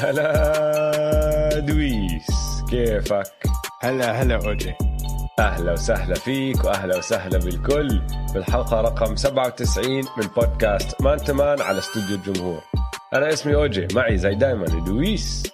هلا 0.00 1.58
دويس 1.58 2.62
كيفك؟ 2.70 3.32
هلا 3.82 4.22
هلا 4.22 4.34
اوجي 4.34 4.74
أهلا 5.38 5.72
وسهلا 5.72 6.14
فيك 6.14 6.64
وأهلا 6.64 6.98
وسهلا 6.98 7.38
بالكل. 7.38 8.02
بالحلقة 8.34 8.80
رقم 8.80 9.16
97 9.16 9.96
من 9.96 10.26
بودكاست 10.36 11.02
Man 11.02 11.18
to 11.18 11.35
Man 11.35 11.60
على 11.60 11.78
استوديو 11.78 12.16
الجمهور. 12.16 12.60
أنا 13.14 13.32
اسمي 13.32 13.54
اوجي 13.54 13.88
معي 13.94 14.18
زي 14.18 14.34
دايما 14.34 14.66
دويس. 14.66 15.52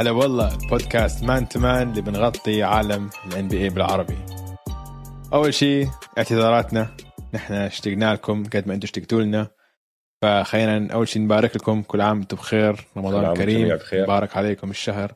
هلا 0.00 0.10
والله 0.10 0.58
بودكاست 0.70 1.24
Man 1.24 1.48
to 1.48 1.65
Man 1.65 1.90
اللي 1.90 2.00
بنغطي 2.00 2.62
عالم 2.62 3.10
ال 3.26 3.48
NBA 3.48 3.68
بالعربي. 3.68 4.18
أول 5.32 5.54
شيء 5.54 5.88
اعتذاراتنا. 6.18 6.88
نحن 7.34 7.54
اشتقنا 7.54 8.14
لكم 8.14 8.44
قد 8.44 8.68
ما 8.68 8.74
أنتم 8.74 8.84
اشتقتوا 8.86 9.22
لنا. 9.22 9.46
فخلينا 10.22 10.92
أول 10.92 11.08
شيء 11.08 11.22
نبارك 11.22 11.56
لكم 11.56 11.82
كل 11.82 12.00
عام 12.00 12.18
وأنتم 12.18 12.36
بخير. 12.36 12.86
رمضان 12.96 13.36
كريم. 13.36 13.68
بخير. 13.68 14.02
مبارك 14.02 14.36
عليكم 14.36 14.70
الشهر. 14.70 15.14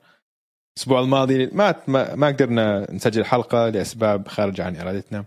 الأسبوع 0.77 1.01
الماضي 1.01 1.47
ما 1.47 1.75
ما 2.15 2.27
قدرنا 2.27 2.93
نسجل 2.93 3.25
حلقة 3.25 3.69
لأسباب 3.69 4.29
خارجه 4.29 4.65
عن 4.65 4.77
إرادتنا. 4.77 5.25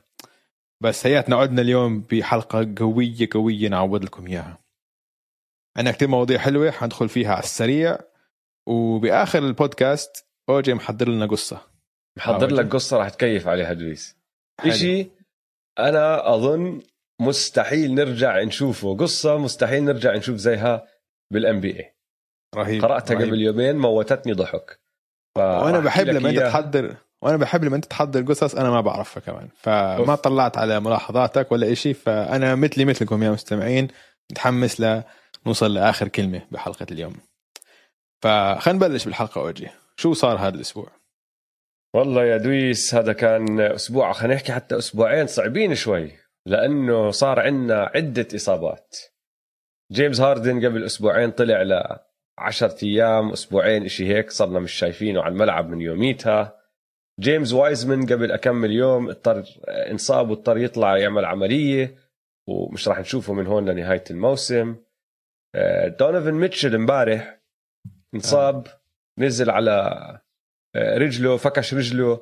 بس 0.84 1.06
هياتنا 1.06 1.36
عدنا 1.36 1.62
اليوم 1.62 2.02
بحلقة 2.02 2.74
قوية 2.78 3.30
قوية 3.32 3.70
نعوض 3.70 4.04
لكم 4.04 4.28
إياها. 4.28 4.58
عندنا 5.78 5.96
كثير 5.96 6.08
مواضيع 6.08 6.38
حلوة 6.38 6.72
حندخل 6.72 7.10
فيها 7.10 7.32
على 7.32 7.44
السريع. 7.44 7.98
وبآخر 8.68 9.40
البودكاست 9.40 10.26
أوجي 10.50 10.74
محضر 10.74 11.10
لنا 11.10 11.26
قصة. 11.26 11.62
محضر 12.18 12.54
لك 12.54 12.74
قصة 12.74 12.98
راح 12.98 13.10
تكيف 13.10 13.48
عليها 13.48 13.74
دويس. 13.74 14.18
شيء 14.70 15.12
أنا 15.80 16.34
أظن 16.36 16.82
مستحيل 17.22 17.96
نرجع 17.96 18.44
نشوفه. 18.44 18.98
قصة 18.98 19.38
مستحيل 19.38 19.84
نرجع 19.84 20.16
نشوف 20.16 20.36
زيها 20.36 20.88
بالان 21.34 21.60
بي 21.60 21.80
اي 21.80 21.96
رهيب 22.56 22.82
قرأتها 22.82 23.16
رهيب. 23.16 23.28
قبل 23.28 23.42
يومين 23.42 23.78
موتتني 23.78 24.34
ضحك. 24.34 24.80
وأنا 25.38 25.80
بحب 25.80 26.08
لما 26.08 26.30
أنت 26.30 26.40
تحضر 26.40 26.96
وأنا 27.22 27.38
بحب 27.38 27.64
لما 27.64 27.76
أنت 27.76 27.86
تحضر 27.86 28.22
قصص 28.22 28.56
أنا 28.56 28.70
ما 28.70 28.82
بعرفها 28.82 29.22
كمان. 29.22 29.50
فما 29.56 30.12
أوف. 30.12 30.20
طلعت 30.20 30.58
على 30.58 30.80
ملاحظاتك 30.80 31.52
ولا 31.52 31.74
شيء 31.74 31.94
فأنا 31.94 32.56
مثلي 32.56 32.86
مثلكم 32.86 33.24
يا 33.24 33.32
مستمعين. 33.32 33.88
متحمس 34.32 35.04
لنوصل 35.46 35.74
لآخر 35.74 36.08
كلمة 36.08 36.42
بحلقة 36.52 36.86
اليوم. 36.92 37.16
فخلينا 38.22 38.86
نبلش 38.86 39.06
بالحلقة 39.06 39.42
أوجي. 39.42 39.68
شو 39.98 40.14
صار 40.14 40.38
هذا 40.38 40.56
الأسبوع؟ 40.56 40.88
والله 41.94 42.26
يا 42.26 42.38
دويس 42.38 42.96
هذا 42.96 43.14
كان 43.14 43.60
أسبوع 43.62 44.14
خلينا 44.14 44.36
نحكي 44.36 44.52
حتى 44.52 44.78
أسبوعين 44.78 45.28
صعبين 45.28 45.76
شوي. 45.76 46.12
لأنه 46.48 47.12
صار 47.12 47.40
عندنا 47.40 47.92
عدة 47.96 48.28
إصابات. 48.36 48.98
جيمس 49.92 50.22
هاردن 50.22 50.66
قبل 50.66 50.84
أسبوعين 50.84 51.32
طلع 51.32 51.62
ل 51.62 51.98
10 52.38 52.78
أيام 52.84 53.32
أسبوعين 53.32 53.86
إشي 53.86 54.08
هيك 54.08 54.32
صرنا 54.32 54.60
مش 54.60 54.72
شايفينه 54.72 55.22
على 55.22 55.32
الملعب 55.32 55.70
من 55.70 55.82
يوميتها. 55.82 56.58
جيمس 57.20 57.54
وايزمان 57.54 58.06
قبل 58.06 58.32
أكمل 58.32 58.72
يوم 58.72 59.10
اضطر 59.10 59.44
انصاب 59.68 60.30
واضطر 60.30 60.58
يطلع 60.58 60.98
يعمل 60.98 61.26
عملية 61.26 61.96
ومش 62.48 62.88
راح 62.88 63.00
نشوفه 63.00 63.34
من 63.34 63.48
هون 63.48 63.70
لنهاية 63.70 64.04
الموسم. 64.12 64.76
دونيفن 66.00 66.34
ميتشل 66.34 66.76
امبارح 66.76 67.40
انصاب 68.16 68.68
نزل 69.18 69.50
على 69.50 69.72
آه، 70.76 70.98
رجله 70.98 71.38
فكش 71.38 71.74
رجله 71.74 72.22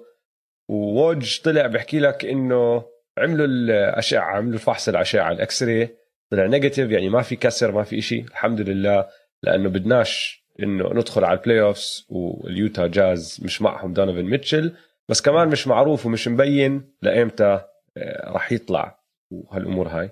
ووج 0.69 1.41
طلع 1.41 1.67
بحكي 1.67 1.99
لك 1.99 2.25
إنه 2.25 2.85
عملوا 3.17 3.45
الأشعة 3.45 4.23
عملوا 4.23 4.59
فحص 4.59 4.89
الأشعة 4.89 5.31
ال 5.31 5.63
X-ray 5.63 5.97
طلع 6.31 6.45
negative 6.45 6.91
يعني 6.91 7.09
ما 7.09 7.21
في 7.21 7.35
كسر 7.35 7.71
ما 7.71 7.83
في 7.83 8.01
شيء 8.01 8.25
الحمد 8.25 8.61
لله 8.61 9.09
لأنه 9.43 9.69
بدناش 9.69 10.45
إنه 10.59 10.93
ندخل 10.93 11.23
على 11.23 11.39
ال 11.39 11.61
playoffs 11.61 12.05
وال 12.09 12.35
Utah 12.35 12.87
Jazz 12.87 13.39
مش 13.43 13.61
معهم 13.61 13.93
دونيفن 13.93 14.29
ميتشل 14.29 14.75
بس 15.09 15.21
كمان 15.21 15.47
مش 15.47 15.67
معروف 15.67 16.05
ومش 16.05 16.27
مبين 16.27 16.93
لإيمتى 17.01 17.61
آه، 17.97 18.31
راح 18.31 18.51
يطلع 18.51 18.99
وهالأمور 19.31 19.87
هاي. 19.87 20.11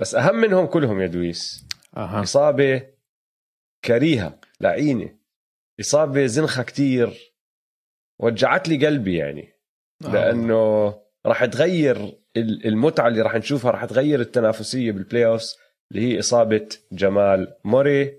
بس 0.00 0.14
أهم 0.14 0.36
منهم 0.36 0.66
كلهم 0.66 1.00
يا 1.00 1.06
دويس. 1.06 1.66
أه. 1.96 2.22
إصابة 2.22 2.86
كريهة 3.84 4.40
لعينة. 4.60 5.18
إصابة 5.80 6.26
زنخة 6.26 6.62
كتير. 6.62 7.34
وجعت 8.20 8.68
لي 8.68 8.86
قلبي 8.86 9.16
يعني. 9.16 9.52
آه. 10.04 10.12
لأنه 10.12 10.94
راح 11.26 11.44
تغير 11.44 12.18
المتعة 12.36 13.08
اللي 13.08 13.22
راح 13.22 13.34
نشوفها 13.34 13.70
راح 13.70 13.84
تغير 13.84 14.20
التنافسية 14.20 14.92
بال 14.92 15.26
playoffs 15.26 15.56
اللي 15.90 16.02
هي 16.02 16.18
إصابة 16.18 16.68
جمال 16.92 17.54
موري. 17.64 18.18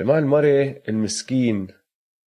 جمال 0.00 0.26
موري 0.26 0.82
المسكين 0.88 1.68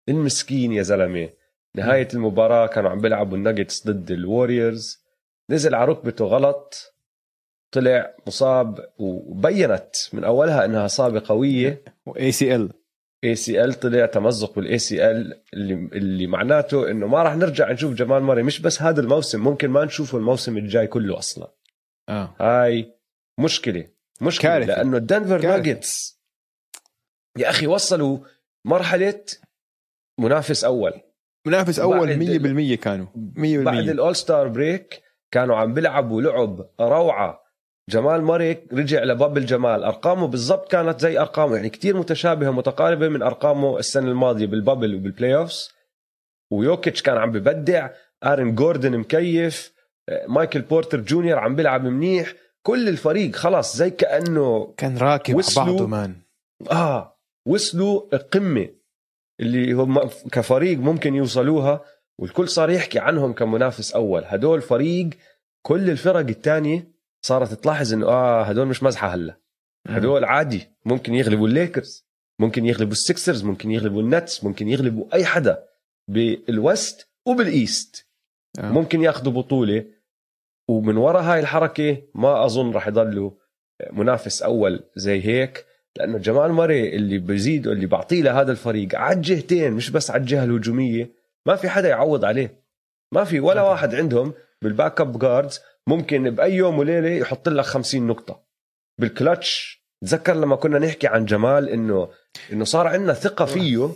المسكين 0.09 0.73
يا 0.73 0.83
زلمة. 0.83 1.29
نهاية 1.77 2.09
المباراة 2.15 2.67
كانوا 2.67 2.91
عم 2.91 3.01
بيلعبوا 3.01 3.37
الناجتس 3.37 3.87
ضد 3.87 4.11
ال 4.11 4.21
Warriors 4.21 5.05
نزل 5.51 5.75
على 5.75 5.91
ركبته 5.91 6.25
غلط. 6.25 6.95
طلع 7.73 8.15
مصاب 8.27 8.89
وبينت 8.99 9.97
من 10.13 10.25
أولها 10.25 10.65
إنها 10.65 10.87
إصابة 10.87 11.23
قوية. 11.27 11.83
و 12.07 12.33
ACL 12.33 12.73
ACL 13.25 13.75
طلع 13.75 14.07
تمزق 14.07 14.55
بال 14.55 14.79
ACL 14.79 15.43
اللي 15.55 15.75
اللي 15.75 16.27
معناته 16.27 16.91
إنه 16.91 17.07
ما 17.07 17.23
راح 17.23 17.37
نرجع 17.37 17.73
نشوف 17.73 17.95
جمال 17.95 18.23
ماري 18.23 18.43
مش 18.43 18.61
بس 18.61 18.83
هذا 18.83 19.01
الموسم 19.01 19.41
ممكن 19.41 19.71
ما 19.71 19.85
نشوفه 19.85 20.19
الموسم 20.19 20.57
الجاي 20.57 20.87
كله 20.87 21.19
أصلا. 21.19 21.53
آه. 22.09 22.35
هاي 22.41 22.95
مشكلة 23.39 23.89
مشكلة 24.21 24.51
كارثة. 24.51 24.67
لأنه 24.67 24.97
ال 24.97 25.03
Denver 25.03 25.43
Nuggets 25.43 26.21
يا 27.39 27.51
أخي 27.51 27.67
وصلوا 27.67 28.19
مرحلة 28.65 29.25
منافس 30.19 30.65
أول. 30.65 30.93
منافس 31.47 31.79
أول 31.79 32.09
100% 32.75 32.75
كانوا. 32.75 33.07
100% 33.07 33.65
بعد 33.65 33.89
ال 33.89 34.17
All-Star 34.17 34.49
break 34.49 35.03
كانوا 35.31 35.57
عم 35.57 35.75
بيلعبوا 35.75 36.23
لعب 36.23 36.71
روعة. 36.81 37.50
جمال 37.91 38.23
ماري 38.23 38.59
رجع 38.73 39.05
ل 39.05 39.11
bubble 39.11 39.47
جمال 39.47 39.85
أرقامه 39.85 40.27
بالضبط 40.27 40.71
كانت 40.71 41.01
زي 41.01 41.19
أرقامه 41.19 41.57
يعني 41.57 41.71
كتير 41.71 41.97
متشابهة 41.97 42.51
متقاربة 42.51 43.09
من 43.09 43.23
أرقامه 43.23 43.79
السنة 43.79 44.09
الماضية 44.09 44.47
بال 44.47 44.95
bubble 44.95 45.23
وبال 45.23 45.37
playoffs 45.37 45.71
ويوكيتش 46.53 47.03
كان 47.03 47.17
عم 47.17 47.33
ببدع 47.33 47.91
آرن 48.25 48.55
جوردن 48.55 48.99
مكيف 48.99 49.73
مايكل 50.29 50.61
بورتر 50.61 51.01
جونيور 51.01 51.39
عم 51.39 51.57
بيلعب 51.57 51.85
منيح. 51.85 52.35
كل 52.63 52.89
الفريق 52.89 53.37
خلاص 53.37 53.77
زي 53.77 53.91
كأنه 53.91 54.75
كان 54.77 54.99
راكب 54.99 55.35
وصلوا 55.35 55.67
بعضه 55.67 55.87
man. 55.87 56.17
آه 56.71 57.19
وصلوا 57.47 58.03
القمة 58.13 58.69
اللي 59.41 59.73
هم 59.73 59.99
كفريق 60.33 60.79
ممكن 60.79 61.15
يوصلوها. 61.15 61.85
والكل 62.19 62.49
صار 62.49 62.71
يحكي 62.71 62.99
عنهم 62.99 63.33
كمنافس 63.33 63.93
أول. 63.93 64.23
هدول 64.27 64.61
فريق 64.61 65.11
كل 65.63 65.91
الفرق 65.91 66.17
الثانية 66.29 67.00
صارت 67.23 67.55
تلاحظ 67.55 67.93
إنه 67.93 68.07
آه 68.07 68.43
هدول 68.43 68.67
مش 68.67 68.83
مزحة 68.83 69.09
هلأ. 69.09 69.37
هدول 69.89 70.25
عادي 70.25 70.71
ممكن 70.85 71.15
يغلبوا 71.15 71.49
الليكرز 71.49 72.07
ممكن 72.39 72.67
يغلبوا 72.67 72.93
ال 72.93 73.00
Sixers 73.00 73.45
ممكن 73.45 73.71
يغلبوا 73.71 74.03
ال 74.03 74.11
Nets 74.11 74.45
ممكن 74.45 74.69
يغلبوا 74.69 75.15
أي 75.15 75.25
حدا 75.25 75.65
بال 76.09 76.42
West 76.42 77.09
وبال 77.27 77.57
East. 77.57 78.07
آه. 78.59 78.71
ممكن 78.71 79.03
ياخذوا 79.03 79.33
بطولة 79.33 79.85
ومن 80.69 80.97
وراء 80.97 81.23
هاي 81.23 81.41
الحركة 81.41 82.03
ما 82.15 82.45
أظن 82.45 82.71
راح 82.73 82.89
يضلوا 82.89 83.31
منافس 83.93 84.43
أول 84.43 84.81
زي 84.97 85.25
هيك 85.25 85.67
لأنه 85.97 86.19
جمال 86.19 86.53
ماري 86.53 86.97
اللي 86.97 87.19
بيزيد 87.19 87.67
اللي 87.67 87.87
بعطيه 87.87 88.23
لهذا 88.23 88.53
الفريق 88.53 88.95
على 88.95 89.17
الجهتين 89.17 89.73
مش 89.73 89.91
بس 89.91 90.11
على 90.11 90.21
الجهة 90.21 90.45
الهجومية 90.45 91.11
ما 91.47 91.57
في 91.57 91.69
حدا 91.69 91.89
يعوض 91.89 92.25
عليه. 92.25 92.65
ما 93.13 93.25
في 93.25 93.41
ولا 93.41 93.63
واحد 93.63 93.95
عندهم 93.95 94.33
بالباك 94.63 95.01
أب 95.01 95.19
جاردز 95.19 95.61
ممكن 95.89 96.31
بأي 96.31 96.55
يوم 96.55 96.79
وليلة 96.79 97.09
يحط 97.09 97.49
لك 97.49 97.65
50 97.65 98.07
نقطة. 98.07 98.43
بالكلتش 99.01 99.81
تذكر 100.05 100.35
لما 100.35 100.57
كنا 100.57 100.79
نحكي 100.79 101.07
عن 101.07 101.25
جمال 101.25 101.69
إنه 101.69 102.09
إنه 102.53 102.65
صار 102.65 102.87
عندنا 102.87 103.15
ثقة 103.15 103.45
فيه 103.45 103.91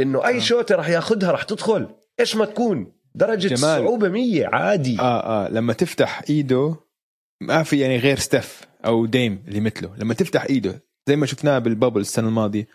إنه 0.00 0.26
أي 0.26 0.36
آه. 0.36 0.40
شوطه 0.40 0.74
راح 0.74 0.88
ياخذها 0.88 1.30
راح 1.30 1.42
تدخل. 1.42 1.88
إيش 2.20 2.36
ما 2.36 2.44
تكون؟ 2.44 2.92
درجة 3.14 3.48
جمال. 3.48 3.60
صعوبة 3.60 4.08
100 4.08 4.46
عادي. 4.46 5.00
آه 5.00 5.46
آه. 5.46 5.48
لما 5.48 5.72
تفتح 5.72 6.22
إيده 6.30 6.76
ما 7.42 7.62
في 7.62 7.80
يعني 7.80 7.98
غير 7.98 8.18
Steph 8.18 8.60
أو 8.84 9.06
Dame 9.06 9.44
اللي 9.48 9.60
مثله. 9.60 9.96
لما 9.98 10.14
تفتح 10.14 10.44
إيده 10.44 10.82
زي 11.08 11.16
ما 11.16 11.26
شفناه 11.26 11.58
بال 11.58 11.69
bubble 11.69 12.00
السنة 12.00 12.28
الماضية. 12.28 12.66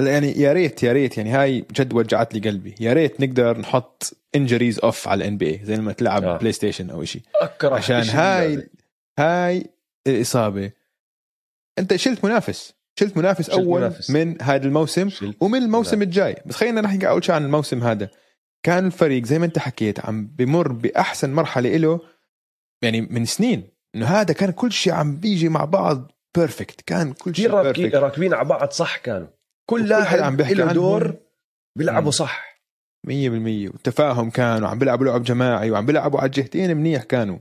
هلا 0.00 0.10
يعني 0.10 0.40
يا 0.40 0.52
ريت 0.52 0.82
يا 0.82 0.92
ريت 0.92 1.16
يعني 1.16 1.30
هاي 1.30 1.64
جد 1.72 1.92
وجعت 1.92 2.34
لي 2.34 2.50
قلبي. 2.50 2.74
يا 2.80 2.92
ريت 2.92 3.20
نقدر 3.20 3.58
نحط 3.58 4.16
injuries 4.34 4.78
off 4.78 5.08
على 5.08 5.24
ال 5.24 5.36
NBA 5.36 5.60
زي 5.64 5.76
لما 5.76 5.92
تلعب 5.92 6.24
آه. 6.24 6.36
PlayStation 6.36 6.90
أو 6.90 7.04
شيء 7.04 7.22
عشان 7.62 8.02
هاي 8.02 8.68
هاي 9.18 9.66
الاصابه 10.06 10.70
أنت 11.78 11.96
شلت 11.96 12.24
منافس. 12.24 12.74
شلت 12.98 13.16
منافس 13.16 13.46
شلت 13.46 13.58
أول 13.58 13.80
منافس. 13.80 14.10
من 14.10 14.42
هذا 14.42 14.66
الموسم 14.66 15.10
ومن 15.40 15.62
الموسم 15.62 15.98
منافس. 15.98 16.08
الجاي. 16.08 16.36
بس 16.46 16.54
خلينا 16.54 16.80
نحكي 16.80 17.08
اول 17.08 17.24
شيء 17.24 17.34
عن 17.34 17.44
الموسم 17.44 17.82
هذا. 17.82 18.10
كان 18.62 18.86
الفريق 18.86 19.24
زي 19.24 19.38
ما 19.38 19.46
أنت 19.46 19.58
حكيت 19.58 20.06
عم 20.06 20.26
بمر 20.26 20.72
بأحسن 20.72 21.32
مرحلة 21.32 21.76
له 21.76 22.00
يعني 22.82 23.00
من 23.00 23.24
سنين. 23.24 23.68
إنه 23.94 24.06
هذا 24.06 24.34
كان 24.34 24.50
كل 24.50 24.72
شيء 24.72 24.92
عم 24.92 25.16
بيجي 25.16 25.48
مع 25.48 25.64
بعض 25.64 26.12
بيرفكت 26.36 26.80
كان 26.80 27.12
كل 27.12 27.36
شيء 27.36 27.50
راكبين 27.94 28.34
على 28.34 28.48
بعض 28.48 28.70
صح 28.70 28.96
كانوا. 28.96 29.28
كل 29.70 29.88
لاعب 29.88 30.18
عم 30.18 30.36
بيحكي 30.36 30.54
له. 30.54 30.72
دور 30.72 31.16
بيلعبوا. 31.78 32.10
صح 32.10 32.62
100% 33.06 33.10
والتفاهم 33.10 34.30
كان 34.30 34.64
وعم 34.64 34.78
بيلعبوا 34.78 35.06
لعب 35.06 35.22
جماعي 35.22 35.70
وعم 35.70 35.86
بيلعبوا 35.86 36.20
على 36.20 36.26
الجهتين 36.26 36.76
منيح 36.76 37.02
كانوا 37.02 37.38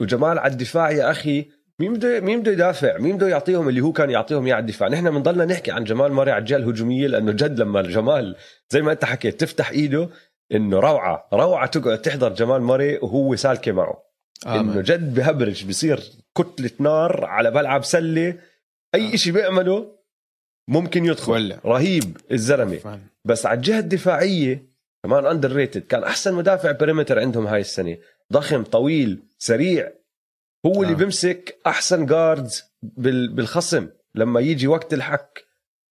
وجمال 0.00 0.38
على 0.38 0.52
الدفاع 0.52 0.90
يا 0.90 1.10
أخي 1.10 1.48
مين 1.80 1.94
بده 1.94 2.20
مين 2.20 2.40
بده 2.40 2.52
يدافع 2.52 2.98
مين 2.98 3.16
بده 3.16 3.28
يعطيهم 3.28 3.68
اللي 3.68 3.80
هو 3.80 3.92
كان 3.92 4.10
يعطيهم 4.10 4.46
إياه 4.46 4.54
على 4.54 4.60
الدفاع 4.62 4.88
نحن 4.88 5.10
بنضلنا 5.10 5.44
نحكي 5.44 5.70
عن 5.70 5.84
جمال 5.84 6.12
ماري 6.12 6.30
على 6.30 6.40
الجهة 6.40 6.56
الهجومية 6.56 7.06
لأنه 7.06 7.32
جد 7.32 7.58
لما 7.58 7.82
جمال 7.82 8.36
زي 8.70 8.82
ما 8.82 8.92
أنت 8.92 9.04
حكيت 9.04 9.40
تفتح 9.40 9.70
إيده 9.70 10.08
إنه 10.54 10.80
روعة 10.80 11.28
روعة 11.32 11.66
تقعد 11.66 12.02
تحضر 12.02 12.34
جمال 12.34 12.62
ماري 12.62 12.96
وهو 12.96 13.36
سالكة 13.36 13.72
معه 13.72 14.02
آه 14.46 14.60
إنه. 14.60 14.80
جد 14.80 15.14
بهبرج 15.14 15.64
بصير 15.66 16.00
كتلة 16.36 16.70
نار 16.80 17.24
على 17.24 17.50
ملعب 17.50 17.84
سلة 17.84 18.34
أي 18.94 19.12
آه. 19.12 19.16
شيء 19.16 19.32
بيعمله 19.32 19.97
ممكن 20.68 21.04
يدخل. 21.04 21.32
ولا. 21.32 21.58
رهيب 21.64 22.16
الزلمة. 22.32 23.00
بس 23.24 23.46
على 23.46 23.56
الجهة 23.56 23.78
الدفاعية 23.78 24.68
كمان 25.04 25.26
underrated 25.26 25.82
كان 25.82 26.04
أحسن 26.04 26.34
مدافع 26.34 26.72
perimeter 26.72 27.18
عندهم 27.20 27.46
هاي 27.46 27.60
السنة. 27.60 27.96
ضخم 28.32 28.62
طويل 28.64 29.22
سريع. 29.38 29.92
هو 30.66 30.82
اللي 30.82 30.94
آه. 30.94 30.96
بيمسك 30.96 31.58
أحسن 31.66 32.06
guards 32.06 32.64
بال- 32.82 33.28
بالخصم 33.34 33.88
لما 34.14 34.40
يجي 34.40 34.66
وقت 34.66 34.94
الحك. 34.94 35.44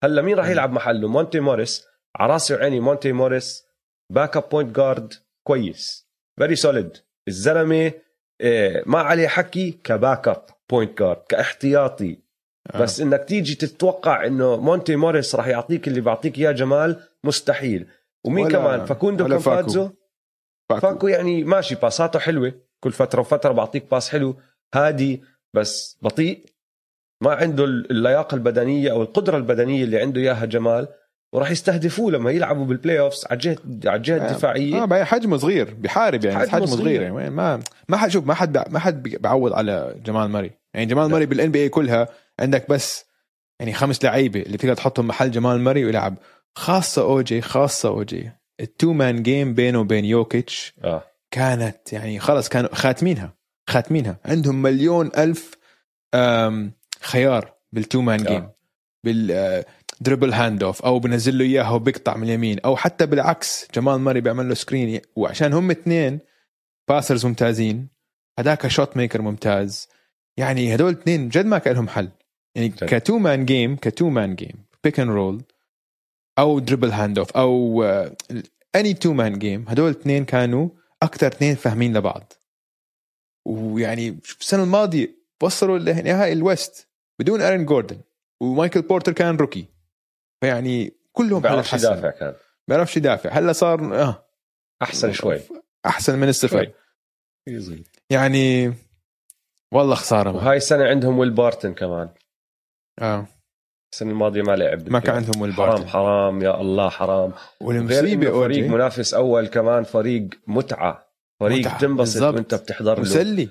هلأ 0.05 0.23
مين 0.23 0.37
راح. 0.37 0.49
يلعب 0.49 0.73
محله؟ 0.73 1.09
مونتي 1.09 1.41
موريس. 1.41 1.85
على 2.17 2.33
راسي 2.33 2.55
وعيني 2.55 2.81
مونتي 2.81 3.13
موريس. 3.13 3.63
backup 4.13 4.49
point 4.49 4.77
guard 4.77 5.15
كويس. 5.47 6.09
very 6.39 6.57
solid 6.57 6.91
الزلمة 7.29 7.93
آه، 8.41 8.83
ما 8.87 8.99
عليه 8.99 9.29
حكي 9.29 9.71
ك 9.85 10.29
backup 10.29 10.47
point 10.71 10.99
guard 10.99 11.23
كاحتياطي. 11.29 12.19
آه. 12.75 12.79
بس 12.83 13.01
انك 13.01 13.25
تيجي 13.25 13.55
تتوقع 13.55 14.27
انه 14.27 14.57
مونتي 14.57 14.97
موريس 14.97 15.35
راح 15.35 15.47
يعطيك 15.47 15.89
اللي 15.89 16.01
بيعطيك 16.01 16.39
إياه 16.39 16.53
جمال 16.53 17.01
مستحيل 17.25 17.87
ومين 18.25 18.47
ولا- 18.47 18.59
كمان 18.59 18.85
فاكوندو 18.85 19.25
ولا 19.25 19.39
فاكو. 19.39 19.89
فاكو. 20.71 21.09
يعني 21.09 21.45
ماشي 21.45 21.75
باساته 21.75 22.19
حلوة 22.19 22.53
كل 22.81 22.93
فترة 22.93 23.21
وفترة 23.21 23.53
بعطيك 23.53 23.91
pass 23.91 24.09
حلو 24.09 24.37
هادي 24.75 25.23
بس 25.55 25.99
بطيء 26.03 26.45
ما 27.23 27.35
عنده 27.35 27.65
اللياقة 27.65 28.35
البدنية 28.35 28.91
أو 28.91 29.03
القدرة 29.03 29.37
البدنية 29.37 29.85
اللي 29.85 30.01
عنده 30.01 30.21
إياها 30.21 30.45
جمال 30.45 30.89
وراح 31.33 31.51
يستهدفوه 31.51 32.11
لما 32.13 32.31
يلعبوا 32.31 32.65
بال 32.65 33.01
playoffs 33.01 33.25
على 33.31 33.35
الجهه 33.37 33.57
على 33.87 33.97
الجهة 33.97 34.17
آه 34.19 34.31
الدفاعية 34.31 34.85
بعدين 34.85 35.05
حجمه 35.07 35.37
صغير 35.37 35.75
بيحارب 35.75 36.25
يعني 36.25 36.39
حجمه 36.39 36.53
حجمه 36.53 36.67
صغير. 36.67 36.79
صغير 36.85 37.03
يعني 37.03 37.31
ما 37.31 37.61
ما 37.89 37.97
حد 37.97 38.11
شوف 38.11 38.27
ما 38.27 38.35
حد 38.35 38.73
ما 38.73 38.79
حد 38.79 39.03
بي- 39.03 39.17
بيعوض 39.19 39.53
على 39.53 39.95
جمال 40.05 40.29
ماري 40.31 40.51
يعني 40.75 40.87
جمال. 40.87 41.11
ماري 41.11 41.27
بال 41.27 41.51
NBA 41.51 41.69
كلها 41.69 42.09
عندك 42.41 42.69
بس 42.71 43.05
يعني 43.61 43.73
خمس 43.73 44.05
لعيبة 44.05 44.41
اللي 44.43 44.57
بتقدر 44.57 44.75
تحطهم 44.75 45.07
محل 45.07 45.31
جمال 45.31 45.61
ماري 45.61 45.85
ويلعب. 45.85 46.17
خاصة 46.55 47.03
أوجي 47.03 47.41
خاصة 47.41 47.89
أوجي. 47.89 48.31
ال 48.61 48.69
two 48.69 48.93
man 48.93 49.23
game 49.23 49.55
بينه 49.55 49.81
وبين 49.81 50.05
يوكيتش 50.05 50.75
آه. 50.85 51.05
كانت 51.31 51.93
يعني 51.93 52.19
خلص 52.21 52.49
كانوا 52.49 52.75
خاتمينها 52.75 53.35
خاتمينها. 53.71 54.19
عندهم 54.25 54.63
مليون 54.63 55.11
أم، 56.15 56.73
خيار 57.01 57.55
بال 57.73 57.84
two 57.84 58.01
man 58.01 58.25
game 58.25 58.43
آه. 58.43 58.57
بال 59.05 59.33
dribble 59.33 60.33
hand 60.33 60.63
off 60.63 60.83
أو 60.83 60.99
بنزل 60.99 61.39
له 61.39 61.45
إياها 61.45 61.71
وبيقطع 61.71 62.17
من 62.17 62.23
اليمين 62.23 62.61
أو 62.61 62.77
حتى 62.77 63.07
بالعكس 63.07 63.69
جمال 63.75 64.01
ماري 64.01 64.21
بيعمل 64.21 64.49
له 64.49 64.55
screen 64.55 65.01
وعشان 65.17 65.53
هم 65.53 65.71
اثنين 65.71 66.21
passers 66.89 67.27
ممتازين 67.27 67.89
هداك 68.39 68.67
shot 68.67 68.97
maker 68.97 69.23
ممتاز. 69.23 69.89
يعني 70.37 70.75
هدول 70.75 70.93
اثنين 70.93 71.29
جد 71.29 71.47
ما 71.47 71.59
كان 71.59 71.75
لهم 71.75 71.89
حل. 71.89 72.09
يعني. 72.57 72.69
ك 72.69 72.81
two 72.81 73.19
man 73.19 73.45
game 73.45 73.77
ك 73.77 73.85
two 73.85 74.09
man 74.09 74.35
game 74.35 74.65
pick 74.85 75.01
and 75.01 75.11
roll 75.11 75.43
أو 76.39 76.59
dribble 76.59 76.91
hand 76.91 77.19
off 77.19 77.37
أو 77.37 77.83
any 78.77 78.95
two 78.95 79.13
man 79.13 79.39
game 79.39 79.65
هدول 79.69 79.91
الاثنين 79.91 80.25
كانوا 80.25 80.69
أكثر 81.03 81.27
اثنين 81.27 81.55
فاهمين 81.55 81.97
لبعض. 81.97 82.33
ويعني 83.45 84.19
السنة 84.41 84.63
الماضية 84.63 85.17
وصلوا 85.43 85.79
لنهائي 85.79 86.33
ال 86.33 86.44
West 86.44 86.89
بدون 87.19 87.43
ارين 87.43 87.67
جوردن 87.67 88.01
ومايكل 88.41 88.83
بورتر 88.83 89.13
كان 89.13 89.37
rookie 89.37 89.67
فيعني 90.41 90.93
كلهم 91.13 91.43
بيعرفش. 91.43 91.73
يدافع 91.73 92.11
كان. 92.11 92.35
بيعرفش 92.69 92.97
يدافع. 92.97 93.31
هلا 93.31 93.53
صار 93.53 94.03
آه. 94.03 94.27
أحسن 94.83 95.13
شوي. 95.13 95.41
أحسن 95.87 96.19
من 96.19 96.29
الصفر. 96.29 96.73
شوي. 97.49 97.83
يعني 98.11 98.75
والله 99.73 99.95
خسارة. 99.95 100.37
وهاي 100.37 100.57
السنة 100.57 100.85
عندهم 100.85 101.19
ويل 101.19 101.31
بارتن 101.31 101.75
كمان. 101.75 102.09
آه. 102.99 103.27
السنة 103.93 104.11
الماضية 104.11 104.43
ما 104.43 104.57
لعب 104.57 104.91
ما 104.91 104.99
كان. 104.99 105.15
عندهم 105.15 105.53
حرام 105.53 105.87
حرام 105.87 106.43
يا 106.43 106.61
الله 106.61 106.89
حرام. 106.89 107.33
والمصيبة 107.61 108.31
فريق 108.31 108.69
منافس 108.69 109.15
أول 109.15 109.47
كمان 109.47 109.85
فريق 109.85 110.29
متعة. 110.47 111.07
فريق 111.41 111.59
متعة، 111.59 111.79
تنبسط. 111.79 112.23
وأنت 112.23 112.55
بتحضر 112.55 112.95
له. 112.95 113.01
مسلي. 113.01 113.49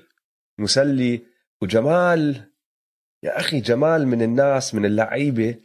مسلي. 0.59 1.21
وجمال 1.62 2.51
يا 3.24 3.39
أخي 3.39 3.59
جمال 3.59 4.07
من 4.07 4.21
الناس 4.21 4.75
من 4.75 4.86
اللعيبة 4.86 5.56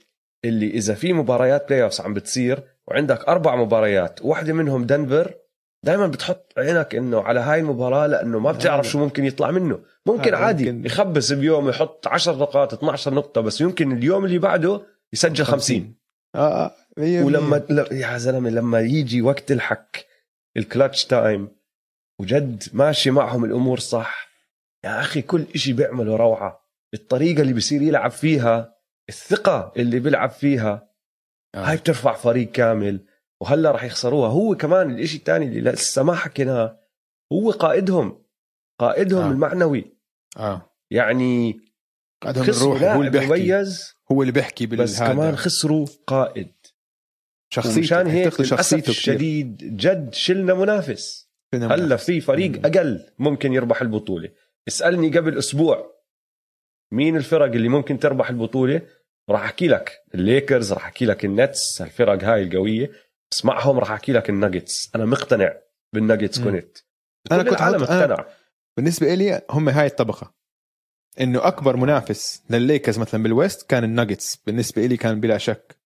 اللي 0.45 0.71
إذا 0.71 0.95
في 0.95 1.13
مباريات 1.13 1.69
بلاي 1.69 1.91
عم 2.01 2.15
بتصير 2.15 2.63
وعندك 2.89 3.29
أربع 3.29 3.57
مباريات 3.57 4.23
واحدة 4.23 4.53
منهم 4.53 4.85
دنفر 4.85 5.35
دائما 5.83 6.07
بتحط 6.07 6.53
عينك 6.59 6.95
إنه 6.95 7.21
على 7.23 7.41
هاي 7.41 7.61
المباراة 7.61 8.07
لأنه 8.07 8.39
ما 8.39 8.53
بتعرف 8.53 8.87
شو 8.89 8.99
ممكن 8.99 9.25
يطلع 9.25 9.51
منه 9.51 9.81
ممكن 10.07 10.35
هذا 10.35 10.45
عادي 10.45 10.73
ممكن. 10.73 10.87
يخبص 10.87 11.33
بيوم 11.33 11.69
يحط 11.69 12.07
10 12.07 12.33
نقاط 12.37 12.75
12 12.75 13.15
نقطة 13.15 13.41
بس 13.41 13.61
يمكن 13.61 13.93
اليوم 13.93 14.25
اللي 14.25 14.39
بعده 14.39 14.83
يسجل 15.13 15.45
50 15.45 15.95
آه 16.35 16.75
مية 16.97 17.23
ولما 17.25 17.63
مية. 17.71 17.87
يا 17.93 18.19
زلمة 18.19 18.51
لما 18.51 18.81
يجي 18.81 19.23
وقت 19.23 19.53
الحك 19.53 20.07
الكلاتش 20.57 21.05
تايم 21.05 21.49
وجد 22.21 22.63
ماشي 22.73 23.11
معهم 23.11 23.45
الأمور 23.45 23.79
صح 23.79 24.29
يا 24.85 25.01
أخي 25.01 25.23
كل 25.23 25.45
إشي 25.55 25.73
بيعمله 25.73 26.17
روعة 26.17 26.61
الطريقة 26.95 27.43
اللي 27.43 27.53
بصير 27.53 27.83
يلعب 27.83 28.11
فيها 28.11 28.75
الثقة 29.09 29.73
اللي 29.77 29.99
بيلعب 30.01 30.31
فيها 30.31 30.89
آه. 31.55 31.59
هاي 31.65 31.77
بترفع 31.77 32.13
فريق 32.13 32.51
كامل 32.51 33.01
وهلا 33.41 33.71
راح 33.71 33.85
يخسروها. 33.85 34.29
هو 34.29 34.55
كمان 34.55 34.91
الإشي 34.91 35.17
الثاني 35.17 35.47
اللي 35.47 35.71
لسه 35.71 36.03
ما 36.03 36.15
حكيناه 36.15 36.81
هو 37.33 37.51
قائدهم. 37.51 38.25
قائدهم 38.81 39.23
آه. 39.23 39.31
المعنوي. 39.31 39.97
آه. 40.37 40.77
يعني 40.91 41.61
خسروا 42.25 42.77
الروح 42.77 42.95
هو 42.95 43.01
اللي 43.01 43.11
بيحكي. 43.11 43.27
مميز 43.29 43.95
هو 44.13 44.23
اللي 44.23 44.33
بيحكي 44.33 44.67
بس 44.67 44.99
كمان 44.99 45.37
خسروا 45.37 45.87
قائد. 46.07 46.53
شخصيته 47.53 47.79
ومشان 47.79 48.07
هيك 48.07 48.41
للأسف 48.41 48.89
الشديد 48.89 49.77
جد 49.77 50.15
شلنا 50.15 50.55
منافس. 50.55 51.31
هلا. 51.55 51.97
في 51.97 52.21
فريق 52.21 52.51
مم. 52.51 52.67
أقل 52.67 53.07
ممكن 53.19 53.53
يربح 53.53 53.83
البطولة. 53.83 54.31
اسألني 54.69 55.19
قبل 55.19 55.39
أسبوع 55.39 56.01
مين 56.93 57.17
الفرق 57.17 57.53
اللي 57.53 57.69
ممكن 57.69 57.99
تربح 57.99 58.31
البطولة؟ 58.31 58.83
راح 59.31 59.43
أحكي 59.43 59.69
لك. 59.69 59.93
الليكرز 60.15 60.73
راح 60.73 60.85
أحكي 60.85 61.05
لك 61.07 61.25
النتس 61.25 61.83
الفرق 61.83 62.25
هاي 62.25 62.43
القوية. 62.43 62.91
بس 63.33 63.45
معهم 63.45 63.79
راح 63.79 63.91
أحكي 63.91 64.13
لك 64.13 64.31
الناجتس 64.31 64.91
أنا 64.95 65.05
مقتنع 65.05 65.53
بالناجتس. 65.93 66.39
كنت 66.39 66.51
كل 67.31 67.51
كنت 67.51 67.61
حاط- 67.61 67.75
أنا- 67.75 67.91
اقتنع 67.91 68.27
بالنسبة 68.77 69.15
لي 69.15 69.43
هم 69.51 69.69
هاي 69.69 69.87
الطبقة. 69.87 70.35
إنه 71.21 71.47
أكبر 71.47 71.77
منافس 71.77 72.43
للليكرز 72.51 72.99
مثلا 72.99 73.23
بال 73.23 73.39
West 73.39 73.71
كان 73.71 73.85
الناجتس 73.85 74.37
بالنسبة 74.37 74.87
لي 74.87 74.97
كان 74.97 75.21
بلا 75.21 75.39
شك. 75.39 75.77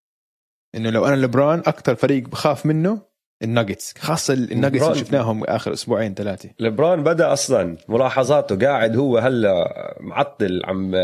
إنه 0.75 0.91
لو 0.91 1.07
أنا 1.07 1.17
لبران 1.17 1.59
أكثر 1.59 1.95
فريق 1.95 2.29
بخاف 2.29 2.67
منه 2.67 3.03
الناجتس 3.43 3.95
خاصة 3.99 4.35
الناجتس 4.35 4.83
اللي 4.83 4.95
شفناهم 4.99 5.45
آخر 5.45 5.73
أسبوعين 5.73 6.15
ثلاثة. 6.15 6.51
لبران 6.61 7.03
بدأ 7.05 7.33
أصلا 7.33 7.77
ملاحظاته. 7.89 8.59
قاعد 8.67 8.97
هو 8.97 9.19
هلأ 9.19 9.97
معطل 10.01 10.63
عم 10.65 10.95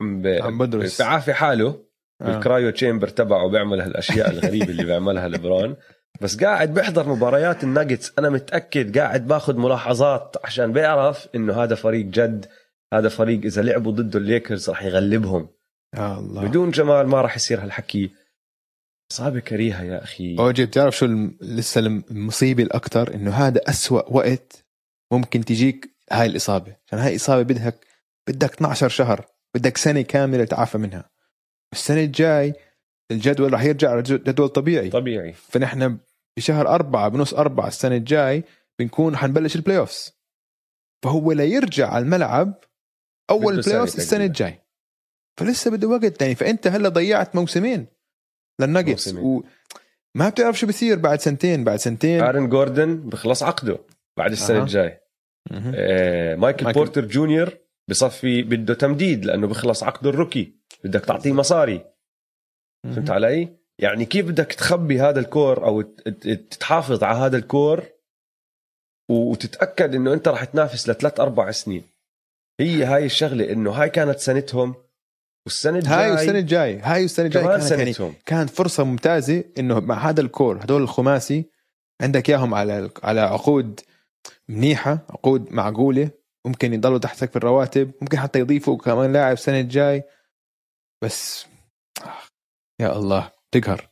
عم, 0.00 0.22
ب... 0.22 0.26
عم 0.26 0.58
بدرس. 0.58 1.02
بعافي 1.02 1.32
حاله. 1.34 1.84
آه. 2.22 2.26
بال 2.26 2.41
cryo 2.41 2.70
chamber 2.70 3.08
تبعه 3.08 3.48
بيعمل 3.50 3.80
هالأشياء 3.80 4.30
الغريبة 4.30 4.64
اللي 4.66 4.84
بيعملها 4.84 5.28
لبران 5.28 5.76
بس 6.20 6.36
قاعد 6.44 6.74
بيحضر 6.74 7.08
مباريات 7.08 7.64
الناجتس. 7.64 8.12
أنا 8.18 8.30
متأكد 8.30 8.98
قاعد 8.98 9.26
باخذ 9.26 9.56
ملاحظات 9.56 10.36
عشان 10.44 10.72
بيعرف 10.72 11.28
إنه 11.34 11.62
هذا 11.62 11.74
فريق 11.74 12.06
جد 12.06 12.46
هذا 12.94 13.08
فريق 13.08 13.40
إذا 13.44 13.62
لعبوا 13.62 13.92
ضده 13.92 14.18
الليكرز 14.18 14.70
راح 14.70 14.82
يغلبهم. 14.82 15.48
يا 15.96 16.18
الله. 16.18 16.42
بدون 16.48 16.70
جمال 16.70 17.06
ما 17.06 17.20
راح 17.20 17.36
يصير 17.36 17.62
هالحكي. 17.62 18.10
إصابة 19.12 19.40
كريهة 19.40 19.82
يا 19.82 20.02
أخي. 20.02 20.36
أوجي 20.38 20.66
بتعرف 20.66 20.96
شو 20.96 21.06
الم- 21.06 21.36
لسه 21.40 21.78
المصيبة 21.80 22.62
الاكثر 22.62 23.14
إنه 23.14 23.30
هذا 23.30 23.60
أسوأ 23.68 24.02
وقت 24.12 24.64
ممكن 25.12 25.44
تجيك 25.44 25.96
هاي 26.12 26.26
الإصابة. 26.26 26.76
عشان 26.86 26.98
هاي 26.98 27.10
الاصابه 27.10 27.42
بدك 27.42 27.74
بدك 28.28 28.52
12 28.54 28.88
شهر 28.88 29.26
بدك 29.54 29.76
سنة 29.76 30.00
كاملة 30.02 30.44
تعافى 30.44 30.78
منها. 30.78 31.10
السنة 31.72 32.00
الجاي 32.00 32.54
الجدول 33.10 33.52
راح 33.52 33.62
يرجع 33.62 34.00
جدول 34.00 34.48
طبيعي 34.48 34.90
طبيعي 34.90 35.32
فنحن 35.32 35.98
بشهر 36.36 36.68
أربعة 36.68 37.08
بنص 37.08 37.34
أربعة 37.34 37.68
السنة 37.68 37.96
الجاي 37.96 38.44
بنكون 38.78 39.16
حنبلش 39.16 39.56
ال 39.56 39.78
playoffs 39.78 40.12
فهو 41.04 41.32
لا 41.32 41.44
يرجع 41.44 41.88
على 41.88 42.04
الملعب 42.04 42.54
أول 43.30 43.60
playoffs 43.60 43.92
سنة 43.92 44.02
السنة. 44.02 44.24
الجاي 44.24 44.62
فلسه 45.40 45.70
بده 45.70 45.88
وقت 45.88 46.22
يعني 46.22 46.34
فأنت 46.34 46.66
هلا 46.66 46.88
ضيعت 46.88 47.36
موسمين 47.36 47.86
للناجتس. 48.60 49.14
وما 49.14 50.28
بتعرف 50.28 50.58
شو 50.58 50.66
بصير 50.66 50.98
بعد 50.98 51.20
سنتين 51.20 51.64
بعد 51.64 51.76
سنتين 51.76 52.20
ارن 52.20 52.48
جوردن 52.48 52.96
بخلص 52.96 53.42
عقده 53.42 53.78
بعد 54.16 54.30
السنة 54.32 54.58
أها. 54.58 54.62
الجاي. 54.62 55.00
آه 55.52 56.34
مايكل, 56.34 56.64
مايكل. 56.64 56.80
بورتر 56.80 57.04
جونيور 57.04 57.58
بصفي 57.88 58.42
بده 58.42 58.74
تمديد 58.74 59.24
لأنه 59.24 59.46
بخلص 59.46 59.82
عقده 59.82 60.10
ال 60.10 60.17
rookie 60.17 60.61
بدك 60.84 61.04
تعطيه 61.04 61.32
مصاري. 61.32 61.84
فهمت. 62.84 63.10
علي؟ 63.10 63.56
يعني 63.78 64.04
كيف 64.04 64.26
بدك 64.26 64.46
تخبي 64.52 65.00
هذا 65.00 65.20
ال 65.20 65.29
core 65.29 65.64
أو 65.64 65.82
ت- 65.82 66.08
ت- 66.08 66.54
تحافظ 66.60 67.04
على 67.04 67.18
هذا 67.18 67.36
ال 67.36 67.46
core 67.46 67.84
وتتأكد 69.10 69.94
إنه 69.94 70.12
أنت 70.12 70.28
راح 70.28 70.44
تنافس 70.44 70.88
لثلاث 70.88 71.20
أربع 71.20 71.50
سنين؟ 71.50 71.84
هي 72.60 72.84
هاي 72.84 73.06
الشغلة 73.06 73.52
إنه 73.52 73.70
هاي 73.70 73.90
كانت 73.90 74.18
سنتهم 74.18 74.74
والسنة 75.46 75.78
الجاي 75.78 75.94
هاي 75.94 76.10
والسنة 76.10 76.38
الجاي. 76.38 76.78
هاي 76.78 77.02
والسنة 77.02 77.26
الجاي 77.26 77.42
كانت 77.44 77.70
يعني 77.70 77.92
سنتهم. 77.92 78.14
كانت 78.26 78.50
فرصة 78.50 78.84
ممتازة 78.84 79.44
إنه 79.58 79.80
مع 79.80 80.08
هذا 80.10 80.20
ال 80.20 80.27
core 80.27 80.56
هدول 80.56 80.82
الخماسي 80.82 81.44
عندك 82.02 82.30
إياهم 82.30 82.54
على 82.54 82.90
على 83.02 83.20
عقود 83.20 83.80
منيحة 84.48 84.98
عقود 85.10 85.52
معقولة. 85.52 86.10
ممكن 86.46 86.74
يضلوا 86.74 86.98
تحت 86.98 87.16
سقف 87.16 87.36
الرواتب 87.36 87.92
ممكن 88.00 88.18
حتى 88.18 88.38
يضيفوا 88.38 88.76
كمان 88.78 89.12
لاعب 89.12 89.32
السنة 89.32 89.60
الجاي. 89.60 90.02
بس 91.02 91.46
آه، 92.04 92.22
يا 92.80 92.96
الله 92.96 93.32
تقهر. 93.52 93.88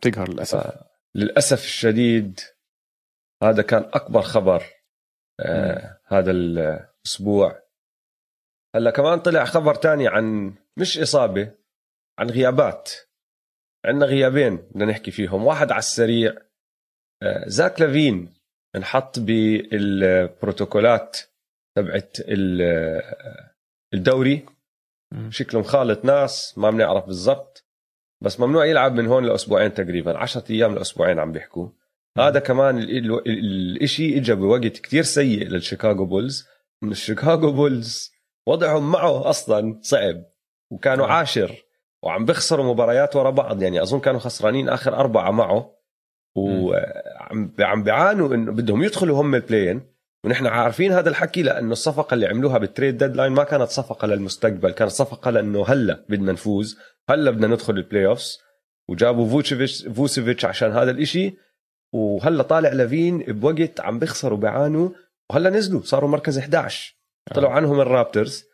تقهر 0.00 0.28
للأسف. 0.30 0.86
للأسف 1.14 1.64
الشديد 1.64 2.40
هذا 3.42 3.62
كان 3.62 3.82
أكبر 3.94 4.22
خبر 4.22 4.64
آه 5.40 6.00
هذا 6.06 6.30
الأسبوع. 6.30 7.62
هلأ 8.76 8.90
كمان 8.90 9.20
طلع 9.20 9.44
خبر 9.44 9.74
تاني 9.74 10.08
عن 10.08 10.54
مش 10.78 10.98
إصابة 10.98 11.54
عن 12.18 12.30
غيابات. 12.30 12.92
عندنا 13.84 14.06
غيابين 14.06 14.56
بدنا 14.56 14.84
نحكي 14.84 15.10
فيهم. 15.10 15.44
واحد 15.44 15.70
على 15.72 15.78
السريع 15.78 16.34
آه 17.22 17.44
زاك 17.48 17.80
لافين 17.80 18.34
انحط 18.76 19.18
بالبروتوكولات 19.18 21.18
تبعت 21.76 22.16
ال- 22.20 23.02
الدوري. 23.94 24.46
شكله 25.30 25.60
مخالط 25.60 26.04
ناس 26.04 26.58
ما 26.58 26.70
بنعرف 26.70 27.06
بالضبط 27.06 27.66
بس 28.20 28.40
ممنوع 28.40 28.66
يلعب 28.66 28.94
من 28.94 29.06
هون 29.06 29.24
لأسبوعين 29.24 29.74
تقريبا 29.74 30.18
10 30.18 30.44
أيام 30.50 30.74
لأسبوعين 30.74 31.18
عم 31.18 31.32
بيحكوا. 31.32 31.68
هذا 32.18 32.38
كمان 32.40 32.78
ال- 32.78 32.90
ال- 32.90 33.28
ال- 33.28 33.76
الإشي 33.76 34.16
اجى 34.18 34.34
بوقت 34.34 34.66
كتير 34.66 35.02
سيء 35.02 35.48
للشيكاغو 35.48 36.04
بولز. 36.06 36.46
من 36.82 36.90
الشيكاغو 36.90 37.52
بولز 37.52 38.10
وضعهم 38.46 38.92
معه 38.92 39.30
أصلا 39.30 39.78
صعب 39.82 40.24
وكانوا 40.70 41.06
آه. 41.06 41.10
عاشر 41.10 41.52
وعم 42.02 42.24
بيخسروا 42.24 42.72
مباريات 42.72 43.16
ورا 43.16 43.30
بعض. 43.30 43.62
يعني 43.62 43.82
أظن 43.82 44.00
كانوا 44.00 44.20
خسرانين 44.20 44.68
آخر 44.68 44.94
أربعة 44.96 45.30
معه 45.30 45.76
وعم 46.36 47.52
عم 47.60 47.82
بيعانوا 47.82 48.34
إنه 48.34 48.52
بدهم 48.52 48.82
يدخلوا 48.82 49.20
هم 49.20 49.34
ال 49.34 49.42
play-in 49.42 49.95
ونحن 50.26 50.46
عارفين 50.46 50.92
هذا 50.92 51.08
الحكي 51.08 51.42
لأنه 51.42 51.72
الصفقة 51.72 52.14
اللي 52.14 52.26
عملوها 52.26 52.58
بال 52.58 52.69
trade 52.69 52.96
deadline 52.98 53.32
ما 53.32 53.44
كانت 53.44 53.68
صفقة 53.70 54.06
للمستقبل 54.06 54.70
كانت 54.70 54.90
صفقة 54.90 55.30
لأنه 55.30 55.64
هلأ 55.68 56.04
بدنا 56.08 56.32
نفوز 56.32 56.78
هلأ 57.10 57.30
بدنا 57.30 57.46
ندخل 57.46 57.72
ال 57.76 58.06
playoffs 58.06 58.38
وجابوا 58.88 59.28
فوتشيفيتش 59.28 59.86
فوتشيفيتش 59.88 60.44
عشان 60.44 60.72
هذا 60.72 60.90
الإشي 60.90 61.36
وهلأ 61.92 62.42
طالع 62.42 62.72
لافين 62.72 63.18
بوقت 63.18 63.80
عم 63.80 63.98
بيخسروا 63.98 64.38
بيعانوا 64.38 64.90
وهلأ 65.30 65.50
نزلوا 65.50 65.80
صاروا 65.84 66.08
مركز 66.10 66.38
11 66.38 66.96
طلعوا 67.34 67.52
عنهم 67.52 67.80
الرابترز 67.80 68.44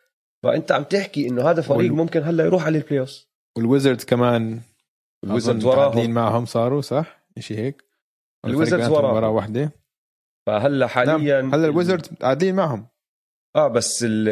فأنت 0.42 0.72
عم 0.72 0.82
تحكي 0.82 1.28
إنه 1.28 1.50
هذا 1.50 1.62
فريق 1.62 1.78
وال- 1.78 1.92
ممكن 1.92 2.22
هلأ 2.22 2.44
يروح 2.44 2.66
على 2.66 2.78
ال 2.78 3.00
playoffs 3.00 3.28
والويزردز 3.56 4.04
كمان 4.04 4.60
الويزردز 5.24 5.64
وراهم. 5.64 6.10
معهم 6.10 6.44
صاروا 6.46 6.80
صح؟ 6.80 7.24
شيء 7.38 7.58
هيك؟ 7.58 7.82
الويزردز 8.46 8.88
وراهم. 8.88 9.14
ورا 9.14 9.28
وحده 9.28 9.72
فهلا 10.46 10.86
حاليا 10.86 11.40
نعم. 11.40 11.54
هلا 11.54 11.66
الويزردز 11.66 12.08
تعادلين 12.08 12.54
معهم 12.54 12.86
آه 13.56 13.68
بس 13.68 14.04
ال 14.08 14.28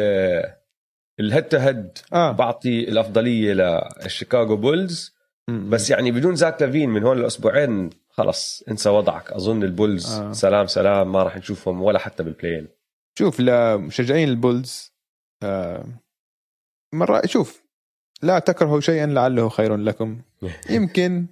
ال 1.19 1.24
head 1.24 1.43
to 1.43 1.57
head 1.57 1.97
آه 2.13 2.31
بعطي 2.31 2.89
الأفضلية 2.89 3.53
للشيكاغو 3.53 4.55
بولز. 4.55 5.15
بس 5.49 5.89
يعني 5.89 6.11
بدون 6.11 6.35
زاك 6.35 6.61
لافين 6.61 6.89
من 6.89 7.03
هون 7.03 7.17
لأسبوعين 7.17 7.89
خلص 8.09 8.63
انسى 8.69 8.89
وضعك 8.89 9.31
أظن 9.31 9.63
البولز 9.63 10.11
آه. 10.13 10.29
آه. 10.29 10.31
سلام 10.31 10.67
سلام 10.67 11.11
ما 11.11 11.23
راح 11.23 11.37
نشوفهم 11.37 11.81
ولا 11.81 11.99
حتى 11.99 12.23
بال 12.23 12.33
play-in 12.33 12.67
شوف 13.17 13.39
لمشجعين 13.39 14.29
البولز 14.29 14.93
آه 15.43 15.85
مرة 16.93 17.21
شوف 17.25 17.63
لا 18.21 18.39
تكرهوا 18.39 18.79
شيئا 18.79 19.05
لعله 19.05 19.49
خير 19.49 19.75
لكم 19.75 20.21
يمكن 20.69 21.25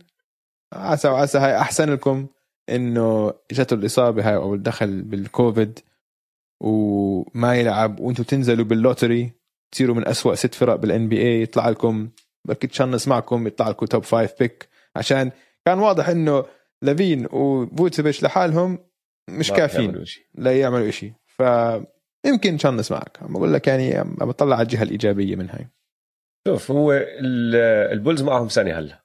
عسى 0.74 1.08
وعسى 1.08 1.38
هاي 1.38 1.58
أحسن 1.58 1.94
لكم 1.94 2.28
إنه 2.70 3.34
إجته 3.52 3.74
الإصابة 3.74 4.30
هاي 4.30 4.36
أو 4.36 4.56
الدخل 4.56 5.02
بالكوفيد 5.02 5.80
وما 6.62 7.56
يلعب 7.56 8.00
وأنتم 8.00 8.24
تنزلوا 8.24 8.66
بال 8.66 8.80
lottery 8.80 9.32
تصيروا 9.72 9.96
من 9.96 10.08
أسوأ 10.08 10.36
ست 10.36 10.54
فرق 10.56 10.76
بال 10.76 11.10
NBA 11.10 11.42
يطلع 11.42 11.70
لكم 11.70 12.10
بركي 12.48 12.68
تشنص 12.68 13.08
معكم 13.08 13.48
يطلع 13.48 13.70
لكم 13.70 13.86
top 13.86 14.04
five 14.04 14.34
pick 14.40 14.70
عشان 14.96 15.32
كان 15.66 15.80
واضح 15.80 16.10
إنه 16.10 16.46
لافين 16.82 17.26
وفوتشيفيتش 17.32 18.24
لحالهم 18.24 18.80
مش 19.30 19.52
كافيين 19.52 20.06
شيء. 20.06 20.24
لا 20.36 20.60
يعملوا 20.60 20.90
إشي. 20.90 21.14
فيمكن 21.28 22.58
تشنص 22.58 22.92
معك. 22.92 23.18
عم 23.22 23.34
بقول 23.34 23.54
لك 23.54 23.68
يعني 23.68 23.96
عم 23.96 24.16
بطلع 24.16 24.56
على 24.56 24.64
الجهة 24.64 24.84
الإيجابية 24.84 25.36
من 25.36 25.50
هاي. 25.50 25.68
شوف 26.48 26.72
هو 26.72 26.94
ال- 26.94 27.92
البولز 27.94 28.22
معهم 28.22 28.50
سنه 28.50 28.80
هلا. 28.80 29.04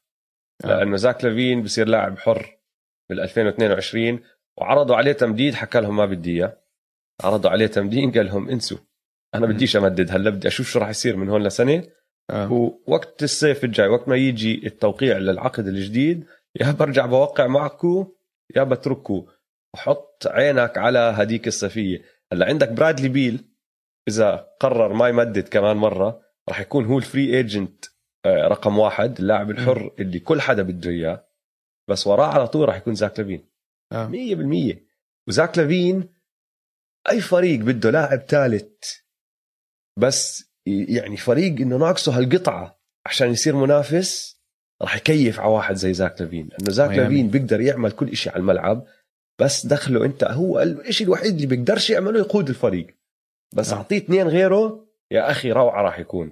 آه. 0.64 0.68
لأنه 0.68 0.96
زاك 0.96 1.24
لافين 1.24 1.62
بصير 1.62 1.88
لاعب 1.88 2.18
حر. 2.18 2.58
بال 3.10 3.20
2022 3.20 4.20
وعرضوا 4.58 4.96
عليه 4.96 5.12
تمديد 5.12 5.54
حكى 5.54 5.80
لهم 5.80 5.96
ما 5.96 6.06
بدي 6.06 6.36
إياه. 6.36 6.58
عرضوا 7.22 7.50
عليه 7.50 7.66
تمديد 7.66 8.18
قال 8.18 8.26
لهم 8.26 8.48
انسوا 8.48 8.78
أنا 9.34 9.46
بديش 9.46 9.76
أمدد 9.76 10.10
هلا 10.10 10.30
بدي 10.30 10.48
أشوف 10.48 10.68
شو 10.68 10.78
راح 10.78 10.88
يصير 10.88 11.16
من 11.16 11.28
هون 11.28 11.42
لسنة. 11.42 11.84
آه. 12.30 12.52
ووقت 12.52 13.22
الصيف 13.22 13.64
الجاي 13.64 13.88
وقت 13.88 14.08
ما 14.08 14.16
يجي 14.16 14.66
التوقيع 14.66 15.18
للعقد 15.18 15.66
الجديد 15.66 16.26
يا 16.60 16.70
برجع 16.70 17.06
بوقع 17.06 17.46
معكم 17.46 18.08
يا 18.56 18.62
بتركوا 18.62 19.22
وحط 19.74 20.26
عينك 20.26 20.78
على 20.78 20.98
هديك 20.98 21.46
الصيفية. 21.46 22.02
هلا 22.32 22.46
عندك 22.46 22.68
برادلي 22.72 23.08
بيل 23.08 23.44
إذا 24.08 24.48
قرر 24.60 24.92
ما 24.92 25.08
يمدد 25.08 25.48
كمان 25.48 25.76
مرة 25.76 26.20
راح 26.48 26.60
يكون 26.60 26.84
هو 26.84 26.98
ال 26.98 27.06
free 27.06 27.36
agent 27.36 27.84
رقم 28.26 28.78
واحد 28.78 29.18
اللاعب 29.18 29.50
الحر 29.50 29.94
اللي 29.98 30.18
كل 30.18 30.40
حدا 30.40 30.62
بده 30.62 30.90
إياه. 30.90 31.24
بس 31.90 32.06
وراه 32.06 32.26
على 32.26 32.48
طول 32.48 32.68
راح 32.68 32.76
يكون 32.76 32.94
زاك 32.94 33.18
لافين 33.20 33.48
آه. 33.92 34.08
100% 34.74 34.76
وزاك 35.28 35.58
لافين 35.58 36.08
أي 37.10 37.20
فريق 37.20 37.60
بده 37.60 37.90
لاعب 37.90 38.18
ثالث 38.18 38.94
بس 39.98 40.50
يعني 40.66 41.16
فريق 41.16 41.60
إنه 41.60 41.76
ناقصه 41.76 42.18
هالقطعة 42.18 42.80
عشان 43.06 43.30
يصير 43.30 43.56
منافس 43.56 44.40
راح 44.82 44.96
يكيف 44.96 45.40
على 45.40 45.50
واحد 45.50 45.74
زي 45.74 45.94
زاك 45.94 46.20
لافين 46.20 46.48
انه 46.60 46.70
زاك 46.70 46.88
ميامي. 46.90 47.02
لافين 47.02 47.30
بيقدر 47.30 47.60
يعمل 47.60 47.92
كل 47.92 48.08
إشي 48.08 48.30
على 48.30 48.38
الملعب 48.38 48.86
بس 49.40 49.66
دخله 49.66 50.04
أنت 50.04 50.24
هو 50.24 50.62
الشيء 50.62 51.06
الوحيد 51.06 51.34
اللي 51.34 51.46
بيقدرش 51.46 51.90
يعمله 51.90 52.18
يقود 52.18 52.48
الفريق 52.48 52.96
بس 53.54 53.72
آه. 53.72 53.76
أعطيه 53.76 53.96
اثنين 53.96 54.28
غيره 54.28 54.86
يا 55.10 55.30
أخي 55.30 55.52
روعة 55.52 55.82
راح 55.82 55.98
يكون. 55.98 56.30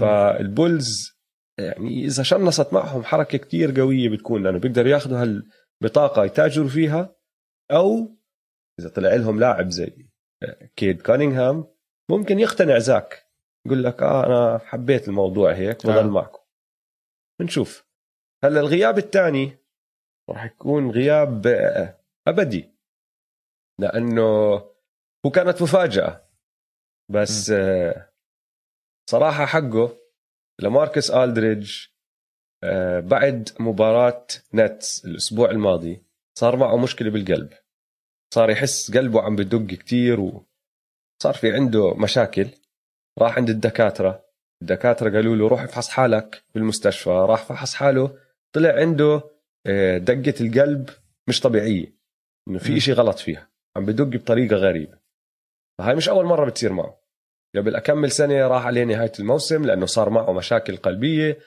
فالبولز 0.00 1.19
يعني 1.60 2.04
إذا 2.04 2.22
شنصت 2.22 2.72
معهم 2.72 3.04
حركة 3.04 3.38
كتير 3.38 3.80
قوية 3.80 4.08
بتكون 4.08 4.42
لأنه 4.42 4.58
بيقدروا 4.58 4.88
ياخذوا 4.88 5.42
هالبطاقة 5.82 6.24
يتاجروا 6.24 6.68
فيها 6.68 7.16
أو 7.70 8.16
إذا 8.80 8.88
طلع 8.88 9.14
لهم 9.14 9.40
لاعب 9.40 9.70
زي 9.70 10.08
كيد 10.76 11.02
كانينغهام 11.02 11.64
ممكن 12.10 12.38
يقتنع 12.38 12.78
زاك 12.78 13.26
يقول 13.66 13.84
لك 13.84 14.02
آه 14.02 14.26
أنا 14.26 14.58
حبيت 14.58 15.08
الموضوع 15.08 15.52
هيك 15.52 15.86
بضل 15.86 15.98
آه. 15.98 16.02
معكم. 16.02 16.40
بنشوف. 17.40 17.86
هلأ 18.44 18.60
الغياب 18.60 18.98
الثاني 18.98 19.58
راح 20.30 20.44
يكون 20.44 20.90
غياب 20.90 21.46
آه، 21.46 22.00
أبدي. 22.28 22.70
لأنه 23.78 24.22
هو 25.26 25.30
كانت 25.34 25.62
مفاجأة 25.62 26.24
بس 27.10 27.50
آه، 27.50 28.12
صراحة 29.10 29.46
حقه 29.46 29.99
لماركس 30.60 31.10
ألدريدج 31.10 31.86
آه، 32.64 33.00
بعد 33.00 33.48
مباراة 33.60 34.26
نتس 34.54 35.04
الأسبوع 35.04 35.50
الماضي 35.50 36.02
صار 36.38 36.56
معه 36.56 36.76
مشكلة 36.76 37.10
بالقلب. 37.10 37.52
صار 38.34 38.50
يحس 38.50 38.96
قلبه 38.96 39.22
عم 39.22 39.36
بدق 39.36 39.74
كتير 39.74 40.20
وصار 40.20 41.34
في 41.34 41.52
عنده 41.52 41.94
مشاكل. 41.94 42.48
راح 43.18 43.36
عند 43.36 43.50
الدكاترة. 43.50 44.24
الدكاترة 44.62 45.10
قالوا 45.10 45.36
له 45.36 45.48
روح 45.48 45.62
افحص 45.62 45.88
حالك 45.88 46.44
بالمستشفى. 46.54 47.10
راح 47.10 47.44
فحص 47.44 47.74
حاله 47.74 48.18
طلع 48.52 48.72
عنده 48.72 49.22
آه، 49.66 49.98
دقة 49.98 50.34
القلب 50.40 50.90
مش 51.28 51.40
طبيعية. 51.40 51.96
إنه. 52.48 52.58
في 52.58 52.76
إشي 52.76 52.92
غلط 52.92 53.18
فيها. 53.18 53.50
عم 53.76 53.84
بدق 53.84 54.04
بطريقة 54.04 54.56
غريبة. 54.56 54.98
فهاي 55.78 55.94
مش 55.94 56.08
أول 56.08 56.24
مرة 56.24 56.44
بتصير 56.44 56.72
معه. 56.72 56.99
قبل 57.56 57.76
أكمل 57.76 58.10
سنة 58.10 58.46
راح 58.46 58.66
عليه 58.66 58.84
نهاية 58.84 59.12
الموسم 59.20 59.64
لأنه 59.64 59.86
صار 59.86 60.10
معه 60.10 60.32
مشاكل 60.32 60.76
قلبية. 60.76 61.38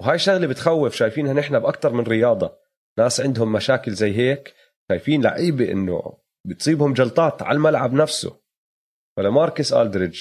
وهاي 0.00 0.18
شغلة 0.18 0.46
بتخوف 0.46 0.94
شايفينها 0.94 1.32
نحن 1.32 1.58
باكثر 1.58 1.92
من 1.92 2.04
رياضة. 2.04 2.58
ناس 2.98 3.20
عندهم 3.20 3.52
مشاكل 3.52 3.92
زي 3.92 4.16
هيك 4.16 4.54
شايفين 4.90 5.22
لعيبة 5.22 5.72
إنه 5.72 6.18
بتصيبهم 6.46 6.92
جلطات 6.92 7.42
على 7.42 7.56
الملعب 7.56 7.92
نفسه. 7.92 8.40
فلاماركوس 9.16 9.72
ألدريدج 9.72 10.20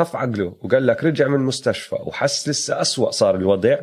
خف 0.00 0.16
عقله 0.16 0.58
وقال 0.60 0.86
لك 0.86 1.04
رجع 1.04 1.28
من 1.28 1.34
المستشفى 1.34 1.94
وحس 1.94 2.48
لسه 2.48 2.80
أسوأ 2.80 3.10
صار 3.10 3.36
الوضع. 3.36 3.78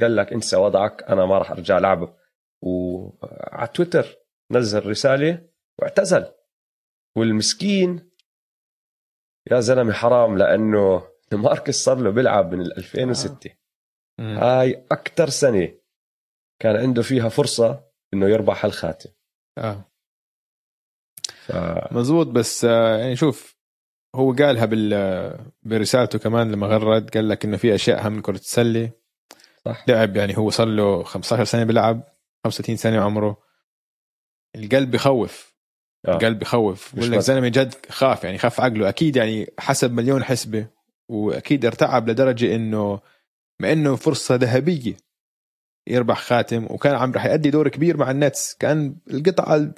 قال 0.00 0.16
لك 0.16 0.32
انسى 0.32 0.56
وضعك 0.56 1.02
أنا 1.02 1.26
ما 1.26 1.38
راح 1.38 1.50
أرجع 1.50 1.78
لعب 1.78 2.16
وعلى 2.62 3.68
تويتر 3.74 4.16
نزل 4.50 4.86
رسالة 4.86 5.48
واعتزل. 5.78 6.26
والمسكين 7.16 8.07
يا 9.50 9.60
زلمة 9.60 9.92
حرام 9.92 10.38
لأنه 10.38 11.02
لاماركوس 11.32 11.84
صار 11.84 11.98
له 11.98 12.10
بيلعب 12.10 12.54
من 12.54 12.60
2006 12.60 13.50
آه. 14.20 14.60
هاي 14.60 14.84
أكثر 14.92 15.28
سنة 15.28 15.68
كان 16.58 16.76
عنده 16.76 17.02
فيها 17.02 17.28
فرصة 17.28 17.84
إنه 18.14 18.28
يربح 18.28 18.64
هالخاتم. 18.64 19.10
آه. 19.58 19.84
ف... 21.46 21.52
مزبوط 21.92 22.26
بس 22.26 22.64
آه، 22.64 22.98
يعني 22.98 23.16
شوف 23.16 23.58
هو 24.14 24.32
قالها 24.32 24.64
بال 24.64 25.38
برسالته 25.62 26.18
كمان 26.18 26.52
لما 26.52 26.66
غرد 26.66 27.10
قال 27.10 27.28
لك 27.28 27.44
إنه 27.44 27.56
في 27.56 27.74
أشياء 27.74 28.06
أهم 28.06 28.12
من 28.12 28.22
كرة 28.22 28.36
السله 28.36 28.90
صح. 29.64 29.84
لعب 29.88 30.16
يعني 30.16 30.38
هو 30.38 30.50
صار 30.50 30.66
له 30.66 31.02
15 31.02 31.44
سنة 31.44 31.64
بيلعب 31.64 32.02
35 32.44 32.76
سنة 32.76 33.00
عمره. 33.00 33.42
القلب 34.56 34.90
بخوف. 34.90 35.57
آه. 36.06 36.12
القلب 36.12 36.38
بخوف 36.38 36.96
بقول 36.96 37.12
لك 37.12 37.18
زلمة 37.18 37.48
جد 37.48 37.74
خاف 37.90 38.24
يعني 38.24 38.38
خاف 38.38 38.60
عقله. 38.60 38.88
أكيد 38.88 39.16
يعني 39.16 39.52
حسب 39.58 39.92
مليون 39.92 40.24
حسبة 40.24 40.66
وأكيد 41.08 41.64
ارتعب 41.64 42.10
لدرجة 42.10 42.54
إنه 42.54 43.00
مع 43.60 43.72
إنه 43.72 43.96
فرصة 43.96 44.34
ذهبية 44.34 44.96
يربح 45.88 46.20
خاتم 46.20 46.64
وكان 46.70 46.94
عم 46.94 47.12
رح 47.12 47.24
يأدي 47.26 47.50
دور 47.50 47.68
كبير 47.68 47.96
مع 47.96 48.10
النتس. 48.10 48.54
كان 48.54 48.96
القطعة 49.10 49.74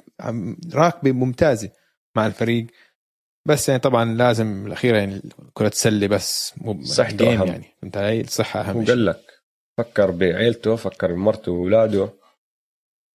راكبة 0.73 1.11
ممتازة 1.11 1.69
مع 2.15 2.27
الفريق. 2.27 2.67
بس 3.47 3.69
يعني 3.69 3.81
طبعا 3.81 4.13
لازم 4.13 4.67
الأخيرة 4.67 4.97
يعني 4.97 5.21
كرة 5.53 5.67
السلة 5.67 6.07
بس 6.07 6.53
مو 6.57 6.83
صحته 6.83 7.33
أهم. 7.33 7.47
يعني. 7.47 7.65
انت 7.83 7.97
هي 7.97 8.21
الصحة 8.21 8.61
أهم 8.61 8.77
وقال 8.77 9.05
لك 9.05 9.21
فكر 9.77 10.11
بعيلته 10.11 10.75
فكر 10.75 11.13
بمرته 11.13 11.51
وأولاده. 11.51 12.09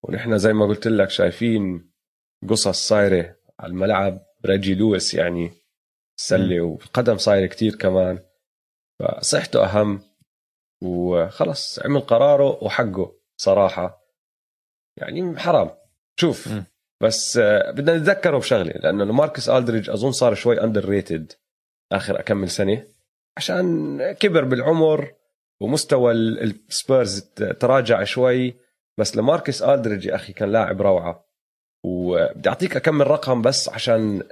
ونحن 0.02 0.38
زي 0.38 0.52
ما 0.52 0.66
قلت 0.66 0.86
لك 0.86 1.10
شايفين 1.10 1.90
قصص 2.50 2.88
صايرة 2.88 3.36
على 3.60 3.70
الملعب. 3.70 4.26
ريجي 4.46 4.74
لويس 4.74 5.14
يعني 5.14 5.50
سلة 6.16 6.60
وقدم 6.60 7.16
صايرة 7.16 7.46
كتير 7.46 7.74
كمان. 7.74 8.18
فصحته 9.00 9.64
أهم 9.64 10.00
وخلص 10.82 11.78
عمل 11.78 12.00
قراره 12.00 12.64
وحقه 12.64 13.12
صراحة. 13.36 14.02
يعني 14.96 15.38
حرام. 15.38 15.70
شوف 16.20 16.48
م. 16.48 16.64
بس 17.02 17.36
آه، 17.36 17.70
بدنا 17.70 17.96
نتذكره 17.96 18.38
بشغلة 18.38 18.72
لاماركوس 18.72 19.48
ألدريدج 19.48 19.90
أظن 19.90 20.12
صار 20.12 20.34
شوي 20.34 20.62
underrated 20.62 20.84
آخر 20.88 21.32
أكم 21.92 22.20
من 22.20 22.50
سنة. 22.50 22.86
عشان 23.36 23.98
كبر 24.12 24.44
بالعمر 24.44 25.14
ومستوى 25.60 26.12
السبيرز 26.12 27.20
تراجع 27.60 28.04
شوي 28.04 28.54
بس 28.98 29.16
لاماركوس 29.16 29.62
ألدريدج 29.62 30.06
يا 30.06 30.14
أخي 30.14 30.32
كان 30.32 30.52
لاعب 30.52 30.82
روعة. 30.82 31.25
وبدي 31.86 32.48
اعطيك 32.48 32.76
اكم 32.76 33.06
رقم 33.06 33.42
بس 33.42 33.68
عشان 33.68 34.22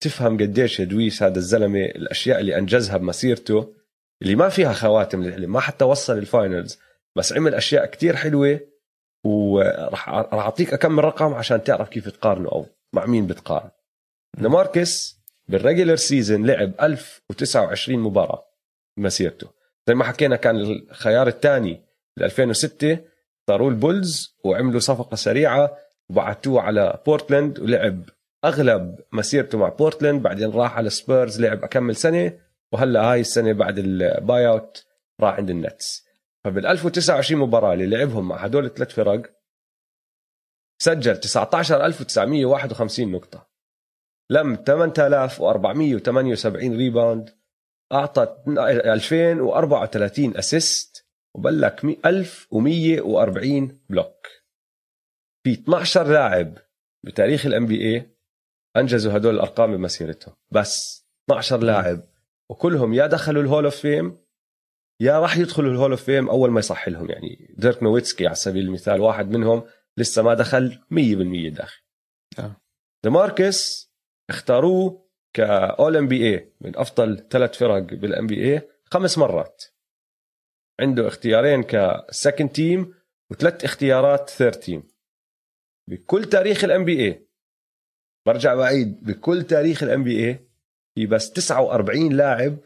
تفهم 0.00 0.36
قديش 0.36 0.80
يا 0.80 0.84
دويس 0.84 1.22
هذا 1.22 1.38
الزلمة 1.38 1.84
الأشياء 1.84 2.40
اللي 2.40 2.58
أنجزها 2.58 2.96
بمسيرته 2.96 3.74
اللي 4.22 4.34
ما 4.34 4.48
فيها 4.48 4.72
خواتم 4.72 5.22
اللي 5.22 5.46
ما 5.46 5.60
حتى 5.60 5.84
وصل 5.84 6.18
ال 6.18 6.27
finals 6.27 6.78
بس 7.16 7.32
عمل 7.32 7.54
أشياء 7.54 7.86
كتير 7.86 8.16
حلوة 8.16 8.60
وراح 9.24 10.08
راح 10.08 10.34
أعطيك 10.44 10.72
اكم 10.72 11.04
رقم 11.04 11.34
عشان 11.34 11.64
تعرف 11.64 11.88
كيف 11.88 12.08
تقارنه 12.08 12.48
أو 12.48 12.66
مع 12.92 13.06
مين 13.06 13.26
بتقارن. 13.26 13.70
لاماركوس 14.38 15.18
بال 15.48 15.59
regular 15.59 15.96
season 15.96 16.46
لعب 16.46 16.72
1029 16.82 17.98
مباراة 17.98 18.44
بمسيرته. 18.96 19.48
زي 19.88 19.94
ما 19.94 20.04
حكينا 20.04 20.36
كان 20.36 20.56
الخيار 20.56 21.28
الثاني 21.28 21.80
ب 22.16 22.22
2006 22.22 22.98
صاروا 23.48 23.70
البولز 23.70 24.36
وعملوا 24.44 24.80
صفقة 24.80 25.14
سريعة 25.14 25.76
وبعتوه 26.10 26.60
على 26.60 27.02
بورتلاند 27.06 27.58
ولعب 27.58 28.02
أغلب 28.44 29.00
مسيرته 29.12 29.58
مع 29.58 29.68
بورتلاند 29.68 30.22
بعدين 30.22 30.50
راح 30.50 30.76
على 30.76 30.90
سبيرز 30.90 31.40
لعب 31.40 31.64
أكم 31.64 31.96
سنة 31.96 32.38
وهلأ 32.72 33.12
هاي 33.12 33.20
السنة 33.20 33.52
بعد 33.52 33.78
ال 33.78 34.48
buyout 34.48 34.86
راح 35.20 35.34
عند 35.34 35.50
النتس. 35.50 36.08
فبال 36.44 36.66
1029 36.66 37.40
مباراة 37.40 37.74
اللي 37.74 37.86
لعبهم 37.86 38.28
مع 38.28 38.36
هدول 38.36 38.64
الثلاث 38.64 38.94
فرق 38.94 39.22
سجل 40.78 41.16
19951 41.16 43.12
نقطة. 43.12 43.48
لم 44.30 44.56
8478 44.66 46.76
rebound 46.76 47.30
أعطى 47.92 48.36
2034 48.48 50.36
assist 50.36 51.06
وبلك 51.34 51.84
1140 51.84 53.80
block 53.90 54.26
في 55.48 55.54
12 55.54 56.08
لاعب 56.08 56.58
بتاريخ 57.04 57.46
ال 57.46 57.66
NBA 57.66 58.16
أنجزوا 58.76 59.16
هدول 59.16 59.34
الأرقام 59.34 59.76
بمسيرتهم 59.76 60.34
بس 60.50 61.06
12 61.30 61.58
لاعب 61.58 62.08
وكلهم 62.50 62.94
يا 62.94 63.06
دخلوا 63.06 63.42
ال 63.42 63.46
Hall 63.46 63.64
of 63.64 63.76
Fame 63.76 64.18
يا 65.00 65.20
راح 65.20 65.36
يدخلوا 65.36 65.72
ال 65.72 65.76
Hall 65.76 65.90
of 65.90 66.02
Fame 66.02 66.30
أول 66.30 66.50
ما 66.50 66.58
يصح 66.58 66.88
لهم. 66.88 67.10
يعني 67.10 67.54
ديرك 67.58 67.82
نويتسكي 67.82 68.26
على 68.26 68.34
سبيل 68.34 68.64
المثال 68.64 69.00
واحد 69.00 69.30
منهم 69.30 69.64
لسه 69.96 70.22
ما 70.22 70.34
دخل 70.34 70.78
100% 70.90 71.56
داخل. 71.56 71.82
آه. 72.38 72.56
لماركس 73.04 73.90
اختاروه 74.30 75.08
ك 75.32 75.96
All-NBA 75.96 76.52
من 76.60 76.76
أفضل 76.76 77.28
ثلاث 77.30 77.58
فرق 77.58 77.78
بال 77.78 78.26
NBA 78.26 78.68
خمس 78.84 79.18
مرات. 79.18 79.64
عنده 80.80 81.08
اختيارين 81.08 81.62
ك 81.62 81.74
second 81.74 82.48
team 82.48 82.94
وثلاث 83.30 83.64
اختيارات 83.64 84.30
third 84.30 84.52
team 84.52 84.97
بكل 85.88 86.24
تاريخ 86.24 86.64
ال 86.64 86.84
NBA 86.84 87.28
برجع 88.26 88.54
بعيد 88.54 89.04
بكل 89.04 89.42
تاريخ 89.42 89.82
ال 89.82 90.04
NBA 90.04 90.48
في 90.94 91.06
بس 91.06 91.30
49 91.30 92.12
لاعب 92.12 92.56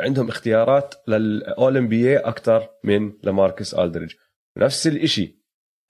عندهم 0.00 0.28
اختيارات 0.28 0.94
لل 1.08 1.76
All-NBA 1.76 2.16
أكثر 2.16 2.68
من 2.84 3.12
لماركس 3.24 3.74
ألدريدج 3.74 4.14
نفس 4.56 4.86
الشيء 4.86 5.36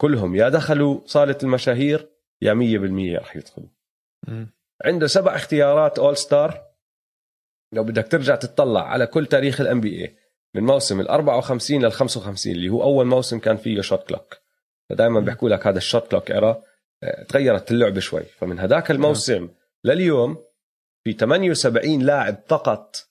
كلهم 0.01 0.37
يا 0.37 0.49
دخلوا 0.49 1.01
صالة 1.07 1.39
المشاهير 1.43 2.09
يا 2.43 2.55
100% 2.55 3.19
راح 3.21 3.37
يدخلوا. 3.37 3.69
م. 4.29 4.47
عنده 4.85 5.07
سبع 5.07 5.37
اختيارات 5.37 5.99
All-Star 5.99 6.69
لو 7.73 7.85
بدك 7.85 8.09
ترجع 8.09 8.35
تطلع 8.35 8.89
على 8.89 9.07
كل 9.07 9.27
تاريخ 9.27 9.61
ال 9.61 9.81
NBA 9.81 10.17
من 10.55 10.63
موسم 10.63 11.01
ال 11.01 11.09
54 11.09 11.85
لل 11.85 11.93
55 11.93 12.53
اللي 12.53 12.69
هو 12.69 12.83
أول 12.83 13.07
موسم 13.07 13.39
كان 13.39 13.57
فيه 13.57 13.81
shot 13.81 14.09
clock 14.09 14.39
فدائما 14.91 15.21
بيحكوا 15.21 15.49
لك 15.49 15.67
هذا 15.67 15.79
ال 15.79 15.85
shot 15.85 16.11
clock 16.11 16.31
era 16.31 16.63
تغيرت 17.29 17.71
اللعبة 17.71 18.01
شوي. 18.01 18.23
فمن 18.23 18.59
هذاك 18.59 18.91
الموسم 18.91 19.49
لليوم 19.85 20.45
في 21.05 21.13
78 21.13 22.03
لاعب 22.03 22.37
فقط 22.47 23.09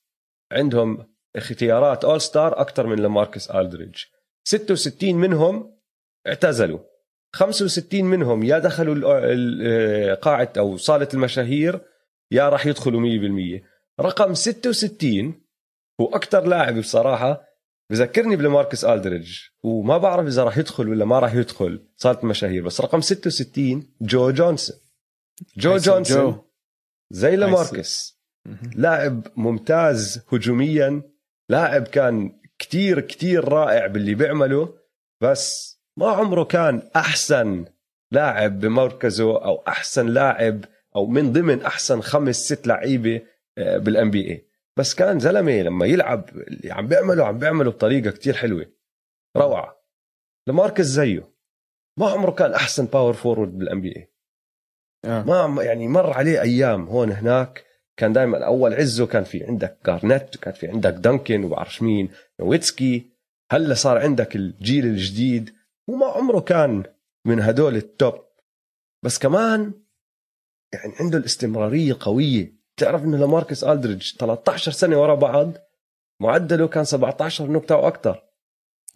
عندهم 0.51 1.07
اختيارات 1.35 2.05
All-Star 2.05 2.61
أكثر 2.61 2.87
من 2.87 2.99
لماركس 2.99 3.51
ألدريدج 3.51 4.03
66 4.47 5.15
منهم 5.15 5.77
اعتزلوا. 6.27 6.79
65 7.35 8.05
منهم 8.05 8.43
يا 8.43 8.59
دخلوا 8.59 10.13
قاعة 10.13 10.53
أو 10.57 10.77
صالة 10.77 11.07
المشاهير 11.13 11.81
يا 12.31 12.49
راح 12.49 12.65
يدخلوا 12.65 13.01
100% 13.59 13.63
رقم 14.01 14.33
66 14.33 15.41
هو 16.01 16.15
أكثر 16.15 16.47
لاعب 16.47 16.79
بصراحة 16.79 17.46
بذكرني 17.89 18.35
بلماركس 18.35 18.85
ألدريدج 18.85 19.39
وما 19.63 19.97
بعرف 19.97 20.27
إذا 20.27 20.43
راح 20.43 20.57
يدخل 20.57 20.89
ولا 20.89 21.05
ما 21.05 21.19
راح 21.19 21.33
يدخل. 21.33 21.87
صالة 21.95 22.19
المشاهير 22.23 22.63
بس 22.63 22.81
رقم 22.81 23.01
66 23.01 23.95
جو 24.01 24.31
جونسون. 24.31 24.77
جو 25.57 25.77
جونسون. 25.77 26.31
جو. 26.31 26.43
زي 27.11 27.35
لماركس. 27.35 28.21
لاعب 28.75 29.27
ممتاز 29.35 30.21
هجوميا. 30.33 31.01
لاعب 31.49 31.83
كان 31.83 32.39
كتير 32.59 32.99
كتير 32.99 33.49
رائع 33.49 33.87
باللي 33.87 34.15
بيعمله 34.15 34.73
بس 35.21 35.77
ما 35.97 36.07
عمره 36.07 36.43
كان 36.43 36.89
أحسن 36.95 37.65
لاعب 38.11 38.59
بمركزه 38.59 39.45
أو 39.45 39.63
أحسن 39.67 40.07
لاعب 40.07 40.65
أو 40.95 41.05
من 41.05 41.33
ضمن 41.33 41.61
أحسن 41.61 42.01
خمس 42.01 42.35
ست 42.35 42.67
لعيبة 42.67 43.21
بال 43.57 44.11
NBA 44.11 44.46
بس 44.77 44.95
كان 44.95 45.19
زلمة 45.19 45.61
لما 45.61 45.85
يلعب 45.85 46.29
اللي 46.29 46.71
عم 46.71 46.87
بيعمله 46.87 47.25
عم 47.25 47.39
بيعمله 47.39 47.71
بطريقة 47.71 48.11
كتير 48.11 48.33
حلوة. 48.33 48.71
روعة. 49.37 49.83
لماركز 50.47 50.85
زيه. 50.85 51.33
ما 51.99 52.09
عمره 52.09 52.31
كان 52.31 52.53
أحسن 52.53 52.85
power 52.85 53.13
forward 53.13 53.57
بال 53.57 53.81
NBA. 53.81 54.11
ما 55.05 55.63
يعني 55.63 55.87
مر 55.87 56.13
عليه 56.13 56.41
أيام 56.41 56.85
هون 56.85 57.11
هناك. 57.11 57.65
كان 57.99 58.13
دائما 58.13 58.45
أول 58.45 58.73
عزه 58.73 59.07
كان 59.07 59.23
في 59.23 59.43
عندك 59.43 59.77
جارنيت 59.85 60.35
وكان 60.35 60.53
في 60.53 60.67
عندك 60.67 60.93
دانكن 60.93 61.43
وبعرفش 61.43 61.81
مين 61.81 62.09
نويتسكي 62.39 63.09
هلأ 63.51 63.73
صار 63.73 63.97
عندك 63.97 64.35
الجيل 64.35 64.85
الجديد. 64.85 65.55
وما 65.87 66.05
عمره 66.05 66.39
كان 66.39 66.83
من 67.25 67.39
هدول 67.39 67.75
ال 67.75 67.88
top 67.88 68.25
بس 69.05 69.19
كمان 69.19 69.73
يعني 70.73 70.93
عنده 70.99 71.17
الاستمرارية 71.17 71.97
قوية. 71.99 72.56
تعرف 72.77 73.03
إنه 73.03 73.17
لماركس 73.17 73.63
ألدريدج 73.63 74.15
13 74.15 74.71
سنة 74.71 75.01
ورا 75.01 75.15
بعض 75.15 75.51
معدله 76.21 76.67
كان 76.67 76.83
17 76.83 77.51
نقطة 77.51 77.75
وأكثر 77.75 78.23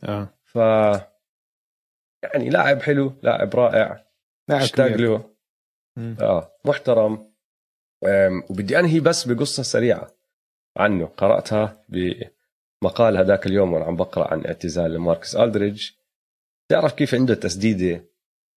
آه. 0.03 0.29
ف 0.43 0.55
يعني 2.23 2.49
لاعب 2.49 2.81
حلو 2.81 3.13
لاعب 3.23 3.55
رائع 3.55 4.05
لاعب 4.49 4.61
اشتاق. 4.61 4.87
له. 4.87 5.29
آه 6.21 6.51
محترم. 6.65 7.31
وبدي 8.49 8.79
أنهي 8.79 8.99
بس 8.99 9.27
بقصة 9.27 9.63
سريعة 9.63 10.11
عنه. 10.77 11.05
قرأتها 11.05 11.85
بمقال 11.89 13.17
هذاك 13.17 13.47
اليوم 13.47 13.73
وأنا 13.73 13.85
عم 13.85 13.95
بقرأ 13.95 14.33
عن 14.33 14.45
اعتزال 14.45 14.99
لماركس 14.99 15.35
ألدريدج. 15.35 15.89
تعرف 16.69 16.93
كيف 16.93 17.15
عنده 17.15 17.33
تسديدة 17.33 18.05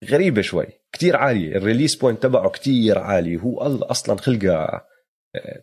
غريبة 0.05 0.43
شوي 0.43 0.67
كتير 0.93 1.17
عالية. 1.17 1.57
ال 1.57 1.62
release 1.62 1.95
point 1.95 2.23
تبعه 2.23 2.51
كتير 2.51 2.99
عالي. 2.99 3.43
هو 3.43 3.59
أصلا 3.83 4.17
خلقه 4.17 4.85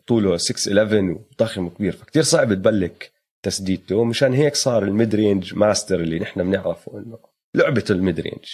طوله 0.08 0.38
6'11 0.38 0.72
وضخم 0.72 1.66
وكبير. 1.66 1.92
فكتير 1.92 2.24
صعب 2.24 2.54
تبلك 2.54 3.12
تسديدته 3.44 4.04
مشان 4.04 4.34
هيك 4.34 4.56
صار 4.56 4.84
ال 4.84 5.16
mid-range 5.16 5.56
master 5.56 6.00
اللي 6.00 6.20
نحن 6.20 6.44
بنعرفه 6.44 6.98
إنه 6.98 7.20
لعبته 7.56 7.92
ال 7.92 8.20
mid-range 8.20 8.46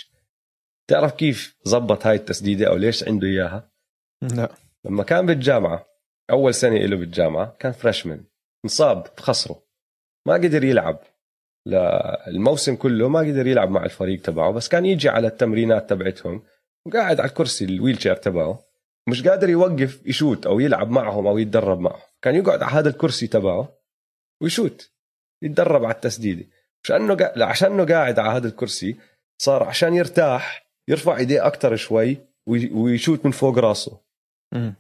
تعرف 0.88 1.12
كيف 1.12 1.56
زبط 1.64 2.08
هاي 2.08 2.16
التسديدة 2.16 2.68
أو 2.68 2.76
ليش 2.76 3.04
عنده 3.08 3.28
إياها؟ 3.28 3.72
لا. 4.22 4.52
لما 4.86 5.04
كان 5.04 5.26
بالجامعة 5.26 5.86
أول 6.30 6.54
سنة 6.54 6.78
له 6.78 6.98
بالجامعة 6.98 7.56
كان 7.60 7.72
freshman 7.72 8.24
انصاب 8.66 9.08
بخصره 9.18 9.64
ما 10.26 10.34
قدر 10.34 10.64
يلعب. 10.64 11.00
الموسم 12.28 12.76
كله 12.76 13.10
ما 13.10 13.20
قدر 13.20 13.48
يلعب 13.48 13.70
مع 13.70 13.86
الفريق 13.86 14.22
تبعه 14.22 14.52
بس 14.52 14.68
كان 14.68 14.86
يجي 14.86 15.10
على 15.10 15.28
التمرينات 15.28 15.90
تبعتهم 15.90 16.44
وقاعد 16.86 17.20
على 17.20 17.30
الكرسي 17.30 17.66
ال 17.66 17.71
wheel 17.71 17.98
تبعه. 17.98 18.67
مش 19.08 19.28
قادر 19.28 19.50
يوقف 19.50 20.02
يشوت 20.06 20.46
أو 20.48 20.60
يلعب 20.60 20.90
معهم 20.90 21.28
أو 21.28 21.38
يتدرب 21.38 21.80
معهم. 21.80 22.02
كان 22.22 22.36
يقعد 22.36 22.64
على 22.64 22.72
هذا 22.74 22.90
الكرسي 22.90 23.28
تبعه 23.28 23.78
ويشوت 24.42 24.92
يتدرب 25.44 25.84
على 25.86 25.96
التسديدة. 25.96 26.46
عشانه 26.86 27.16
قا... 27.16 27.44
عشانه 27.44 27.86
قاعد 27.86 28.20
على 28.20 28.30
هذا 28.38 28.48
الكرسي 28.48 28.96
صار 29.42 29.64
عشان 29.64 29.94
يرتاح 29.94 30.68
يرفع 30.90 31.18
إيديه 31.18 31.48
أكثر 31.48 31.76
شوي 31.76 32.18
وي- 32.48 32.72
ويشوت 32.74 33.26
من 33.26 33.32
فوق 33.32 33.58
راسه. 33.60 34.00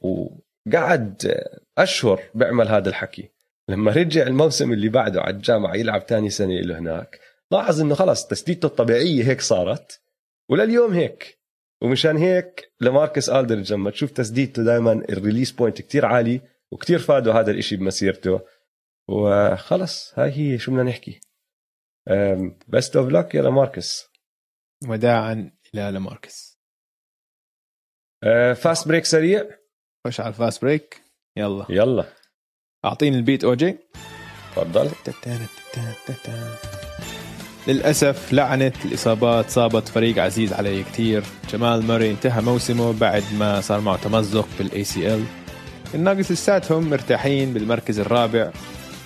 وقعد 0.01 1.41
أشهر 1.77 2.21
بيعمل 2.35 2.67
هذا 2.67 2.89
الحكي. 2.89 3.29
لما 3.69 3.91
رجع 3.91 4.27
الموسم 4.27 4.73
اللي 4.73 4.89
بعده 4.89 5.21
على 5.21 5.35
الجامعة 5.35 5.75
يلعب 5.75 6.05
تاني 6.05 6.29
سنة 6.29 6.59
له 6.61 6.79
هناك 6.79 7.19
لاحظ 7.51 7.81
إنه 7.81 7.95
خلص 7.95 8.27
تسديدته 8.27 8.65
الطبيعية 8.65 9.23
هيك 9.23 9.41
صارت. 9.41 10.01
ولليوم 10.49 10.93
هيك. 10.93 11.36
ومشان 11.83 12.17
هيك 12.17 12.73
لماركس 12.81 13.29
ألدريدج 13.29 13.73
لما 13.73 13.91
تشوف 13.91 14.11
تسديدته 14.11 14.63
دائما 14.63 14.91
ال 14.91 14.99
release 14.99 15.51
point 15.51 15.81
كتير 15.81 16.05
عالي 16.05 16.41
وكتير 16.71 16.99
فاده 16.99 17.33
هذا 17.33 17.51
الإشي 17.51 17.75
بمسيرته. 17.75 18.39
وخلص 19.09 20.19
هاي 20.19 20.31
هي 20.31 20.57
شو 20.57 20.71
بدنا 20.71 20.83
نحكي. 20.83 21.19
best 22.67 22.95
of 22.95 23.09
luck 23.09 23.35
يا 23.35 23.41
لماركس. 23.41 24.05
وداعا 24.87 25.51
إلى 25.73 25.91
لماركس. 25.91 26.59
fast 28.55 28.87
break 28.87 29.05
سريع. 29.05 29.57
خش 30.07 30.19
على 30.19 30.29
ال 30.29 30.36
fast 30.36 30.61
break 30.61 31.01
يلا. 31.37 31.65
يلا. 31.69 32.13
أعطيني 32.85 33.17
ال 33.17 33.23
beat 33.23 33.43
OG 33.43 33.77
تفضل. 34.55 34.91
للأسف 37.67 38.33
لعنة 38.33 38.73
الإصابات 38.85 39.49
صابت 39.49 39.87
فريق 39.87 40.23
عزيز 40.23 40.53
علي 40.53 40.83
كتير. 40.83 41.23
جمال 41.53 41.83
ماري 41.83 42.11
انتهى 42.11 42.41
موسمه 42.41 42.93
بعد 42.93 43.23
ما 43.39 43.61
صار 43.61 43.81
معه 43.81 43.97
تمزق 43.97 44.47
بال 44.59 44.83
ACL 44.83 45.23
الناجتس 45.95 46.31
لساتهم 46.31 46.89
مرتاحين 46.89 47.53
بالمركز 47.53 47.99
الرابع. 47.99 48.51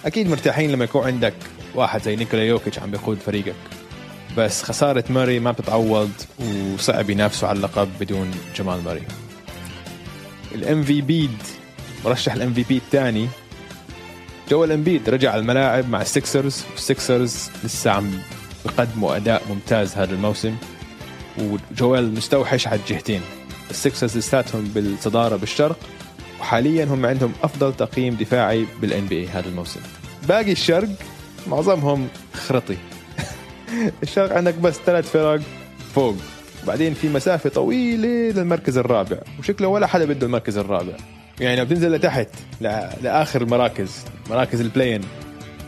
أكيد 0.06 0.30
مرتاحين 0.30 0.72
لما 0.72 0.84
يكون 0.84 1.04
عندك 1.04 1.34
واحد 1.76 2.02
زي 2.02 2.16
نيكولا 2.16 2.44
يوكيتش 2.44 2.80
عم 2.80 2.92
بيقود 2.92 3.18
فريقك. 3.26 3.56
بس 4.38 4.64
خسارة 4.64 5.04
ماري 5.10 5.40
ما 5.40 5.52
بتتعوض 5.52 6.12
وصعب 6.74 7.10
ينافسوا 7.10 7.50
على 7.50 7.58
اللقب 7.58 7.90
بدون 8.00 8.32
جمال 8.56 8.84
ماري 8.84 9.04
ال 10.56 10.84
MVP 10.84 11.38
مرشح 12.06 12.34
ال 12.34 12.54
MVP 12.54 12.78
الثاني. 12.78 13.28
جويل 14.50 14.72
امبيد 14.72 15.10
رجع 15.10 15.32
على 15.32 15.40
الملاعب 15.40 15.90
مع 15.90 16.02
السكسرز 16.02 16.64
والسكسرز 16.72 17.50
لسه 17.64 17.92
عم 17.92 18.12
بقدموا 18.66 19.16
أداء 19.16 19.42
ممتاز 19.50 19.96
هذا 19.96 20.14
الموسم. 20.14 20.56
وجويل 21.38 22.14
مستوحش 22.14 22.68
على 22.68 22.80
الجهتين. 22.80 23.22
السكسرز 23.70 24.18
لساتهم 24.18 24.64
بالصداره 24.64 25.36
بالشرق 25.36 25.78
وحاليا 26.40 26.86
هم 26.86 27.06
عندهم 27.06 27.34
أفضل 27.44 27.74
تقييم 27.74 28.16
دفاعي 28.16 28.66
بال 28.82 29.06
NBA 29.06 29.28
هذا 29.28 29.50
الموسم. 29.50 29.80
باقي 30.28 30.52
الشرق 30.52 30.90
معظمهم 31.48 32.08
خرطي. 32.34 32.78
الشرق 34.04 34.34
عندك 34.34 34.56
بس 34.56 34.76
ثلاث 34.86 35.12
فرق 35.12 35.42
فوق. 35.96 36.16
بعدين 36.68 36.94
في 36.94 37.10
مسافة 37.10 37.50
طويلة 37.50 38.08
للمركز 38.08 38.78
الرابع 38.78 39.18
وشكله 39.40 39.68
ولا 39.68 39.88
حدا 39.88 40.06
بده 40.06 40.26
المركز 40.26 40.58
الرابع. 40.58 40.94
يعني 41.40 41.56
لو 41.56 41.66
بتنزل 41.66 41.92
لتحت 41.92 42.28
لآخر 43.02 43.42
المراكز 43.42 44.06
مراكز 44.30 44.62
ال 44.62 44.67
play-in 44.67 45.02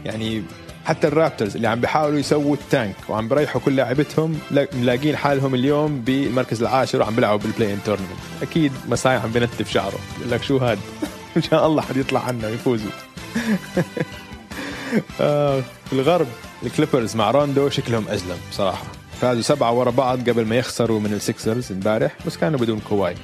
يعني 0.05 0.43
حتى 0.85 1.07
الرابتورز 1.07 1.55
اللي 1.55 1.67
عم 1.67 1.79
بيحاولوا 1.81 2.19
يسووا 2.19 2.55
ال 2.55 2.63
tank 2.63 2.95
وعم 3.09 3.27
بيريحوا 3.27 3.61
كل 3.61 3.75
لاعبتهم 3.75 4.39
لا- 4.51 4.67
ملاقين 4.73 5.15
حالهم 5.15 5.55
اليوم 5.55 6.01
بالمركز 6.01 6.61
العاشر 6.61 7.01
وعم 7.01 7.15
بيلعبوا 7.15 7.37
بال 7.43 7.51
play-in 7.51 7.79
tournament 7.85 8.09
أكيد 8.41 8.71
مساي 8.89 9.15
عم 9.15 9.31
بنتف 9.31 9.71
شعره. 9.71 9.99
بقول 10.19 10.31
لك 10.31 10.43
شو 10.43 10.57
هاد؟ 10.57 10.79
إن 11.37 11.41
شاء 11.41 11.67
الله 11.67 11.81
حد 11.81 11.97
يطلع 11.97 12.19
عنا 12.25 12.47
ويفوزوا. 12.47 12.91
آه، 15.21 15.61
في 15.85 15.93
الغرب 15.93 16.27
الكليبرز 16.65 17.15
مع 17.15 17.31
روندو 17.31 17.69
شكلهم 17.69 18.07
أزلم 18.07 18.37
بصراحة. 18.51 18.83
فازوا 19.21 19.41
سبعة 19.41 19.71
ورا 19.71 19.91
بعض 19.91 20.29
قبل 20.29 20.45
ما 20.45 20.55
يخسروا 20.55 20.99
من 20.99 21.13
السكسرز 21.13 21.71
امبارح 21.71 22.11
بس 22.27 22.37
كانوا 22.37 22.59
بدون 22.59 22.79
كواي. 22.89 23.15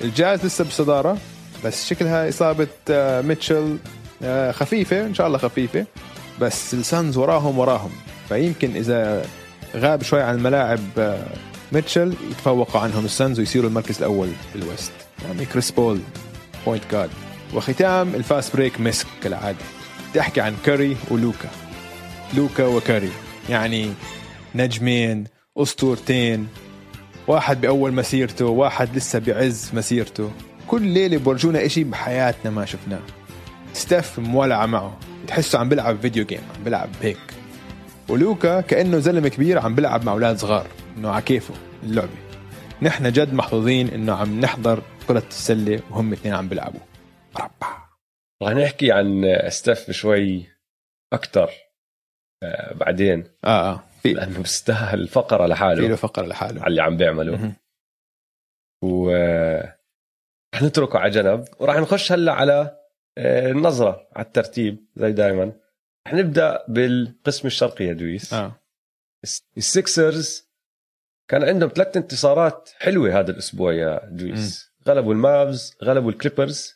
الجاز 0.00 0.46
لسه 0.46 0.64
بالصداره 0.64 1.18
بس 1.64 1.86
شكلها 1.88 2.28
إصابة 2.28 2.66
آه، 2.90 3.20
ميتشل 3.20 3.76
آه، 4.22 4.52
خفيفة 4.52 5.00
إن 5.06 5.14
شاء 5.14 5.26
الله 5.26 5.38
خفيفة. 5.38 5.86
بس 6.42 6.74
السانز 6.74 7.16
وراهم 7.16 7.58
وراهم. 7.58 7.90
فيمكن 8.28 8.76
إذا 8.76 9.26
غاب 9.76 10.02
شوي 10.02 10.22
عن 10.22 10.34
الملاعب 10.34 10.80
آه، 10.98 11.26
ميتشل 11.72 12.14
يتفوقوا 12.30 12.80
عنهم 12.80 13.04
السانز 13.04 13.38
ويصيروا 13.38 13.68
المركز 13.68 13.98
الأول 13.98 14.28
بال 14.54 14.67
West 14.67 14.92
يعني 15.24 15.44
كريس 15.44 15.70
بول 15.70 16.00
point 16.66 16.82
guard 16.92 17.10
وختام 17.54 18.14
ال 18.14 18.22
fast 18.22 18.56
break 18.56 18.80
مسك 18.80 19.06
كالعادة. 19.22 19.58
أحكي 20.20 20.40
عن 20.40 20.56
كاري 20.64 20.96
ولوكا. 21.10 21.48
لوكا 22.34 22.66
وكاري. 22.66 23.10
يعني 23.48 23.92
نجمين 24.54 25.24
أسطورتين. 25.56 26.48
واحد 27.26 27.60
بأول 27.60 27.92
مسيرته 27.92 28.46
واحد 28.46 28.96
لسه 28.96 29.18
بعز 29.18 29.70
مسيرته. 29.74 30.30
كل 30.68 30.82
ليلة 30.82 31.16
بورجونا 31.16 31.66
إشي 31.66 31.84
بحياتنا 31.84 32.50
ما 32.50 32.64
شفناه. 32.64 33.00
ستيف 33.72 34.18
مولع 34.18 34.66
معه. 34.66 34.98
تحسه 35.32 35.58
عم 35.58 35.68
بيلعب 35.68 36.00
video 36.00 36.24
game 36.24 36.40
عم 36.56 36.64
بيلعب 36.64 36.88
هيك. 37.02 37.18
ولوكا 38.08 38.60
كأنه 38.60 38.98
زلمة 38.98 39.28
كبير 39.28 39.58
عم 39.58 39.74
بيلعب 39.74 40.04
مع 40.04 40.12
أولاد 40.12 40.36
صغار 40.36 40.66
إنه 40.96 41.10
على 41.10 41.22
كيفه 41.22 41.54
اللعبة. 41.82 42.10
نحن 42.82 43.12
جد 43.12 43.34
محظوظين 43.34 43.88
إنه 43.88 44.14
عم 44.14 44.40
نحضر 44.40 44.82
كرة 45.08 45.22
السلة 45.28 45.80
وهم 45.90 46.12
اثنين 46.12 46.34
عم 46.34 46.48
بيلعبوا. 46.48 46.80
ربع. 47.36 47.88
رح 48.42 48.52
نحكي 48.52 48.92
عن 48.92 49.38
ستيف 49.48 49.90
شوي 49.90 50.46
أكثر 51.12 51.50
بعدين. 52.74 53.24
آه 53.44 53.72
آه. 53.72 53.82
في 54.02 54.12
لأنه 54.12 54.38
بيستاهل 54.38 55.08
فقرة 55.08 55.46
في 55.46 55.52
لحاله 55.52 55.88
له 55.88 55.96
فقرة 55.96 56.26
لحاله. 56.26 56.60
على 56.60 56.70
اللي 56.70 56.82
عم 56.82 56.96
بيعمله. 56.96 57.32
مهم. 57.32 57.54
و 58.84 59.10
رح 60.54 60.62
نتركه 60.62 60.98
على 60.98 61.10
جنب 61.10 61.44
وراح 61.58 61.76
نخش 61.76 62.12
هلأ 62.12 62.32
على 62.32 62.81
آه، 63.18 63.50
النظرة 63.50 64.08
على 64.16 64.26
الترتيب 64.26 64.86
زي 64.96 65.12
دائما 65.12 65.52
رح 66.06 66.14
نبدأ 66.14 66.64
بالقسم 66.68 67.46
الشرقي 67.46 67.84
يا 67.84 67.92
دويس. 67.92 68.34
آه. 68.34 68.60
السكسرز 69.56 70.48
كان 71.28 71.44
عندهم 71.44 71.68
ثلاث 71.68 71.96
انتصارات 71.96 72.70
حلوة 72.78 73.18
هذا 73.20 73.30
الأسبوع 73.30 73.72
يا 73.72 74.08
دويس. 74.08 74.72
غلبوا 74.88 75.12
المافز 75.12 75.76
غلبوا 75.84 76.10
الكليبرز 76.10 76.74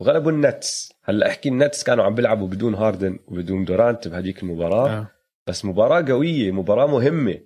وغلبوا 0.00 0.30
النتس. 0.30 0.92
هلأ 1.04 1.28
أحكي 1.28 1.48
النتس 1.48 1.84
كانوا 1.84 2.04
عم 2.04 2.14
بيلعبوا 2.14 2.48
بدون 2.48 2.74
هاردن 2.74 3.18
وبدون 3.28 3.64
دورانت 3.64 4.08
بهديك 4.08 4.42
المباراة. 4.42 4.88
آه. 4.90 5.08
بس 5.48 5.64
مباراة 5.64 6.04
قوية 6.08 6.50
مباراة 6.50 6.86
مهمة 6.86 7.40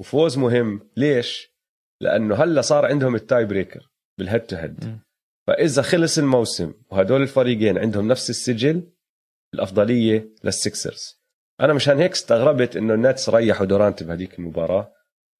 وفوز 0.00 0.38
مهم. 0.38 0.90
ليش؟ 0.96 1.56
لأنه 2.00 2.34
هلأ 2.34 2.60
صار 2.60 2.86
عندهم 2.86 3.14
ال 3.14 3.21
tie 3.21 3.44
breaker 3.44 3.90
بال 4.18 4.25
head 4.25 4.40
to 4.40 4.56
head 4.56 5.00
مم. 5.48 5.54
فإذا 5.54 5.82
خلص 5.82 6.18
الموسم 6.18 6.72
وهدول 6.90 7.22
الفريقين 7.22 7.78
عندهم 7.78 8.08
نفس 8.08 8.30
السجل 8.30 8.82
الأفضلية 9.54 10.28
للسكسرز 10.44 11.20
أنا 11.60 11.72
مشان 11.72 11.98
هيك 11.98 12.12
استغربت 12.12 12.76
إنه 12.76 12.94
النتس 12.94 13.28
ريحوا 13.28 13.66
دورانت 13.66 14.02
بهذيك 14.02 14.38
المباراة 14.38 14.92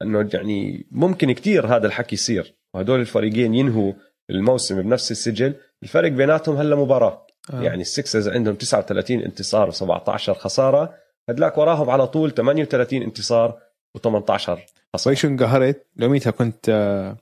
إنه 0.02 0.30
يعني 0.34 0.86
ممكن 0.90 1.32
كتير 1.32 1.66
هذا 1.66 1.86
الحكي 1.86 2.14
يصير 2.14 2.56
وهدول 2.74 3.00
الفريقين 3.00 3.54
ينهوا 3.54 3.92
الموسم 4.30 4.82
بنفس 4.82 5.10
السجل 5.10 5.54
الفرق 5.82 6.10
بيناتهم 6.10 6.56
هلا 6.56 6.76
مباراة 6.76 7.26
آه. 7.52 7.62
يعني 7.62 7.82
السكسرز 7.82 8.28
عندهم 8.28 8.54
39 8.54 9.20
انتصار 9.20 9.72
و17 9.72 10.30
خسارة 10.30 10.94
هدلاك 11.28 11.58
وراهم 11.58 11.90
على 11.90 12.06
طول 12.06 12.34
38 12.34 13.02
انتصار 13.02 13.58
و18 13.98 14.50
خسارة 14.94 15.14
شو 15.14 15.28
انقهرت 15.28 15.86
يوميتها 15.96 16.30
كنت 16.30 16.68
آه، 16.68 17.16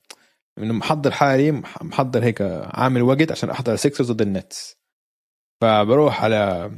إنه 0.58 0.74
محضر 0.74 1.10
حالي 1.10 1.52
محضر 1.80 2.24
هيك 2.24 2.42
عامل 2.64 3.02
وقت 3.02 3.32
عشان 3.32 3.50
أحضر 3.50 3.72
السكسرز 3.72 4.12
ضد 4.12 4.22
النتس 4.22 4.76
فبروح 5.60 6.24
على 6.24 6.70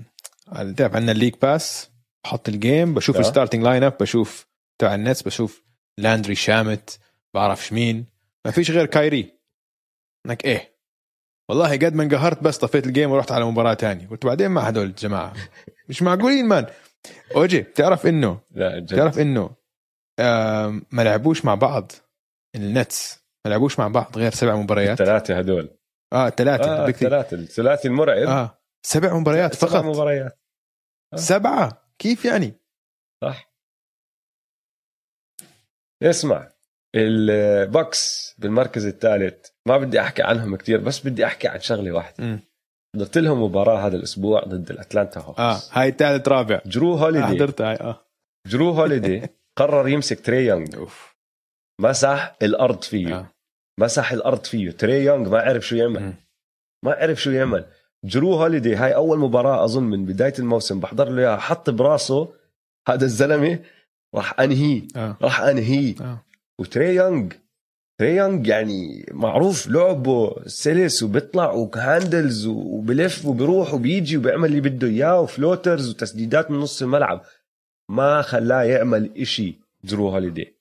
تعرف 0.76 0.94
عندنا 0.96 1.12
ال 1.12 1.15
League 1.15 1.34
Pass 1.42 1.90
بحط 2.24 2.48
ال 2.48 2.58
game 2.58 2.94
بشوف 2.94 3.16
ال 3.16 3.62
starting 3.62 3.82
lineup 3.82 3.96
بشوف 4.00 4.46
تبع 4.78 4.94
النتس 4.94 5.22
بشوف 5.22 5.62
لاندري 5.98 6.34
شامت 6.34 6.98
بعرفش 7.34 7.72
مين. 7.72 8.06
ما 8.44 8.50
فيش 8.50 8.70
غير 8.70 8.86
كايري 8.86 9.38
أنك 10.26 10.44
إيه؟ 10.44 10.76
والله 11.48 11.70
قد 11.72 11.94
ما 11.94 12.02
انقهرت 12.02 12.42
بس 12.42 12.58
طفيت 12.58 12.86
ال 12.86 12.91
game 12.91 13.10
ورحت 13.10 13.32
على 13.32 13.44
مباراة 13.44 13.74
تانية. 13.74 14.08
قلت 14.08 14.26
بعدين 14.26 14.50
مع 14.50 14.62
هدول 14.62 14.86
الجماعه 14.86 15.34
مش 15.88 16.02
معقولين 16.02 16.48
man 16.48 16.66
أوجي 17.36 17.60
بتعرف 17.60 18.06
إنه 18.06 18.40
لا 18.50 18.78
جد. 18.78 18.94
بتعرف 18.94 19.18
إنه 19.18 19.50
ما 20.90 21.02
لعبوش 21.02 21.44
مع 21.44 21.54
بعض 21.54 21.92
النتس 22.54 23.25
ما 23.46 23.50
لعبوش 23.50 23.78
مع 23.78 23.88
بعض 23.88 24.18
غير 24.18 24.32
سبع 24.32 24.56
مباريات. 24.56 25.00
الثلاثة 25.00 25.38
هدول. 25.38 25.68
آه 26.12 26.30
ثلاثة 26.30 26.64
آه 26.64 26.88
الثلاثة 26.88 27.36
الثلاثي 27.36 27.88
المرعب. 27.88 28.28
آه 28.28 28.58
سبع 28.86 29.18
مباريات 29.18 29.54
فقط. 29.54 29.70
سبع 29.70 29.82
مباريات. 29.82 30.38
آه. 31.12 31.16
سبعة. 31.16 31.92
كيف 31.98 32.24
يعني؟ 32.24 32.54
صح. 33.24 33.52
اسمع 36.02 36.48
البوكس 36.94 38.34
بالمركز 38.38 38.86
الثالث 38.86 39.46
ما 39.66 39.78
بدي 39.78 40.00
أحكي 40.00 40.22
عنهم 40.22 40.56
كثير 40.56 40.80
بس 40.80 41.06
بدي 41.06 41.26
أحكي 41.26 41.48
عن 41.48 41.60
شغلة 41.60 41.92
واحدة. 41.92 42.38
حضرت 42.96 43.18
لهم 43.18 43.42
مباراة 43.42 43.86
هذا 43.86 43.96
الأسبوع 43.96 44.44
ضد 44.44 44.70
الأتلانتا 44.70 45.20
هوكس. 45.20 45.40
آه 45.40 45.60
هاي 45.72 45.90
ثالث 45.90 46.28
رابع. 46.28 46.60
جرو 46.66 46.94
هوليدي. 46.94 47.26
حضرتها 47.26 47.70
هاي 47.70 47.76
آه. 47.76 48.06
جرو 48.46 48.70
هوليدي 48.70 49.28
قرر 49.58 49.88
يمسك 49.88 50.26
تري 50.26 50.46
يونغ. 50.46 50.92
مسح 51.80 52.36
الأرض 52.42 52.82
فيه. 52.82 53.18
آه. 53.18 53.35
مسح 53.80 54.12
الأرض 54.12 54.44
فيه. 54.44 54.70
تري 54.70 55.04
يونغ 55.04 55.30
ما 55.30 55.38
عرف 55.38 55.66
شو 55.66 55.76
يعمل. 55.76 56.14
ما 56.84 56.92
عرف 56.92 57.22
شو 57.22 57.30
يعمل. 57.30 57.64
جرو 58.04 58.34
هوليدي. 58.34 58.76
هاي 58.76 58.94
أول 58.94 59.18
مباراة 59.18 59.64
أظن 59.64 59.82
من 59.82 60.04
بداية 60.04 60.34
الموسم. 60.38 60.80
بحضر 60.80 61.08
له 61.08 61.22
إياها. 61.22 61.36
حط 61.36 61.70
براسه. 61.70 62.28
هذا 62.88 63.04
الزلمة 63.04 63.58
راح 64.14 64.40
انهيه 64.40 64.82
آه. 64.96 65.16
راح 65.22 65.40
انهيه 65.40 65.94
آه. 66.00 66.24
وتري 66.58 66.94
يونغ 66.94 67.28
تري 67.98 68.16
يونغ 68.16 68.48
يعني 68.48 69.06
معروف 69.10 69.68
لعبه. 69.68 70.42
سلس 70.46 71.02
وبيطلع 71.02 71.50
و 71.50 71.62
handles 71.62 72.46
وبلف 72.46 73.26
وبروح 73.26 73.74
وبيجي 73.74 74.16
وبيعمل 74.16 74.48
اللي 74.48 74.60
بده 74.60 74.88
إياه 74.88 75.20
و 75.20 75.28
floaters 75.28 75.90
وتسديدات 75.90 76.50
من 76.50 76.58
نص 76.58 76.82
الملعب. 76.82 77.22
ما 77.88 78.22
خلاه 78.22 78.62
يعمل 78.62 79.10
إشي 79.16 79.58
جرو 79.84 80.08
هوليدي. 80.08 80.56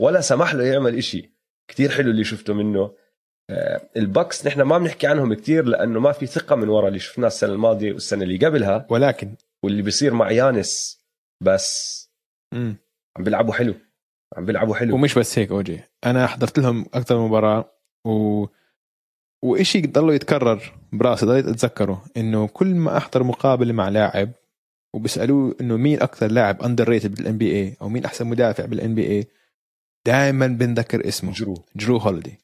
ولا 0.00 0.20
سمح 0.20 0.54
له 0.54 0.64
يعمل 0.64 0.96
إشي. 0.96 1.35
كتير 1.68 1.90
حلو 1.90 2.10
اللي 2.10 2.24
شفته 2.24 2.54
منه. 2.54 2.94
آه، 3.50 3.90
البكس 3.96 4.46
نحن 4.46 4.62
ما 4.62 4.78
بنحكي 4.78 5.06
عنهم 5.06 5.34
كتير 5.34 5.64
لأنه 5.64 6.00
ما 6.00 6.12
في 6.12 6.26
ثقة 6.26 6.56
من 6.56 6.68
ورا 6.68 6.88
اللي 6.88 6.98
شفناه 6.98 7.26
السنة 7.26 7.52
الماضية 7.52 7.92
والسنة 7.92 8.22
اللي 8.22 8.46
قبلها. 8.46 8.86
ولكن 8.90 9.34
واللي 9.62 9.82
بيصير 9.82 10.14
مع 10.14 10.30
يانس 10.30 11.00
بس 11.42 11.96
عم 12.54 13.24
بيلعبوا 13.24 13.52
حلو. 13.52 13.74
عم 14.36 14.44
بيلعبوا 14.44 14.74
حلو. 14.74 14.94
ومش 14.94 15.18
بس 15.18 15.38
هيك 15.38 15.50
أوجي. 15.50 15.80
أنا 16.04 16.26
حضرت 16.26 16.58
لهم 16.58 16.86
أكثر 16.94 17.18
مباراة 17.18 17.72
و 18.06 18.46
وإشي 19.44 19.80
ضلوا 19.80 20.14
يتكرر 20.14 20.72
براسي 20.92 21.26
ضليت 21.26 21.46
أتذكره 21.46 22.04
إنه 22.16 22.48
كل 22.48 22.66
ما 22.66 22.96
أحضر 22.96 23.22
مقابلة 23.22 23.72
مع 23.72 23.88
لاعب 23.88 24.30
وبيسألوه 24.94 25.56
إنه 25.60 25.76
مين 25.76 26.02
أكثر 26.02 26.26
لاعب 26.30 26.62
underrated 26.62 27.14
بال 27.14 27.38
NBA 27.38 27.76
أو 27.82 27.88
مين 27.88 28.04
أحسن 28.04 28.26
مدافع 28.26 28.64
بال 28.64 28.94
NBA 28.94 29.26
دائما 30.06 30.46
بنذكر 30.46 31.08
اسمه. 31.08 31.32
جرو. 31.32 31.64
جرو 31.76 31.96
هوليدي. 31.96 32.38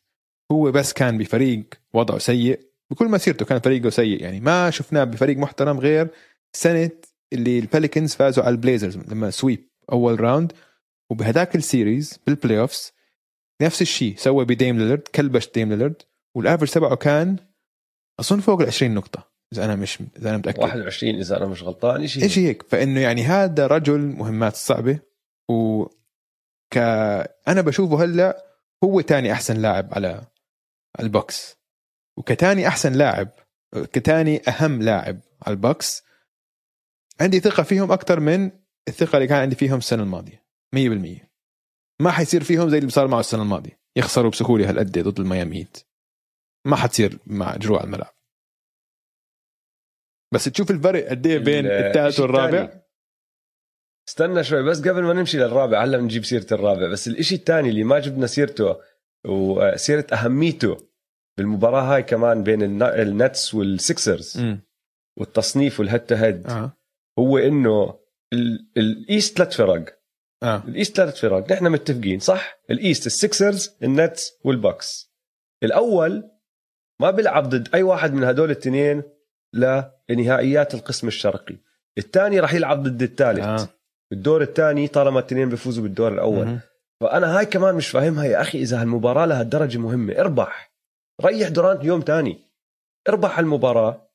هو 0.52 0.70
بس 0.70 0.92
كان 0.92 1.18
بفريق 1.18 1.64
وضعه 1.94 2.18
سيء. 2.18 2.60
بكل 2.90 3.08
مسيرته 3.08 3.44
كان 3.44 3.60
فريقه 3.60 3.90
سيء. 3.90 4.22
يعني 4.22 4.40
ما 4.40 4.70
شفناه 4.70 5.04
بفريق 5.04 5.36
محترم 5.36 5.78
غير 5.78 6.08
سنة 6.52 6.90
اللي 7.32 7.58
البيليكنز 7.58 8.14
فازوا 8.14 8.44
على 8.44 8.52
البليزرز 8.52 8.96
لما 8.96 9.30
sweep 9.30 9.68
أول 9.92 10.20
round 10.20 10.52
وبهداك 11.10 11.56
ال 11.56 11.65
series 11.65 12.18
بال 12.26 12.60
playoffs 12.60 12.92
نفس 13.62 13.82
الشيء 13.82 14.14
سوى 14.16 14.44
بديم 14.44 14.78
ليلرد 14.78 15.08
كلبش 15.14 15.48
ديم 15.54 15.68
ليلرد 15.68 16.02
وال 16.34 16.42
average 16.42 16.70
تبعه 16.70 16.96
كان 16.96 17.36
أظن 18.20 18.40
فوق 18.40 18.60
ال 18.60 18.66
20 18.66 18.94
نقطة 18.94 19.32
إذا 19.52 19.64
أنا 19.64 19.76
مش 19.76 19.98
إذا 20.18 20.28
أنا 20.28 20.38
متأكد. 20.38 20.62
21 20.62 21.14
إذا 21.14 21.36
أنا 21.36 21.46
مش 21.46 21.62
غلطان 21.62 22.06
شيء 22.06 22.28
شيء 22.28 22.48
هيك. 22.48 22.62
فإنه 22.68 23.00
يعني 23.00 23.22
هذا 23.22 23.66
رجل 23.66 24.00
مهمات 24.00 24.56
صعبة. 24.56 24.98
و 25.50 25.86
ك 26.72 26.78
أنا 27.48 27.60
بشوفه 27.60 28.04
هلأ 28.04 28.46
هو 28.84 29.00
تاني 29.00 29.32
أحسن 29.32 29.56
لاعب 29.56 29.94
على 29.94 30.26
البوكس. 31.00 31.56
وكتاني 32.18 32.68
أحسن 32.68 32.92
لاعب 32.92 33.28
كتاني 33.74 34.42
أهم 34.48 34.82
لاعب 34.82 35.20
على 35.46 35.54
البوكس. 35.54 36.02
عندي 37.20 37.40
ثقة 37.40 37.62
فيهم 37.62 37.92
أكثر 37.92 38.20
من 38.20 38.50
الثقة 38.88 39.16
اللي 39.16 39.28
كان 39.28 39.38
عندي 39.38 39.56
فيهم 39.56 39.78
السنة 39.78 40.02
الماضية 40.02 40.46
100% 40.76 41.32
ما 42.00 42.10
حيصير 42.10 42.44
فيهم 42.44 42.70
زي 42.70 42.78
اللي 42.78 42.90
صار 42.90 43.08
معه 43.08 43.20
السنة 43.20 43.42
الماضية 43.42 43.80
يخسروا 43.96 44.30
بسهولة 44.30 44.70
هالقد 44.70 44.98
ضد 44.98 45.20
الميامي 45.20 45.56
هيت. 45.56 45.78
ما 46.66 46.76
حتصير 46.76 47.18
مع 47.26 47.56
جروع 47.56 47.84
الملعب. 47.84 48.14
بس 50.34 50.44
تشوف 50.44 50.70
الفرق 50.70 51.08
قد 51.08 51.26
إيه 51.26 51.38
بين 51.38 51.66
الثالث 51.66 52.20
والرابع؟ 52.20 52.81
استنى 54.08 54.44
شوي 54.44 54.62
بس 54.62 54.88
قبل 54.88 55.02
ما 55.02 55.12
نمشي 55.12 55.38
للرابع 55.38 55.84
هلا 55.84 55.98
بنجيب 55.98 56.24
سيرة 56.24 56.46
الرابع 56.52 56.88
بس 56.88 57.08
الإشي 57.08 57.34
الثاني 57.34 57.68
اللي 57.68 57.84
ما 57.84 57.98
جبنا 57.98 58.26
سيرته 58.26 58.76
وسيرة 59.26 60.06
أهميته 60.12 60.76
بالمباراة 61.38 61.94
هاي 61.94 62.02
كمان 62.02 62.42
بين 62.42 62.82
النتس 62.82 63.54
والسكسرز 63.54 64.40
م. 64.40 64.58
والتصنيف 65.18 65.80
وال 65.80 65.87
head 65.87 66.00
to 66.00 66.14
head 66.14 66.46
آه. 66.46 66.76
هو 67.18 67.38
إنه 67.38 67.98
ال 68.76 68.88
East 68.88 69.36
ثلاث 69.36 69.56
فرق 69.56 69.98
آه. 70.42 70.62
ال 70.68 70.74
East 70.74 70.96
ثلاث 70.96 71.20
فرق 71.20 71.52
نحن 71.52 71.68
متفقين 71.68 72.18
صح 72.18 72.60
ال 72.70 72.77
East 72.77 73.06
السكسرز 73.06 73.76
النتس 73.82 74.32
والبوكس 74.44 75.12
الأول 75.62 76.30
ما 77.00 77.10
بيلعب 77.10 77.48
ضد 77.48 77.74
أي 77.74 77.82
واحد 77.82 78.12
من 78.12 78.24
هدول 78.24 78.50
الاثنين 78.50 79.02
لنهائيات 79.54 80.74
القسم 80.74 81.08
الشرقي 81.08 81.56
الثاني 81.98 82.40
راح 82.40 82.54
يلعب 82.54 82.82
ضد 82.82 83.02
الثالث 83.02 83.44
آه. 83.44 83.68
بالدور 84.12 84.42
الثاني 84.42 84.88
طالما 84.88 85.20
الاثنين 85.20 85.48
بيفوزوا 85.48 85.82
بالدور 85.82 86.12
الأول. 86.12 86.58
فأنا 87.00 87.38
هاي 87.38 87.46
كمان 87.46 87.74
مش 87.74 87.88
فاهمها 87.88 88.24
يا 88.24 88.40
أخي 88.40 88.58
إذا 88.58 88.80
هالمباراة 88.82 89.26
لهالدرجه 89.26 89.78
مهمة. 89.78 90.18
اربح. 90.18 90.72
ريح 91.24 91.48
دورانت 91.48 91.84
يوم 91.84 92.00
ثاني. 92.00 92.38
اربح 93.08 93.38
المباراه 93.38 94.08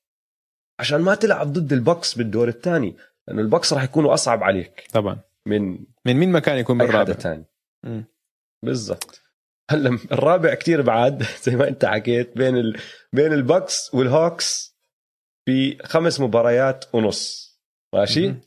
عشان 0.79 1.01
ما 1.01 1.15
تلعب 1.15 1.53
ضد 1.53 1.73
البوكس 1.73 2.15
بالدور 2.17 2.47
الثاني 2.47 2.95
لأنه 3.27 3.41
البوكس 3.41 3.73
راح 3.73 3.83
يكونوا 3.83 4.13
أصعب 4.13 4.43
عليك. 4.43 4.87
طبعا. 4.93 5.19
من 5.47 5.71
من 6.05 6.13
مين 6.13 6.31
ما 6.31 6.39
كان 6.39 6.57
يكون 6.57 6.77
بالرابع؟ 6.77 7.13
ثاني. 7.13 7.45
بالضبط. 8.65 9.21
هلا 9.71 9.99
الرابع 10.11 10.53
كتير 10.53 10.81
بعاد. 10.81 11.23
زي 11.43 11.55
ما 11.55 11.67
أنت 11.67 11.85
حكيت 11.85 12.37
بين 12.37 12.57
ال... 12.57 12.79
بين 13.13 13.33
البوكس 13.33 13.93
والهوكس 13.93 14.77
في 15.45 15.77
خمس 15.83 16.19
مباريات 16.19 16.85
ونص. 16.93 17.47
ماشي؟ 17.95 18.27
م- 18.27 18.41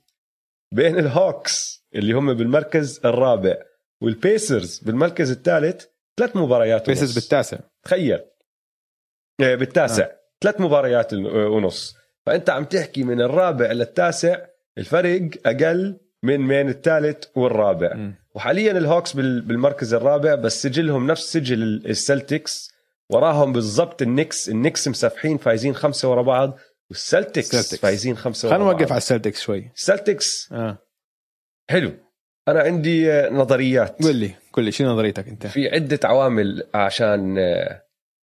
بين 0.72 0.98
الهوكس 0.98 1.84
اللي 1.94 2.12
هم 2.12 2.34
بالمركز 2.34 3.00
الرابع 3.04 3.56
والبيسرز 4.02 4.78
بالمركز 4.78 5.30
الثالث 5.30 5.84
ثلاث 6.18 6.36
مباريات 6.36 6.86
بيسرز 6.86 7.14
بالتاسع. 7.14 7.58
تخيل. 7.84 8.20
إيه، 9.40 9.54
بالتاسع. 9.54 10.04
آه. 10.04 10.16
ثلاث 10.40 10.60
مباريات 10.60 11.14
ونص. 11.14 11.96
فأنت 12.26 12.50
عم 12.50 12.64
تحكي 12.64 13.02
من 13.02 13.20
الرابع 13.20 13.72
للتاسع 13.72 14.38
الفرق 14.78 15.30
أقل 15.46 16.00
من 16.22 16.48
بين 16.48 16.68
الثالث 16.68 17.24
والرابع. 17.34 17.94
م. 17.94 18.14
وحاليا 18.34 18.72
الهوكس 18.72 19.12
بالمركز 19.16 19.94
الرابع 19.94 20.34
بس 20.34 20.62
سجلهم 20.62 21.06
نفس 21.06 21.32
سجل 21.32 21.62
السلتكس. 21.86 22.70
وراهم 23.10 23.52
بالضبط 23.52 24.02
النكس. 24.02 24.48
النكس 24.48 24.88
مسافحين 24.88 25.38
فايزين 25.38 25.74
خمسة 25.74 26.10
ورا 26.10 26.22
بعض. 26.22 26.58
والسلتكس 26.90 27.74
فايزين 27.74 28.14
بعض 28.14 28.34
خلينا 28.34 28.58
نوقف 28.58 28.92
على 28.92 28.98
السلتكس 28.98 29.40
شوي. 29.40 29.70
السلتكس 29.76 30.52
آه. 30.52 30.78
حلو. 31.70 31.92
أنا 32.48 32.60
عندي 32.60 33.10
نظريات. 33.28 34.02
قول 34.02 34.16
لي 34.16 34.34
قول 34.52 34.64
لي 34.64 34.72
شو 34.72 34.84
نظريتك 34.84 35.28
أنت؟ 35.28 35.46
في 35.46 35.68
عدة 35.68 36.00
عوامل 36.04 36.62
عشان 36.74 37.38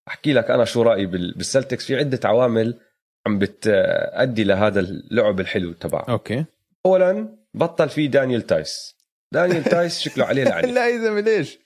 أحكي 0.07 0.33
لك 0.33 0.51
أنا 0.51 0.65
شو 0.65 0.81
رأيي 0.81 1.05
بالسلتكس. 1.05 1.85
في 1.85 1.95
عدة 1.95 2.19
عوامل 2.25 2.79
عم 3.27 3.39
بتأدي 3.39 4.43
لهذا 4.43 4.79
اللعب 4.79 5.39
الحلو 5.39 5.73
تبعه. 5.73 6.05
okay. 6.09 6.45
اولا 6.85 7.37
بطل 7.53 7.89
في 7.89 8.07
دانيال 8.07 8.41
تايس. 8.41 8.95
دانيال 9.33 9.63
تايس 9.63 9.99
شكله 9.99 10.25
عليه 10.25 10.43
لعنة. 10.43 10.67
لا 10.71 10.89
يا 10.89 10.97
زلمة 10.97 11.19
ليش؟ 11.19 11.59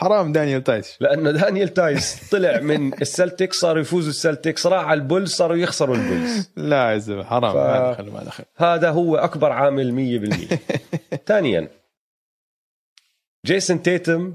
حرام 0.00 0.32
دانيال 0.32 0.64
تايس. 0.64 0.96
لأنه 1.02 1.30
دانيال 1.30 1.74
تايس 1.74 2.30
طلع 2.30 2.60
من 2.60 2.92
السلتيك 3.02 3.52
صاروا 3.52 3.80
يفوزوا 3.80 4.10
السلتيكس 4.10 4.66
راح 4.66 4.84
على 4.84 5.00
البولز 5.00 5.30
صاروا 5.34 5.56
يخسروا 5.56 5.96
البولز. 5.96 6.50
لا 6.56 6.92
يا 6.92 6.98
زلمة 6.98 7.24
حرام. 7.24 7.52
ف- 7.52 7.56
ما 7.56 7.92
دخل 7.92 8.10
ما 8.10 8.24
دخل. 8.24 8.44
هذا 8.56 8.90
هو 8.90 9.16
أكبر 9.16 9.52
عامل 9.52 9.92
100% 9.92 10.58
ثانيا 11.26 11.68
جيسون 13.46 13.82
تيتم 13.82 14.34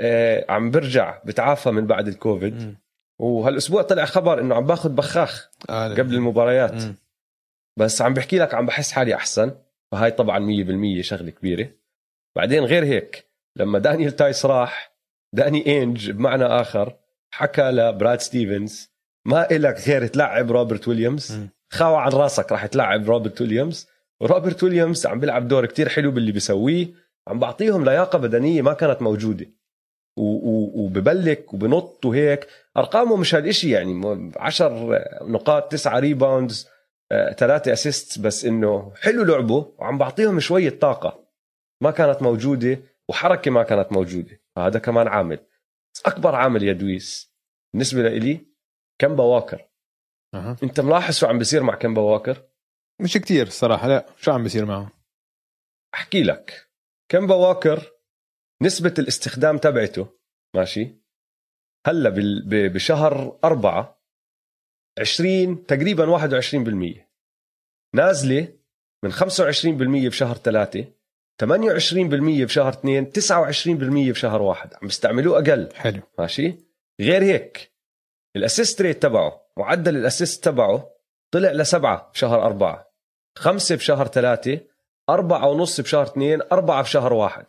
آه 0.00 0.44
عم 0.48 0.70
برجع 0.70 1.18
بتعافى 1.24 1.70
من 1.70 1.86
بعد 1.86 2.08
الكوفيد. 2.08 2.54
مم. 2.62 2.76
وهالأسبوع 3.18 3.82
طلع 3.82 4.04
خبر 4.04 4.40
إنه 4.40 4.54
عم 4.54 4.66
باخذ 4.66 4.88
بخاخ 4.90 5.50
آه، 5.70 5.88
قبل 5.94 6.14
المباريات. 6.14 6.74
مم. 6.74 6.94
بس 7.78 8.02
عم 8.02 8.14
بحكي 8.14 8.38
لك 8.38 8.54
عم 8.54 8.66
بحس 8.66 8.92
حالي 8.92 9.14
أحسن. 9.14 9.52
فهاي 9.92 10.10
طبعا 10.10 10.38
100% 11.00 11.00
شغلة 11.00 11.30
كبيرة. 11.30 11.68
بعدين 12.36 12.64
غير 12.64 12.84
هيك 12.84 13.26
لما 13.56 13.78
دانيال 13.78 14.16
تايس 14.16 14.46
راح 14.46 14.91
داني 15.32 15.82
انج 15.82 16.10
بمعنى 16.10 16.44
آخر 16.44 16.96
حكى 17.30 17.62
لبراد 17.62 18.20
ستيفنز 18.20 18.92
ما 19.26 19.50
إلك 19.50 19.88
غير 19.88 20.06
تلعب 20.06 20.52
روبرت 20.52 20.88
ويليامز. 20.88 21.38
خاوة 21.70 21.98
عن 21.98 22.12
راسك 22.12 22.52
راح 22.52 22.66
تلعب 22.66 23.10
روبرت 23.10 23.40
ويليامز. 23.40 23.88
وروبرت 24.20 24.62
ويليامز 24.62 25.06
عم 25.06 25.20
بيلعب 25.20 25.48
دور 25.48 25.66
كتير 25.66 25.88
حلو 25.88 26.10
باللي 26.10 26.32
بيسويه. 26.32 26.88
عم 27.28 27.38
بعطيهم 27.38 27.84
لياقة 27.84 28.18
بدنية 28.18 28.62
ما 28.62 28.72
كانت 28.72 29.02
موجودة. 29.02 29.46
وببلك 30.16 31.54
وبنط 31.54 32.04
وهيك. 32.04 32.46
ارقامه 32.76 33.16
مش 33.16 33.34
هالشيء 33.34 33.70
يعني 33.70 34.32
10 34.36 34.98
نقاط 35.22 35.72
9 35.72 35.98
rebounds 35.98 36.68
ثلاثة 37.36 37.72
assist 37.72 38.18
بس 38.18 38.44
إنه 38.44 38.92
حلو 39.00 39.24
لعبه 39.24 39.72
وعم 39.78 39.98
بعطيهم 39.98 40.40
شوية 40.40 40.70
طاقة. 40.70 41.24
ما 41.80 41.90
كانت 41.90 42.22
موجودة 42.22 42.80
وحركة 43.08 43.50
ما 43.50 43.62
كانت 43.62 43.92
موجودة. 43.92 44.41
فهذا 44.56 44.78
كمان 44.78 45.08
عامل. 45.08 45.46
بس 45.94 46.02
أكبر 46.06 46.34
عامل 46.34 46.62
يا 46.62 46.72
دويس 46.72 47.34
بالنسبة 47.74 48.02
لإلي 48.02 48.46
كمبا 48.98 49.24
واكر. 49.24 49.68
أها. 50.34 50.56
أنت 50.62 50.80
ملاحظ 50.80 51.14
شو 51.14 51.26
عم 51.26 51.38
بيصير 51.38 51.62
مع 51.62 51.74
كمبا 51.74 52.02
واكر؟ 52.02 52.48
مش 53.00 53.14
كتير 53.14 53.46
الصراحه 53.46 53.88
لا. 53.88 54.06
شو 54.16 54.32
عم 54.32 54.42
بيصير 54.42 54.64
معه؟ 54.64 54.92
أحكي 55.94 56.22
لك. 56.22 56.70
كمبا 57.08 57.34
واكر 57.34 57.92
نسبة 58.62 58.94
الاستخدام 58.98 59.58
تبعته 59.58 60.18
ماشي 60.56 61.02
هلأ 61.86 62.14
بشهر 62.68 63.38
أربعة 63.44 64.02
20 65.00 65.66
تقريبا 65.66 66.06
21% 66.06 67.06
نازلة 67.94 68.58
من 69.04 69.12
25% 69.12 70.08
بشهر 70.08 70.36
ثلاثة 70.36 70.92
28% 71.42 72.44
بشهر 72.44 72.68
اثنين 72.68 73.06
29% 73.06 74.10
بشهر 74.10 74.42
واحد. 74.42 74.74
عم 74.74 74.88
بيستعملوه 74.88 75.38
أقل. 75.38 75.68
حلو. 75.74 76.00
ماشي؟ 76.18 76.54
غير 77.00 77.22
هيك 77.22 77.72
ال 78.36 78.43
assist 78.43 78.82
rate 78.82 79.02
تبعه 79.02 79.42
معدل 79.56 79.96
ال 79.96 80.03
assist 80.03 80.44
تبعه 80.44 80.90
طلع 81.30 81.52
لسبعة 81.52 82.10
بشهر 82.14 82.42
أربعة 82.42 82.92
خمسة 83.38 83.74
بشهر 83.76 84.06
ثلاثة 84.06 84.60
أربعة 85.10 85.48
ونص 85.48 85.80
بشهر 85.80 86.02
اثنين 86.02 86.40
أربعة 86.52 86.82
بشهر 86.82 87.12
واحد. 87.12 87.46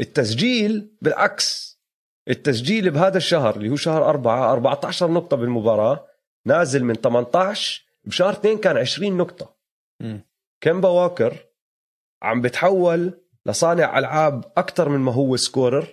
التسجيل 0.00 0.90
بالعكس 1.02 1.78
التسجيل 2.30 2.90
بهذا 2.90 3.16
الشهر 3.16 3.56
اللي 3.56 3.68
هو 3.68 3.76
شهر 3.76 4.08
أربعة 4.08 4.52
14 4.52 5.10
نقطة 5.10 5.36
بالمباراة 5.36 6.06
نازل 6.46 6.84
من 6.84 6.94
18 6.94 7.84
بشهر 8.04 8.32
اثنين 8.32 8.58
كان 8.58 8.76
20 8.76 9.16
نقطة. 9.16 9.54
كيمبا 10.60 10.88
واكر 10.88 11.47
عم 12.22 12.40
بتحول 12.40 13.20
لصانع 13.46 13.98
ألعاب 13.98 14.44
أكثر 14.56 14.88
من 14.88 14.98
ما 14.98 15.12
هو 15.12 15.36
scorer. 15.36 15.88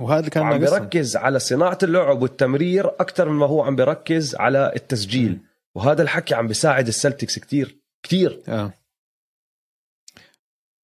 وهذا 0.00 0.28
كان 0.28 0.42
ناقصهم. 0.44 0.78
بيركز 0.78 1.16
على 1.16 1.38
صناعة 1.38 1.78
اللعب 1.82 2.22
والتمرير 2.22 2.88
أكثر 2.88 3.28
من 3.28 3.34
ما 3.34 3.46
هو 3.46 3.62
عم 3.62 3.76
بيركز 3.76 4.36
على 4.36 4.72
التسجيل. 4.76 5.38
وهذا 5.74 6.02
الحكي 6.02 6.34
عم 6.34 6.46
بيساعد 6.46 6.88
السلتكس 6.88 7.38
كتير 7.38 7.78
كتير. 8.02 8.42
آه. 8.48 8.72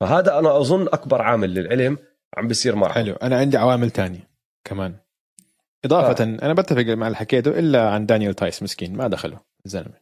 فهذا 0.01 0.39
أنا 0.39 0.61
أظن 0.61 0.83
أكبر 0.83 1.23
عامل 1.23 1.55
للعلم 1.55 1.99
عم 2.37 2.49
بيصير 2.49 2.77
معه 2.77 2.93
حلو. 2.93 3.15
أنا 3.15 3.39
عندي 3.39 3.57
عوامل 3.57 3.91
تانية 3.91 4.31
كمان. 4.65 4.95
إضافة 5.85 6.25
آه. 6.25 6.27
أنا 6.27 6.55
بتفق 6.55 6.83
مع 6.83 7.07
اللي 7.07 7.17
حكيته 7.17 7.59
إلا 7.59 7.91
عن 7.91 8.07
دانيال 8.07 8.35
تايس 8.35 8.63
مسكين 8.63 8.97
ما 8.97 9.09
دخله. 9.09 9.41
الزلمه 9.67 9.95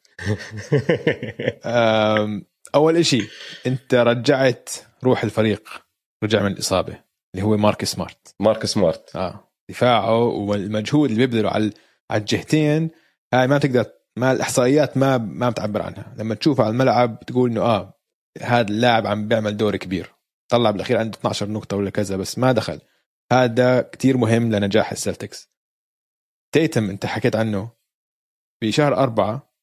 أول 2.75 2.97
إشي 2.97 3.29
أنت 3.67 3.95
رجعت 3.95 4.71
روح 5.05 5.25
الفريق 5.25 5.85
رجع 6.25 6.43
من 6.43 6.53
الإصابة 6.53 7.01
اللي 7.35 7.47
هو 7.47 7.57
مارك 7.57 7.85
سمارت. 7.85 8.35
مارك 8.41 8.67
سمارت. 8.67 9.17
آه 9.17 9.53
دفاعه 9.71 10.25
والمجهود 10.25 11.11
اللي 11.11 11.27
بيبذله 11.27 11.51
على 11.51 11.73
على 12.11 12.21
الجهتين 12.21 12.91
هاي 13.35 13.47
ما 13.47 13.59
بتقدر 13.59 13.87
ما 14.17 14.33
الإحصائيات 14.33 14.97
ما 14.97 15.19
ما 15.19 15.51
بتعبر 15.51 15.83
عنها. 15.83 16.15
لما 16.19 16.35
تشوفه 16.35 16.65
على 16.65 16.73
الملعب 16.73 17.21
تقول 17.27 17.51
إنه 17.51 17.61
آه 17.63 18.01
هذا 18.41 18.69
اللاعب 18.69 19.07
عم 19.07 19.29
بيعمل 19.29 19.57
دور 19.57 19.77
كبير. 19.77 20.15
طلع 20.49 20.71
بالأخير 20.71 20.99
عنده 20.99 21.19
12 21.19 21.51
نقطة 21.51 21.77
ولا 21.77 21.91
كذا 21.91 22.17
بس 22.17 22.39
ما 22.39 22.53
دخل. 22.53 22.81
هذا 23.33 23.81
كتير 23.81 24.17
مهم 24.17 24.53
لنجاح 24.55 24.93
السلتكس. 24.93 25.51
تيتم 26.55 26.91
أنت 26.91 27.07
حكيت 27.07 27.37
عنه 27.37 27.71
بشهر 28.63 28.97
أربعة 28.97 29.55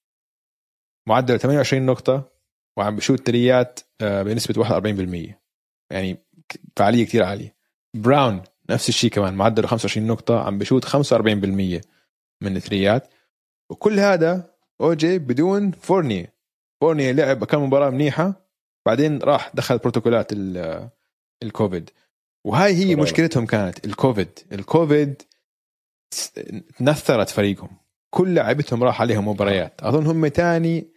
معدل 1.08 1.40
28 1.40 1.86
نقطة 1.86 2.31
وعم 2.78 2.96
بشوت 2.96 3.28
تريات 3.28 3.80
آه، 4.02 4.24
بنسبة 4.24 4.64
41% 4.64 5.40
يعني 5.92 6.14
ك- 6.50 6.60
فعالية 6.78 7.06
كتير 7.06 7.24
عالية. 7.24 7.56
براون 7.98 8.42
نفس 8.70 8.90
الشيء 8.90 9.10
كمان 9.10 9.34
معدله 9.34 9.68
25 9.68 10.08
نقطة 10.08 10.40
عم 10.44 10.58
بشوت 10.58 10.86
45% 10.86 11.82
من 12.42 12.56
الثريات 12.58 13.08
وكل 13.72 14.00
هذا 14.00 14.54
أجى 14.82 15.20
بدون 15.20 15.72
فورني 15.72 16.30
فورني 16.82 17.14
لعب 17.14 17.44
كم 17.44 17.64
مباراة 17.64 17.90
منيحة 17.90 18.48
بعدين 18.86 19.20
راح 19.20 19.52
دخل 19.54 19.78
بروتوكولات 19.78 20.34
ال- 20.34 20.90
الكوفيد. 21.44 21.90
وهاي 22.46 22.74
هي. 22.76 22.96
مشكلتهم 22.96 23.46
كانت 23.46 23.86
الكوفيد. 23.86 24.40
الكوفيد 24.52 25.22
س- 26.14 26.32
نثرت 26.82 27.30
فريقهم. 27.30 27.70
كل 28.10 28.34
لعيبتهم 28.36 28.84
راح 28.84 29.02
عليهم 29.02 29.28
مباريات. 29.28 29.82
أظن 29.84 30.06
هم 30.08 30.28
تاني 30.28 30.88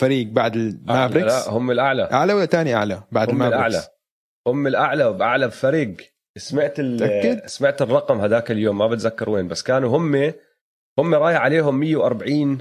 فريق 0.00 0.26
بعد 0.26 0.56
المافريكس 0.56 1.46
لا 1.46 1.50
هم 1.50 1.70
الأعلى. 1.70 2.08
أعلى 2.12 2.32
ولا 2.32 2.44
تاني 2.44 2.74
أعلى 2.74 3.02
بعد 3.12 3.28
هم 3.28 3.34
المافريكس 3.34 3.56
الأعلى 3.74 3.86
هم 4.46 4.66
الأعلى 4.66 5.04
وبأعلى 5.04 5.46
بفريق 5.46 5.96
سمعت 6.38 6.80
ال- 6.80 6.94
متأكد؟ 6.94 7.46
سمعت 7.46 7.82
الرقم 7.82 8.20
هذاك 8.20 8.50
اليوم 8.50 8.78
ما 8.78 8.86
بتذكر 8.86 9.30
وين 9.30 9.48
بس 9.48 9.62
كانوا 9.62 9.96
هم 9.96 10.32
هم 10.98 11.14
رايح 11.14 11.40
عليهم 11.40 11.80
140 11.80 12.58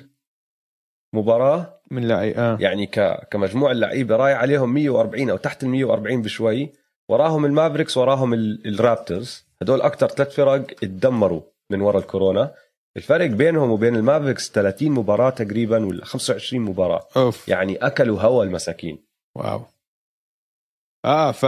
مباراة. 1.14 1.82
من 1.92 2.08
لاعب 2.08 2.34
آه. 2.38 2.58
يعني 2.60 2.86
ك... 2.86 3.28
كمجموع 3.32 3.72
اللعيبة 3.72 4.16
رايح 4.16 4.38
عليهم 4.40 4.74
140 4.74 5.30
أو 5.30 5.38
تحت 5.38 5.64
ال 5.64 5.70
140 5.70 6.22
بشوي. 6.22 6.72
وراهم 7.10 7.46
المافريكس 7.46 7.98
وراهم 7.98 8.34
ال... 8.34 8.68
الرابترز. 8.68 9.46
هدول 9.62 9.82
أكثر 9.82 10.08
ثلاث 10.08 10.36
فرق 10.36 10.72
اتدمروا 10.84 11.42
من 11.72 11.82
وراء 11.82 12.02
الكورونا. 12.02 12.54
الفرق 12.98 13.26
بينهم 13.26 13.72
وبين 13.72 13.96
المافريكس 13.96 14.52
30 14.52 14.92
مباراة 14.92 15.30
تقريبا 15.30 15.86
ولا 15.86 16.06
25 16.06 16.62
مباراة. 16.62 17.08
أوف. 17.18 17.48
يعني 17.48 17.76
أكلوا 17.76 18.22
هوا 18.22 18.44
المساكين. 18.44 19.06
wow. 19.36 19.66
آه 21.06 21.32
ف 21.32 21.46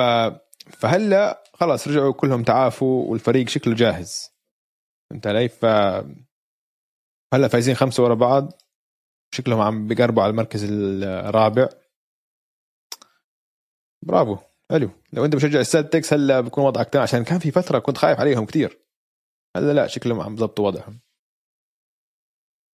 فهلا 0.71 1.43
خلاص 1.53 1.87
رجعوا 1.87 2.13
كلهم 2.13 2.43
تعافوا 2.43 3.11
والفريق 3.11 3.47
شكله 3.47 3.75
جاهز. 3.75 4.31
فهمت 5.09 5.27
علي؟ 5.27 5.49
ف 5.49 5.65
هلا 7.33 7.47
فايزين 7.47 7.75
خمسة 7.75 8.03
ورا 8.03 8.13
بعض. 8.13 8.53
شكلهم 9.33 9.61
عم 9.61 9.87
بيقربوا 9.87 10.23
على 10.23 10.29
المركز 10.29 10.67
الرابع. 11.03 11.69
برافو. 14.05 14.37
حلو. 14.71 14.89
لو 15.13 15.25
أنت 15.25 15.35
مشجع 15.35 15.59
السلتكس 15.59 16.13
هلا 16.13 16.41
بكون 16.41 16.63
وضعك 16.63 16.89
تمام 16.89 17.03
عشان 17.03 17.23
كان 17.23 17.39
في 17.39 17.51
فترة 17.51 17.79
كنت 17.79 17.97
خايف 17.97 18.19
عليهم 18.19 18.45
كثير 18.45 18.79
هلا 19.57 19.73
لا 19.73 19.87
شكلهم 19.87 20.19
عم 20.19 20.35
ضبطوا 20.35 20.67
وضعهم. 20.67 20.99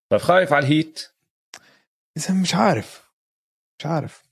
طيب 0.09 0.19
خايف 0.21 0.53
على 0.53 0.65
الهيت. 0.65 1.09
إذا 2.17 2.33
مش 2.33 2.55
عارف. 2.55 3.11
مش 3.79 3.85
عارف. 3.85 4.23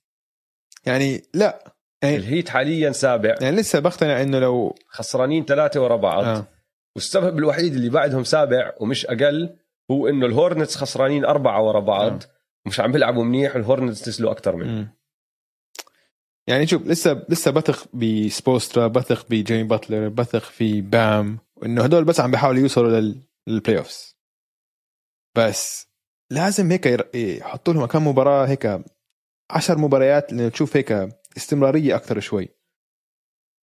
يعني 0.85 1.23
لا. 1.33 1.73
يعني, 2.03 2.15
الهيت 2.15 2.49
حاليا 2.49 2.91
سابع. 2.91 3.35
يعني 3.41 3.55
لسه 3.55 3.79
بقتنع 3.79 4.21
إنه 4.21 4.39
لو 4.39 4.75
خسرانين 4.87 5.45
ثلاثة 5.45 5.81
ورا 5.83 5.95
بعض. 5.95 6.23
آه. 6.23 6.47
والسبب 6.95 7.37
الوحيد 7.39 7.73
اللي 7.73 7.89
بعدهم 7.89 8.23
سابع 8.23 8.73
ومش 8.79 9.05
أقل 9.05 9.57
هو 9.91 10.07
إنه 10.07 10.25
الهورنتس 10.25 10.75
خسرانين 10.75 11.25
أربعة 11.25 11.61
ورا 11.63 11.79
بعض. 11.79 12.11
آه. 12.23 12.27
مش 12.67 12.79
عم 12.79 12.91
بيلعبوا 12.91 13.23
منيح 13.23 13.55
والهورنتس 13.55 14.07
نزلوا 14.07 14.31
أكثر 14.31 14.55
منهم. 14.55 14.75
مم. 14.75 14.87
يعني 16.47 16.67
شوف 16.67 16.87
لسه 16.87 17.25
لسه 17.29 17.51
بثق 17.51 17.95
بسبوسترا 17.95 18.87
بثق 18.87 19.25
بجيمي 19.29 19.63
باتلر 19.63 20.07
بثق 20.09 20.43
في 20.43 20.81
بام. 20.81 21.39
إنه 21.65 21.83
هدول 21.83 22.03
بس 22.03 22.19
عم 22.19 22.31
بيحاولوا 22.31 22.61
يوصلوا 22.61 22.99
لل- 22.99 23.21
لل 23.47 23.77
playoffs 23.77 24.15
بس 25.35 25.87
لازم 26.31 26.71
هيك 26.71 26.85
ير- 26.85 27.09
يحطوا 27.15 27.73
لهم 27.73 27.85
كم 27.85 28.07
مباراة 28.07 28.47
هيك 28.47 28.81
عشر 29.49 29.77
مباريات 29.77 30.33
لأنه 30.33 30.49
تشوف 30.49 30.77
هيك 30.77 31.09
استمرارية 31.37 31.95
أكثر 31.95 32.19
شوي. 32.19 32.49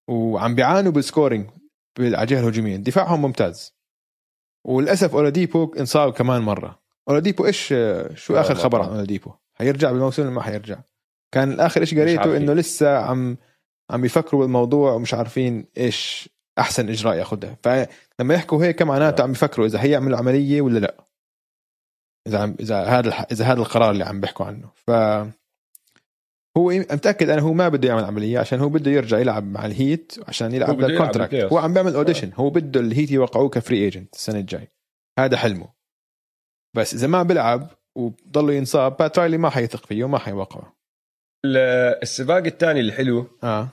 وعم 0.09 0.55
بيعانوا 0.55 0.93
بال 0.93 1.06
scoring 1.06 1.51
على 2.01 2.23
الجهة 2.23 2.41
الهجومية. 2.41 2.77
دفاعهم 2.77 3.23
ممتاز. 3.23 3.75
وللأسف 4.65 5.15
أولاديبو 5.15 5.75
انصاب 5.75 6.13
كمان 6.13 6.43
مرة. 6.43 6.83
أولاديبو 7.09 7.47
إيش 7.47 7.67
شو 8.15 8.37
آخر 8.37 8.55
خبر 8.55 8.83
عن 8.83 8.89
أولاديبو؟ 8.89 9.31
حيرجع 9.55 9.91
بالموسم 9.93 10.23
ولا 10.23 10.31
ما 10.31 10.43
حيرجع؟ 10.43 10.79
كان 11.33 11.61
اخر 11.61 11.85
شيء 11.85 12.01
قريته؟ 12.01 12.37
إنه 12.37 12.53
لسه 12.53 12.99
عم 12.99 13.37
عم 13.91 14.01
بيفكروا 14.01 14.41
بالموضوع 14.43 14.93
ومش 14.93 15.15
عارفين 15.15 15.67
إيش 15.79 16.29
أحسن 16.59 16.89
إجراء 16.89 17.15
ياخذها 17.15 17.57
فلما 17.63 18.35
يحكوا 18.35 18.65
هيك 18.65 18.83
معناته 18.83 19.23
عم 19.23 19.33
بيفكروا 19.33 19.67
إذا 19.67 19.83
هي 19.83 19.91
يعملوا 19.91 20.19
عملية 20.19 20.61
ولا 20.61 20.79
لا. 20.79 21.05
إذا 22.29 22.39
عم 22.39 22.57
إذا 22.61 22.85
هذا 22.85 23.11
إذا 23.33 23.45
هذا 23.45 23.61
القرار 23.61 23.91
اللي 23.91 24.05
عم 24.05 24.21
بيحكوا 24.21 24.47
عنه. 24.47 24.69
ف 24.75 24.91
هو 26.57 26.71
متأكد 26.71 27.31
أنا 27.31 27.43
هو 27.43 27.53
ما 27.53 27.69
بده 27.69 27.89
يعمل 27.89 28.05
عملية 28.05 28.39
عشان 28.39 28.61
هو 28.61 28.69
بده 28.69 28.91
يرجع 28.91 29.19
يلعب 29.19 29.45
مع 29.45 29.67
الهيت 29.67 30.15
عشان 30.29 30.55
يلعب 30.55 30.77
بال 30.77 30.88
contract 30.88 31.35
هو 31.35 31.59
عم 31.59 31.75
بيعمل 31.75 31.95
audition 31.95 32.33
هو 32.35 32.51
بده 32.51 32.81
الهيت 32.81 33.11
يوقعوه 33.11 33.49
ك 33.49 33.54
free 33.54 33.77
agent 33.77 34.15
السنة 34.15 34.39
الجاي. 34.39 34.69
هذا 35.19 35.37
حلمه. 35.37 35.69
بس 36.77 36.95
إذا 36.95 37.07
ما 37.07 37.23
بيلعب 37.23 37.71
وضله 37.97 38.53
ينصاب 38.53 38.97
بات 38.97 39.19
رايلي 39.19 39.39
ما 39.39 39.51
حيثق 39.51 39.87
فيه 39.87 40.05
وما 40.05 40.19
حيوقعه. 40.19 40.77
السباق 42.03 42.45
الثاني 42.45 42.81
الحلو 42.81 43.27
آه, 43.45 43.69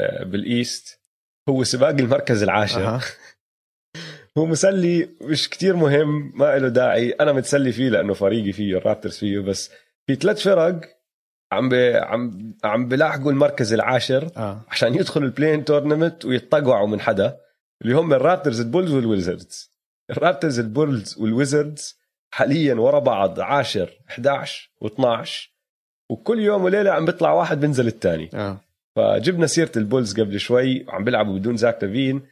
آه، 0.00 0.24
بال 0.24 0.49
East 0.49 1.00
هو 1.48 1.64
سباق 1.64 1.88
المركز 1.88 2.42
العاشر. 2.42 2.88
آه. 2.88 3.00
هو 4.38 4.46
مسلي 4.46 5.08
مش 5.20 5.50
كتير 5.50 5.76
مهم 5.76 6.32
ما 6.34 6.58
له 6.58 6.68
داعي 6.68 7.10
أنا 7.10 7.32
متسلي 7.32 7.72
فيه 7.72 7.88
لأنه 7.88 8.14
فريقي 8.14 8.52
فيه 8.52 8.76
الرابترز 8.76 9.16
فيه 9.18 9.38
بس 9.38 9.70
في 10.06 10.14
ثلاث 10.14 10.42
فرق 10.42 10.80
عم 11.52 11.68
بي 11.68 11.96
عم 11.96 12.54
عم 12.64 12.88
بلاحقوا 12.88 13.32
المركز 13.32 13.72
العاشر 13.72 14.30
آه. 14.36 14.60
عشان 14.68 14.94
يدخلوا 14.94 15.26
ال 15.26 15.31
play-in 15.31 15.64
tournament 15.64 16.24
ويتطقعوا 16.24 16.88
من 16.88 17.00
حدا 17.00 17.36
اللي 17.82 17.94
هم 17.94 18.14
الرابترز 18.14 18.60
البولز 18.60 18.92
والويزردز 18.92 19.72
الرابترز 20.10 20.60
البولز 20.60 21.18
والويزردز 21.18 21.98
حاليا 22.30 22.74
ورا 22.74 22.98
بعض 22.98 23.40
10 23.40 23.90
11 24.08 24.70
و12 24.84 25.30
وكل 26.10 26.40
يوم 26.40 26.64
وليلة 26.64 26.90
عم 26.90 27.04
بيطلع 27.04 27.32
واحد 27.32 27.60
بينزل 27.60 27.86
الثاني 27.86 28.30
آه. 28.34 28.60
فجبنا 28.96 29.46
سيرة 29.46 29.72
ال 29.76 29.83
Bulls 29.83 30.20
قبل 30.20 30.40
شوي 30.40 30.84
وعم 30.88 31.04
بيلعبوا 31.04 31.38
بدون 31.38 31.56
زاك 31.56 31.84
لافين 31.84 32.22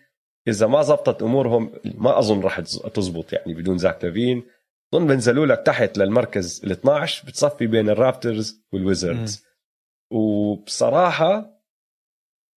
إذا 0.49 0.67
ما 0.67 0.83
زبطت 0.83 1.23
أمورهم 1.23 1.73
ما 1.85 2.19
أظن 2.19 2.41
راح 2.41 2.61
تزبط 2.61 3.33
يعني 3.33 3.55
بدون 3.55 3.79
زاك 3.79 4.05
لافين. 4.05 4.43
اظن 4.95 5.07
بنزلوا 5.07 5.47
لك 5.47 5.63
تحت 5.67 5.99
للمركز 5.99 6.65
ال 6.65 6.73
12 6.73 7.27
بتصفي 7.27 7.67
بين 7.67 7.89
ال 7.89 7.98
Raptors 7.98 8.65
وال 8.73 8.87
Wizards. 8.87 9.45
وبصراحة 10.13 11.55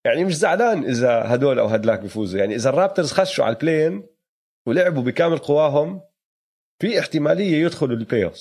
يعني 0.05 0.25
مش 0.25 0.37
زعلان 0.37 0.83
إذا 0.83 1.23
هدول 1.25 1.59
أو 1.59 1.67
هدلاك 1.67 1.99
بيفوزوا 1.99 2.39
يعني 2.39 2.55
إذا 2.55 2.69
ال 2.69 2.74
Raptors 2.75 3.11
خشوا 3.11 3.45
على 3.45 3.55
ال 3.55 3.62
play-in 3.62 4.07
ولعبوا 4.67 5.03
بكامل 5.03 5.37
قواهم 5.37 6.01
في 6.81 6.99
احتمالية 6.99 7.65
يدخلوا 7.65 7.97
ال 7.97 8.01
play-in 8.02 8.31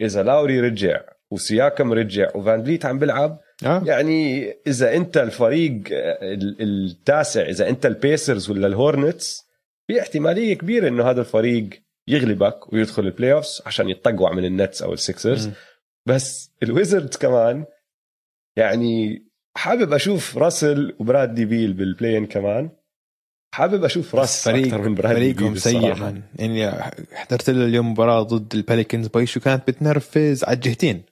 إذا 0.00 0.22
لاوري 0.22 0.60
رجع 0.60 1.17
وسياكم 1.30 1.92
رجع 1.92 2.28
وفان 2.34 2.64
فليت 2.64 2.86
عم 2.86 2.98
بيلعب. 2.98 3.40
آه. 3.66 3.82
يعني 3.86 4.50
إذا 4.66 4.96
أنت 4.96 5.16
الفريق 5.16 5.82
التاسع 6.60 7.42
إذا 7.42 7.68
أنت 7.68 7.86
ال 7.86 7.95
Pacers 7.95 8.50
ولا 8.50 8.66
ال 8.66 8.76
Hornets 8.76 9.46
في 9.86 10.00
احتمالية 10.00 10.54
كبيرة 10.54 10.88
إنه 10.88 11.10
هذا 11.10 11.20
الفريق 11.20 11.68
يغلبك 12.08 12.72
ويدخل 12.72 13.06
ال 13.06 13.32
playoffs 13.32 13.62
عشان 13.66 13.88
يتطقع 13.88 14.32
من 14.32 14.44
ال 14.44 14.52
Nets 14.52 14.82
أو 14.82 14.92
ال 14.92 15.00
Sixers 15.00 15.50
بس 16.06 16.50
الويزردز 16.62 17.16
كمان 17.16 17.64
يعني 18.56 19.22
حابب 19.56 19.92
أشوف 19.92 20.38
راسل 20.38 20.96
وبرادلي 20.98 21.44
بيل 21.44 21.72
بالبلاين 21.72 22.26
كمان. 22.26 22.70
حابب 23.54 23.84
أشوف 23.84 24.14
راس 24.14 24.44
فريق 24.44 24.64
أكثر 24.64 24.88
من 24.88 24.94
برادلي 24.94 25.34
فريقهم 25.34 25.56
سيء 25.56 25.94
من 25.94 26.22
يعني. 26.50 26.82
حضرت 27.12 27.50
له 27.50 27.64
اليوم 27.64 27.90
مباراة 27.90 28.22
ضد 28.22 28.54
الباليكنز 28.54 29.06
بايشو 29.06 29.40
كانت 29.40 29.68
بتنرفز 29.68 30.44
على 30.44 30.54
الجهتين. 30.54 31.02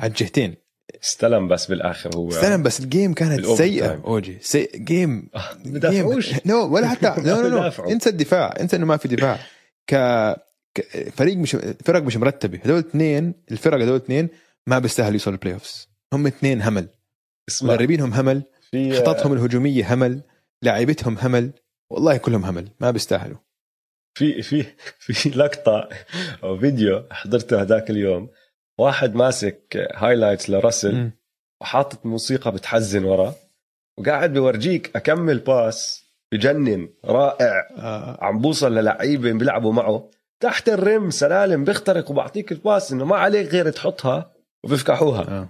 على 0.00 0.10
الجهتين. 0.10 0.54
استلم 1.02 1.48
بس 1.48 1.66
بالآخر 1.66 2.16
هو 2.16 2.28
استلم 2.28 2.62
بس 2.62 2.80
الجيم 2.80 3.14
كانت 3.14 3.46
سيئة. 3.46 4.02
أوجي. 4.04 4.38
سي... 4.40 4.68
جيم. 4.74 5.28
بدافعوش 5.64 6.46
نو 6.46 6.74
ولا 6.74 6.88
حتى. 6.88 7.14
نو 7.18 7.48
نو 7.48 7.62
انسى 7.62 8.10
الدفاع. 8.10 8.54
انسى 8.60 8.76
إنه 8.76 8.86
ما 8.86 8.96
في 8.96 9.08
دفاع. 9.08 9.38
ك 9.86 9.94
فريق 11.12 11.36
مش 11.36 11.56
فرق 11.84 12.02
مش 12.02 12.16
مرتبة. 12.16 12.60
هذول 12.64 12.78
اثنين 12.78 13.34
الفرق 13.50 13.82
هذول 13.82 13.96
اثنين 13.96 14.28
ما 14.66 14.78
بيستاهلوا 14.78 15.12
يوصلوا 15.12 15.34
ال 15.34 15.54
playoffs 15.54 15.88
هم 16.12 16.26
اثنين 16.26 16.62
همل. 16.62 16.88
مدربينهم 17.62 18.12
همل. 18.14 18.42
خططهم 18.92 19.32
الهجومية 19.32 19.94
همل. 19.94 20.20
لاعبتهم 20.62 21.18
همل. 21.18 21.50
والله 21.90 22.16
كلهم 22.16 22.44
همل. 22.44 22.68
ما 22.80 22.90
بيستاهلوا. 22.90 23.38
في 24.14 24.42
في 24.42 24.64
في 24.98 25.28
لقطة 25.28 25.88
أو 26.42 26.58
فيديو 26.58 27.06
حضرته 27.10 27.62
هذاك 27.62 27.90
اليوم. 27.90 28.28
واحد 28.78 29.14
ماسك 29.14 29.88
highlights 29.94 30.50
لراسل 30.50 31.10
وحاطط 31.60 32.06
موسيقى 32.06 32.52
بتحزن 32.52 33.04
ورا 33.04 33.34
وقاعد 33.98 34.32
بورجيك 34.32 34.96
أكمن 34.96 35.38
pass 35.38 36.04
بجنن 36.32 36.88
رائع 37.04 37.68
آه. 37.78 38.18
عم 38.24 38.38
بوصل 38.38 38.74
للعيبة 38.74 39.32
بيلعبوا 39.32 39.72
معه 39.72 40.10
تحت 40.40 40.68
الرم 40.68 41.10
سلالم 41.10 41.64
بيخترق 41.64 42.10
وبعطيك 42.10 42.52
الباس 42.52 42.92
إنه 42.92 43.04
ما 43.04 43.16
عليك 43.16 43.48
غير 43.48 43.70
تحطها 43.70 44.32
وبيفكحوها 44.64 45.20
آه. 45.20 45.48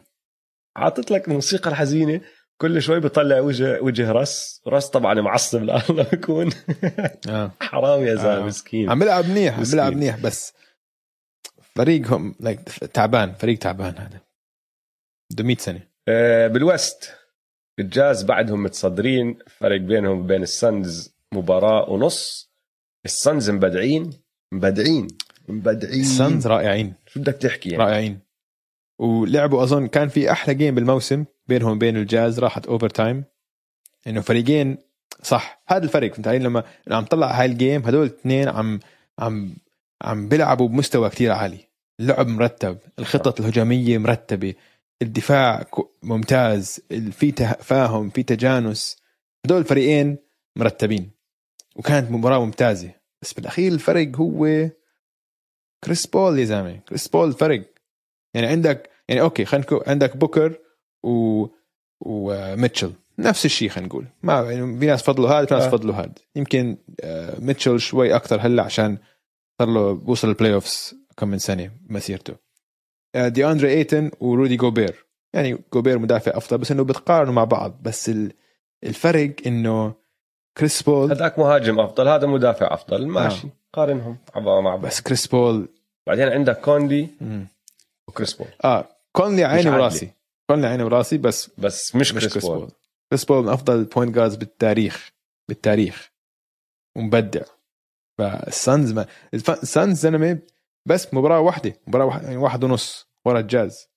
حاطط 0.76 1.10
لك 1.10 1.28
الموسيقى 1.28 1.70
الحزينة 1.70 2.20
كل 2.56 2.82
شوي 2.82 3.00
بيطلع 3.00 3.40
وجه 3.40 3.80
وجه 3.80 4.12
راس 4.12 4.62
راس 4.66 4.90
طبعا 4.90 5.14
معصب 5.14 5.62
لأنه 5.62 6.02
بيكون 6.10 6.50
آه. 7.28 7.50
حرام 7.60 8.02
يا 8.02 8.14
زلمة 8.14 8.36
آه. 8.36 8.46
مسكين 8.46 8.90
عم 8.90 8.98
بيلعب 8.98 9.28
منيح 9.28 9.58
عم. 9.58 9.64
بيلعب 9.70 9.92
منيح 9.92 10.20
بس 10.20 10.52
فريقهم 11.76 12.34
تعبان 12.94 13.32
فريق 13.32 13.58
تعبان 13.58 13.98
هذا. 13.98 14.20
بده 15.32 15.44
100 15.44 15.56
سنة. 15.56 15.80
آه، 16.08 16.46
بال 16.46 16.68
West 16.68 17.12
ال 17.78 17.87
Jazz 17.87 18.24
بعدهم 18.24 18.62
متصدرين 18.62 19.38
فرق 19.46 19.80
بينهم 19.80 20.18
وبين 20.18 20.42
ال 20.42 20.57
Suns 20.57 21.14
مباراة 21.32 21.90
ونص. 21.90 22.52
ال 23.04 23.13
Suns 23.13 23.50
مبدعين. 23.50 24.10
مبدعين. 24.52 25.08
مبدعين. 25.48 26.00
ال 26.00 26.09
Suns 26.09 26.46
رائعين. 26.46 26.94
شو 27.06 27.20
بدك 27.20 27.34
تحكي 27.34 27.68
يعني؟ 27.68 27.84
رائعين. 27.84 28.20
ولعبوا 28.98 29.62
أظن 29.62 29.86
كان 29.86 30.08
في 30.08 30.32
أحلى 30.32 30.54
game 30.54 30.74
بالموسم 30.74 31.24
بينهم 31.46 31.72
وبين 31.72 31.96
الجاز 31.96 32.38
راحت 32.38 32.66
overtime 32.66 33.24
إنه 34.06 34.20
فريقين 34.20 34.78
صح 35.22 35.62
هذا 35.68 35.84
الفرق 35.84 36.12
فهمت 36.12 36.28
علي؟ 36.28 36.38
لما 36.38 36.64
لما 36.86 36.96
عم 36.96 37.04
طلع 37.04 37.40
هاي 37.40 37.46
ال 37.46 37.53
game 37.53 37.82
هدول 37.82 38.06
الاثنين 38.06 38.48
عم 38.48 38.80
عم 39.18 39.56
عم 40.04 40.28
بيلعبوا 40.28 40.68
بمستوى 40.68 41.10
كتير 41.10 41.32
عالي. 41.32 41.58
اللعب 42.00 42.28
مرتب 42.28 42.78
الخطط 42.98 43.40
الهجومية 43.40 43.98
مرتبة 43.98 44.54
الدفاع 45.02 45.66
ممتاز 46.02 46.80
في 47.10 47.32
تفاهم 47.32 48.10
في 48.10 48.22
تجانس. 48.22 48.96
هدول 49.46 49.58
الفريقين 49.58 50.16
مرتبين 50.56 51.10
وكانت 51.76 52.10
مباراة 52.10 52.44
ممتازة. 52.44 52.90
بس 53.22 53.32
بالأخير 53.32 53.72
الفرق 53.72 54.16
هو 54.16 54.70
كريس 55.84 56.06
بول 56.06 56.38
يا 56.38 56.44
زلمة. 56.44 56.76
كريس 56.76 57.08
بول 57.08 57.32
فرق. 57.32 57.62
يعني 58.34 58.46
عندك 58.46 58.90
يعني 59.08 59.20
okay 59.20 59.44
خلينا 59.44 59.66
نكون 59.66 59.80
عندك 59.86 60.16
بوكر 60.16 60.58
و 61.02 61.46
وميتشل 62.00 62.92
نفس 63.18 63.44
الشيء 63.44 63.68
خلينا 63.68 63.88
نقول. 63.88 64.06
ما 64.22 64.52
يعني 64.52 64.80
في 64.80 64.86
ناس 64.86 65.02
فضلوا 65.02 65.28
هذا 65.30 65.46
في 65.46 65.54
ناس 65.54 65.62
آه. 65.62 65.68
فضلوا 65.68 65.94
هذا 65.94 66.12
يمكن 66.36 66.76
آه، 67.00 67.40
ميتشل 67.40 67.80
شوي 67.80 68.16
أكثر 68.16 68.40
هلأ 68.40 68.62
عشان 68.62 68.98
صار 69.58 69.68
له 69.68 69.92
بوصل 69.92 70.28
ال 70.28 70.54
playoffs 70.54 70.94
كم 71.16 71.28
من 71.28 71.38
سنة 71.38 71.70
مسيرته. 71.86 72.34
آه، 73.14 73.28
دي 73.28 73.46
اندري 73.46 73.68
ايتن 73.72 74.10
ورودي 74.20 74.56
جوبير. 74.56 75.06
يعني 75.34 75.58
جوبير 75.72 75.98
مدافع 75.98 76.36
أفضل 76.36 76.58
بس 76.58 76.70
إنه 76.70 76.84
بتقارنوا 76.84 77.32
مع 77.32 77.44
بعض. 77.44 77.82
بس 77.82 78.08
ال- 78.08 78.32
الفرق 78.84 79.34
إنه 79.46 79.94
كريس 80.58 80.82
بول 80.82 81.10
هذاك 81.10 81.38
مهاجم 81.38 81.80
أفضل 81.80 82.08
هذا 82.08 82.26
مدافع 82.26 82.74
أفضل. 82.74 83.06
ماشي 83.06 83.48
قارنهم 83.72 84.18
مع 84.36 84.60
بعض. 84.60 84.80
بس 84.80 85.00
كريس 85.00 85.26
بول 85.26 85.68
بعدين 86.06 86.28
عندك 86.28 86.60
كونلي 86.60 87.08
مم. 87.20 87.46
وكريس 88.08 88.32
بول. 88.32 88.46
آه 88.64 88.88
كونلي 89.12 89.44
عيني. 89.44 89.70
وراسي. 89.70 90.10
كونلي 90.50 90.66
عيني 90.66 90.82
وراسي 90.82 91.18
بس 91.18 91.50
بس 91.58 91.96
مش, 91.96 92.14
مش 92.14 92.20
كريس, 92.20 92.32
كريس 92.32 92.46
بول. 92.46 92.58
بول. 92.58 92.70
كريس 93.10 93.24
بول 93.24 93.42
من 93.42 93.48
أفضل 93.48 93.74
ال 93.78 93.84
point 93.84 94.14
guards 94.14 94.36
بالتاريخ 94.36 95.10
بالتاريخ. 95.48 96.10
ومبدع 96.96 97.42
فال 98.18 98.43
Suns 98.43 98.92
ما 98.92 99.06
ال 99.34 99.47
Suns 99.47 99.98
زلمه 99.98 100.38
بس 100.86 101.14
مباراة 101.14 101.40
واحدة 101.40 101.72
مباراة 101.86 102.04
واحد 102.04 102.22
يعني 102.22 102.36
واحد 102.36 102.64
ونص 102.64 103.08
ورا 103.24 103.40
الجاز 103.40 103.88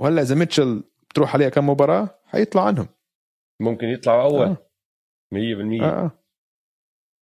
وهلأ 0.00 0.22
إذا 0.22 0.34
ميتشل 0.34 0.84
بتروح 1.10 1.34
عليها 1.34 1.48
كم 1.48 1.70
مباراة 1.70 2.20
حيطلع 2.24 2.66
عنهم 2.66 2.88
ممكن 3.60 3.86
يطلعوا 3.86 4.22
أول 4.22 4.46
آه. 4.46 4.56
100% 5.34 5.82
آه. 5.82 6.04
آه. 6.04 6.10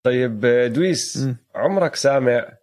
طيب 0.06 0.46
آه، 0.46 0.68
دويس 0.68 1.18
مم. 1.18 1.38
عمرك 1.56 1.96
سامع 1.96 2.58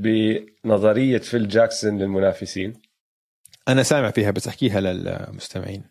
بنظرية 0.00 1.18
فيل 1.18 1.48
جاكسون 1.48 1.98
للمنافسين 1.98 2.82
أنا 3.68 3.82
سامع 3.82 4.10
فيها 4.10 4.30
بس 4.30 4.48
أحكيها 4.48 4.80
للمستمعين 4.80 5.84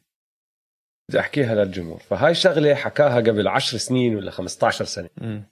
بدي 1.09 1.19
أحكيها 1.19 1.55
للجمهور 1.55 1.99
فهاي 1.99 2.35
شغلة 2.35 2.75
حكاها 2.75 3.15
قبل 3.15 3.47
10 3.47 3.77
سنين 3.77 4.15
ولا 4.15 4.31
15 4.31 4.85
سنة 4.85 5.09
مم. 5.17 5.43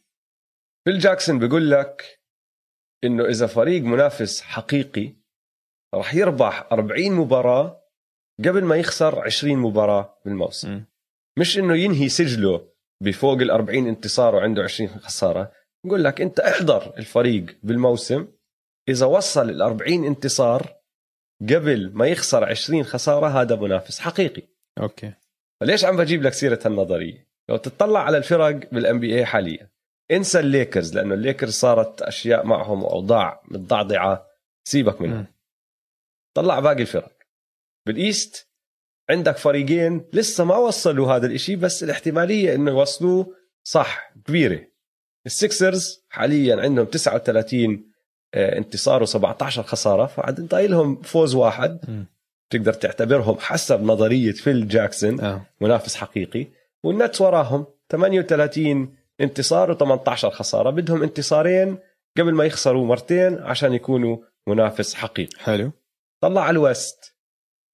فيل 0.86 0.99
جاكسون 0.99 1.39
بيقول 1.39 1.71
لك 1.71 2.21
إنه 3.03 3.25
إذا 3.25 3.47
فريق 3.47 3.84
منافس 3.84 4.41
حقيقي 4.41 5.15
راح 5.93 6.15
يربح 6.15 6.67
40 6.71 7.11
مباراة 7.11 7.82
قبل 8.39 8.63
ما 8.63 8.75
يخسر 8.75 9.19
20 9.19 9.57
مباراة 9.57 10.21
بالموسم. 10.25 10.84
مش 11.39 11.57
إنه 11.57 11.75
ينهي 11.75 12.09
سجله 12.09 12.71
بفوق 13.03 13.41
ال 13.41 13.51
40 13.51 13.88
انتصار 13.88 14.36
وعنده 14.36 14.63
20 14.63 14.89
خسارة. 14.89 15.51
بقول 15.86 16.03
لك 16.03 16.21
أنت 16.21 16.39
احضر 16.39 16.97
الفريق 16.97 17.57
بالموسم. 17.63 18.27
إذا 18.89 19.05
وصل 19.05 19.49
ال 19.49 19.61
40 19.61 20.05
انتصار 20.05 20.75
قبل 21.41 21.91
ما 21.93 22.07
يخسر 22.07 22.43
20 22.43 22.84
خسارة 22.84 23.27
هذا 23.27 23.55
منافس 23.55 23.99
حقيقي. 23.99 24.43
okay. 24.82 25.14
فليش 25.61 25.86
عم 25.86 25.97
بجيب 25.97 26.23
لك 26.23 26.34
سيرة 26.34 26.59
هالنظرية؟ 26.65 27.27
لو 27.49 27.57
تطلع 27.57 27.99
على 27.99 28.17
الفرق 28.17 28.73
بال 28.74 28.99
NBA 28.99 29.26
حاليا. 29.25 29.70
انسى 30.12 30.39
الليكرز 30.39 30.95
لأنه 30.95 31.14
الليكرز 31.14 31.53
صارت 31.53 32.01
أشياء 32.01 32.45
معهم 32.45 32.84
وأوضاع 32.84 33.41
متضعضعة. 33.45 34.28
سيبك 34.64 35.01
منهم 35.01 35.18
مم. 35.18 35.26
طلع 36.34 36.59
باقي 36.59 36.82
الفرق. 36.82 37.12
بال 37.86 38.06
East 38.06 38.47
عندك 39.09 39.38
فريقين 39.38 40.05
لسه 40.14 40.43
ما 40.43 40.55
وصلوا 40.57 41.14
هذا 41.14 41.28
الإشي 41.28 41.55
بس 41.55 41.84
الاحتمالية 41.84 42.55
إنه 42.55 42.72
يوصلوه 42.72 43.36
صح 43.64 44.14
كبيرة. 44.26 44.68
ال 45.26 45.37
Sixers 45.37 46.05
حاليا 46.09 46.62
عندهم 46.62 46.86
39 46.86 47.91
آه، 48.34 48.57
انتصار 48.57 49.05
و17 49.05 49.43
خسارة 49.43 50.05
فعاد 50.05 50.41
ضايلهم 50.41 51.01
فوز 51.01 51.36
واحد. 51.36 52.05
تقدر 52.49 52.74
تعتبرهم 52.74 53.38
حسب 53.39 53.84
نظرية 53.84 54.32
فيل 54.32 54.68
جاكسون 54.68 55.22
آه. 55.22 55.45
منافس 55.62 55.95
حقيقي. 55.95 56.47
وال 56.84 56.96
Nets 56.96 57.22
وراهم 57.22 57.66
38 57.89 58.95
انتصار 59.22 59.78
و18 59.78 60.26
خسارة. 60.26 60.69
بدهم 60.69 61.03
انتصارين 61.03 61.78
قبل 62.17 62.34
ما 62.34 62.45
يخسروا 62.45 62.86
مرتين 62.86 63.39
عشان 63.39 63.74
يكونوا 63.74 64.17
منافس 64.47 64.93
حقيقي. 64.95 65.39
حلو. 65.39 65.72
طلع 66.24 66.41
على 66.41 66.51
ال 66.51 66.64
West 66.64 67.16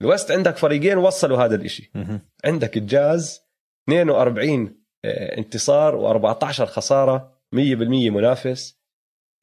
ال 0.02 0.08
West 0.08 0.32
عندك 0.32 0.58
فريقين 0.58 0.98
وصلوا 0.98 1.38
هذا 1.38 1.56
الإشي. 1.56 1.92
مهم. 1.96 2.22
عندك 2.46 2.78
الجاز 2.78 3.42
42 3.90 4.84
آه، 5.06 5.38
انتصار 5.38 6.22
و14 6.22 6.62
خسارة 6.62 7.40
100% 7.56 8.10
منافس 8.10 8.78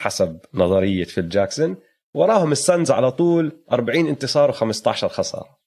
حسب 0.02 0.38
نظرية 0.55 1.05
فيل 1.05 1.28
جاكسون. 1.28 1.76
وراهم 2.14 2.52
ال 2.53 2.60
Suns 2.60 2.90
على 2.90 3.12
طول 3.12 3.64
40 3.72 4.09
انتصار 4.09 4.52
و15 4.52 5.07
خسارة. 5.07 5.59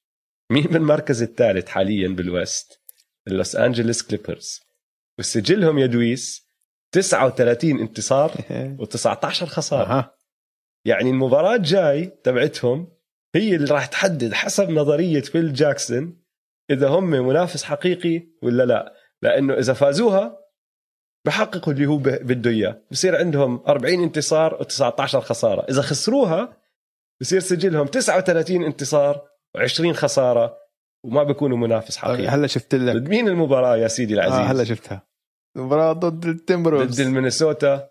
مين 0.51 0.63
بالمركز 0.63 1.21
الثالث 1.23 1.67
حاليا 1.67 2.07
بال 2.07 2.32
West 2.32 2.81
ال 3.27 3.34
Los 3.34 3.55
Angeles 3.55 4.03
Clippers. 4.03 4.66
وسجلهم 5.19 5.77
يا 5.77 5.85
دويس 5.85 6.47
39 6.91 7.79
انتصار 7.79 8.31
و19 8.81 9.27
خسارة. 9.43 10.17
يعني 10.85 11.09
المباراة 11.09 11.55
الجاي 11.55 12.05
تبعتهم 12.23 12.97
هي 13.35 13.55
اللي 13.55 13.73
راح 13.73 13.85
تحدد 13.85 14.33
حسب 14.33 14.69
نظرية 14.69 15.21
فيل 15.21 15.53
جاكسون 15.53 16.21
إذا 16.69 16.87
هم 16.87 17.09
منافس 17.09 17.63
حقيقي 17.63 18.27
ولا 18.41 18.63
لا. 18.63 18.93
لأنه 19.21 19.53
إذا 19.53 19.73
فازوها 19.73 20.39
بحققوا 21.25 21.73
اللي 21.73 21.85
هو 21.85 21.97
بده 21.97 22.49
إياه. 22.49 22.81
بصير 22.91 23.15
عندهم 23.15 23.63
40 23.67 24.03
انتصار 24.03 24.63
و19 24.63 25.01
خسارة. 25.01 25.65
إذا 25.69 25.81
خسروها 25.81 26.57
بصير 27.21 27.39
سجلهم 27.39 27.87
39 27.87 28.63
انتصار 28.63 29.27
و20 29.57 29.91
خسارة. 29.91 30.57
وما 31.03 31.23
بيكونوا 31.23 31.57
منافس 31.57 31.97
حقيقي. 31.97 32.27
هلا 32.27 32.47
شفت 32.47 32.75
لك. 32.75 32.95
ضد 32.95 33.09
مين 33.09 33.27
المباراة 33.27 33.77
يا 33.77 33.87
سيدي 33.87 34.13
العزيز؟ 34.13 34.39
آه 34.39 34.43
هلا 34.43 34.63
شفتها. 34.63 35.07
مباراة 35.57 35.93
ضد 35.93 36.25
ال 36.25 36.31
Timberwolves 36.31 37.01
ضد 37.01 37.07
ال 37.07 37.16
Minnesota 37.16 37.89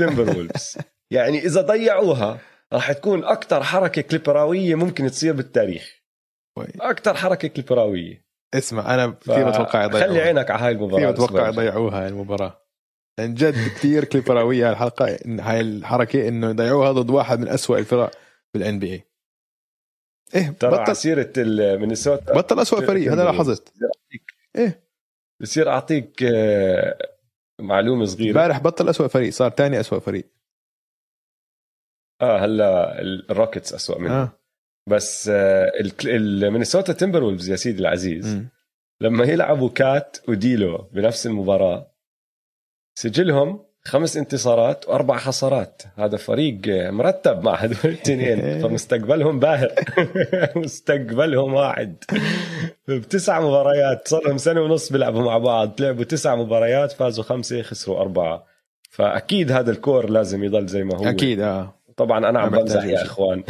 Wolves 0.00 0.78
يعني 1.16 1.38
إذا 1.38 1.60
ضيعوها 1.60 2.38
راح 2.72 2.92
تكون 2.92 3.24
أكثر 3.24 3.62
حركة 3.62 4.02
كليبراوية 4.02 4.74
ممكن 4.74 5.06
تصير 5.06 5.32
بالتاريخ. 5.32 6.02
أكثر 6.80 7.14
حركة 7.14 7.48
كليبراوية. 7.48 8.24
اسمع 8.54 8.94
أنا 8.94 9.06
كثير 9.06 9.50
بتوقع 9.50 9.84
يضيعوها. 9.84 10.08
خلي 10.08 10.20
عينك 10.20 10.50
على 10.50 10.62
هاي 10.62 10.72
المباراة 10.72 11.12
كثير 11.12 11.26
بتوقع. 11.26 11.48
يضيعوها 11.48 12.02
هاي 12.02 12.08
المباراة. 12.08 12.68
عن 13.18 13.34
جد 13.34 13.68
كثير 13.68 14.04
هاي 14.62 14.72
الحلقة 14.72 15.06
إن 15.06 15.40
هاي 15.40 15.60
الحركة 15.60 16.28
إنه 16.28 16.50
يضيعوها 16.50 16.92
ضد 16.92 17.10
واحد 17.10 17.40
من 17.40 17.48
أسوأ 17.48 17.78
الفرق 17.78 18.10
بال 18.54 18.78
NBA 18.78 19.07
إيه 20.34 20.50
ترى 20.50 20.74
على 20.74 20.82
بطل 20.82 20.96
سيره 20.96 21.32
ال 21.36 21.46
Minnesota 21.46 22.34
بطل 22.34 22.60
أسوأ 22.60 22.86
فريق 22.86 23.12
هذا 23.12 23.24
لاحظت. 23.24 23.72
إيه. 24.56 24.88
بصير 25.40 25.70
أعطيك 25.70 26.22
آه، 26.22 26.98
معلومة 27.60 28.04
صغيرة. 28.04 28.30
امبارح 28.30 28.58
بطل 28.58 28.88
أسوأ 28.88 29.08
فريق 29.08 29.32
صار 29.32 29.50
ثاني 29.50 29.80
أسوأ 29.80 29.98
فريق. 29.98 30.26
آه 32.22 32.38
هلا 32.38 33.00
ال 33.02 33.11
Rockets 33.11 33.74
اسوء 33.74 33.98
منه. 33.98 34.22
آه. 34.22 34.38
بس 34.88 35.28
آه، 35.28 35.72
ال 36.04 36.92
Minnesota 36.92 37.24
Timberwolves 37.24 37.50
يا 37.50 37.56
سيدي 37.56 37.80
العزيز 37.80 38.26
مم. 38.34 38.48
لما 39.00 39.24
يلعبوا 39.24 39.68
KAT 39.68 40.16
و 40.28 40.38
D'Lo 40.38 40.78
بنفس 40.92 41.26
المباراة 41.26 41.94
سجلهم 42.98 43.67
خمس 43.88 44.16
انتصارات 44.16 44.88
وأربع 44.88 45.18
خسارات 45.18 45.82
هذا 45.96 46.16
فريق 46.16 46.60
مرتب 46.66 47.44
مع 47.44 47.54
هدول 47.54 47.76
الاثنين 47.84 48.38
فمستقبلهم 48.62 49.38
باهر. 49.38 49.72
مستقبلهم 50.56 51.54
واحد 51.54 51.96
بتسع 52.88 53.40
مباريات. 53.40 54.08
صار 54.08 54.26
لهم 54.28 54.38
سنة 54.38 54.60
ونص 54.60 54.92
بيلعبوا 54.92 55.22
مع 55.22 55.38
بعض. 55.38 55.80
لعبوا 55.80 56.04
تسع 56.04 56.36
مباريات 56.36 56.92
فازوا 56.92 57.24
خمسة 57.24 57.62
خسروا 57.62 58.00
أربعة. 58.00 58.44
فأكيد 58.90 59.52
هذا 59.52 59.70
ال 59.70 59.78
core 59.78 60.10
لازم 60.10 60.44
يضل 60.44 60.66
زي 60.66 60.84
ما 60.84 60.96
هو. 60.96 61.04
أكيد 61.04 61.40
آه. 61.40 61.74
طبعا 61.96 62.28
أنا 62.28 62.40
عم 62.40 62.50
بمزح 62.50 62.84
يا. 62.84 63.02
إخوان. 63.02 63.42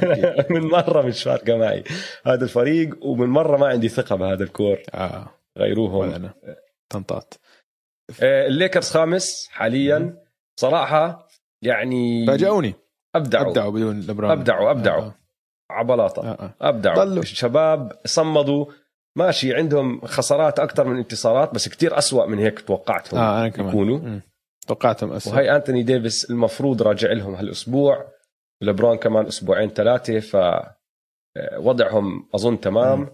من 0.50 0.60
مرة 0.60 1.02
مش 1.02 1.22
فارقة 1.22 1.56
معي. 1.56 1.84
هذا 2.26 2.44
الفريق 2.44 3.04
ومن 3.04 3.26
مرة 3.26 3.56
ما 3.56 3.66
عندي 3.66 3.88
ثقة 3.88 4.16
بهذا 4.16 4.44
ال 4.44 4.50
core. 4.50 4.78
آه. 4.94 5.26
غيروهم. 5.58 5.94
ولا 5.94 6.16
أنا. 6.16 6.34
طنطات. 6.88 7.34
الليكرز 8.22 8.90
خامس 8.90 9.48
حاليا. 9.50 10.22
صراحة 10.60 11.28
يعني 11.62 12.26
فاجئوني 12.26 12.74
أبدعوا. 13.14 13.46
أبدعوا 13.48 13.70
بدون 13.72 14.00
لبران. 14.00 14.30
أبدعوا 14.30 14.70
أبدعوا. 14.70 15.02
آه. 15.04 15.14
عبلاطة. 15.70 16.22
آه. 16.22 16.32
آه. 16.32 16.54
أبدعوا. 16.68 17.04
ضلوا. 17.04 17.22
الشباب 17.22 17.92
صمدوا. 18.04 18.66
ماشي 19.16 19.54
عندهم 19.54 20.00
خسارات 20.00 20.58
أكثر 20.58 20.84
من 20.88 20.96
انتصارات 20.96 21.54
بس 21.54 21.68
كتير 21.68 21.98
أسوأ 21.98 22.26
من 22.26 22.38
هيك 22.38 22.60
توقعتهم 22.60 23.20
آه 23.20 23.40
أنا 23.40 23.48
كمان. 23.48 23.68
يكونوا. 23.68 24.20
توقعتهم 24.66 25.12
اسوء 25.12 25.34
وهي 25.34 25.56
أنتوني 25.56 25.82
ديفيس 25.82 26.30
المفروض 26.30 26.82
راجع 26.82 27.12
لهم 27.12 27.34
هالأسبوع. 27.34 28.12
لبرون 28.62 28.96
كمان 28.96 29.26
أسبوعين 29.26 29.68
ثلاثة 29.70 30.20
ف 30.20 30.36
آه، 30.36 31.58
وضعهم 31.58 32.28
أظن 32.34 32.60
تمام. 32.60 32.98
مم. 33.00 33.08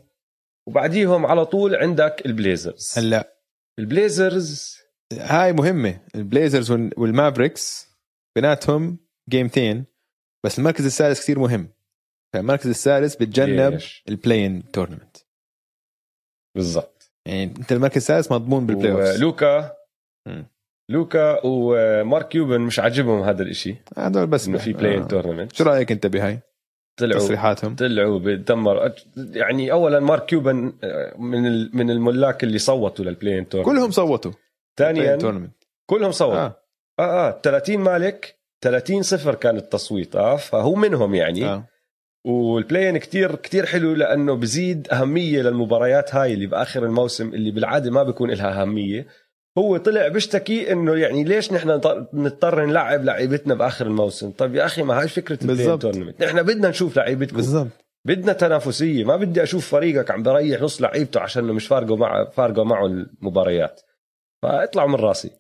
وبعديهم 0.69 1.27
على 1.27 1.45
طول 1.47 1.77
عندك 1.77 2.23
ال 2.27 2.34
Blazers. 2.34 2.95
هلا. 2.99 3.33
ال 3.79 3.91
Blazers 3.91 4.82
هاي 5.21 5.53
مهمة. 5.53 6.01
ال 6.15 6.22
Blazers 6.22 6.71
وال- 6.71 6.91
وال 6.97 7.13
Mavericks 7.13 7.89
بيناتهم 8.37 8.99
جيمتين 9.31 9.85
بس 10.45 10.59
المركز 10.59 10.85
السادس 10.87 11.21
كثير 11.21 11.39
مهم. 11.39 11.69
المركز 12.35 12.67
السادس 12.69 13.17
بتجنب؟ 13.17 13.81
ال 14.09 14.16
play-in 14.16 14.71
tournament 14.71 15.17
بالضبط. 16.57 17.13
يعني 17.27 17.43
انت 17.45 17.73
المركز 17.73 17.97
السادس 17.97 18.33
مضمون 18.33 18.67
بال 18.67 18.93
playoff 18.93 19.17
ولوكا 19.19 19.73
مم. 20.29 20.47
لوكا 20.91 21.41
ومارك 21.47 22.29
كيوبن 22.29 22.61
مش 22.61 22.79
عاجبهم 22.79 23.23
هذا 23.23 23.43
الإشي. 23.43 23.77
هذول 23.97 24.27
بس 24.27 24.47
إنه 24.49 24.59
في 24.59 24.73
play-in 24.73 25.03
آه. 25.03 25.07
tournament 25.07 25.53
شو 25.53 25.65
رأيك 25.65 25.93
انت 25.93 26.07
بهاي؟ 26.07 26.39
طلعوا. 27.01 27.21
تصريحاتهم؟ 27.21 27.77
طلعوا 27.77 28.19
بتدمر. 28.19 28.93
يعني 29.17 29.73
اولا 29.73 30.01
مارك 30.01 30.27
كيوبن 30.27 30.73
آه، 30.85 31.15
من 31.19 31.43
من 31.77 31.91
الملاك 31.91 32.45
اللي 32.45 32.59
صوتوا 32.59 33.05
لل 33.05 33.14
play-in 33.14 33.49
tournament 33.49 33.75
كلهم 33.77 33.91
صوتوا. 33.91 34.33
ثانيا 34.79 35.17
كلهم 35.87 36.11
صوتوا 36.13 36.39
آه. 36.39 36.57
آه 36.99 37.29
آه 37.29 37.41
30 37.43 37.79
مالك 37.79 38.37
30 38.65 39.03
صفر 39.03 39.35
كان 39.35 39.57
التصويت 39.57 40.17
آه 40.17 40.37
فهو 40.37 40.75
منهم 40.75 41.15
يعني. 41.15 41.45
آه. 41.47 41.67
وال 42.27 42.43
play-in 42.43 42.99
كتير 42.99 43.35
كتير 43.35 43.67
حلو 43.67 43.95
لأنه 43.95 44.35
بزيد 44.37 44.89
أهمية 44.93 45.43
للمباريات 45.43 46.15
هاي 46.15 46.35
اللي 46.35 46.47
بآخر 46.47 46.85
الموسم 46.85 47.35
اللي 47.35 47.51
بالعادة 47.51 47.91
ما 47.91 48.03
بيكون 48.03 48.31
لها 48.31 48.63
أهمية. 48.63 49.07
هو 49.59 49.77
طلع 49.77 50.09
بيشتكي 50.09 50.73
إنه 50.73 50.95
يعني 50.97 51.25
ليش 51.25 51.53
نحن 51.53 51.69
نض- 51.81 52.07
نضطر 52.15 52.65
نلعب 52.67 53.05
لعيبتنا 53.05 53.55
بآخر 53.55 53.87
الموسم؟ 53.87 54.31
طيب 54.31 54.55
يا 54.55 54.65
أخي 54.65 54.83
ما 54.83 55.01
هاي 55.01 55.09
فكرة 55.09 55.39
ال 55.43 55.47
play-in. 55.47 55.79
tournament 55.79 56.25
نحن 56.25 56.43
بدنا 56.43 56.69
نشوف 56.69 56.97
لعيبتكم. 56.97 57.37
بالضبط. 57.37 57.69
بدنا 58.05 58.33
تنافسية. 58.33 59.05
ما 59.05 59.17
بدي 59.17 59.43
أشوف 59.43 59.69
فريقك 59.71 60.11
عم 60.11 60.23
بريح 60.23 60.61
نص 60.63 60.83
لعيبته 60.83 61.21
عشان 61.21 61.45
مش 61.45 61.67
فارقه 61.67 61.97
مع 61.97 62.25
فارقه 62.31 62.65
معه 62.65 62.87
المباريات. 62.87 63.81
فاطلعوا 64.43 64.89
من 64.89 64.95
راسي. 64.95 65.31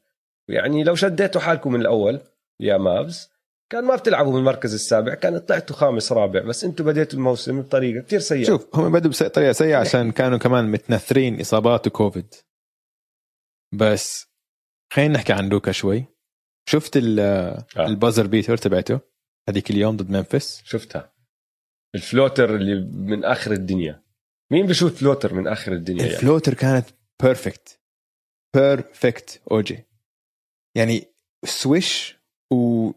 يعني 0.48 0.84
لو 0.84 0.94
شديتوا 0.94 1.40
حالكم 1.40 1.72
من 1.72 1.80
الأول 1.80 2.20
يا 2.61 2.78
Mavs 2.78 3.28
كان 3.72 3.84
ما 3.84 3.96
بتلعبوا 3.96 4.32
بالمركز 4.32 4.74
السابع 4.74 5.14
كان 5.14 5.38
طلعتوا 5.38 5.76
خامس 5.76 6.12
رابع 6.12 6.40
بس 6.40 6.64
أنتم 6.64 6.84
بديتوا 6.84 7.18
الموسم 7.18 7.62
بطريقة 7.62 8.03
كثير 8.03 8.18
سيئة. 8.18 8.46
شوف 8.46 8.76
هم 8.76 8.92
بدوا 8.92 9.11
بطريقه 9.11 9.53
سيئة 9.53 9.76
عشان 9.76 10.12
كانوا 10.12 10.38
كمان 10.38 10.70
متنثرين 10.70 11.40
إصابات 11.40 11.86
وكوفيد 11.86 12.34
بس 13.74 14.26
خلينا 14.92 15.14
نحكي 15.14 15.32
عن 15.32 15.48
لوكا 15.48 15.72
شوي. 15.72 16.05
شفت 16.68 16.96
آه. 16.96 17.66
ال 17.76 17.84
buzzer 17.84 18.26
beater 18.26 18.57
تبعته؟ 18.57 19.00
هذيك 19.48 19.70
اليوم 19.70 19.96
ضد 19.96 20.11
Memphis؟ 20.11 20.62
شفتها. 20.64 21.12
ال 21.95 22.02
floater 22.02 22.55
اللي 22.57 22.74
من 22.92 23.24
آخر 23.24 23.53
الدنيا. 23.53 24.03
مين 24.50 24.66
بشوف 24.66 24.98
floater 24.99 25.34
من 25.34 25.48
آخر 25.48 25.72
الدنيا 25.72 26.03
يعني؟ 26.03 26.14
ال 26.14 26.20
floater 26.20 26.55
كانت 26.55 26.86
perfect 27.22 27.82
perfect 28.55 29.43
اوجي 29.50 29.86
يعني 30.76 31.05
swish 31.45 32.18
و 32.53 32.90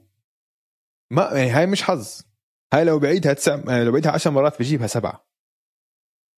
ما 1.12 1.30
يعني 1.34 1.50
هاي 1.50 1.66
مش 1.66 1.84
حظ. 1.84 2.22
هاي 2.74 2.84
لو 2.84 3.00
بعيدها 3.00 3.34
تسع 3.34 3.60
يعني 3.68 3.84
لو 3.84 3.92
بعيدها 3.92 4.12
10 4.12 4.32
مرات 4.32 4.60
بجيبها 4.60 4.88
سبعة. 4.88 5.28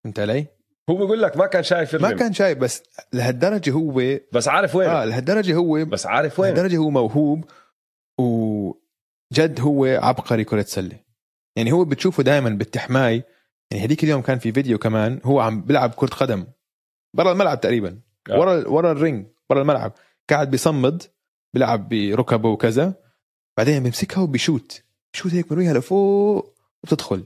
فهمت 0.03 0.19
علي؟ 0.19 0.47
هو 0.89 0.95
بقول 0.95 1.21
لك 1.21 1.37
ما 1.37 1.47
كان 1.47 1.63
شايف 1.63 1.95
ال 1.95 1.98
rim. 1.98 2.09
ما 2.09 2.15
كان 2.17 2.33
شايف 2.33 2.57
بس 2.57 2.83
لهالدرجة 3.13 3.71
هو 3.71 4.19
بس 4.33 4.47
عارف 4.47 4.75
وين. 4.75 4.89
آه 4.89 5.05
لهالدرجة 5.05 5.55
هو 5.55 5.85
بس 5.85 6.05
عارف 6.05 6.39
وين. 6.39 6.53
لهالدرجة 6.53 6.77
هو 6.77 6.89
موهوب 6.89 7.51
وجد 8.19 9.59
هو 9.59 9.85
عبقري 9.85 10.43
كرة 10.43 10.61
سله 10.61 10.99
يعني 11.57 11.71
هو 11.71 11.85
بتشوفه 11.85 12.23
دائما 12.23 12.49
بالتحماي. 12.49 13.23
يعني 13.71 13.83
هذيك 13.85 14.03
اليوم 14.03 14.21
كان 14.21 14.39
في 14.39 14.51
فيديو 14.51 14.77
كمان 14.77 15.21
هو 15.23 15.39
عم 15.39 15.61
بيلعب 15.61 15.93
كرة 15.93 16.07
قدم. 16.15 16.47
برا 17.15 17.31
الملعب 17.31 17.61
تقريبا. 17.61 18.01
آه. 18.29 18.39
ورا 18.39 18.67
ورا 18.67 18.91
ال 18.91 18.98
ring 18.98 19.27
برا 19.49 19.61
الملعب. 19.61 19.93
قاعد 20.29 20.51
بيصمد 20.51 21.03
بيلعب 21.53 21.89
بركبه 21.89 22.49
وكذا. 22.49 22.93
بعدين 23.57 23.83
بيمسكها 23.83 24.21
وبيشوت. 24.21 24.83
بشوت 25.13 25.33
هيك 25.33 25.49
بيرميها 25.49 25.73
لفوق 25.73 26.55
وبتدخل. 26.83 27.25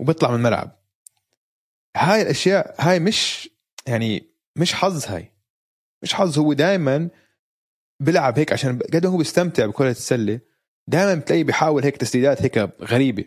وبيطلع 0.00 0.30
من 0.30 0.36
الملعب. 0.36 0.78
هاي 1.96 2.22
الأشياء 2.22 2.74
هاي 2.78 3.00
مش 3.00 3.50
يعني 3.86 4.26
مش 4.56 4.74
حظ 4.74 5.06
هاي. 5.06 5.32
مش 6.02 6.14
حظ. 6.14 6.38
هو 6.38 6.52
دائما 6.52 7.08
بيلعب 8.00 8.38
هيك 8.38 8.52
عشان 8.52 8.78
قد 8.78 9.06
هو 9.06 9.16
بيستمتع 9.16 9.66
بكرة 9.66 9.90
السلة 9.90 10.40
دائما 10.88 11.14
بتلاقيه 11.14 11.44
بيحاول 11.44 11.82
هيك 11.82 11.96
تسديدات 11.96 12.42
هيك 12.42 12.58
غريبة. 12.82 13.24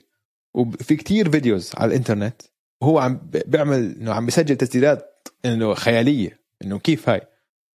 وفي 0.54 0.96
كتير 0.96 1.32
videos 1.32 1.72
على 1.76 1.90
الإنترنت 1.90 2.42
وهو 2.82 3.00
عم 3.00 3.30
بيعمل 3.46 3.96
إنه 4.02 4.14
عم 4.14 4.26
بيسجل 4.26 4.56
تسديدات 4.56 5.17
إنه 5.46 5.74
خيالية 5.74 6.42
إنه 6.64 6.80
كيف 6.80 7.10
هاي؟ 7.10 7.22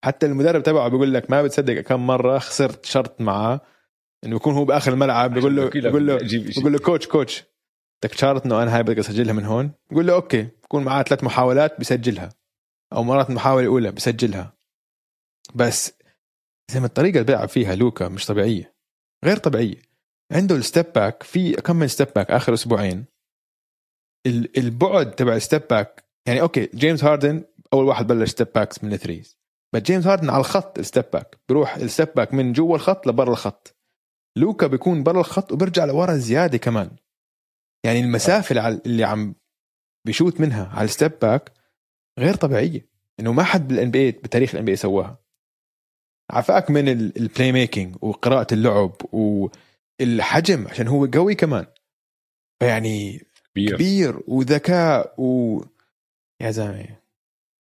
حتى 0.05 0.27
المدرب 0.27 0.63
تبعه 0.63 0.89
بيقول 0.89 1.15
لك 1.15 1.31
ما 1.31 1.43
بتصدق 1.43 1.81
كم 1.81 2.07
مرة 2.07 2.39
خسرت 2.39 2.85
شرط 2.85 3.21
معاه 3.21 3.61
إنه 4.25 4.37
يكون 4.37 4.55
هو 4.55 4.65
بآخر 4.65 4.93
الملعب 4.93 5.35
بيقول 5.35 5.57
له 5.57 5.69
بيقول 5.69 6.07
له 6.07 6.17
بيقول 6.57 6.73
له 6.73 6.79
coach 6.79 7.07
coach 7.07 7.45
بدك 8.03 8.15
تشارط 8.15 8.47
إنه 8.47 8.63
أنا 8.63 8.77
هاي 8.77 8.83
بدي 8.83 9.01
أسجلها 9.01 9.33
من 9.33 9.45
هون؟ 9.45 9.73
بقول 9.91 10.07
له 10.07 10.15
okay 10.15 10.43
بكون 10.43 10.85
معاه 10.85 11.03
ثلاث 11.03 11.25
محاولات 11.25 11.81
بسجلها 11.81 12.29
أو 12.93 13.05
مرات 13.05 13.31
المحاولة 13.31 13.63
الأولى 13.63 13.93
بسجلها. 13.93 14.57
بس 15.55 15.93
زي 16.71 16.81
ما 16.81 16.87
الطريقة 16.87 17.13
اللي 17.15 17.25
بيلعب 17.25 17.49
فيها 17.49 17.75
لوكا 17.75 18.09
مش 18.09 18.27
طبيعية 18.27 18.75
غير 19.25 19.37
طبيعية. 19.37 19.83
عنده 20.33 20.57
ال 20.57 20.63
step 20.63 20.87
back 20.95 21.23
في 21.23 21.53
كم 21.53 21.77
من 21.77 21.89
step 21.89 22.09
back 22.17 22.31
آخر 22.31 22.55
أسبوعين 22.55 23.05
البعد 24.57 25.11
تبع 25.11 25.37
ال 25.37 25.42
step 25.42 25.63
back 25.71 26.05
يعني 26.29 26.41
okay 26.41 26.69
جيمس 26.75 27.05
هاردن 27.05 27.45
أول 27.73 27.85
واحد 27.85 28.07
بلش 28.07 28.31
step 28.31 28.49
backs 28.55 28.85
من 28.85 28.93
ال 28.93 29.00
threes 29.00 29.43
بس 29.73 29.83
جيمس 29.83 30.07
هاردن 30.07 30.31
على 30.31 30.41
الخط 30.41 30.79
ال 30.79 30.84
step 30.84 31.05
back 31.13 31.39
بيروح 31.49 31.77
ال 31.77 31.83
step 31.83 32.09
back 32.17 32.35
من 32.35 32.53
جوا 32.53 32.77
الخط 32.77 33.07
لبرا 33.07 33.31
الخط. 33.31 33.77
لوكا 34.37 34.67
بيكون 34.67 35.03
برا 35.03 35.21
الخط 35.21 35.53
وبرجع 35.53 35.85
لورا 35.85 36.17
زيادة 36.17 36.59
كمان. 36.59 36.91
يعني 37.85 38.01
المسافة 38.01 38.69
اللي 38.69 39.05
عم 39.05 39.35
بيشوت 40.07 40.41
منها 40.41 40.69
على 40.75 40.85
ال 40.85 40.90
step 40.90 41.13
back 41.23 41.53
غير 42.19 42.35
طبيعية. 42.35 42.89
إنه 43.21 43.33
ما 43.33 43.43
حد 43.43 43.69
بال 43.69 43.91
NBA 43.91 44.11
بتاريخ 44.11 44.55
ال 44.55 44.65
NBA 44.65 44.77
سواها. 44.77 45.19
عداك 46.31 46.71
من 46.71 46.89
ال 46.89 47.53
playmaking 47.53 47.97
وقراءة 48.01 48.55
اللعب 48.55 48.97
والحجم 49.13 50.69
عشان 50.69 50.89
هو 50.89 51.07
قوي 51.07 51.35
كمان. 51.35 51.67
فيعني 52.61 53.27
كبير, 53.55 53.75
كبير 53.75 54.21
وذكاء 54.29 55.21
و 55.21 55.61
يا 56.43 56.51
زلمة 56.51 56.97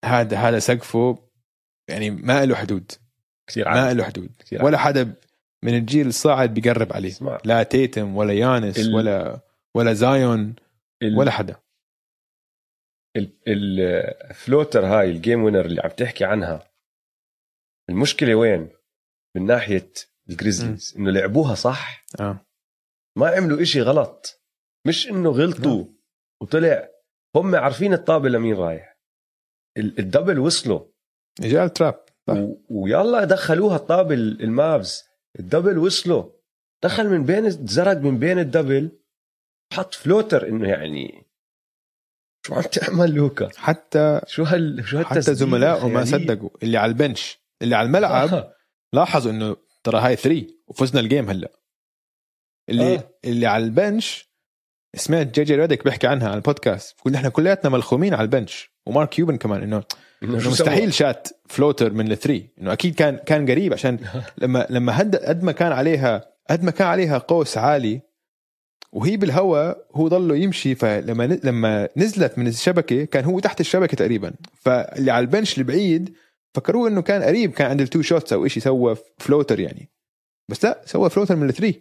هذا 0.04 0.36
هذا 0.36 0.58
سقفه 0.58 1.28
يعني 1.88 2.10
ما 2.10 2.44
له 2.44 2.54
حدود. 2.54 2.92
كثير 3.46 3.68
ما 3.68 3.94
له 3.94 4.04
حدود. 4.04 4.36
كثير 4.38 4.64
ولا 4.64 4.78
حدا 4.78 5.14
من 5.64 5.74
الجيل 5.74 6.06
الصاعد 6.06 6.54
بيقرب 6.54 6.92
عليه. 6.92 7.08
اسمع. 7.08 7.40
لا 7.44 7.62
Tatum 7.62 8.16
ولا 8.16 8.32
يانس 8.32 8.78
ال... 8.78 8.94
ولا 8.94 9.40
ولا 9.76 9.92
Zion 9.92 10.54
ال... 11.02 11.18
ولا 11.18 11.30
حدا. 11.30 11.56
ال 13.48 13.66
floater 13.66 14.86
هاي 14.86 15.10
ال 15.10 15.17
game 15.17 15.44
winner 15.44 15.66
اللي 15.66 15.80
عم 15.80 15.90
تحكي 15.90 16.24
عنها 16.24 16.70
المشكلة 17.90 18.34
وين؟ 18.34 18.68
من 19.36 19.46
ناحية 19.46 19.92
ال 20.28 20.34
Grizzlies. 20.34 20.94
إنه 20.98 21.10
لعبوها 21.10 21.54
صح؟ 21.54 22.04
آه. 22.20 22.46
ما 23.16 23.28
عملوا 23.28 23.62
إشي 23.62 23.82
غلط. 23.82 24.42
مش 24.86 25.08
إنه 25.08 25.30
غلطوا 25.30 25.84
آه. 25.84 25.88
وطلع 26.42 26.88
هم 27.36 27.54
عارفين 27.54 27.92
الطابة 27.92 28.28
لمين 28.28 28.56
رايح. 28.56 28.98
ال 29.78 29.87
double 29.87 30.38
وصلوا. 30.38 30.80
اجى 31.40 31.62
ال 31.62 31.71
trap 31.71 32.04
و... 32.28 32.54
ويلا 32.68 33.24
دخلوها 33.24 33.76
الطابة 33.76 34.14
ال 34.14 34.29
Mavs. 34.29 35.04
ال 35.38 35.44
double 35.44 35.78
وصلوا. 35.78 36.30
دخل 36.84 37.08
من 37.08 37.24
بين 37.24 37.50
زرق 37.50 37.96
من 37.96 38.18
بين 38.18 38.38
ال 38.38 38.46
double. 38.46 38.98
حط 39.72 39.94
floater 39.94 40.48
إنه 40.48 40.68
يعني 40.68 41.26
شو 42.46 42.54
عم 42.54 42.62
تعمل 42.62 43.14
لوكا؟ 43.14 43.48
حتى 43.56 44.20
شو 44.26 44.42
هال 44.42 44.84
شو 44.88 45.04
حتى 45.04 45.20
زملائه 45.20 45.88
ما 45.88 46.04
صدقوا. 46.04 46.50
اللي 46.62 46.78
على 46.78 46.92
ال 46.92 46.99
bench. 46.99 47.38
اللي 47.62 47.76
على 47.76 47.86
الملعب 47.86 48.34
آه. 48.34 48.54
لاحظوا 48.92 49.32
إنه 49.32 49.56
ترى 49.84 50.00
هاي 50.00 50.16
3 50.16 50.46
وفزنا 50.66 51.00
ال 51.00 51.06
game 51.06 51.30
هلأ. 51.30 51.52
اللي 52.68 52.94
آه. 52.94 53.10
اللي 53.24 53.46
على 53.46 53.64
ال 53.64 53.76
bench 53.76 54.31
سمعت 54.96 55.26
جي 55.34 55.44
جي 55.44 55.56
ريدك 55.56 55.84
بيحكي 55.84 56.06
عنها 56.06 56.28
على 56.28 56.36
البودكاست. 56.36 56.96
بيقول 56.96 57.12
نحن 57.12 57.28
كلياتنا 57.28 57.70
ملخومين 57.70 58.14
على 58.14 58.22
ال 58.22 58.29
bench. 58.29 58.72
ومارك 58.86 59.08
كيوبن 59.08 59.36
كمان 59.36 59.62
إنه 59.62 59.82
إنه 60.22 60.36
مستحيل 60.36 60.94
shot 60.94 61.28
floater 61.48 61.92
من 61.92 62.12
ال 62.12 62.18
three 62.18 62.48
إنه 62.60 62.72
أكيد 62.72 62.94
كان 62.94 63.16
كان 63.16 63.50
قريب 63.50 63.72
عشان 63.72 63.98
لما 64.42 64.66
لما 64.70 64.98
قد 64.98 65.42
ما 65.42 65.52
كان 65.52 65.72
عليها 65.72 66.24
قد 66.50 66.62
ما 66.64 66.70
كان 66.70 66.88
عليها 66.88 67.18
قوس 67.18 67.58
عالي 67.58 68.00
وهي 68.92 69.16
بالهواء 69.16 69.86
هو 69.94 70.08
ضله 70.08 70.36
يمشي. 70.36 70.74
فلما 70.74 71.38
لما 71.44 71.88
نزلت 71.96 72.38
من 72.38 72.46
الشبكة 72.46 73.04
كان 73.04 73.24
هو 73.24 73.38
تحت 73.38 73.60
الشبكة 73.60 73.96
تقريبا. 73.96 74.32
فاللي 74.60 75.10
على 75.10 75.22
ال 75.22 75.28
bench 75.28 75.58
البعيد 75.58 76.14
فكروه 76.54 76.88
إنه 76.88 77.02
كان 77.02 77.22
قريب 77.22 77.52
كان 77.52 77.70
عند 77.70 77.80
ال 77.80 77.86
two 77.86 78.02
shots 78.02 78.32
أو 78.32 78.48
شيء 78.48 78.62
سوى 78.62 78.96
floater 79.18 79.60
يعني. 79.60 79.90
بس 80.48 80.64
لا 80.64 80.82
سوى 80.86 81.10
floater 81.10 81.36
من 81.36 81.48
ال 81.48 81.54
three 81.54 81.80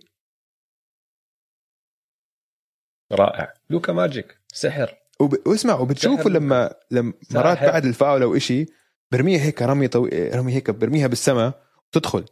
رائع. 3.12 3.54
لوكا 3.70 3.94
magic 3.94 4.38
سحر. 4.54 4.98
وب... 5.20 5.48
واسمع 5.48 5.74
وبتشوفه 5.74 6.30
لما 6.30 6.74
لما 6.92 7.14
مرات 7.32 7.58
بعد 7.58 7.86
الفاول 7.86 8.24
أو 8.24 8.38
شيء 8.38 8.74
برميها 9.12 9.42
هيك 9.42 9.62
رمي 9.62 9.88
طوي... 9.88 10.10
رمي 10.30 10.54
هيك 10.54 10.72
برميها 10.72 11.08
بالسماء 11.08 11.64
وتدخل 11.88 12.26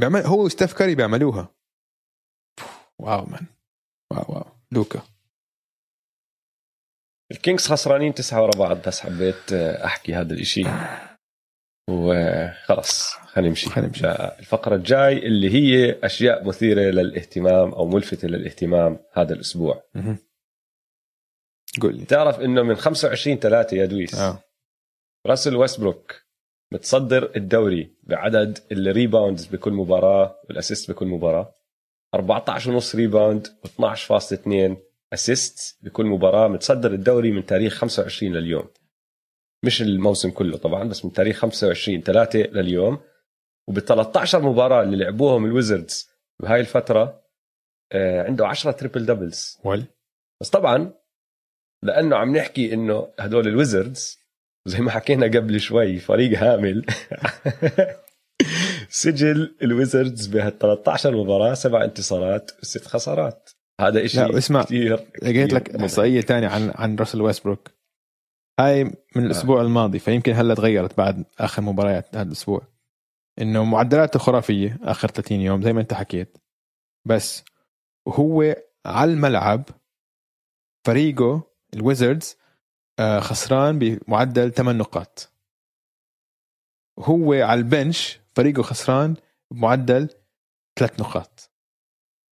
بيعمل 0.00 0.20
هو 0.20 0.44
وستيف 0.44 0.72
كاري 0.72 0.94
بيعملوها. 0.94 1.54
wow 2.98 3.26
man. 3.26 3.46
wow 4.12 4.24
wow. 4.28 4.44
لوكا. 4.72 5.02
ال 7.30 7.36
Kings 7.36 7.66
خسرانين 7.66 8.14
تسعة 8.14 8.42
ورا 8.42 8.58
بعض 8.58 8.88
بس 8.88 9.00
حبيت 9.00 9.52
أحكي 9.52 10.14
هذا 10.14 10.34
الإشي. 10.34 10.64
وخلص 11.88 13.12
خلينا 13.14 13.48
نمشي. 13.48 13.70
خلينا 13.70 13.88
نمشي. 13.88 14.06
الفقرة 14.38 14.76
الجاي 14.76 15.18
اللي 15.26 15.50
هي 15.54 15.98
أشياء 16.04 16.44
مثيرة 16.44 16.80
للإهتمام 16.80 17.72
أو 17.72 17.86
ملفتة 17.86 18.28
للإهتمام 18.28 18.98
هذا 19.12 19.34
الأسبوع. 19.34 19.82
قول 21.82 21.96
لي. 21.96 22.04
تعرف 22.04 22.40
إنه 22.40 22.62
من 22.62 22.74
25 22.74 23.38
3 23.38 23.76
يا 23.76 23.86
دويس 23.86 24.14
آه. 24.14 24.42
راسل 25.26 25.56
ويستبروك 25.56 26.22
متصدر 26.72 27.36
الدوري 27.36 27.96
بعدد 28.02 28.58
ال 28.72 28.80
rebounds 28.80 29.46
بكل 29.46 29.72
مباراة 29.72 30.40
وال 30.48 30.59
assist 30.59 30.90
بكل 30.90 31.06
مباراة. 31.06 31.54
14 32.14 32.70
ونص 32.70 32.94
rebound 32.94 33.46
و12.2 33.46 34.76
assist 35.12 35.78
بكل 35.82 36.06
مباراة 36.06 36.48
متصدر 36.48 36.92
الدوري 36.92 37.30
من 37.32 37.46
تاريخ 37.46 37.74
25 37.74 38.32
لليوم. 38.32 38.68
مش 39.64 39.82
الموسم 39.82 40.30
كله 40.30 40.56
طبعا 40.56 40.84
بس 40.84 41.04
من 41.04 41.12
تاريخ 41.12 41.38
25 41.38 42.02
3 42.02 42.38
لليوم. 42.38 43.00
وب 43.68 43.78
13 43.78 44.42
مباراة 44.42 44.82
اللي 44.82 44.96
لعبوهم 44.96 45.44
ال 45.44 45.52
Wizards 45.52 46.08
بهاي 46.42 46.60
الفترة 46.60 47.22
آه 47.92 48.22
عنده 48.22 48.46
10 48.46 48.70
triple 48.70 49.06
doubles 49.06 49.58
ول 49.64 49.84
بس 50.40 50.50
طبعا 50.50 50.92
لأنه 51.82 52.16
عم 52.16 52.36
نحكي 52.36 52.74
إنه 52.74 53.12
هدول 53.18 53.48
ال 53.48 53.57
Wizards 53.57 54.18
زي 54.66 54.80
ما 54.80 54.90
حكينا 54.90 55.26
قبل 55.26 55.60
شوي 55.60 55.98
فريق 55.98 56.38
هامل. 56.38 56.86
سجل 58.88 59.56
ال 59.62 59.70
Wizards 59.70 60.26
بهال 60.26 60.58
13 60.58 61.16
مباراة 61.16 61.54
سبع 61.54 61.84
انتصارات 61.84 62.50
وست 62.62 62.86
خسارات. 62.86 63.50
هذا 63.80 64.00
لا، 64.00 64.06
شيء 64.06 64.38
اسمع، 64.38 64.62
كثير 64.62 65.06
لقيت 65.22 65.52
لك 65.52 65.76
إحصائية 65.76 66.20
ثانية 66.20 66.48
عن 66.48 66.72
عن 66.74 66.96
راسل 66.96 67.22
ويستبروك. 67.22 67.70
هاي 68.60 68.84
من 68.84 69.26
الأسبوع 69.26 69.60
الماضي 69.62 69.98
فيمكن 69.98 70.32
هلا 70.32 70.54
تغيرت 70.54 70.96
بعد 70.96 71.24
آخر 71.38 71.62
مباريات 71.62 72.16
هذا 72.16 72.22
الأسبوع. 72.22 72.62
إنه 73.38 73.64
معدلاته 73.64 74.18
خرافيه 74.18 74.78
آخر 74.82 75.08
30 75.08 75.40
يوم 75.40 75.62
زي 75.62 75.72
ما 75.72 75.80
أنت 75.80 75.94
حكيت. 75.94 76.38
بس 77.04 77.44
وهو 78.06 78.56
على 78.86 79.12
الملعب 79.12 79.64
فريقه 80.86 81.42
الويزردز 81.74 82.36
آه، 82.98 83.20
خسران 83.20 83.78
بمعدل 83.78 84.52
8 84.52 84.78
نقاط. 84.78 85.32
وهو 86.98 87.32
على 87.32 87.58
البنش 87.60 88.20
فريقه 88.36 88.62
خسران 88.62 89.14
بمعدل 89.50 90.08
3 90.78 91.00
نقاط. 91.00 91.50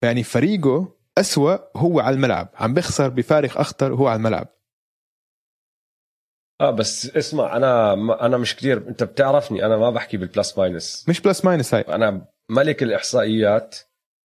يعني 0.03 0.23
فريقه 0.23 0.97
أسوأ 1.19 1.79
هو 1.79 2.01
على 2.01 2.15
الملعب. 2.15 2.49
عم 2.55 2.75
بيخسر 2.75 3.09
بفارق 3.09 3.59
أخطر 3.59 3.93
وهو 3.93 4.09
على 4.09 4.17
الملعب. 4.17 4.49
آه 6.61 6.71
بس 6.71 7.17
اسمع 7.17 7.57
أنا 7.57 7.95
ما 7.95 8.27
أنا 8.27 8.37
مش 8.37 8.57
كثير 8.57 8.77
أنت 8.89 9.03
بتعرفني 9.03 9.67
أنا 9.67 9.77
ما 9.77 9.91
بحكي 9.91 10.17
بال 10.17 10.31
plus 10.31 10.59
minus. 10.59 11.05
مش 11.09 11.21
plus 11.21 11.45
minus 11.45 11.75
هاي. 11.75 11.85
أنا 11.89 12.27
ملك 12.51 12.83
الإحصائيات 12.83 13.77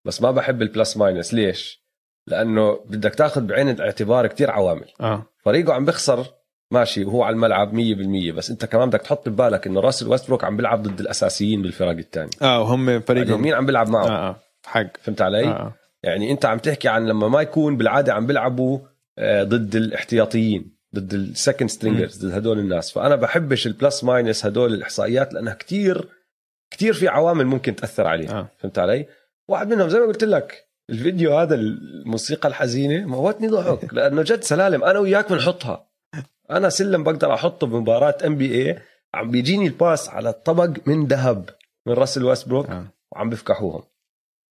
بس 0.04 0.22
ما 0.22 0.30
بحب 0.30 0.62
ال 0.62 0.69
plus 0.69 0.96
minus. 0.96 1.34
ليش؟ 1.34 1.84
لأنه 2.26 2.80
بدك 2.86 3.14
تاخذ 3.14 3.40
بعين 3.40 3.68
الاعتبار 3.68 4.26
كتير 4.26 4.50
عوامل. 4.50 4.88
آه. 5.00 5.26
فريقه 5.44 5.72
عم 5.74 5.84
بيخسر 5.84 6.26
ماشي 6.72 7.04
وهو 7.04 7.22
على 7.22 7.34
الملعب 7.34 7.72
100% 8.32 8.36
بس 8.36 8.50
أنت 8.50 8.64
كمان 8.64 8.88
بدك 8.88 9.02
تحط 9.02 9.28
ببالك 9.28 9.66
إنه 9.66 9.80
راسل 9.80 10.08
ويستبروك 10.08 10.44
عم 10.44 10.56
بيلعب 10.56 10.82
ضد 10.82 11.00
الأساسيين 11.00 11.62
بالفرق 11.62 11.90
الثانية 11.90 12.30
آه 12.42 12.60
وهم 12.60 12.90
يعني 12.90 13.02
فريقهم. 13.02 13.42
مين 13.42 13.54
عم 13.54 13.66
بيلعب 13.66 13.88
معه 13.88 14.06
آه 14.06 14.28
آه 14.28 14.36
حق. 14.66 14.86
فهمت 15.02 15.22
علي؟ 15.22 15.44
آه. 15.44 15.48
آه. 15.48 15.74
يعني 16.02 16.30
أنت 16.30 16.44
عم 16.44 16.58
تحكي 16.58 16.88
عن 16.88 17.06
لما 17.06 17.28
ما 17.28 17.42
يكون 17.42 17.76
بالعادة 17.76 18.14
عم 18.14 18.26
بيلعبوا 18.26 18.78
آه، 19.18 19.42
ضد 19.42 19.76
الاحتياطيين. 19.76 20.77
ضد 20.94 21.14
ال 21.14 21.22
second 21.22 21.68
stringers 21.68 22.26
ضد 22.26 22.32
هدول 22.32 22.58
الناس. 22.58 22.92
فأنا 22.92 23.16
بحبش 23.16 23.66
ال 23.66 23.74
plus 23.74 24.04
minus 24.04 24.46
هدول 24.46 24.74
الإحصائيات 24.74 25.34
لأنها 25.34 25.54
كتير 25.54 26.08
كتير 26.70 26.92
في 26.92 27.08
عوامل 27.08 27.46
ممكن 27.46 27.76
تأثر 27.76 28.06
عليها. 28.06 28.30
آه. 28.30 28.48
فهمت 28.58 28.78
علي؟ 28.78 29.06
واحد 29.48 29.68
منهم 29.68 29.88
زي 29.88 29.98
ما 29.98 30.06
قلت 30.06 30.24
لك 30.24 30.68
الفيديو 30.90 31.38
هذا 31.38 31.54
الموسيقى 31.54 32.48
الحزينة 32.48 33.06
موتني 33.06 33.48
ضحك 33.48 33.92
لأنه 33.94 34.22
جد 34.22 34.42
سلالم. 34.42 34.84
أنا 34.84 34.98
وياك 34.98 35.32
بنحطها. 35.32 35.88
أنا 36.50 36.68
سلم 36.68 37.04
بقدر 37.04 37.34
أحطه 37.34 37.66
بمباراة 37.66 38.16
NBA 38.26 38.78
عم 39.14 39.30
بيجيني 39.30 39.66
ال 39.66 39.75
pass 39.75 40.08
على 40.08 40.32
طبق 40.32 40.70
من 40.86 41.06
ذهب 41.06 41.50
من 41.86 41.92
راسل 41.92 42.24
ويستبروك 42.24 42.70
آه. 42.70 42.86
وعم 43.12 43.30
بفكحوهم. 43.30 43.82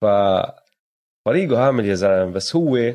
ف 0.01 0.05
فريقه 1.25 1.67
هامل 1.67 1.85
يا 1.85 1.95
زلمة. 1.95 2.31
بس 2.31 2.55
هو 2.55 2.93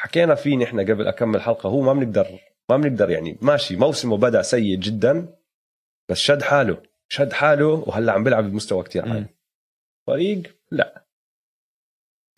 حكينا 0.00 0.34
فيه 0.34 0.56
نحن 0.56 0.80
قبل 0.80 1.06
أكم 1.06 1.40
حلقة 1.40 1.68
هو 1.68 1.80
ما 1.80 1.92
بنقدر 1.92 2.26
ما 2.70 2.76
بنقدر 2.76 3.10
يعني. 3.10 3.38
ماشي 3.42 3.76
موسمه 3.76 4.16
بدأ 4.16 4.42
سيء 4.42 4.78
جدا 4.78 5.36
بس 6.10 6.18
شد 6.18 6.42
حاله. 6.42 6.82
شد 7.08 7.32
حاله 7.32 7.66
وهلأ 7.66 8.12
عم 8.12 8.24
بيلعب 8.24 8.44
بمستوى 8.44 8.82
كتير 8.82 9.08
عالي. 9.08 9.26
فريق؟ 10.06 10.56
لا. 10.70 11.06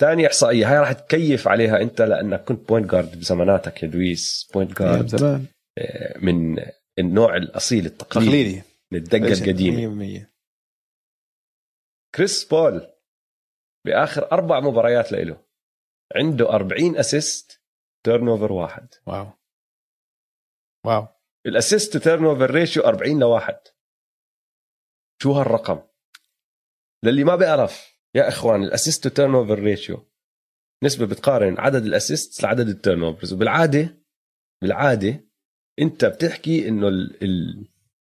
ثاني 0.00 0.26
إحصائية 0.26 0.70
هاي 0.72 0.78
راح 0.78 0.92
تكيف 0.92 1.48
عليها 1.48 1.80
أنت 1.82 2.02
لأنك 2.02 2.44
كنت 2.44 2.68
point 2.68 2.90
guard 2.90 3.18
بزماناتك 3.18 3.82
يا 3.82 3.88
دويس. 3.88 4.50
point 4.54 4.78
guard 4.78 5.14
آه، 5.78 6.18
من 6.18 6.56
النوع 6.98 7.36
الأصيل 7.36 7.86
التقليدي. 7.86 8.30
تقليدي 8.30 8.62
من 8.92 8.98
الدقة 8.98 9.32
القديمة. 9.32 10.26
100% 10.26 10.32
كريس 12.14 12.44
بول 12.44 12.86
بآخر 13.86 14.32
أربع 14.32 14.60
مباريات 14.60 15.12
له 15.12 15.40
عنده 16.16 16.50
40 16.50 16.96
assist 16.96 17.62
turnover 18.04 18.52
واحد. 18.52 18.88
wow. 19.06 19.26
wow. 20.88 21.06
ال 21.46 21.92
assist 21.92 21.98
to 21.98 22.24
turnover 22.24 22.50
ratio 22.50 22.82
40 22.82 23.20
لواحد. 23.20 23.58
شو 25.22 25.32
هالرقم؟ 25.32 25.82
للي 27.04 27.24
ما 27.24 27.36
بيعرف 27.36 27.98
يا 28.14 28.28
إخوان 28.28 28.62
ال 28.62 29.08
assist 29.08 29.14
to 29.14 29.34
turnover 29.34 29.58
ratio 29.58 30.08
نسبة 30.84 31.06
بتقارن 31.06 31.58
عدد 31.58 31.84
ال 31.84 31.93
assist 31.93 32.42
لعدد 32.42 32.68
ال 32.68 33.02
turnovers 33.02 33.32
وبالعادة 33.32 34.02
بالعادة 34.62 35.24
أنت 35.78 36.04
بتحكي 36.04 36.68
إنه 36.68 36.88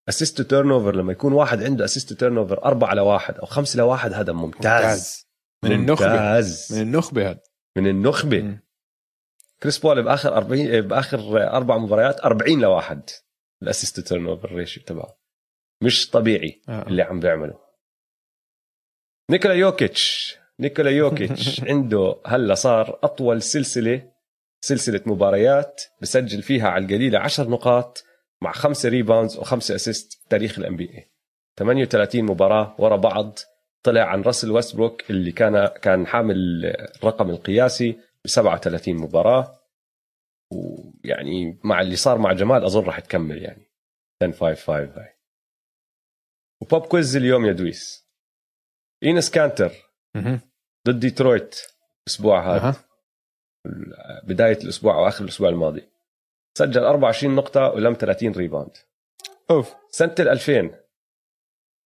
ال 0.08 0.38
assist 0.38 0.44
to 0.44 0.72
turnover 0.72 0.96
لما 0.96 1.12
يكون 1.12 1.34
واحد 1.34 1.64
عنده 1.64 1.86
assist 1.86 2.10
to 2.10 2.16
turnover 2.16 2.64
4 2.66 2.94
لواحد 2.94 3.38
أو 3.38 3.46
5 3.46 3.78
لواحد 3.78 4.14
هذا 4.14 4.34
ممتاز. 4.34 5.28
من 5.64 5.72
النخبة. 5.72 6.10
ممتاز. 6.10 6.74
من 6.74 6.82
النخبة 6.82 7.30
هذا. 7.30 7.42
من 7.78 7.88
النخبة. 7.88 8.42
مم. 8.42 8.67
كريس 9.64 9.80
بول 9.80 10.04
بآخر 10.04 10.38
40 10.38 10.82
بآخر 10.82 11.48
أربع 11.52 11.78
مباريات 11.78 12.20
40 12.20 12.62
لواحد. 12.62 13.02
ال 13.64 14.00
assist 14.00 14.28
turnover 14.28 14.52
ratio 14.56 14.84
تبعه. 14.84 15.18
مش 15.84 16.10
طبيعي 16.10 16.62
آه. 16.70 16.88
اللي 16.88 17.02
عم 17.02 17.20
بيعمله. 17.20 17.60
نيكولا 19.32 19.54
يوكيتش 19.54 20.38
نيكولا 20.60 20.92
يوكيتش 20.92 21.62
عنده 21.70 22.16
هلا 22.26 22.54
صار 22.54 23.00
أطول 23.04 23.42
سلسلة 23.42 24.12
سلسلة 24.62 25.02
مباريات 25.06 25.82
بسجل 26.02 26.42
فيها 26.42 26.70
على 26.70 26.86
القليلة 26.86 27.20
10 27.20 27.50
نقاط 27.50 28.04
مع 28.42 28.52
خمسة 28.52 28.90
rebounds 28.90 29.38
وخمسة 29.38 29.76
assist 29.76 30.14
في 30.14 30.30
تاريخ 30.30 30.60
ال 30.60 30.76
NBA 30.76 31.12
38 31.58 32.24
مباراة 32.24 32.76
ورا 32.80 32.96
بعض. 32.96 33.40
طلع 33.84 34.02
عن 34.02 34.22
راسل 34.22 34.52
ويستبروك 34.52 35.10
اللي 35.10 35.32
كان 35.32 35.68
كان 35.68 36.08
حامل 36.08 36.66
الرقم 37.00 37.30
القياسي. 37.30 37.98
37 38.26 38.96
مباراة 38.96 39.60
ويعني 40.54 41.60
مع 41.64 41.82
اللي 41.82 41.96
صار 41.96 42.18
مع 42.18 42.34
جمال 42.34 42.64
أظن 42.64 42.84
راح 42.84 43.00
تكمل 43.00 43.44
يعني. 43.44 43.72
10 44.22 44.32
5 44.32 44.56
5 44.56 45.02
هاي. 45.02 45.18
و 46.62 46.67
pop 46.67 46.82
quiz 46.82 47.16
اليوم 47.16 47.46
يا 47.46 47.54
دويس. 47.54 48.08
إينس 49.04 49.32
كانتر. 49.32 49.72
ضد 50.88 51.00
ديترويت 51.00 51.62
الأسبوع 52.08 52.56
هذا. 52.56 52.76
بداية 54.24 54.58
الأسبوع 54.58 54.96
أو 54.96 55.08
آخر 55.08 55.24
الأسبوع 55.24 55.50
الماضي. 55.50 55.90
سجل 56.58 56.84
24 56.84 57.36
نقطة 57.36 57.70
ولم 57.70 57.94
30 57.94 58.32
rebound 58.32 58.78
أوف. 59.52 59.76
سنة 59.90 60.16
ال 60.20 60.30
2000 60.30 60.70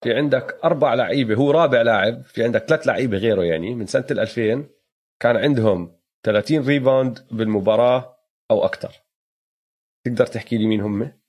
في 0.03 0.13
عندك 0.13 0.59
أربع 0.63 0.93
لعيبة 0.93 1.35
هو 1.35 1.51
رابع 1.51 1.81
لاعب 1.81 2.21
في 2.21 2.43
عندك 2.43 2.63
ثلاث 2.63 2.87
لعيبة 2.87 3.17
غيره 3.17 3.43
يعني 3.43 3.75
من 3.75 3.85
سنة 3.85 4.05
ال 4.11 4.19
2000 4.19 4.69
كان 5.19 5.37
عندهم 5.37 6.00
30 6.25 6.67
rebound 6.67 7.27
بالمباراة 7.31 8.17
أو 8.51 8.65
أكثر 8.65 8.93
تقدر 10.05 10.25
تحكي 10.25 10.57
لي 10.57 10.67
مين 10.67 10.81
هم؟ 10.81 11.21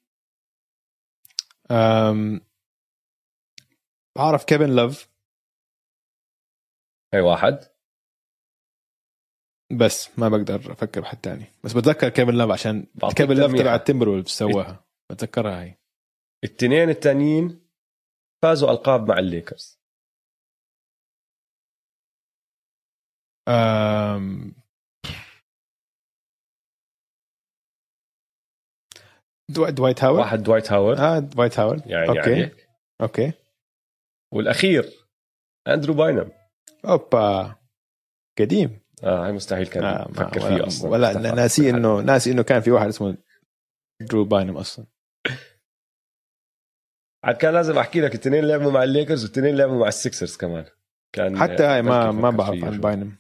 أم... 1.71 2.41
بعرف 4.17 4.45
كيفن 4.45 4.77
لوف. 4.77 5.09
هي 7.15 7.21
واحد. 7.21 7.73
بس 9.81 10.19
ما 10.19 10.29
بقدر 10.29 10.73
أفكر 10.73 11.01
بحد 11.01 11.21
تاني. 11.21 11.45
بس 11.65 11.73
بتذكر 11.73 12.09
كيفن 12.09 12.35
لوف 12.35 12.51
عشان 12.51 12.87
كيفن 13.17 13.37
لوف. 13.37 13.53
تبع 13.53 13.75
التمبر 13.75 14.25
سواها 14.27 14.85
بتذكرها 15.13 15.61
هاي. 15.61 15.79
الاثنين 16.45 16.89
الثانيين 16.89 17.69
فازوا 18.43 18.71
ألقاب 18.71 19.09
مع 19.09 19.19
الليكرز. 19.19 19.83
أم... 23.49 24.62
دو... 29.53 29.69
دوايت 29.69 30.05
هاورد 30.05 30.19
واحد 30.19 30.43
دوايت 30.43 30.73
هاورد 30.73 30.99
آه 31.01 31.19
دوايت 31.19 31.59
هاورد 31.59 31.87
يعني 31.87 32.09
أوكي. 32.09 32.21
عليك 32.21 32.69
أوكي. 33.01 33.33
والأخير 34.33 34.91
اندرو 35.69 35.95
باينم 35.95 36.31
أوبا. 36.85 37.55
قديم. 38.39 38.81
آه 39.05 39.27
هاي 39.27 39.33
مستحيل 39.33 39.67
كان 39.67 39.85
آه 39.85 40.09
ما- 40.09 40.15
فكر 40.15 40.41
ولا- 40.47 40.57
فيه 40.57 40.67
أصلا. 40.67 40.91
ولا. 40.91 41.13
ناسي 41.13 41.71
انه 41.71 42.01
ناسي 42.01 42.33
إنه 42.33 42.43
كان 42.43 42.61
في 42.61 42.71
واحد 42.71 42.87
اسمه 42.89 43.17
أندرو 44.01 44.25
باينم 44.25 44.57
أصلا. 44.57 44.87
عاد 47.25 47.37
كان 47.37 47.55
لازم 47.55 47.79
أحكي 47.79 48.01
لك 48.01 48.15
الاثنين 48.15 48.45
لعبوا 48.45 48.71
مع 48.71 48.83
الليكرز 48.83 49.23
والاثنين 49.25 49.57
لعبوا 49.57 49.81
مع 49.81 49.89
السكسرز 49.89 50.37
كمان. 50.37 50.65
كان 51.13 51.39
حتى 51.39 51.63
هاي 51.63 51.83
ما 51.83 52.11
ما 52.13 52.31
بعرف 52.31 52.65
عن. 52.65 52.81
باينم 52.81 53.17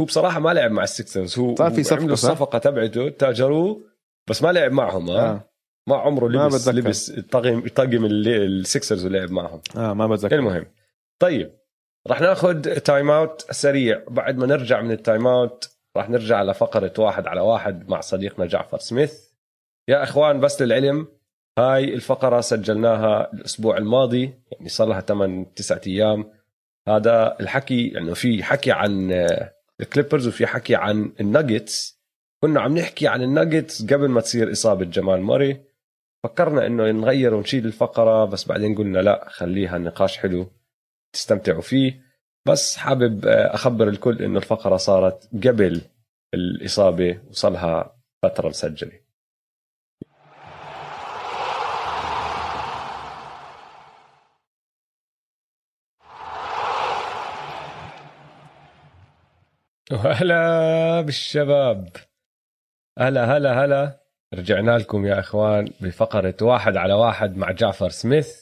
هو 0.00 0.04
بصراحة 0.04 0.40
ما 0.40 0.50
لعب 0.54 0.70
مع 0.70 0.82
السكسرز 0.82 1.38
هو 1.38 1.54
صار 1.56 1.70
في 1.70 1.84
صح؟ 1.84 1.96
الصفقة 1.98 2.58
تبعته 2.58 3.08
تاجروه 3.08 3.80
بس 4.28 4.42
ما 4.42 4.52
لعب 4.52 4.72
معهم 4.72 5.10
آه. 5.10 5.51
ما 5.88 5.96
عمره 5.96 6.28
ما 6.28 6.44
لبس 6.46 6.68
بتذكر. 6.68 6.78
لبس 6.88 7.10
طقم 7.10 7.68
طقم 7.68 8.04
اللي- 8.04 8.44
السكسرز 8.46 9.06
ولعب 9.06 9.30
معهم. 9.30 9.60
آه 9.76 9.92
ما 9.94 10.06
بتذكر. 10.06 10.34
المهم. 10.34 10.66
طيب. 11.18 11.52
رح 12.08 12.20
ناخذ 12.20 12.62
time 12.78 13.10
out 13.10 13.46
سريع. 13.50 14.02
بعد 14.08 14.36
ما 14.36 14.46
نرجع 14.46 14.80
من 14.80 14.90
ال 14.90 14.97
time 14.97 15.26
out 15.26 15.70
رح 15.96 16.10
نرجع 16.10 16.42
لفقرة 16.42 16.92
واحد 16.98 17.26
على 17.26 17.40
واحد 17.40 17.88
مع 17.88 18.00
صديقنا 18.00 18.46
جعفر 18.46 18.78
سميث. 18.78 19.14
يا 19.88 20.02
إخوان 20.02 20.40
بس 20.40 20.62
للعلم 20.62 21.08
هاي 21.58 21.94
الفقرة 21.94 22.40
سجلناها 22.40 23.32
الأسبوع 23.32 23.76
الماضي 23.78 24.34
يعني 24.52 24.68
صار 24.68 24.88
لها 24.88 25.00
8 25.00 25.44
9 25.56 25.80
أيام. 25.86 26.30
هذا 26.88 27.36
الحكي 27.40 27.88
انه 27.88 27.96
يعني 27.98 28.14
في 28.14 28.42
حكي 28.42 28.72
عن 28.72 29.12
الكليبرز 29.80 30.26
وفي 30.28 30.46
حكي 30.46 30.74
عن 30.74 31.12
الناجتس 31.20 32.02
كنا 32.42 32.60
عم 32.60 32.78
نحكي 32.78 33.08
عن 33.08 33.22
الناجتس 33.22 33.82
قبل 33.92 34.08
ما 34.08 34.20
تصير 34.20 34.52
إصابة 34.52 34.84
جمال 34.84 35.20
موري. 35.22 35.60
فكرنا 36.22 36.66
إنه 36.66 36.90
نغير 36.90 37.34
ونشيل 37.34 37.66
الفقرة 37.66 38.24
بس 38.24 38.44
بعدين 38.48 38.74
قلنا 38.74 38.98
لا 38.98 39.28
خليها 39.28 39.76
النقاش 39.76 40.18
حلو 40.18 40.50
تستمتعوا 41.12 41.60
فيه. 41.62 42.02
بس 42.46 42.76
حابب 42.76 43.26
أخبر 43.26 43.88
الكل 43.88 44.22
إنه 44.22 44.38
الفقرة 44.38 44.76
صارت 44.76 45.30
قبل 45.46 45.82
الإصابة 46.34 47.20
وصلها 47.30 47.96
فترة 48.22 48.48
مسجلة. 48.48 49.00
وهلا 59.92 61.00
بالشباب. 61.00 61.88
هلا 62.98 63.36
هلا 63.36 63.64
هلا. 63.64 64.01
رجعنا 64.34 64.78
لكم 64.78 65.06
يا 65.06 65.20
إخوان 65.20 65.68
بفقرة 65.80 66.34
واحد 66.42 66.76
على 66.76 66.94
واحد 66.94 67.36
مع 67.36 67.50
جعفر 67.50 67.88
سميث. 67.88 68.36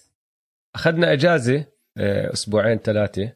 أخذنا 0.75 1.13
إجازة 1.13 1.65
آه، 1.99 2.33
أسبوعين 2.33 2.79
ثلاثة. 2.79 3.33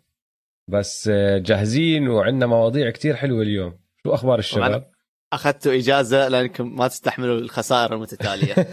بس 0.70 1.08
آه، 1.12 1.38
جاهزين 1.38 2.08
وعندنا 2.08 2.46
مواضيع 2.46 2.90
كتير 2.90 3.16
حلوة 3.16 3.42
اليوم. 3.42 3.78
شو 4.06 4.14
أخبار 4.14 4.38
الشباب؟ 4.38 4.84
أخذتوا 5.32 5.74
إجازة 5.74 6.28
لأنكم 6.28 6.76
ما 6.76 6.88
تستحملوا 6.88 7.38
الخسائر 7.38 7.94
المتتالية. 7.94 8.54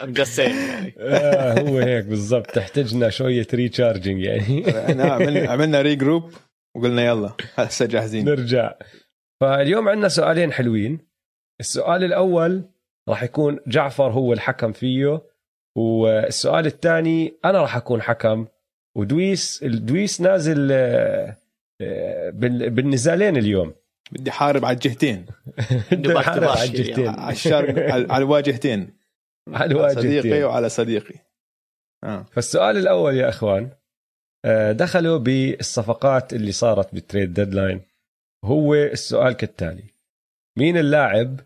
Saying. 0.00 0.38
يعني 0.38 0.94
آه 0.98 1.60
هو 1.60 1.78
هيك 1.78 2.04
بالضبط. 2.04 2.46
تحتاجنا 2.50 3.10
شوية 3.10 3.46
recharging 3.54 4.22
يعني. 4.22 4.70
إحنا 4.90 5.04
عملنا 5.14 5.50
عملنا 5.50 5.82
regroup 5.82 6.32
وقلنا 6.76 7.04
يلا 7.04 7.32
هسه 7.54 7.86
جاهزين. 7.86 8.24
نرجع. 8.24 8.72
فاليوم 9.40 9.88
عندنا 9.88 10.08
سؤالين 10.08 10.52
حلوين. 10.52 10.98
السؤال 11.60 12.04
الأول 12.04 12.64
راح 13.08 13.22
يكون 13.22 13.58
جعفر 13.66 14.12
هو 14.12 14.32
الحكم 14.32 14.72
فيه 14.72 15.22
والسؤال 15.76 16.66
الثاني 16.66 17.34
أنا 17.44 17.60
راح 17.60 17.76
أكون 17.76 18.02
حكم. 18.02 18.46
ودويس 18.96 19.62
الدويس 19.62 20.20
نازل 20.20 20.68
آه، 20.72 21.36
آه، 21.80 22.30
بالنزالين 22.30 23.36
اليوم. 23.36 23.74
بدي 24.12 24.30
حارب 24.30 24.64
على 24.64 24.74
الجهتين. 24.74 25.26
بدي 25.92 26.18
حارب 26.18 26.44
على 26.44 26.64
الجهتين. 26.64 27.08
على 27.08 27.32
الشرق 27.32 27.92
على 27.92 28.24
الواجهتين. 28.24 28.90
على 29.48 29.70
الواجهتين. 29.70 30.20
صديقي 30.20 30.42
وعلى 30.42 30.68
صديقي. 30.68 31.14
آه. 32.04 32.26
فالسؤال 32.32 32.76
الأول 32.76 33.14
يا 33.14 33.28
إخوان 33.28 33.70
آه، 34.44 34.72
دخلوا 34.72 35.18
بالصفقات 35.18 36.32
اللي 36.32 36.52
صارت 36.52 36.94
بال 36.94 37.05
trade 37.05 37.32
deadline 37.32 37.89
هو 38.44 38.74
السؤال 38.74 39.32
كالتالي. 39.32 39.84
مين 40.58 40.76
اللاعب 40.76 41.40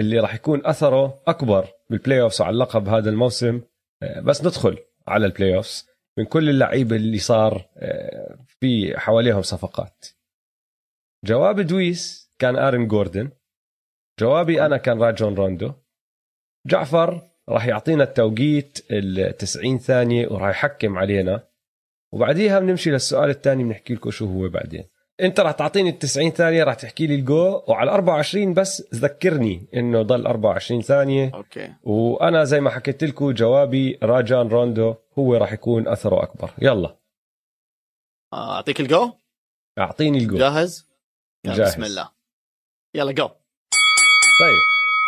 اللي 0.00 0.20
راح 0.20 0.34
يكون 0.34 0.66
أثره 0.66 1.22
أكبر 1.26 1.68
بال 1.90 2.20
playoffs 2.20 2.40
على 2.40 2.50
اللقب 2.50 2.88
هذا 2.88 3.10
الموسم؟ 3.10 3.62
آه، 4.02 4.20
بس 4.20 4.40
ندخل 4.40 4.78
على 5.08 5.26
ال 5.26 5.56
playoffs 5.56 5.88
من 6.18 6.24
كل 6.24 6.50
اللعيبة 6.50 6.96
اللي 6.96 7.18
صار 7.18 7.68
آه، 7.76 8.38
في 8.46 8.98
حواليهم 8.98 9.42
صفقات. 9.42 10.06
جواب 11.24 11.60
دويس 11.60 12.30
كان 12.38 12.56
آرن 12.56 12.88
جوردن. 12.88 13.30
جوابي 14.20 14.66
أنا 14.66 14.76
كان 14.76 15.02
راجون 15.02 15.34
روندو. 15.34 15.72
جعفر 16.66 17.30
راح 17.48 17.66
يعطينا 17.66 18.04
التوقيت 18.04 18.86
ال 18.90 19.36
90 19.36 19.78
ثانية 19.78 20.28
وراح 20.28 20.50
يحكم 20.50 20.98
علينا. 20.98 21.48
وبعديها 22.12 22.60
بنمشي 22.60 22.90
للسؤال 22.90 23.30
الثاني 23.30 23.64
بنحكي 23.64 23.94
لكم 23.94 24.10
شو 24.10 24.26
هو 24.26 24.48
بعدين. 24.48 24.84
انت 25.20 25.40
راح 25.40 25.52
تعطيني 25.52 25.90
ال 25.90 25.98
90 25.98 26.30
ثانية 26.30 26.64
راح 26.64 26.74
تحكي 26.74 27.06
لي 27.06 27.14
الجو 27.14 27.62
وعلى 27.68 27.90
24 27.90 28.54
بس 28.54 28.94
ذكرني 28.94 29.66
إنه 29.74 30.02
ضل 30.02 30.26
24 30.26 30.82
ثانية. 30.82 31.30
أوكي. 31.34 31.74
وأنا 31.82 32.44
زي 32.44 32.60
ما 32.60 32.70
حكيت 32.70 33.04
لكم 33.04 33.30
جوابي 33.32 33.98
راجان 34.02 34.48
روندو 34.48 34.94
هو 35.18 35.36
راح 35.36 35.52
يكون 35.52 35.88
أثره 35.88 36.22
أكبر. 36.22 36.50
يلا. 36.62 36.96
أعطيك 38.34 38.80
الجو 38.80 39.12
أعطيني 39.78 40.18
الجو 40.18 40.38
جاهز؟ 40.38 40.86
جاهز 41.46 41.60
بسم 41.60 41.84
الله. 41.84 42.08
يلا 42.94 43.12
جو 43.12 43.28
طيب 44.40 44.60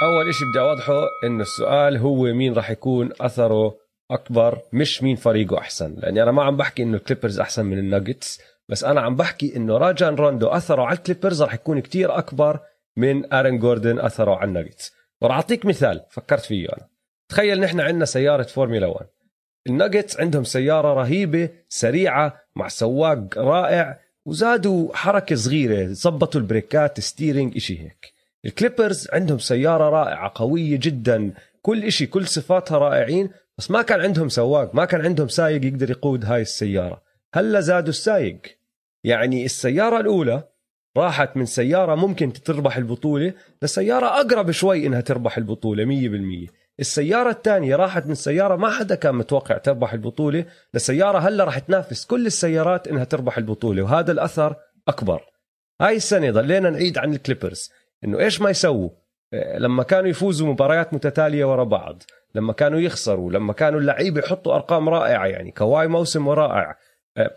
أول 0.02 0.34
شيء 0.34 0.48
بدي 0.50 0.60
أوضحه 0.60 1.08
إنه 1.24 1.42
السؤال 1.42 1.96
هو 1.96 2.22
مين 2.22 2.52
راح 2.52 2.70
يكون 2.70 3.12
أثره 3.20 3.78
أكبر 4.10 4.62
مش 4.72 5.02
مين 5.02 5.16
فريقه 5.16 5.58
أحسن. 5.58 5.94
لأني 5.94 6.22
أنا 6.22 6.32
ما 6.32 6.42
عم 6.44 6.56
بحكي 6.56 6.82
إنه 6.82 6.96
الكليبرز 6.96 7.40
أحسن 7.40 7.66
من 7.66 7.78
الناجتس 7.78 8.40
بس 8.68 8.84
أنا 8.84 9.00
عم 9.00 9.16
بحكي 9.16 9.56
إنه 9.56 9.78
راجان 9.78 10.14
روندو 10.14 10.48
أثره 10.48 10.82
على 10.82 10.96
الكليبرز 10.98 11.42
راح 11.42 11.54
يكون 11.54 11.80
كتير 11.80 12.18
أكبر 12.18 12.60
من 12.96 13.32
آرن 13.32 13.58
جوردن 13.58 13.98
أثره 13.98 14.36
على 14.36 14.48
الناجتس 14.48 14.92
وراح 15.20 15.36
أعطيك 15.36 15.66
مثال 15.66 16.04
فكرت 16.10 16.44
فيه 16.44 16.68
أنا. 16.68 16.88
تخيل 17.28 17.60
نحن 17.60 17.80
عندنا 17.80 18.04
سيارة 18.04 18.42
فورمولا 18.42 18.86
1 18.86 19.06
الناجتس 19.66 20.20
عندهم 20.20 20.44
سيارة 20.44 20.94
رهيبة 20.94 21.48
سريعة 21.68 22.40
مع 22.56 22.68
سواق 22.68 23.38
رائع 23.38 24.00
وزادوا 24.24 24.96
حركة 24.96 25.36
صغيرة 25.36 25.86
زبطوا 25.86 26.40
البريكات 26.40 27.00
steering 27.00 27.56
إشي 27.56 27.80
هيك. 27.80 28.12
الكليبرز 28.44 29.08
عندهم 29.12 29.38
سيارة 29.38 29.90
رائعة 29.90 30.32
قوية 30.34 30.78
جدا 30.82 31.32
كل 31.62 31.84
إشي 31.84 32.06
كل 32.06 32.26
صفاتها 32.26 32.78
رائعين 32.78 33.30
بس 33.58 33.70
ما 33.70 33.82
كان 33.82 34.00
عندهم 34.00 34.28
سواق 34.28 34.74
ما 34.74 34.84
كان 34.84 35.00
عندهم 35.00 35.28
سايق 35.28 35.64
يقدر 35.64 35.90
يقود 35.90 36.24
هاي 36.24 36.42
السيارة. 36.42 37.02
هلأ 37.34 37.60
زادوا 37.60 37.88
السايق. 37.88 38.55
يعني 39.06 39.44
السيارة 39.44 40.00
الأولى 40.00 40.42
راحت 40.96 41.36
من 41.36 41.46
سيارة 41.46 41.94
ممكن 41.94 42.32
تربح 42.32 42.76
البطولة 42.76 43.32
لسيارة 43.62 44.06
أقرب 44.06 44.50
شوي 44.50 44.86
إنها 44.86 45.00
تربح 45.00 45.38
البطولة 45.38 45.84
مية 45.84 46.08
بالمية. 46.08 46.46
السيارة 46.80 47.30
الثانية 47.30 47.76
راحت 47.76 48.06
من 48.06 48.14
سيارة 48.14 48.56
ما 48.56 48.70
حدا 48.70 48.94
كان 48.94 49.14
متوقع 49.14 49.58
تربح 49.58 49.92
البطولة 49.92 50.44
لسيارة 50.74 51.18
هلا 51.18 51.44
راح 51.44 51.58
تنافس 51.58 52.04
كل 52.04 52.26
السيارات 52.26 52.88
إنها 52.88 53.04
تربح 53.04 53.38
البطولة 53.38 53.82
وهذا 53.82 54.12
الأثر 54.12 54.56
أكبر. 54.88 55.22
هاي 55.80 55.96
السنة 55.96 56.30
ضلينا 56.30 56.70
نعيد 56.70 56.98
عن 56.98 57.12
الكليبرز 57.12 57.70
إنه 58.04 58.18
إيش 58.18 58.40
ما 58.40 58.50
يسووا؟ 58.50 58.90
آه، 59.32 59.58
لما 59.58 59.82
كانوا 59.82 60.10
يفوزوا 60.10 60.48
مباريات 60.48 60.94
متتالية 60.94 61.44
ورا 61.44 61.64
بعض 61.64 62.02
لما 62.34 62.52
كانوا 62.52 62.80
يخسروا 62.80 63.32
لما 63.32 63.52
كانوا 63.52 63.80
اللعيبة 63.80 64.20
يحطوا 64.20 64.54
أرقام 64.54 64.88
رائعة 64.88 65.26
يعني 65.26 65.50
كواي 65.50 65.88
موسم 65.88 66.28
رائع 66.28 66.76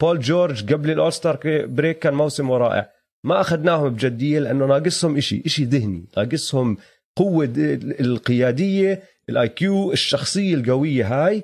بول 0.02 0.20
جورج 0.20 0.74
قبل 0.74 0.92
ال 0.92 1.00
All-Star 1.00 1.66
break 1.66 2.00
كان 2.00 2.14
موسم 2.14 2.52
رائع. 2.52 2.90
ما 3.24 3.42
أخذناهم 3.42 3.90
بجدية 3.90 4.40
لأنه 4.40 4.66
ناقصهم 4.66 5.18
إشي 5.18 5.44
إشي 5.46 5.66
ذهني. 5.66 6.06
ناقصهم 6.18 6.78
قوة 7.16 7.54
القيادية 8.00 9.04
ال 9.30 9.50
IQ 9.50 9.92
الشخصية 9.92 10.56
القوية 10.56 11.26
هاي. 11.26 11.44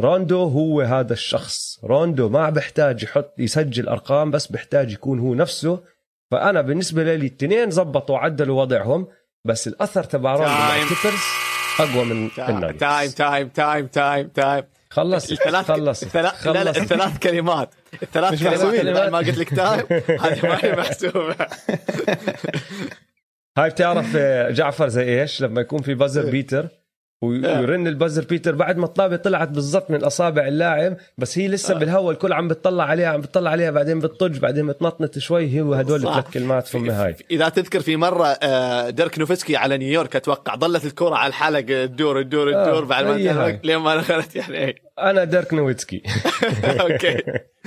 روندو 0.00 0.42
هو 0.42 0.80
هذا 0.80 1.12
الشخص. 1.12 1.84
روندو 1.84 2.28
ما 2.28 2.50
بحتاج 2.50 3.02
يحط 3.02 3.34
يسجل 3.38 3.88
أرقام 3.88 4.30
بس 4.30 4.46
بحتاج 4.46 4.92
يكون 4.92 5.18
هو 5.18 5.34
نفسه. 5.34 5.80
فأنا 6.30 6.60
بالنسبة 6.60 7.04
لي 7.04 7.14
الاثنين 7.14 7.70
زبطوا 7.70 8.14
وعدلوا 8.14 8.60
وضعهم 8.60 9.06
بس 9.44 9.68
الأثر 9.68 10.04
تبع 10.04 10.32
روندو 10.32 10.50
مع 10.50 10.76
أقوى 11.80 12.04
من 12.04 12.30
time 12.78 13.10
time 13.10 13.48
time 13.48 13.86
time 13.86 14.28
time 14.28 14.64
خلص. 14.98 15.30
الثلاث 15.30 15.66
خلص. 15.66 16.02
الثلاث 16.02 16.46
لا 16.46 16.64
لا 16.64 16.70
الثلاث 16.70 17.18
كلمات. 17.18 17.74
الثلاث 18.02 18.42
كلمات. 18.42 19.08
ما 19.12 19.18
قلت 19.18 19.38
لك 19.38 19.54
time 19.54 19.86
هذه 20.20 20.46
ما 20.46 20.58
هي 20.64 20.72
محسوبة. 20.72 21.36
هاي 23.58 23.70
بتعرف 23.70 24.12
آه، 24.16 24.50
جعفر 24.50 24.88
زي 24.88 25.20
إيش؟ 25.20 25.42
لما 25.42 25.60
يكون 25.60 25.82
في 25.82 25.94
buzzer 25.94 26.30
beater 26.30 26.68
ويرن 27.22 27.86
ال 27.86 27.91
buzzer 27.91 28.24
beater 28.24 28.54
بعد 28.54 28.76
ما 28.76 28.84
الطابة 28.84 29.16
طلعت 29.16 29.48
بالضبط 29.48 29.90
من 29.90 30.04
أصابع 30.04 30.46
اللاعب 30.48 30.96
بس 31.18 31.38
هي 31.38 31.48
لسه 31.48 31.74
آه. 31.74 31.78
بالهواء 31.78 32.10
الكل 32.10 32.32
عم 32.32 32.48
بتطلع 32.48 32.84
عليها 32.84 33.08
عم 33.08 33.20
بتطلع 33.20 33.50
عليها 33.50 33.70
بعدين 33.70 33.98
بتطج 33.98 34.38
بعدين 34.38 34.66
بتنطنط 34.66 35.18
شوي 35.18 35.60
هو 35.60 35.74
هدول 35.74 36.00
ثلاث 36.00 36.30
كلمات 36.30 36.66
فم 36.66 36.90
هاي 36.90 37.16
إذا 37.30 37.48
تذكر 37.48 37.80
في 37.80 37.96
مرة 37.96 38.26
آه، 38.26 38.90
ديرك 38.90 39.18
نوفسكي 39.18 39.56
على 39.56 39.78
نيويورك 39.78 40.16
أتوقع 40.16 40.56
ظلت 40.56 40.84
الكرة 40.84 41.14
على 41.14 41.28
الحلق 41.28 41.60
تدور 41.60 42.22
تدور 42.22 42.52
تدور 42.52 42.84
بعد 42.84 43.04
ما 43.04 43.58
لين 43.64 43.76
ما 43.76 43.96
دخلت 43.96 44.36
يعني. 44.36 44.82
أنا 44.98 45.24
ديرك 45.24 45.54
نوفسكي 45.54 46.02
أوكي. 46.80 47.22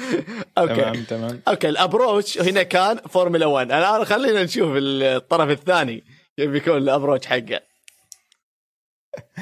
أوكي. 0.58 0.76
تمام 0.76 1.04
تمام. 1.04 1.42
أوكي 1.48 1.70
ال 1.70 1.78
approach 1.78 2.42
هنا 2.42 2.64
كان 2.64 2.98
فورمولا 2.98 3.46
1 3.46 3.72
الان 3.72 4.06
خلينا 4.06 4.44
نشوف 4.44 4.72
الطرف 4.76 5.50
الثاني 5.50 6.04
كيف 6.38 6.50
بيكون 6.52 6.78
ال 6.78 6.83
approach 6.83 7.28
حقه. 7.28 7.71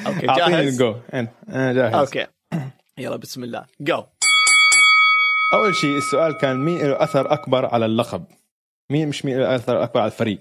أوكي 0.07 0.27
جاهز؟ 0.27 0.77
جو 0.77 0.95
أنا 1.13 1.73
جاهز. 1.73 1.93
أوكي. 1.95 2.27
يلا 2.97 3.15
بسم 3.15 3.43
الله. 3.43 3.65
جو 3.81 4.03
أول 5.53 5.75
شيء 5.75 5.97
السؤال 5.97 6.37
كان 6.37 6.57
مين 6.65 6.77
له 6.77 7.03
أثر 7.03 7.33
أكبر 7.33 7.65
على 7.65 7.85
اللقب؟ 7.85 8.23
مين 8.89 9.07
مش 9.07 9.25
مين 9.25 9.39
له 9.39 9.55
أثر 9.55 9.83
أكبر 9.83 9.99
على 9.99 10.11
الفريق؟ 10.11 10.39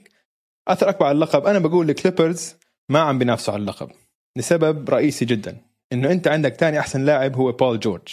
أثر 0.69 0.89
أكبر 0.89 1.07
على 1.07 1.15
اللقب 1.15 1.47
أنا 1.47 1.59
بقول 1.59 1.91
الكليبرز 1.91 2.55
ما 2.89 3.01
عم 3.01 3.19
بينافسوا 3.19 3.55
على 3.55 3.61
اللقب 3.61 3.91
لسبب 4.37 4.91
رئيسي 4.91 5.25
جدا 5.25 5.57
إنه 5.93 6.11
أنت 6.13 6.29
عندك 6.29 6.55
ثاني 6.55 6.79
أحسن 6.79 7.05
لاعب 7.05 7.37
هو 7.37 7.53
بول 7.53 7.81
جورج 7.81 8.09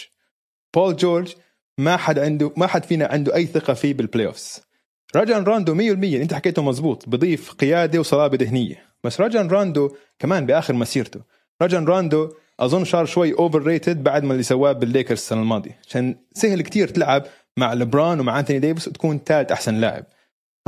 بول 0.74 0.96
جورج 0.96 1.34
ما 1.78 1.96
حد 1.96 2.18
عنده 2.18 2.52
ما 2.56 2.66
حد 2.66 2.84
فينا 2.84 3.06
عنده 3.06 3.34
أي 3.34 3.46
ثقة 3.46 3.74
فيه 3.74 3.94
بال 3.94 4.26
playoffs 4.26 4.66
راجان 5.16 5.44
راندو 5.44 5.74
100% 5.74 5.78
أنت 6.04 6.34
حكيته 6.34 6.62
مزبوط 6.62 7.08
بضيف 7.08 7.52
قيادة 7.52 7.98
وصلابة 7.98 8.38
ذهنية. 8.40 8.86
بس 9.04 9.20
راجان 9.20 9.48
راندو 9.48 9.96
كمان 10.18 10.46
بآخر 10.46 10.74
مسيرته. 10.74 11.20
راجان 11.62 11.84
راندو 11.84 12.32
أظن 12.60 12.84
صار 12.84 13.04
شوي 13.04 13.32
overrated 13.32 14.02
بعد 14.02 14.24
ما 14.24 14.32
اللي 14.32 14.42
سواه 14.42 14.72
بالليكرز 14.72 15.18
السنة 15.18 15.40
الماضية. 15.40 15.78
عشان 15.88 16.16
سهل 16.32 16.62
كتير 16.62 16.88
تلعب 16.88 17.24
مع 17.56 17.74
لبران 17.74 18.20
ومع 18.20 18.38
أنتوني 18.40 18.58
ديفيس 18.58 18.88
وتكون 18.88 19.20
ثالث 19.26 19.52
أحسن 19.52 19.74
لاعب. 19.74 20.04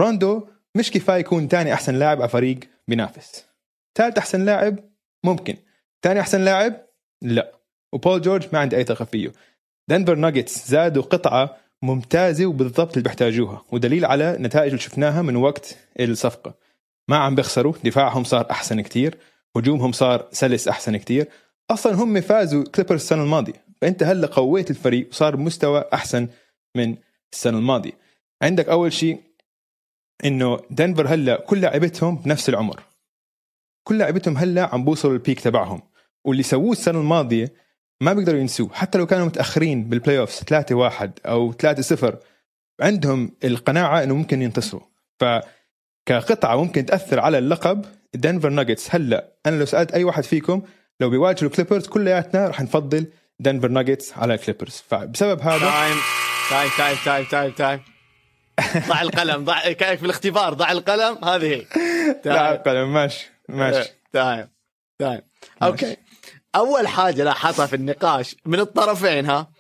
راندو 0.00 0.46
مش 0.74 0.90
كفاية 0.90 1.20
يكون 1.20 1.48
ثاني 1.48 1.72
أحسن 1.72 1.94
لاعب 1.94 2.20
على 2.20 2.28
فريق 2.28 2.58
بينافس. 2.88 3.44
ثالث 3.98 4.18
أحسن 4.18 4.44
لاعب 4.44 4.78
ممكن. 5.24 5.56
ثاني 6.02 6.20
أحسن 6.20 6.40
لاعب؟ 6.40 6.86
لا. 7.22 7.52
وبول 7.92 8.20
جورج 8.20 8.46
ما 8.52 8.58
عندي 8.58 8.76
أي 8.76 8.84
ثقه 8.84 9.04
فيه. 9.04 9.32
دنفر 9.88 10.14
ناجتس 10.14 10.68
زادوا 10.68 11.02
قطعة 11.02 11.56
ممتازة 11.82 12.46
وبالضبط 12.46 12.90
اللي 12.90 13.02
بيحتاجوها. 13.02 13.64
ودليل 13.72 14.04
على 14.04 14.34
النتائج 14.34 14.66
اللي 14.66 14.80
شفناها 14.80 15.22
من 15.22 15.36
وقت 15.36 15.76
الصفقة. 16.00 16.54
ما 17.08 17.16
عم 17.16 17.34
بيخسروا. 17.34 17.74
دفاعهم 17.84 18.24
صار 18.24 18.50
أحسن 18.50 18.80
كتير. 18.80 19.18
هجومهم 19.58 19.92
صار 19.92 20.28
سلس 20.32 20.68
أحسن 20.68 20.96
كتير. 20.96 21.28
أصلا 21.70 21.94
هم 21.94 22.20
فازوا 22.20 22.64
الكليبرز 22.64 23.00
السنة 23.00 23.22
الماضية. 23.22 23.64
فأنت 23.80 24.02
هلأ 24.02 24.26
قويت 24.26 24.70
الفريق 24.70 25.08
وصار 25.10 25.36
مستوى 25.36 25.84
أحسن 25.92 26.28
من 26.76 26.96
السنة 27.32 27.58
الماضية. 27.58 27.92
عندك 28.42 28.68
أول 28.68 28.92
شيء 28.92 29.20
إنه 30.24 30.60
دنفر 30.70 31.06
هلأ 31.08 31.40
كل 31.40 31.60
لعبتهم 31.60 32.16
بنفس 32.16 32.48
العمر. 32.48 32.82
كل 33.84 33.98
لعبتهم 33.98 34.36
هلأ 34.36 34.74
عم 34.74 34.84
بوصلوا 34.84 35.14
ال 35.14 35.20
peak 35.20 35.40
تبعهم. 35.40 35.82
واللي 36.24 36.42
سووه 36.42 36.72
السنة 36.72 37.00
الماضية 37.00 37.52
ما 38.00 38.12
بيقدروا 38.12 38.40
ينسوه. 38.40 38.70
حتى 38.72 38.98
لو 38.98 39.06
كانوا 39.06 39.26
متأخرين 39.26 39.84
بال 39.88 40.18
playoffs 40.18 40.42
3 40.44 40.74
1 40.74 41.18
أو 41.26 41.52
3 41.52 41.82
0 41.82 42.18
عندهم 42.80 43.30
القناعة 43.44 44.02
إنه 44.02 44.14
ممكن 44.14 44.42
ينتصروا. 44.42 44.82
ف 45.20 45.24
كقطعه 46.06 46.56
ممكن 46.56 46.86
تأثر 46.86 47.20
على 47.20 47.38
اللقب 47.38 47.84
دنفر 48.14 48.48
ناجتس 48.48 48.94
هلا 48.94 49.32
أنا 49.46 49.56
لو 49.58 49.64
سألت 49.64 49.92
أي 49.92 50.04
واحد 50.04 50.24
فيكم 50.24 50.62
لو 51.00 51.10
بيواجهوا 51.10 51.50
الكليبرز 51.50 51.86
كلياتنا 51.86 52.48
رح 52.48 52.60
نفضل 52.60 53.06
دنفر 53.40 53.68
ناجتس 53.68 54.12
على 54.12 54.34
الكليبرز. 54.34 54.82
فبسبب 54.88 55.40
هذا 55.40 55.58
تايم 55.58 55.96
تايم 56.50 56.96
تايم 57.04 57.24
تايم 57.30 57.50
تايم 57.50 57.52
تايم 57.52 57.80
ضع 58.88 59.02
القلم 59.02 59.44
ضع 59.44 59.60
في 59.72 60.02
الاختبار 60.02 60.54
ضع 60.54 60.72
القلم؟ 60.72 61.24
هذه 61.24 61.46
هي. 61.46 61.66
لا 62.24 62.52
قلم 62.52 62.94
ماشي 62.94 63.30
ماشي. 63.48 63.90
time 64.12 64.48
time 64.98 65.20
okay 65.62 65.96
أول 66.56 66.88
حاجة 66.88 67.24
لاحظها 67.24 67.66
في 67.66 67.76
النقاش 67.76 68.36
من 68.46 68.60
الطرفين 68.60 69.26
ها؟ 69.26 69.50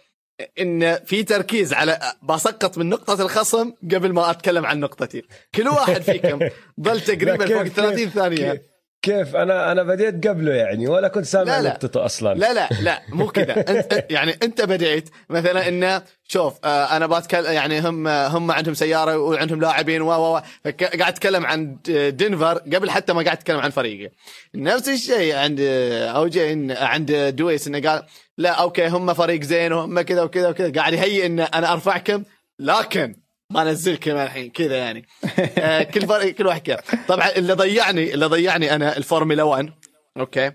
إن 0.60 0.94
في 1.04 1.22
تركيز 1.22 1.72
على 1.72 1.98
بسقط 2.22 2.78
من 2.78 2.88
نقطة 2.88 3.22
الخصم 3.22 3.72
قبل 3.94 4.12
ما 4.12 4.30
أتكلم 4.30 4.66
عن 4.66 4.80
نقطتي. 4.80 5.22
كل 5.54 5.68
واحد 5.68 6.02
فيكم 6.02 6.38
ظل 6.80 7.00
تقريبا 7.00 7.46
فوق 7.46 7.62
كيف- 7.62 7.76
30 7.76 7.96
كيف- 7.96 8.14
ثانية. 8.14 8.62
كيف 9.02 9.36
أنا 9.36 9.72
أنا 9.72 9.82
بديت 9.82 10.26
قبله 10.28 10.52
يعني 10.54 10.86
ولا 10.86 11.08
كنت 11.08 11.24
سامع 11.24 11.60
لا،. 11.60 11.68
نقطته 11.70 12.04
أصلا. 12.04 12.34
لا 12.34 12.52
لا 12.52 12.68
لا 12.82 13.02
مو 13.08 13.26
كذا. 13.28 13.60
انت 13.70 14.06
يعني 14.10 14.34
أنت 14.42 14.62
بديت 14.62 15.10
مثلا 15.30 15.68
انه 15.68 16.02
شوف 16.28 16.54
آه، 16.64 16.96
أنا 16.96 17.06
بتكلم 17.06 17.52
يعني 17.52 17.80
هم 17.80 18.08
هم 18.08 18.50
عندهم 18.50 18.74
سيارة 18.74 19.18
وعندهم 19.18 19.60
لاعبين 19.60 20.02
و 20.02 20.10
و 20.10 20.40
قاعد 20.80 21.02
أتكلم 21.02 21.46
عن 21.46 21.76
دنفر 22.10 22.58
قبل 22.58 22.90
حتى 22.90 23.12
ما 23.12 23.22
قاعد 23.22 23.36
أتكلم 23.36 23.58
عن 23.60 23.70
فريقي 23.70 24.10
نفس 24.54 24.88
الشيء 24.88 25.34
عند 25.36 25.60
اوجي 25.60 26.74
عند 26.74 27.12
دويس 27.12 27.66
إنه 27.66 27.90
قال 27.90 28.02
لا 28.38 28.50
okay 28.50 28.88
هم 28.88 29.14
فريق 29.14 29.42
زين 29.42 29.72
وهم 29.72 30.00
كذا 30.00 30.22
وكذا 30.22 30.48
وكذا. 30.48 30.72
قاعد 30.72 30.92
يهيئ 30.92 31.26
إن 31.26 31.40
أنا 31.40 31.72
أرفعكم 31.72 32.24
لكن 32.58 33.16
ما 33.50 33.62
أنزلكم 33.62 34.10
الحين 34.10 34.50
كذا 34.50 34.76
يعني. 34.76 35.06
آه، 35.58 35.82
كل 35.82 36.06
فريق 36.06 36.34
كل 36.34 36.46
واحد 36.46 36.60
كذا. 36.60 36.82
طبعا 37.08 37.28
اللي 37.36 37.52
ضيعني 37.52 38.14
اللي 38.14 38.26
ضيعني 38.26 38.74
أنا 38.74 38.96
الفورمولا 38.96 39.42
1 39.42 39.72
okay. 40.16 40.52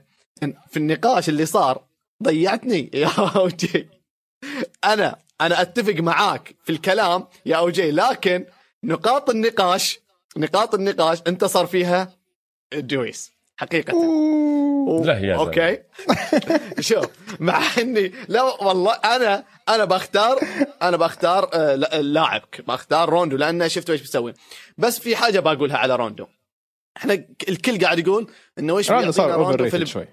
في 0.71 0.77
النقاش 0.77 1.29
اللي 1.29 1.45
صار 1.45 1.85
ضيعتني 2.23 2.91
يا 2.93 3.07
اوجي 3.35 3.89
أنا 4.83 5.15
أنا 5.41 5.61
أتفق 5.61 5.93
معاك 5.93 6.55
في 6.63 6.71
الكلام 6.71 7.27
يا 7.45 7.55
اوجي 7.55 7.91
لكن 7.91 8.45
نقاط 8.83 9.29
النقاش 9.29 9.99
نقاط 10.37 10.75
النقاش 10.75 11.19
انتصر 11.27 11.65
فيها 11.65 12.13
دويس. 12.73 13.31
حقيقة. 13.57 13.95
و- 13.95 15.03
لا 15.05 15.13
يا 15.13 15.19
زلمة. 15.19 15.35
okay 15.39 15.79
شوف 16.89 17.05
مع 17.39 17.61
إني 17.77 18.11
لا 18.27 18.41
والله 18.63 18.91
أنا 18.93 19.43
أنا 19.69 19.85
بختار 19.85 20.39
أنا 20.81 20.97
بختار 20.97 21.49
آه، 21.53 21.75
لا- 21.75 21.99
اللاعب 21.99 22.41
بختار 22.67 23.09
روندو 23.09 23.37
لأن 23.37 23.69
شفت 23.69 23.89
إيش 23.89 24.01
بيسوي. 24.01 24.33
بس 24.77 24.99
في 24.99 25.15
حاجة 25.15 25.39
بقولها 25.39 25.77
على 25.77 25.95
روندو. 25.95 26.25
إحنا 26.97 27.25
الكل 27.49 27.79
قاعد 27.85 27.99
يقول 27.99 28.27
إنه 28.59 28.77
إيش 28.77 28.87
بيعطينا 28.91 29.07
offer 29.33 29.37
روندو 29.37 29.69
في 29.69 29.85
شوي. 29.85 30.07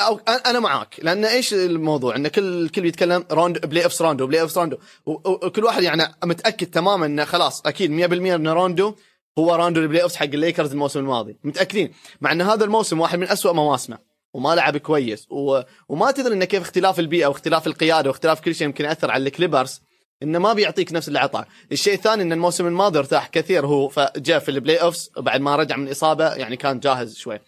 أو 0.00 0.18
أنا- 0.18 0.46
أنا 0.46 0.60
معاك. 0.60 0.94
لأن 1.02 1.24
إيش 1.24 1.54
الموضوع؟ 1.54 2.16
إن 2.16 2.28
كل 2.28 2.42
الكل 2.64 2.80
بيتكلم 2.82 3.24
روندو 3.30 3.66
playoffs 3.66 4.02
روندو 4.02 4.26
playoffs 4.26 4.58
روندو 4.58 4.76
و- 5.06 5.10
و- 5.12 5.46
وكل 5.46 5.64
واحد 5.64 5.82
يعني 5.82 6.14
متأكد 6.24 6.66
تماما 6.66 7.06
إنه 7.06 7.24
خلاص 7.24 7.66
أكيد 7.66 7.90
100% 7.90 8.34
ان 8.34 8.48
روندو 8.48 8.94
هو 9.38 9.54
روندو 9.54 9.80
ال 9.80 10.02
playoffs 10.02 10.16
حق 10.16 10.24
الليكرز 10.24 10.72
الموسم 10.72 11.00
الماضي. 11.00 11.38
متأكدين؟ 11.44 11.92
مع 12.20 12.32
إن 12.32 12.42
هذا 12.42 12.64
الموسم 12.64 13.00
واحد 13.00 13.18
من 13.18 13.28
أسوأ 13.28 13.52
مواسمه. 13.52 13.98
وما 14.34 14.54
لعب 14.54 14.76
كويس. 14.76 15.26
و... 15.30 15.60
وما 15.88 16.10
تدري 16.10 16.34
انه 16.34 16.44
كيف 16.44 16.62
اختلاف 16.62 16.98
البيئة 16.98 17.26
واختلاف 17.26 17.66
القيادة 17.66 18.10
واختلاف 18.10 18.40
كل 18.40 18.54
شيء 18.54 18.66
يمكن 18.66 18.84
يأثر 18.84 19.10
على 19.10 19.26
الكليبرز. 19.26 19.80
إنه 20.22 20.38
ما 20.38 20.52
بيعطيك 20.52 20.92
نفس 20.92 21.08
اللي 21.08 21.18
عطاه، 21.18 21.46
الشيء 21.72 21.94
الثاني 21.94 22.22
إن 22.22 22.32
الموسم 22.32 22.66
الماضي 22.66 22.98
ارتاح 22.98 23.28
كثير. 23.28 23.66
هو 23.66 23.88
فجاء 23.88 24.38
في 24.38 24.50
ال 24.50 24.76
playoffs 24.76 25.10
بعد 25.16 25.40
ما 25.40 25.56
رجع 25.56 25.76
من 25.76 25.88
اصابه 25.88 26.34
يعني 26.34 26.56
كان 26.56 26.80
جاهز 26.80 27.16
شوي. 27.16 27.38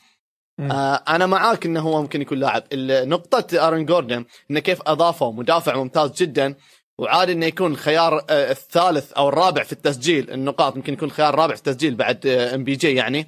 آه 0.61 1.03
أنا 1.09 1.27
معاك 1.27 1.67
إنه 1.67 1.81
هو 1.81 2.03
ممكن 2.03 2.23
يكون 2.23 2.39
لاعب. 2.39 2.65
نقطة 2.75 3.69
آرون 3.69 3.85
جوردن 3.85 4.25
انه 4.51 4.61
كيف 4.61 4.83
اضافه 4.87 5.33
مدافع 5.33 5.77
ممتاز 5.77 6.13
جدا. 6.13 6.55
وعادي 7.01 7.33
إنه 7.33 7.47
يكون 7.47 7.73
الخيار 7.73 8.25
آه، 8.31 8.51
الثالث 8.51 9.13
أو 9.13 9.29
الرابع 9.29 9.63
في 9.63 9.73
التسجيل 9.73 10.31
النقاط 10.31 10.77
ممكن 10.77 10.93
يكون 10.93 11.09
الخيار 11.09 11.35
الرابع 11.35 11.55
في 11.55 11.61
التسجيل 11.61 11.95
بعد 11.95 12.27
ام 12.27 12.65
بي 12.65 12.77
جي 12.77 12.95
يعني 12.95 13.27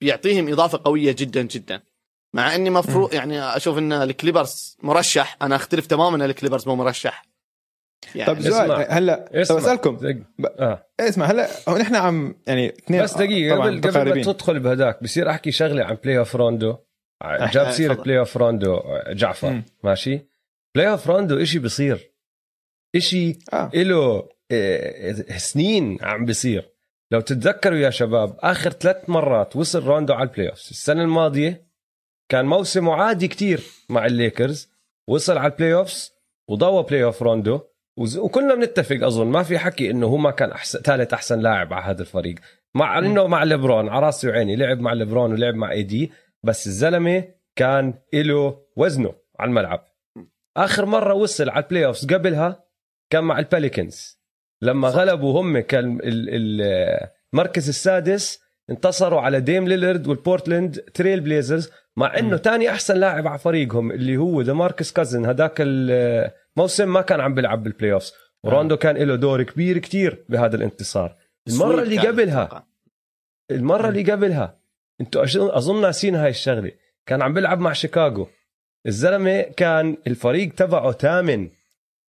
بيعطيهم 0.00 0.52
إضافة 0.52 0.80
قوية 0.84 1.12
جدا 1.18 1.42
جدا 1.42 1.80
مع 2.34 2.54
إني 2.54 2.70
مفروض 2.70 3.14
يعني 3.14 3.42
أشوف 3.56 3.78
إن 3.78 3.92
الكليبرز 3.92 4.76
مرشح 4.82 5.36
أنا 5.42 5.56
أختلف 5.56 5.86
تماما 5.86 6.16
إن 6.16 6.22
الكليبرز 6.22 6.68
مو 6.68 6.76
مرشح 6.76 7.24
يعني 8.14 8.34
طب 8.34 8.42
سؤال. 8.42 8.86
هلا 8.88 9.14
طب 9.30 9.36
اسمع. 9.36 9.58
أسألكم 9.58 10.20
آه. 10.44 10.86
اسمع 11.00 11.26
هلا 11.26 11.48
نحن 11.68 11.94
عم 11.94 12.34
يعني 12.46 12.68
اثنين 12.68 13.02
بس 13.02 13.12
طبعاً 13.12 13.26
قبل 13.26 13.80
قبل 13.80 14.16
ما. 14.16 14.22
تدخل 14.22 14.60
بهداك 14.60 15.02
بصير 15.02 15.30
أحكي 15.30 15.52
شغلة 15.52 15.84
عن 15.84 15.94
playoff 15.94 16.36
روندو 16.36 16.76
جاب 17.24 17.70
سيرة 17.70 17.92
تفضل. 17.92 18.04
playoff 18.04 18.36
روندو 18.36 18.80
جعفر 19.08 19.50
مم. 19.50 19.64
ماشي 19.84 20.20
playoff 20.74 21.06
روندو 21.06 21.42
إشي 21.42 21.58
بصير 21.58 22.11
إشي 22.96 23.38
آه. 23.52 23.70
له 23.74 24.28
آه، 24.50 25.12
سنين 25.36 25.98
عم 26.02 26.24
بيصير. 26.24 26.72
لو 27.10 27.20
تتذكروا 27.20 27.78
يا 27.78 27.90
شباب 27.90 28.36
آخر 28.40 28.70
ثلاث 28.70 29.10
مرات 29.10 29.56
وصل 29.56 29.84
روندو 29.84 30.12
على 30.12 30.28
ال 30.28 30.48
playoff 30.48 30.58
السنة 30.58 31.02
الماضية 31.02 31.66
كان 32.28 32.44
موسمه 32.44 32.94
عادي 32.94 33.28
كتير 33.28 33.60
مع 33.88 34.06
الليكرز. 34.06 34.72
وصل 35.08 35.38
على 35.38 35.52
ال 35.52 35.74
playoffs 35.74 36.12
وضوى 36.48 36.82
playoff 36.82 37.22
روندو 37.22 37.60
وكلنا 38.18 38.54
بنتفق 38.54 39.06
أظن 39.06 39.26
ما 39.26 39.42
في 39.42 39.58
حكي 39.58 39.90
إنه 39.90 40.06
هو 40.06 40.16
ما 40.16 40.30
كان 40.30 40.50
احسن 40.50 40.78
ثالث 40.78 41.12
أحسن 41.14 41.40
لاعب 41.40 41.72
على 41.72 41.84
هذا 41.84 42.00
الفريق. 42.00 42.34
مع 42.74 42.98
إنه 42.98 43.26
مع 43.26 43.44
ليبرون 43.44 43.88
على 43.88 44.06
راسي 44.06 44.28
وعيني. 44.28 44.56
لعب 44.56 44.80
مع 44.80 44.92
ليبرون 44.92 45.32
ولعب 45.32 45.54
مع 45.54 45.70
اي 45.72 45.82
دي 45.82 46.12
بس 46.42 46.66
الزلمة 46.66 47.24
كان 47.56 47.94
له 48.14 48.58
وزنه 48.76 49.14
على 49.40 49.48
الملعب. 49.48 49.84
آخر 50.56 50.86
مرة 50.86 51.14
وصل 51.14 51.48
على 51.48 51.64
ال 51.64 51.86
playoffs 51.86 52.06
قبلها 52.06 52.64
كان 53.12 53.24
مع 53.24 53.38
البيليكنز 53.38 54.18
لما 54.62 54.88
غلبوا 54.88 55.40
هم 55.40 55.58
كان 55.58 55.96
ال- 55.96 56.28
ال- 56.28 57.08
المركز 57.34 57.68
السادس 57.68 58.42
انتصروا 58.70 59.20
على 59.20 59.40
ديم 59.40 59.68
ليلرد 59.68 60.06
والبورتلاند 60.06 60.76
تريل 60.94 61.20
بليزرز 61.20 61.70
مع 61.96 62.18
إنه 62.18 62.36
تاني 62.36 62.70
أحسن 62.70 62.96
لاعب 62.96 63.26
على 63.26 63.38
فريقهم 63.38 63.90
اللي 63.90 64.16
هو 64.16 64.42
ديماركس 64.42 64.92
كازنز 64.92 65.26
هذاك 65.26 65.54
الموسم 65.60 66.92
ما 66.92 67.00
كان 67.02 67.20
عم 67.20 67.34
بيلعب 67.34 67.62
بال 67.62 67.92
playoffs 67.92 68.12
وروندو 68.44 68.76
كان 68.76 68.96
له 68.96 69.16
دور 69.16 69.42
كبير 69.42 69.78
كتير 69.78 70.24
بهذا 70.28 70.56
الانتصار. 70.56 71.16
المرة 71.48 71.82
اللي 71.82 71.98
قبلها. 71.98 72.66
المرة 73.50 73.88
اللي 73.88 74.12
قبلها 74.12 74.58
أنتوا 75.00 75.24
أظن 75.58 75.80
ناسين 75.80 76.14
هاي 76.14 76.30
الشغلة. 76.30 76.72
كان 77.06 77.22
عم 77.22 77.34
بيلعب 77.34 77.60
مع 77.60 77.72
شيكاغو. 77.72 78.28
الزلمة 78.86 79.40
كان 79.40 79.96
الفريق 80.06 80.54
تبعه 80.54 80.92
ثامن. 80.92 81.48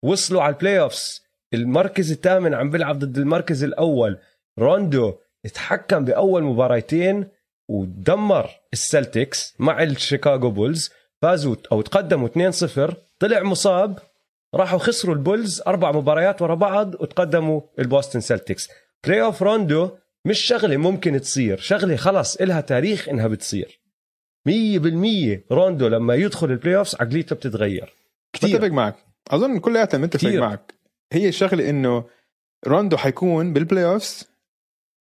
وصلوا 0.04 0.42
على 0.42 0.54
ال 0.56 0.80
playoffs 0.80 1.24
المركز 1.54 2.12
الثامن 2.12 2.54
عم 2.54 2.70
بيلعب 2.70 3.00
ضد 3.00 3.18
المركز 3.18 3.64
الأول. 3.64 4.18
روندو 4.60 5.14
اتحكم 5.46 6.06
بأول 6.06 6.44
مباراتين 6.44 7.28
ودمر 7.70 8.50
السلتكس 8.74 9.56
مع 9.60 9.84
الشيكاغو 9.84 10.52
بولز. 10.52 10.92
فازوا 11.22 11.56
أو 11.72 11.82
تقدموا 11.82 12.28
2-0 12.28 12.94
طلع 13.20 13.44
مصاب. 13.44 14.00
راحوا 14.56 14.80
خسروا 14.80 15.16
البولز 15.16 15.62
أربع 15.68 15.92
مباريات 15.92 16.42
ورا 16.42 16.56
بعض 16.56 16.96
وتقدموا 16.96 17.62
البوستن 17.80 18.20
سلتكس. 18.20 18.70
playoff 19.04 19.44
روندو 19.44 19.90
مش 20.26 20.40
شغلة 20.40 20.78
ممكن 20.78 21.22
تصير. 21.22 21.58
شغلة 21.58 21.96
خلص 21.96 22.36
إلها 22.36 22.62
تاريخ 22.62 23.10
إنها 23.10 23.28
بتصير. 23.28 23.80
مية 24.46 24.80
بالمية 24.80 25.46
روندو 25.52 25.88
لما 25.88 26.16
يدخل 26.16 26.52
ال 26.52 26.78
playoffs 26.78 26.96
عقليته 26.96 27.36
بتتغير. 27.36 27.94
بتفق 28.34 28.48
كثير 28.48 28.72
معك. 28.72 29.13
أظن 29.32 29.60
كلياتنا 29.60 30.02
متفق. 30.02 30.30
معك. 30.30 30.74
هي 31.14 31.28
الشغلة 31.28 31.70
إنه 31.70 32.06
روندو 32.68 32.98
حيكون 32.98 33.54
بال 33.54 33.86
playoffs 33.86 34.28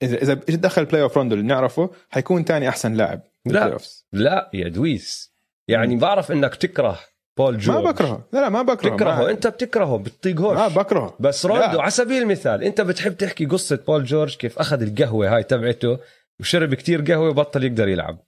إذا 0.02 0.40
اذا 0.48 0.56
دخل 0.56 0.84
playoff 0.84 1.16
روندو 1.16 1.34
اللي 1.34 1.46
نعرفه 1.46 1.90
حيكون 2.10 2.44
تاني 2.44 2.68
أحسن 2.68 2.92
لاعب 2.94 3.20
لا. 3.20 3.52
بالبلاي 3.52 3.72
offs 3.72 4.06
لا 4.12 4.50
يا 4.54 4.68
دويس. 4.68 5.32
يعني. 5.68 5.96
بعرف 5.96 6.32
إنك 6.32 6.54
تكره 6.54 6.98
بول 7.36 7.54
ما 7.54 7.60
جورج. 7.60 7.84
بكرهه. 7.84 8.24
لا 8.32 8.40
لا 8.40 8.48
ما 8.48 8.62
بكرهه. 8.62 8.96
تكرهه. 8.96 9.22
ما, 9.22 9.30
أنت 9.30 9.46
بتكرهه 9.46 9.98
بتطيقهوش. 9.98 10.58
ما 10.58 10.68
بكرهه. 10.68 11.16
بس 11.20 11.46
روندو 11.46 11.76
لا. 11.76 11.82
على 11.82 11.90
سبيل 11.90 12.22
المثال 12.22 12.62
أنت 12.64 12.80
بتحب 12.80 13.16
تحكي 13.16 13.46
قصة 13.46 13.76
بول 13.86 14.04
جورج 14.04 14.36
كيف 14.36 14.58
أخذ 14.58 14.82
القهوة 14.82 15.36
هاي 15.36 15.42
تبعته 15.42 15.98
وشرب 16.40 16.74
كتير 16.74 17.02
قهوة 17.02 17.28
وبطل 17.28 17.64
يقدر 17.64 17.88
يلعب. 17.88 18.18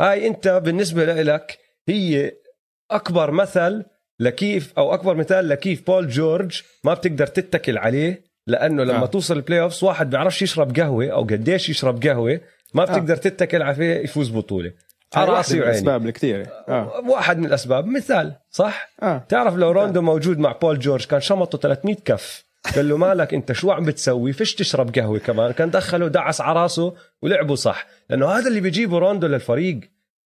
هاي 0.00 0.26
أنت 0.26 0.48
بالنسبة 0.48 1.04
لك 1.04 1.58
هي 1.88 2.32
أكبر 2.90 3.30
مثل 3.30 3.84
لكيف 4.20 4.72
أو 4.78 4.94
أكبر 4.94 5.14
مثال 5.14 5.48
لكيف 5.48 5.86
بول 5.86 6.08
جورج 6.08 6.62
ما 6.84 6.94
بتقدر 6.94 7.26
تتكل 7.26 7.78
عليه 7.78 8.24
لأنه 8.46 8.84
لما 8.84 8.98
آه. 8.98 9.02
آه. 9.02 9.06
توصل 9.06 9.36
ال 9.36 9.60
playoffs 9.60 9.84
واحد 9.84 10.10
بيعرفش 10.10 10.42
يشرب 10.42 10.76
قهوة 10.80 11.08
أو 11.08 11.22
قديش 11.22 11.68
يشرب 11.68 12.06
قهوة 12.06 12.40
ما 12.74 12.84
بتقدر 12.84 13.16
تتكل 13.16 13.62
عليه 13.62 14.04
يفوز 14.04 14.30
بطولة. 14.30 14.72
على 15.14 15.30
راسي 15.30 15.60
وعيني. 15.60 15.70
الأسباب 15.72 16.06
الكثيرة. 16.06 16.46
آه. 16.68 17.02
واحد 17.08 17.38
من 17.38 17.46
الأسباب 17.46 17.86
مثال 17.86 18.36
صح؟ 18.50 18.92
آه. 19.02 19.18
تعرف 19.28 19.54
لو 19.54 19.70
روندو 19.70 20.02
موجود 20.02 20.38
مع 20.38 20.52
بول 20.52 20.78
جورج 20.78 21.04
كان 21.04 21.20
شمطه 21.20 21.58
300 21.58 21.96
كف. 22.04 22.44
قال 22.76 22.88
له 22.88 22.96
مالك 22.96 23.34
أنت 23.34 23.52
شو 23.52 23.70
عم 23.70 23.84
بتسوي؟ 23.84 24.32
فيش 24.32 24.54
تشرب 24.54 24.98
قهوة 24.98 25.18
كمان. 25.18 25.52
كان 25.52 25.70
دخله 25.70 26.08
دعس 26.08 26.40
على 26.40 26.60
راسه 26.60 26.94
ولعبوا 27.22 27.56
صح. 27.56 27.86
لأنه 28.10 28.28
هذا 28.28 28.48
اللي 28.48 28.60
بيجيبه 28.60 28.98
روندو 28.98 29.26
للفريق. 29.26 29.80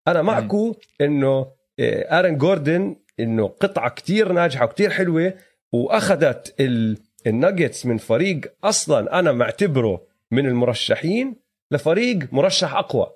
أنا 0.09 0.23
معكو 0.23 0.75
إنه 1.01 1.47
آه، 1.81 2.19
آرون 2.19 2.39
جوردن 2.39 2.97
إنه 3.21 3.47
قطعة 3.49 3.91
كتير 3.91 4.33
ناجحة 4.33 4.65
وكتير 4.65 4.91
حلوة 4.91 5.35
وأخذت 5.73 6.55
ال- 6.61 6.99
الناجتس 7.27 7.87
من 7.87 7.99
فريق 7.99 8.53
أصلا 8.65 9.19
أنا 9.19 9.33
معتبره 9.33 10.07
من 10.31 10.47
المرشحين 10.47 11.37
لفريق 11.71 12.19
مرشح 12.33 12.75
أقوى. 12.75 13.07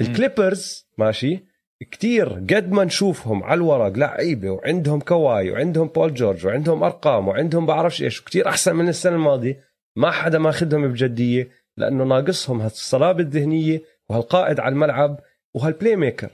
الكليبرز 0.00 0.86
ماشي 0.98 1.44
كتير 1.90 2.28
قد 2.32 2.72
ما 2.72 2.84
نشوفهم 2.84 3.42
على 3.44 3.58
الورق 3.58 3.92
لعيبة 3.96 4.50
وعندهم 4.50 5.00
كواي 5.00 5.50
وعندهم 5.50 5.88
بول 5.88 6.14
جورج 6.14 6.46
وعندهم 6.46 6.82
أرقام 6.84 7.28
وعندهم 7.28 7.66
بعرفش 7.66 8.02
إيش 8.02 8.20
وكتير 8.20 8.48
أحسن 8.48 8.76
من 8.76 8.88
السنة 8.88 9.14
الماضية. 9.16 9.64
ما 9.96 10.10
حدا 10.10 10.38
ماخذهم 10.38 10.88
بجدية 10.88 11.48
لأنه 11.76 12.04
ناقصهم 12.04 12.60
هالصلابة 12.60 13.20
الذهنية 13.20 13.82
وهالقائد 14.08 14.60
على 14.60 14.72
الملعب 14.72 15.20
وهال 15.54 15.72
play 15.72 15.96
maker 15.96 16.30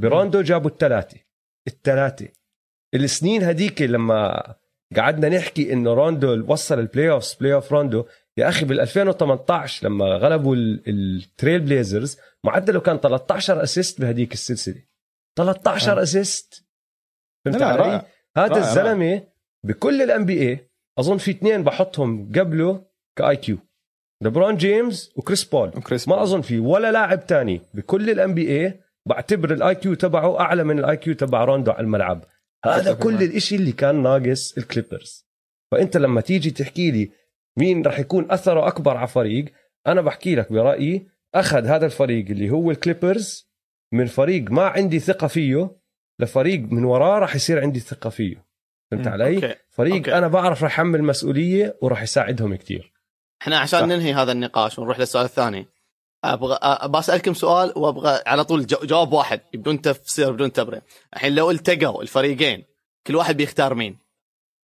بروندو 0.00 0.40
جابوا 0.42 0.70
الثلاثه 0.70 1.16
الثلاثه 1.68 2.28
السنين 2.94 3.42
هديك 3.42 3.82
لما 3.82 4.42
قعدنا 4.96 5.28
نحكي 5.38 5.72
انه 5.72 5.94
روندو 5.94 6.44
وصل 6.52 6.78
ال 6.78 6.82
playoff 6.82 7.10
playoff 7.10 7.72
روندو 7.72 8.04
يا 8.36 8.48
أخي 8.48 8.64
بال 8.64 8.80
2018 8.80 9.86
لما 9.88 10.04
غلبوا 10.04 10.54
ال- 10.56 10.82
التريل 10.88 11.60
بليزرز 11.60 12.18
معدله 12.44 12.80
كان 12.80 12.96
13 12.98 13.62
assist 13.62 14.00
بهديك 14.00 14.32
السلسلة. 14.32 14.82
13 15.38 15.98
آه. 15.98 16.02
اسيست 16.02 16.64
فهمت 17.44 17.62
علي؟ 17.62 18.02
هذا 18.36 18.52
الزلمة 18.58 19.22
بكل 19.64 20.02
ال 20.02 20.24
NBA 20.24 20.70
أظن 20.98 21.16
في 21.16 21.30
اثنين 21.30 21.64
بحطهم 21.64 22.32
قبله 22.32 22.84
ك 23.18 23.36
IQ 23.36 23.58
ليبرون 24.22 24.56
جيمس 24.56 25.12
وكريس 25.16 25.44
بول. 25.44 25.68
وكريس 25.68 26.08
ما. 26.08 26.22
أظن 26.22 26.40
في 26.40 26.58
ولا 26.58 26.92
لاعب 26.92 27.26
تاني 27.26 27.60
بكل 27.74 28.10
ال 28.10 28.34
NBA 28.34 28.80
بعتبر 29.08 29.52
ال 29.52 29.74
IQ 29.74 29.94
تبعه 29.94 30.40
أعلى 30.40 30.64
من 30.64 30.78
ال 30.78 30.96
IQ 30.96 31.14
تبع 31.14 31.44
روندو 31.44 31.70
على 31.72 31.80
الملعب. 31.80 32.24
هذا 32.64 32.94
كل 32.94 33.12
معك. 33.12 33.22
الإشي 33.22 33.56
اللي 33.56 33.72
كان 33.72 34.02
ناقص 34.02 34.58
الكليبرز 34.58 35.26
فأنت 35.72 35.96
لما 35.96 36.20
تيجي 36.20 36.50
تحكي 36.50 36.90
لي 36.90 37.10
مين 37.58 37.86
رح 37.86 37.98
يكون 37.98 38.30
أثره 38.30 38.68
أكبر 38.68 38.96
على 38.96 39.08
فريق 39.08 39.44
أنا 39.86 40.00
بحكي 40.00 40.34
لك 40.34 40.52
برأيي 40.52 41.08
أخذ 41.34 41.66
هذا 41.66 41.86
الفريق 41.86 42.26
اللي 42.30 42.50
هو 42.50 42.70
الكليبرز 42.70 43.48
من 43.92 44.06
فريق 44.06 44.50
ما 44.50 44.62
عندي 44.66 44.98
ثقة 44.98 45.26
فيه 45.26 45.76
لفريق 46.18 46.60
من 46.60 46.84
وراه 46.84 47.18
رح 47.18 47.36
يصير 47.36 47.60
عندي 47.60 47.80
ثقة 47.80 48.10
فيه 48.10 48.48
فهمت. 48.90 49.06
علي 49.06 49.34
أوكي. 49.34 49.54
فريق 49.70 49.94
أوكي. 49.94 50.18
أنا 50.18 50.28
بعرف 50.28 50.64
رح 50.64 50.72
يحمل 50.72 51.02
مسؤولية 51.04 51.76
وراح 51.82 52.02
يساعدهم 52.02 52.54
كتير 52.54 52.92
إحنا 53.42 53.58
عشان 53.58 53.80
صح. 53.80 53.86
ننهي 53.86 54.14
هذا 54.14 54.32
النقاش 54.32 54.78
ونروح 54.78 54.98
للسؤال 55.00 55.24
الثاني 55.24 55.66
أبغى 56.24 56.58
بسالكم 56.88 57.34
سؤال 57.34 57.72
وأبغى 57.76 58.20
على 58.26 58.44
طول 58.44 58.66
جو- 58.66 58.78
جواب 58.82 59.12
واحد 59.12 59.40
بدون 59.54 59.80
تفسير 59.82 60.32
بدون 60.32 60.52
تبرير. 60.52 60.80
الحين 61.14 61.34
لو 61.34 61.50
التقوا 61.50 62.02
الفريقين 62.02 62.64
كل 63.06 63.16
واحد 63.16 63.36
بيختار 63.36 63.74
مين؟ 63.74 63.98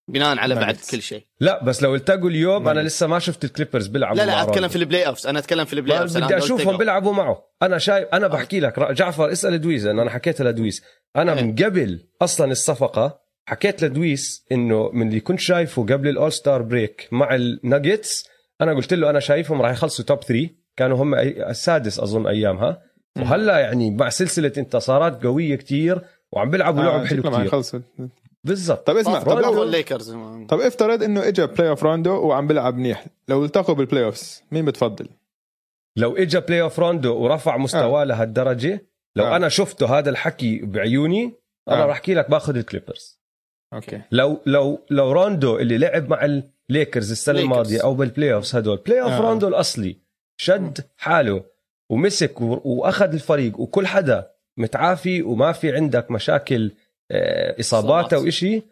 بناء 0.08 0.38
على 0.38 0.54
بعد. 0.54 0.76
كل 0.90 1.02
شيء. 1.02 1.24
لا 1.40 1.64
بس 1.64 1.82
لو 1.82 1.94
التقوا 1.94 2.30
اليوم 2.30 2.68
أنا 2.68 2.80
مم. 2.80 2.86
لسه 2.86 3.06
ما 3.06 3.18
شفت 3.18 3.44
الكليبرز 3.44 3.86
بيلعبوا 3.86 4.16
لا 4.16 4.26
لا 4.26 4.42
أتكلم. 4.42 4.68
في 4.68 4.76
ال 4.76 5.06
playoffs 5.06 5.26
أنا 5.26 5.38
أتكلم 5.38 5.64
في 5.64 5.72
ال 5.72 5.98
playoffs 6.00 6.18
بدي 6.18 6.36
أشوفهم 6.38 6.76
بيلعبوا 6.76 7.12
معه. 7.12 7.44
أنا 7.62 7.78
شايف 7.78 8.08
أنا 8.12 8.26
بحكي 8.28 8.60
لك 8.60 8.80
جعفر 8.80 9.32
اسأل 9.32 9.60
دويس 9.60 9.84
أنا 9.84 10.10
حكيتها 10.10 10.44
لدويس. 10.44 10.82
أنا 11.16 11.32
إيه. 11.38 11.42
من 11.42 11.54
قبل 11.54 12.06
أصلا 12.22 12.52
الصفقة 12.52 13.20
حكيت 13.46 13.84
لدويس 13.84 14.46
إنه 14.52 14.90
من 14.92 15.08
اللي 15.08 15.20
كنت 15.20 15.40
شايفه 15.40 15.82
قبل 15.82 16.08
ال 16.08 16.14
all 16.14 16.32
star 16.32 16.62
break 16.62 17.08
مع 17.12 17.34
الناجتس 17.34 18.24
أنا 18.60 18.74
قلت 18.74 18.94
له 18.94 19.10
أنا 19.10 19.20
شايفهم 19.20 19.62
راح 19.62 19.70
يخلصوا 19.72 20.04
top 20.04 20.22
3 20.22 20.48
كانوا 20.76 21.02
هم 21.02 21.14
السادس 21.14 22.00
أظن 22.00 22.26
ايامها 22.26 22.82
وهلا 23.18 23.58
يعني 23.58 23.90
مع 23.90 24.08
سلسلة 24.08 24.52
انتصارات 24.58 25.22
قوية 25.26 25.56
كتير 25.56 26.00
وعم 26.32 26.50
بيلعبوا 26.50 26.82
آه، 26.82 26.84
لعب 26.84 27.06
حلو 27.06 27.22
كتير 27.22 27.44
يخلصوا 27.44 27.80
بالضبط 28.44 28.86
طب 28.86 28.96
اسمع 28.96 29.22
طب 29.22 29.38
لو 29.38 29.62
الليكرز 29.62 30.10
طب 30.48 30.60
افترض 30.60 31.02
إنه 31.02 31.28
اجى 31.28 31.46
playoff 31.46 31.82
روندو 31.82 32.26
وعم 32.26 32.46
بيلعب 32.46 32.76
منيح 32.76 33.06
لو 33.28 33.44
التقوا 33.44 33.74
بال 33.74 34.04
playoffs 34.04 34.42
مين 34.52 34.64
بتفضل؟ 34.64 35.08
لو 35.96 36.16
اجى 36.16 36.40
playoff 36.40 36.78
روندو 36.78 37.16
ورفع 37.16 37.56
مستواه 37.56 38.02
آه. 38.02 38.04
لهالدرجة 38.04 38.86
لو 39.16 39.24
آه. 39.24 39.36
أنا 39.36 39.48
شفته 39.48 39.98
هذا 39.98 40.10
الحكي 40.10 40.58
بعيوني 40.58 41.34
أنا 41.68 41.82
آه. 41.82 41.86
راح 41.86 41.96
أحكي 41.96 42.14
لك 42.14 42.30
باخذ 42.30 42.56
الكليبرز 42.56 43.20
أوكي 43.74 44.02
لو 44.12 44.40
لو 44.46 44.78
لو 44.90 45.12
روندو 45.12 45.58
اللي 45.58 45.78
لعب 45.78 46.08
مع 46.10 46.42
الليكرز 46.70 47.10
السنة 47.10 47.34
ليكرز. 47.34 47.50
الماضية 47.52 47.82
أو 47.82 47.94
بال 47.94 48.34
playoffs 48.34 48.56
هدول 48.56 48.76
playoff 48.76 49.10
آه. 49.12 49.18
آه. 49.18 49.20
روندو 49.20 49.48
الأصلي 49.48 50.03
شد 50.36 50.78
حاله 50.96 51.44
ومسك 51.90 52.40
وأخذ 52.40 53.12
الفريق 53.12 53.60
وكل 53.60 53.86
حدا 53.86 54.30
متعافي 54.56 55.22
وما 55.22 55.52
في 55.52 55.72
عندك 55.76 56.10
مشاكل 56.10 56.72
آه، 57.10 57.60
إصابات. 57.60 58.12
أو 58.12 58.28
إشي 58.28 58.62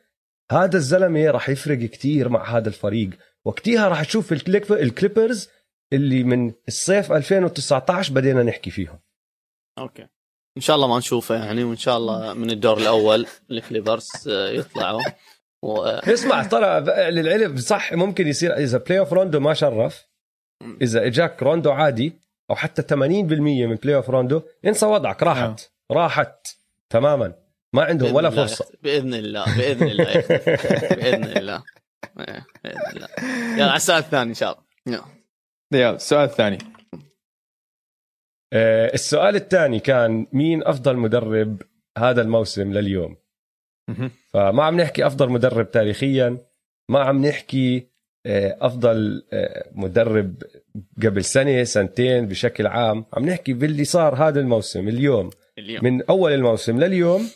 هذا 0.53 0.77
الزلمة 0.77 1.31
راح 1.31 1.49
يفرق 1.49 1.79
كتير 1.79 2.29
مع 2.29 2.57
هذا 2.57 2.69
الفريق. 2.69 3.11
وقتها 3.45 3.89
راح 3.89 4.05
تشوف 4.05 4.33
الكليب- 4.33 4.73
الكليبرز 4.73 5.49
اللي 5.93 6.25
من 6.25 6.53
الصيف 6.69 7.13
2019 7.13 8.13
بدينا 8.13 8.43
نحكي 8.43 8.71
فيهم. 8.71 8.99
أوكي. 9.79 10.07
إن 10.57 10.63
شاء 10.63 10.77
الله 10.77 10.89
ما 10.89 10.99
نشوفه 10.99 11.35
يعني 11.45 11.65
وإن 11.65 11.77
شاء 11.77 11.97
الله 11.97 12.35
من 12.35 12.51
الدور 12.51 12.79
الأول 12.79 13.27
الكليبرز 13.51 14.09
آه، 14.29 14.49
يطلعوا. 14.51 15.03
و... 15.63 15.83
اسمع 15.85 16.43
ترى 16.43 16.81
للعلم 17.11 17.57
صح 17.57 17.93
ممكن 17.93 18.29
يصير 18.29 18.57
إذا 18.57 18.79
playoff 18.79 19.13
روندو 19.13 19.41
ما 19.41 19.55
شرف. 19.55 20.07
إذا 20.83 21.07
إجاك 21.07 21.43
روندو 21.43 21.71
عادي 21.71 22.13
أو 22.51 22.55
حتى 22.57 22.83
80% 22.83 22.95
من 23.67 23.75
playoff 23.75 24.11
روندو 24.11 24.43
انسى 24.67 24.87
وضعك 24.87 25.23
راحت. 25.23 25.71
راحت. 25.93 26.57
تماما. 26.91 27.35
ما 27.75 27.83
عندهم 27.85 28.15
ولا 28.15 28.29
الله 28.29 28.47
فرصة. 28.47 28.63
يخت- 28.65 28.77
بإذن 28.83 29.15
الله 29.15 29.45
بإذن 29.59 29.89
الله 29.89 30.11
يخت- 30.11 30.33
بإذن 30.93 31.37
الله. 31.37 31.63
إيه، 32.19 32.47
بإذن 32.65 32.87
الله. 32.97 33.09
يلا 33.57 33.65
على 33.67 33.77
السؤال 33.77 33.99
الثاني 33.99 34.31
إن 34.31 34.35
شاء 34.35 34.63
الله. 34.87 35.05
يلا. 35.73 35.91
السؤال 35.97 36.25
الثاني. 36.25 36.59
آه، 38.53 38.95
السؤال 38.95 39.37
الثاني 39.37 39.81
كان 39.81 40.27
مين 40.33 40.63
أفضل 40.65 40.97
مدرب 40.97 41.63
هذا 41.99 42.23
الموسم 42.23 42.73
لليوم. 42.73 43.17
فما 44.33 44.65
عم 44.65 44.81
نحكي 44.81 45.07
أفضل 45.07 45.29
مدرب 45.31 45.71
تاريخيا 45.71 46.39
ما 46.89 47.01
عم 47.01 47.27
نحكي 47.27 47.77
آه، 47.79 47.92
أفضل 48.27 49.25
آه، 49.33 49.71
مدرب 49.73 50.43
قبل 51.03 51.25
سنة 51.25 51.65
سنتين 51.65 52.27
بشكل 52.29 52.67
عام. 52.67 53.05
عم 53.13 53.25
نحكي 53.25 53.53
باللي 53.53 53.85
صار 53.85 54.15
هذا 54.15 54.41
الموسم 54.41 54.89
اليوم. 54.89 55.31
اليوم. 55.59 55.85
من 55.85 56.03
أول 56.03 56.33
الموسم 56.33 56.81
لليوم 56.81 57.29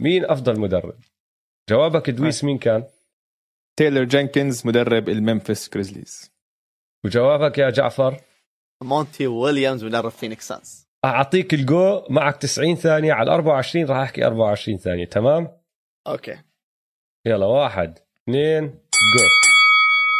مين 0.00 0.24
أفضل 0.24 0.60
مدرب؟ 0.60 0.98
جوابك 1.70 2.10
دويس 2.10 2.44
مين 2.44 2.58
كان؟ 2.58 2.84
تايلر 3.76 4.04
جينكنز 4.04 4.66
مدرب 4.66 5.08
الممفيس 5.08 5.70
جريزليز. 5.74 6.32
وجوابك 7.04 7.58
يا 7.58 7.70
جعفر؟ 7.70 8.20
مونتي 8.82 9.26
ويليامز 9.26 9.84
مدرب 9.84 10.10
فينيكس 10.10 10.48
سانز. 10.48 10.88
أعطيك 11.04 11.54
الجو. 11.54 12.02
معك 12.10 12.36
90 12.36 12.76
ثانية 12.76 13.12
على 13.12 13.30
24 13.30 13.86
راح 13.86 13.98
أحكي 13.98 14.26
24 14.26 14.78
ثانية. 14.78 15.06
تمام؟ 15.06 15.48
أوكي. 16.06 16.36
يلا 17.26 17.46
واحد 17.46 17.98
اثنين 18.28 18.66
جو. 19.16 19.41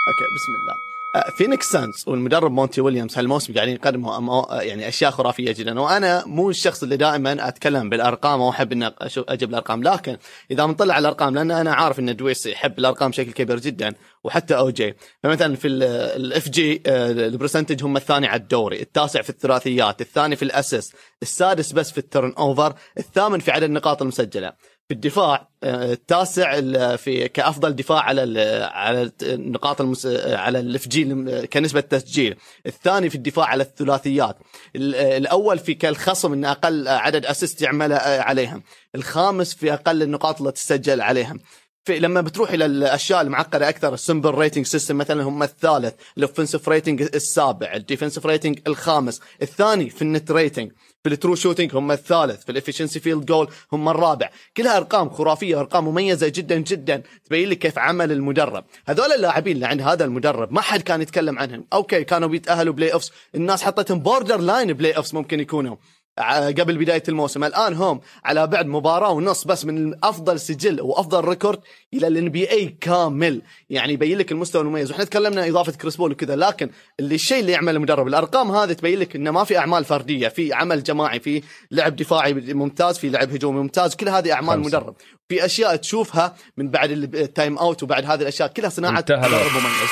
أوكي 0.09 0.25
بسم 0.35 0.53
الله. 0.63 0.75
آه، 1.17 1.31
فينيكس 1.31 1.71
سانز 1.71 2.05
والمدرب 2.07 2.53
مونتي 2.53 2.81
ويليامز 2.81 3.19
هالموسم 3.19 3.55
قاعدين 3.55 3.75
يقدموا 3.75 4.19
أمو- 4.19 4.53
يعني 4.53 4.89
أشياء 4.89 5.11
خرافية 5.11 5.53
جدا. 5.53 5.81
وأنا 5.81 6.27
مو 6.27 6.51
الشخص 6.51 6.83
اللي 6.83 6.97
دائما 6.97 7.49
أتكلم 7.49 7.89
بالأرقام 7.91 8.41
أو 8.41 8.51
أحب 8.51 8.73
إني 8.73 8.93
أجيب 9.17 9.51
الأرقام 9.51 9.83
لكن 9.83 10.17
إذا 10.51 10.67
بنطلع 10.67 10.95
على 10.95 11.01
الأرقام 11.09 11.35
لأن 11.35 11.51
أنا 11.51 11.75
عارف 11.75 11.99
إن 11.99 12.17
دويس 12.17 12.47
يحب 12.47 12.79
الأرقام 12.79 13.11
بشكل 13.11 13.33
كبير 13.33 13.59
جدا 13.59 13.95
وحتى 14.25 14.57
OG. 14.57 14.95
فمثلا 15.23 15.57
في 15.57 15.69
ال 15.69 15.95
FG 15.95 16.49
ال 16.49 16.83
percentage 16.87 17.85
هم 17.85 17.97
الثاني 17.97 18.27
على 18.27 18.41
الدوري 18.41 18.81
التاسع 18.83 19.23
في 19.23 19.31
الثلاثيات 19.31 20.01
الثاني 20.01 20.37
في 20.37 20.43
الأسس 20.43 20.93
السادس 21.23 21.73
بس 21.73 21.91
في 21.93 21.99
ال 21.99 22.33
turnover 22.39 22.75
الثامن 22.99 23.39
في 23.39 23.51
عدد 23.51 23.65
النقاط 23.65 24.03
المسجلة. 24.03 24.53
في 24.93 24.97
الدفاع 24.97 25.49
آه، 25.63 25.93
التاسع 25.93 26.55
ال- 26.59 26.99
في 26.99 27.29
كأفضل 27.29 27.77
دفاع 27.77 28.01
على 28.01 28.43
على 28.73 29.11
النقاط 29.23 29.81
المس... 29.81 30.07
على 30.27 30.61
ال 30.61 30.89
FG 30.89 31.05
كنسبة 31.47 31.81
تسجيل 31.81 32.37
الثاني 32.67 33.09
في 33.11 33.15
الدفاع 33.15 33.47
على 33.47 33.63
الثلاثيات. 33.63 34.37
ال- 34.77 34.95
الأول 34.95 35.59
في 35.59 35.75
كالخصم 35.75 36.33
إن 36.33 36.45
أقل 36.45 36.89
عدد 36.89 37.27
assist 37.27 37.63
يعمل 37.63 37.93
آه، 37.93 38.21
عليهم 38.21 38.63
الخامس 38.95 39.55
في 39.55 39.73
أقل 39.73 40.03
النقاط 40.03 40.39
اللي 40.39 40.53
تسجل 40.53 41.01
عليهم 41.01 41.41
في 41.85 41.99
لما 41.99 42.21
بتروح 42.21 42.51
إلى 42.51 42.67
الأشياء 42.67 43.21
المعقدة 43.21 43.69
أكثر 43.69 43.95
ال 43.95 44.00
simple 44.00 44.31
rating 44.35 44.67
system 44.67 44.97
مثلا 44.97 45.23
هم 45.23 45.43
الثالث 45.43 45.95
ال 46.19 46.24
offensive 46.24 46.69
rating 46.69 47.03
السابع 47.03 47.75
ال 47.75 47.80
defensive 47.80 48.27
rating 48.27 48.59
الخامس 48.67 49.21
الثاني 49.43 49.91
في 49.91 50.03
ال 50.03 50.10
net 50.10 50.31
rating 50.31 50.73
في 51.05 51.09
ال 51.09 51.14
true 51.14 51.35
shooting 51.35 51.77
هم 51.77 51.93
الثالث 51.93 52.45
في 52.45 52.53
ال 52.53 52.57
efficiency 52.57 53.01
field 53.01 53.25
goal 53.25 53.49
هم 53.73 53.89
الرابع. 53.89 54.31
كلها 54.57 54.77
أرقام 54.77 55.11
خرافية 55.11 55.61
أرقام 55.61 55.89
مميزة 55.89 56.29
جدا 56.29 56.59
جدا. 56.59 57.03
تبين 57.25 57.49
لك 57.49 57.59
كيف 57.59 57.79
عمل 57.79 58.13
المدرب. 58.13 58.65
هذول 58.87 59.13
اللاعبين 59.13 59.55
اللي 59.55 59.67
عند 59.67 59.83
هذا 59.83 60.05
المدرب 60.05 60.53
ما 60.53 60.61
حد 60.61 60.83
كان 60.83 61.03
يتكلم 61.03 61.39
عنهم. 61.39 61.67
أوكي 61.73 62.05
كانوا 62.05 62.29
بيتأهلوا 62.29 62.75
playoffs 62.75 63.13
الناس 63.35 63.63
حطتهم 63.63 63.99
borderline 63.99 64.73
playoffs 64.73 65.15
ممكن 65.15 65.41
يكونوا. 65.41 65.77
قبل 66.19 66.79
بداية 66.79 67.03
الموسم. 67.09 67.45
الآن 67.45 67.75
هم 67.75 68.01
على 68.25 68.47
بعد 68.47 68.67
مباراة 68.67 69.11
ونص 69.11 69.45
بس 69.45 69.65
من 69.65 70.05
أفضل 70.05 70.41
سجل 70.41 70.81
وأفضل 70.81 71.25
record 71.25 71.61
إلى 71.95 72.07
ال 72.07 72.29
NBA 72.29 72.69
كامل. 72.81 73.43
يعني 73.71 73.93
يبين 73.93 74.19
لك 74.19 74.33
المستوى 74.33 74.63
المميز. 74.63 74.91
وإحنا 74.91 75.05
تكلمنا 75.05 75.49
إضافة 75.49 75.73
كريس 75.73 75.97
بول 75.97 76.13
وكذا 76.13 76.37
لكن 76.37 76.71
اللي 77.01 77.15
الشيء 77.15 77.41
اللي 77.41 77.53
يعمل 77.53 77.77
المدرب 77.77 78.07
الأرقام 78.09 78.51
هذه 78.51 78.73
تبين 78.73 78.99
لك 78.99 79.17
إنه 79.17 79.31
ما 79.31 79.45
في 79.45 79.59
أعمال 79.59 79.85
فردية 79.85 80.29
في 80.29 80.53
عمل 80.53 80.83
جماعي 80.83 81.21
في 81.21 81.43
لعب 81.71 81.97
دفاعي 81.97 82.35
ممتاز 82.35 82.99
في 82.99 83.09
لعب 83.09 83.31
هجومي 83.35 83.61
ممتاز 83.61 83.95
كل 83.95 84.09
هذه 84.09 84.33
أعمال 84.33 84.65
خمسة. 84.65 84.79
مدرب. 84.79 84.95
في 85.29 85.45
أشياء 85.45 85.77
تشوفها 85.77 86.35
من 86.57 86.69
بعد 86.71 86.91
ال- 86.91 87.17
ال 87.17 87.25
time 87.25 87.59
out 87.59 87.83
وبعد 87.83 88.05
هذه 88.05 88.21
الأشياء 88.23 88.49
كلها 88.49 88.69
صناعة 88.69 88.99
انتهى 88.99 89.27
الوقت. 89.27 89.51
مميز. 89.53 89.91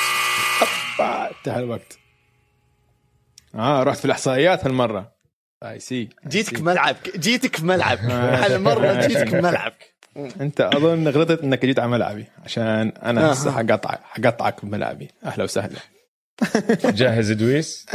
انتهى 1.37 1.59
الوقت. 1.63 1.97
آه 3.55 3.83
رحت 3.83 3.99
في 3.99 4.05
الإحصائيات 4.05 4.65
هالمرة. 4.65 5.20
easy 5.63 6.09
جيتك 6.27 6.57
في 6.57 6.63
ملعبك 6.63 7.17
جيتك 7.17 7.55
في 7.55 7.65
ملعبك 7.65 7.99
هالمره 8.43 9.07
جيتك 9.07 9.29
في 9.29 9.41
ملعبك. 9.41 9.93
أنت 10.41 10.61
أظن 10.61 11.07
غلطت 11.07 11.43
إنك 11.43 11.65
جيت 11.65 11.79
على 11.79 11.91
ملعبي 11.91 12.25
عشان 12.45 12.93
أنا. 13.03 13.31
هسه 13.31 13.51
حقطعك 13.51 13.99
حقطعك 14.03 14.65
بملعبي 14.65 15.07
أهلا 15.25 15.43
وسهلا. 15.43 15.79
جاهز 16.99 17.31
دويس؟ 17.31 17.85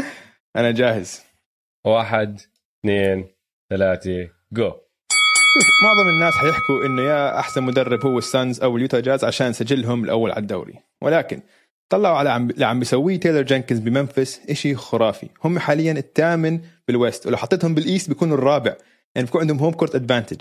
أنا 0.56 0.70
جاهز. 0.70 1.20
واحد 1.86 2.40
اثنين 2.80 3.28
ثلاثة 3.70 4.28
جو 4.52 4.72
معظم 5.82 6.08
الناس 6.08 6.34
حيحكوا 6.34 6.86
إنه 6.86 7.02
يا 7.02 7.38
أحسن 7.38 7.62
مدرب 7.62 8.06
هو 8.06 8.18
ال 8.18 8.27
Suns 8.27 8.60
أو 8.60 8.76
ال 8.76 8.81
Utah 8.81 9.00
Jazz 9.00 9.24
عشان 9.24 9.52
سجلهم 9.52 10.04
الأول 10.04 10.30
على 10.30 10.40
الدوري. 10.40 10.74
ولكن 11.02 11.42
طلعوا 11.88 12.16
على 12.16 12.30
عم... 12.30 12.50
اللي 12.50 12.66
عم 12.66 12.78
بيسويه 12.78 13.20
تايلر 13.20 13.42
جينكنز 13.42 13.78
بممفيس 13.78 14.40
إشي 14.50 14.74
خرافي. 14.74 15.28
هم 15.44 15.58
حاليا 15.58 15.92
الثامن 15.92 16.60
بال 16.88 17.01
West 17.01 17.26
ولو 17.26 17.36
حطيتهم 17.36 17.74
بال 17.74 17.86
East 17.86 18.08
بيكونوا 18.08 18.36
الرابع. 18.38 18.76
يعني 19.14 19.26
بيكون 19.26 19.40
عندهم 19.40 19.58
home 19.58 19.72
court 19.72 19.94
advantage 19.94 20.40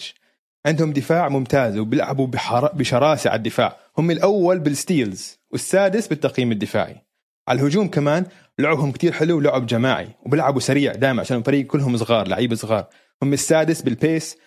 عندهم 0.65 0.93
دفاع 0.93 1.30
ممتاز 1.30 1.77
وبيلعبوا. 1.77 2.27
بشراسة 2.73 3.30
على 3.30 3.38
الدفاع. 3.38 3.77
هم 3.97 4.11
الأول 4.11 4.59
بال 4.60 4.80
steals 4.80 5.39
والسادس 5.51 6.07
بالتقييم 6.07 6.51
الدفاعي. 6.51 6.95
على 7.47 7.59
الهجوم 7.59 7.88
كمان 7.88 8.26
لعبهم 8.59 8.91
كتير 8.91 9.11
حلو 9.11 9.38
ولعب 9.38 9.65
جماعي 9.65 10.07
وبيلعبوا 10.26 10.59
سريع 10.59 10.93
دائما 10.93 11.22
عشان 11.22 11.38
الفريق 11.38 11.65
كلهم 11.65 11.97
صغار 11.97 12.27
لعيبة 12.27 12.55
صغار. 12.55 12.85
هم 13.23 13.34
السادس 13.34 13.81
بال 13.81 14.00
pace 14.00 14.38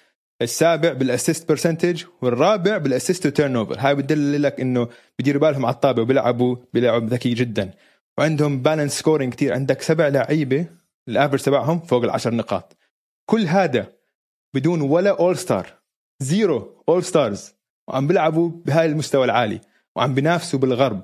السابع 0.42 0.92
بال 0.92 1.06
assist 1.06 1.48
percentage 1.48 2.04
والرابع 2.22 2.78
بال 2.78 2.89
assist 2.89 3.21
و 3.21 3.26
turnover 3.26 3.76
هاي 3.78 3.94
بتدل 3.94 4.42
لك 4.42 4.60
إنه 4.60 4.88
بديروا 5.18 5.40
بالهم 5.40 5.66
على 5.66 5.74
الطابة 5.74 6.02
وبيلعبوا 6.02 6.56
بلعب 6.74 7.08
ذكي 7.08 7.34
جدا. 7.34 7.70
وعندهم 8.18 8.62
balance 8.62 8.98
scoring 8.98 9.32
كتير. 9.32 9.54
عندك 9.54 9.82
سبع 9.82 10.08
لعيبة 10.08 10.66
ال 11.08 11.12
average 11.12 11.40
تبعهم 11.40 11.80
فوق 11.80 12.04
العشر 12.04 12.34
نقاط. 12.34 12.76
كل 13.30 13.46
هذا 13.46 13.86
بدون 14.54 14.80
ولا 14.80 15.10
all 15.10 15.36
star 15.36 15.66
zero 16.20 16.84
all 16.88 17.04
stars 17.04 17.54
وعم 17.88 18.06
بيلعبوا 18.06 18.50
بهاي 18.66 18.86
المستوى 18.86 19.24
العالي. 19.24 19.60
وعم 19.96 20.14
بينافسوا 20.14 20.58
بالغرب. 20.58 21.02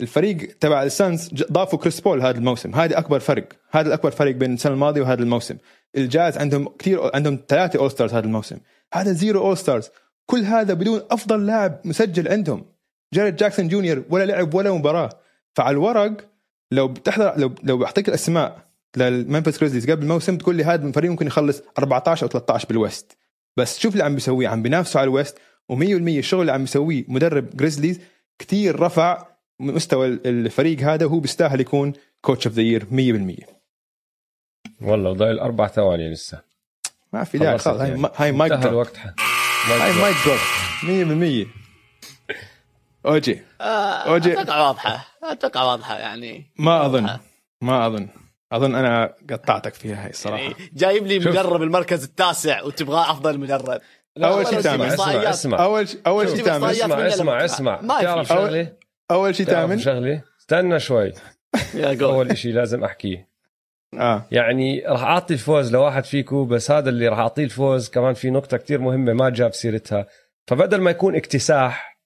الفريق 0.00 0.58
تبع 0.60 0.82
ال 0.82 0.94
Suns 0.94 1.44
ضافوا 1.52 1.78
كريس 1.78 2.00
بول 2.00 2.22
هذا 2.22 2.38
الموسم. 2.38 2.74
هذا 2.74 2.98
أكبر 2.98 3.20
فرق. 3.20 3.48
هذا 3.70 3.88
الأكبر 3.88 4.10
فرق 4.10 4.34
بين 4.34 4.54
السنة 4.54 4.72
الماضية 4.72 5.02
وهذا 5.02 5.22
الموسم. 5.22 5.56
الجاز 5.96 6.38
عندهم 6.38 6.68
كثير 6.78 7.16
عندهم 7.16 7.38
ثلاثة 7.48 7.78
all 7.78 7.90
stars 7.90 8.14
هذا 8.14 8.24
الموسم. 8.24 8.58
هذا 8.94 9.12
zero 9.12 9.40
all 9.46 9.58
stars 9.58 9.90
كل 10.26 10.44
هذا 10.44 10.74
بدون 10.74 11.02
أفضل 11.10 11.46
لاعب 11.46 11.80
مسجل 11.84 12.28
عندهم. 12.28 12.66
جاريد 13.14 13.36
جاكسون 13.36 13.68
جونيور 13.68 14.04
ولا 14.10 14.24
لعب 14.24 14.54
ولا 14.54 14.72
مباراة. 14.72 15.10
فعلى 15.54 15.74
الورق 15.74 16.30
لو 16.72 16.88
بتحضر 16.88 17.38
لو 17.38 17.54
لو 17.62 17.78
بعطيك 17.78 18.08
الأسماء 18.08 18.64
لل 18.96 19.10
Memphis 19.10 19.58
Grizzlies 19.58 19.90
قبل 19.90 20.02
الموسم 20.02 20.38
تقول 20.38 20.54
لي 20.54 20.64
هذا 20.64 20.86
الفريق 20.86 21.10
ممكن 21.10 21.26
يخلص 21.26 21.62
14 21.78 22.22
أو 22.22 22.28
13 22.28 22.68
بال 22.68 22.82
West. 22.82 23.16
بس 23.56 23.78
شوف 23.78 23.92
اللي 23.92 24.04
عم 24.04 24.14
بيسويه 24.14 24.48
عم 24.48 24.62
بينافسوا 24.62 25.00
على 25.00 25.08
ال 25.08 25.14
West 25.14 25.38
و100% 25.72 25.78
الشغل 25.80 26.40
اللي 26.40 26.52
عم 26.52 26.60
بيسويه 26.60 27.04
مدرب 27.08 27.56
Grizzlies 27.56 28.00
كتير 28.38 28.80
رفع 28.80 29.26
مستوى 29.60 30.06
الفريق 30.06 30.80
هذا 30.80 31.06
وهو 31.06 31.20
بيستاهل 31.20 31.60
يكون 31.60 31.92
coach 32.20 32.46
of 32.46 32.56
the 32.56 32.62
year 32.62 32.84
100% 32.84 33.44
والله 34.82 35.12
ضايل 35.12 35.38
أربع 35.38 35.66
ثواني 35.66 36.12
لسه. 36.12 36.53
ما 37.14 37.24
في 37.24 37.38
داعي 37.38 37.58
خلاص 37.58 37.80
هاي. 37.80 37.90
ما- 37.94 38.10
هاي 38.16 38.32
مايك 38.32 38.52
انتهى 38.52 38.70
drop. 38.70 38.86
الوقت 38.86 38.96
هاي 39.82 39.92
mic 39.92 40.16
drop. 40.26 40.38
100% 40.82 41.46
أوجي. 43.06 43.42
آه، 43.60 43.64
أوجي. 44.10 44.40
أتوقع 44.40 44.66
واضحة. 44.66 45.06
أتوقع 45.22 45.62
واضحة 45.62 45.98
يعني. 45.98 46.52
ما 46.58 46.86
أظن. 46.86 47.18
ما 47.62 47.86
أظن. 47.86 48.08
أظن 48.52 48.74
أنا 48.74 49.14
قطعتك 49.30 49.74
فيها 49.74 50.04
هاي 50.04 50.10
الصراحة. 50.10 50.42
يعني 50.42 50.54
جايب 50.72 51.06
لي. 51.06 51.18
مدرب 51.18 51.62
المركز 51.62 52.04
التاسع 52.04 52.62
وتبغاه 52.62 53.10
أفضل 53.10 53.38
مدرب. 53.40 53.80
لا، 54.16 54.44
شيء 54.44 54.58
اسمع 54.58 54.60
تعمل. 54.60 54.86
اسمع 54.86 55.30
اسمع. 55.30 55.64
أول 55.64 55.88
ش... 55.88 55.96
أول 56.06 56.28
شيء 56.28 56.50
إحصائيات 56.50 56.90
اسمع 56.90 57.06
اسمع. 57.44 57.44
اسمع. 57.44 58.00
تعرف 58.00 58.26
أول- 58.32 58.34
شغله 58.34 58.72
أول 59.10 59.34
شيء 59.34 59.46
تعرف 59.46 59.58
تعمل. 59.68 59.82
شغله 59.82 60.22
استنى 60.40 60.80
شوي. 60.80 61.12
أول 62.02 62.38
شيء 62.38 62.52
لازم 62.52 62.84
أحكيه. 62.84 63.33
آه. 64.00 64.26
يعني 64.30 64.82
راح 64.86 65.02
أعطي 65.02 65.34
الفوز 65.34 65.72
لواحد 65.72 66.04
فيكم 66.04 66.48
بس 66.48 66.70
هذا 66.70 66.90
اللي 66.90 67.08
راح 67.08 67.18
أعطيه 67.18 67.44
الفوز. 67.44 67.88
كمان 67.88 68.14
في 68.14 68.30
نقطة 68.30 68.56
كتير 68.56 68.80
مهمة 68.80 69.12
ما 69.12 69.30
جاب 69.30 69.54
سيرتها. 69.54 70.06
فبدل 70.46 70.80
ما 70.80 70.90
يكون 70.90 71.16
اكتساح 71.16 71.98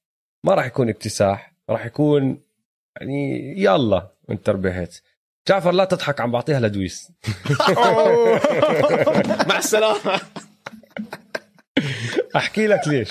ما 0.44 0.54
راح 0.54 0.66
يكون 0.66 0.88
اكتساح 0.88 1.54
راح 1.70 1.86
يكون 1.86 2.42
يعني 3.00 3.54
يلا 3.62 4.10
انت 4.30 4.50
ربحت. 4.50 5.02
جعفر 5.48 5.70
لا 5.72 5.84
تضحك 5.84 6.20
عم 6.20 6.30
بعطيها 6.32 6.60
لدويس. 6.60 7.12
مع 9.48 9.58
السلامة. 9.58 10.20
أحكي 12.36 12.66
لك 12.66 12.88
ليش. 12.88 13.10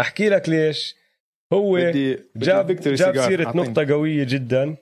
أحكي 0.00 0.28
لك 0.28 0.48
ليش. 0.48 0.94
هو 1.52 1.78
جاب 1.78 2.20
جاب. 2.36 3.28
سيرة. 3.28 3.56
نقطة 3.56 3.92
قوية 3.92 4.24
جدا. 4.24 4.76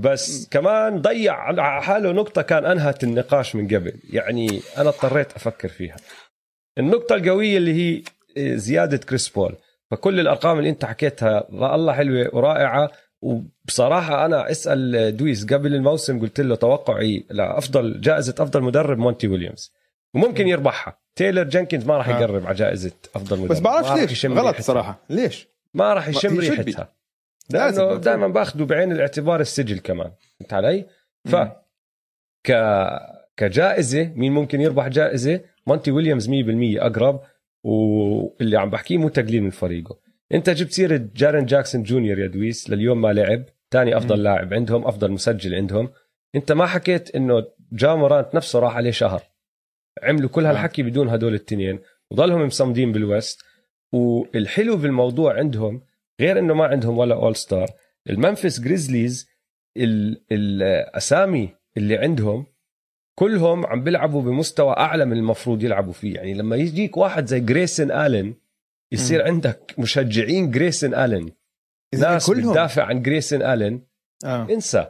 بس 0.00 0.48
كمان 0.50 1.00
ضيع 1.02 1.34
على 1.34 1.82
حاله 1.82 2.12
نقطة 2.12 2.42
كان 2.42 2.64
أنهت 2.64 3.04
النقاش 3.04 3.54
من 3.54 3.66
قبل. 3.66 3.92
يعني 4.10 4.60
أنا 4.78 4.88
اضطريت 4.88 5.32
أفكر 5.32 5.68
فيها. 5.68 5.96
النقطة 6.78 7.14
القوية 7.14 7.56
اللي 7.56 8.02
هي 8.36 8.58
زيادة 8.58 8.96
كريس 8.96 9.28
بول. 9.28 9.54
فكل 9.90 10.20
الأرقام 10.20 10.58
اللي 10.58 10.70
أنت 10.70 10.84
حكيتها 10.84 11.48
الله 11.50 11.92
حلوة 11.92 12.30
ورائعة. 12.32 12.90
وبصراحة 13.22 14.24
أنا 14.24 14.50
اسأل 14.50 15.16
دويس 15.16 15.44
قبل 15.46 15.74
الموسم 15.74 16.20
قلت 16.20 16.40
له 16.40 16.54
توقعي 16.54 17.24
لافضل 17.30 18.00
جائزة 18.00 18.34
أفضل 18.38 18.62
مدرب 18.62 18.98
مونتي 18.98 19.28
ويليامز. 19.28 19.72
وممكن 20.14 20.48
يربحها. 20.48 20.98
تايلر 21.16 21.42
جينكنز 21.42 21.86
ما 21.86 21.96
راح 21.96 22.08
آه. 22.08 22.20
يقرب 22.20 22.46
على 22.46 22.54
جائزة 22.54 22.92
أفضل 23.14 23.36
مدرب. 23.38 23.50
بس 23.50 23.60
بعرفش 23.60 23.90
ليش. 23.90 24.12
يشم 24.12 24.38
غلط. 24.38 24.60
صراحة. 24.60 24.98
ليش؟ 25.10 25.48
ما 25.74 25.94
راح 25.94 26.08
يشم. 26.08 26.38
ريحتها. 26.38 26.97
لأنه. 27.50 27.94
دائما 27.94 28.28
باخذه 28.28 28.64
بعين 28.64 28.92
الاعتبار 28.92 29.40
السجل 29.40 29.78
كمان. 29.78 30.12
فهمت 30.40 30.52
علي؟ 30.52 30.86
ف. 31.24 31.36
ك 32.44 32.52
كجائزة 33.36 34.12
مين 34.16 34.32
ممكن 34.32 34.60
يربح 34.60 34.88
جائزة؟ 34.88 35.40
مونتي 35.66 35.90
ويليامز 35.90 36.28
100% 36.28 36.32
أقرب 36.78 37.20
واللي 37.64 38.56
عم 38.56 38.70
بحكيه 38.70 38.98
مو 38.98 39.08
تقليل 39.08 39.42
من 39.42 39.50
فريقه. 39.50 39.98
أنت 40.34 40.50
جبت 40.50 40.72
سيرة 40.72 41.08
جارين 41.16 41.46
جاكسون 41.46 41.82
جونيور 41.82 42.18
يا 42.18 42.26
دويس 42.26 42.70
لليوم 42.70 43.00
ما 43.00 43.12
لعب. 43.12 43.44
ثاني 43.70 43.96
أفضل. 43.96 44.22
لاعب 44.22 44.54
عندهم 44.54 44.86
أفضل 44.86 45.12
مسجل 45.12 45.54
عندهم. 45.54 45.90
أنت 46.34 46.52
ما 46.52 46.66
حكيت 46.66 47.14
إنه 47.16 47.44
جا 47.72 47.94
مورانت 47.94 48.34
نفسه 48.34 48.58
راح 48.58 48.76
عليه 48.76 48.90
شهر. 48.90 49.22
عملوا 50.02 50.28
كل 50.28 50.46
هالحكي 50.46 50.82
بدون 50.82 51.08
هدول 51.08 51.34
التنين. 51.34 51.78
وضلهم 52.10 52.46
مصمدين 52.46 52.92
بال 52.92 53.09
West 53.09 53.42
والحلو 53.92 54.76
بالموضوع 54.76 55.38
عندهم 55.38 55.82
غير 56.20 56.38
إنه 56.38 56.54
ما 56.54 56.64
عندهم 56.66 56.98
ولا 56.98 57.14
all 57.14 57.36
star 57.36 57.70
ال 58.10 58.16
Memphis 58.16 58.60
Grizzlies 58.60 59.28
ال- 59.76 60.24
الأسامي 60.32 61.54
اللي 61.76 61.96
عندهم 61.98 62.46
كلهم 63.18 63.66
عم 63.66 63.84
بيلعبوا 63.84 64.22
بمستوى 64.22 64.72
أعلى 64.72 65.04
من 65.04 65.12
المفروض 65.16 65.62
يلعبوا 65.62 65.92
فيه. 65.92 66.14
يعني 66.14 66.34
لما 66.34 66.56
يجيك 66.56 66.96
واحد 66.96 67.26
زي 67.26 67.40
جريسن 67.40 67.90
الن 67.90 68.34
يصير 68.92 69.24
عندك 69.24 69.74
مشجعين 69.78 70.50
جريسن 70.50 70.94
الن 70.94 71.30
ناس 71.94 72.26
كلهم. 72.26 72.50
بتدافع 72.50 72.84
عن 72.84 73.02
جريسن 73.02 73.42
الن 73.42 73.82
آه. 74.24 74.42
انسى. 74.50 74.86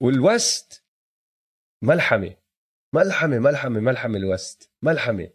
وال 0.00 0.28
West 0.28 0.84
ملحمة. 1.82 2.34
ملحمة 2.94 3.38
ملحمة 3.38 3.80
ملحمة 3.80 4.16
ال 4.16 4.25
West. 4.25 4.70
ملحمة. 4.82 5.28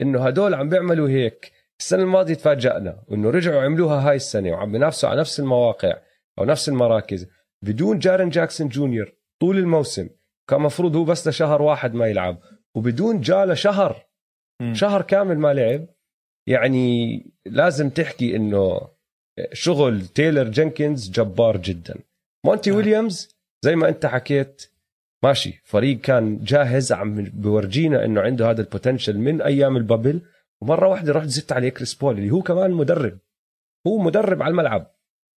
إنه 0.00 0.26
هدول 0.26 0.54
عم 0.54 0.68
بيعملوا 0.68 1.08
هيك 1.08 1.52
السنة 1.80 2.02
الماضية 2.02 2.34
تفاجأنا 2.34 3.02
وانه 3.08 3.30
رجعوا 3.30 3.62
عملوها 3.62 4.10
هاي 4.10 4.16
السنة 4.16 4.50
وعم 4.50 4.72
بينافسوا 4.72 5.08
على 5.08 5.20
نفس 5.20 5.40
المواقع 5.40 5.96
أو 6.38 6.44
نفس 6.44 6.68
المراكز 6.68 7.26
بدون 7.64 7.98
جارن 7.98 8.28
جاكسون 8.28 8.68
جونيور 8.68 9.12
طول 9.40 9.58
الموسم. 9.58 10.08
كان 10.50 10.60
مفروض 10.60 10.96
هو 10.96 11.04
بس 11.04 11.28
لشهر 11.28 11.62
واحد 11.62 11.94
ما 11.94 12.06
يلعب. 12.06 12.38
وبدون 12.74 13.20
جا 13.20 13.44
لشهر. 13.44 14.06
مم. 14.62 14.74
شهر 14.74 15.02
كامل 15.02 15.38
ما 15.38 15.54
لعب. 15.54 15.86
يعني 16.48 17.20
لازم 17.46 17.90
تحكي 17.90 18.36
إنه 18.36 18.80
شغل 19.52 20.06
تايلر 20.06 20.48
جينكنز 20.48 21.10
جبار 21.10 21.56
جدا. 21.56 21.94
مونتي 22.46 22.70
آه. 22.70 22.74
ويليامز 22.74 23.36
زي 23.64 23.76
ما 23.76 23.88
أنت 23.88 24.06
حكيت 24.06 24.70
ماشي 25.24 25.60
فريق 25.64 26.00
كان 26.00 26.44
جاهز. 26.44 26.92
عم 26.92 27.24
بورجينا 27.24 28.04
إنه 28.04 28.20
عنده 28.20 28.50
هذا 28.50 28.60
ال 28.60 28.66
potential 28.66 29.18
من 29.18 29.42
أيام 29.42 29.76
ال 29.76 29.81
bubble. 29.81 30.20
ومرة 30.66 30.88
واحدة 30.88 31.12
رحت 31.12 31.26
زدت 31.26 31.52
عليه 31.52 31.68
كريس 31.68 31.94
بول 31.94 32.18
اللي 32.18 32.30
هو 32.30 32.42
كمان 32.42 32.70
مدرب. 32.70 33.18
هو 33.86 33.98
مدرب 33.98 34.42
على 34.42 34.50
الملعب. 34.50 34.94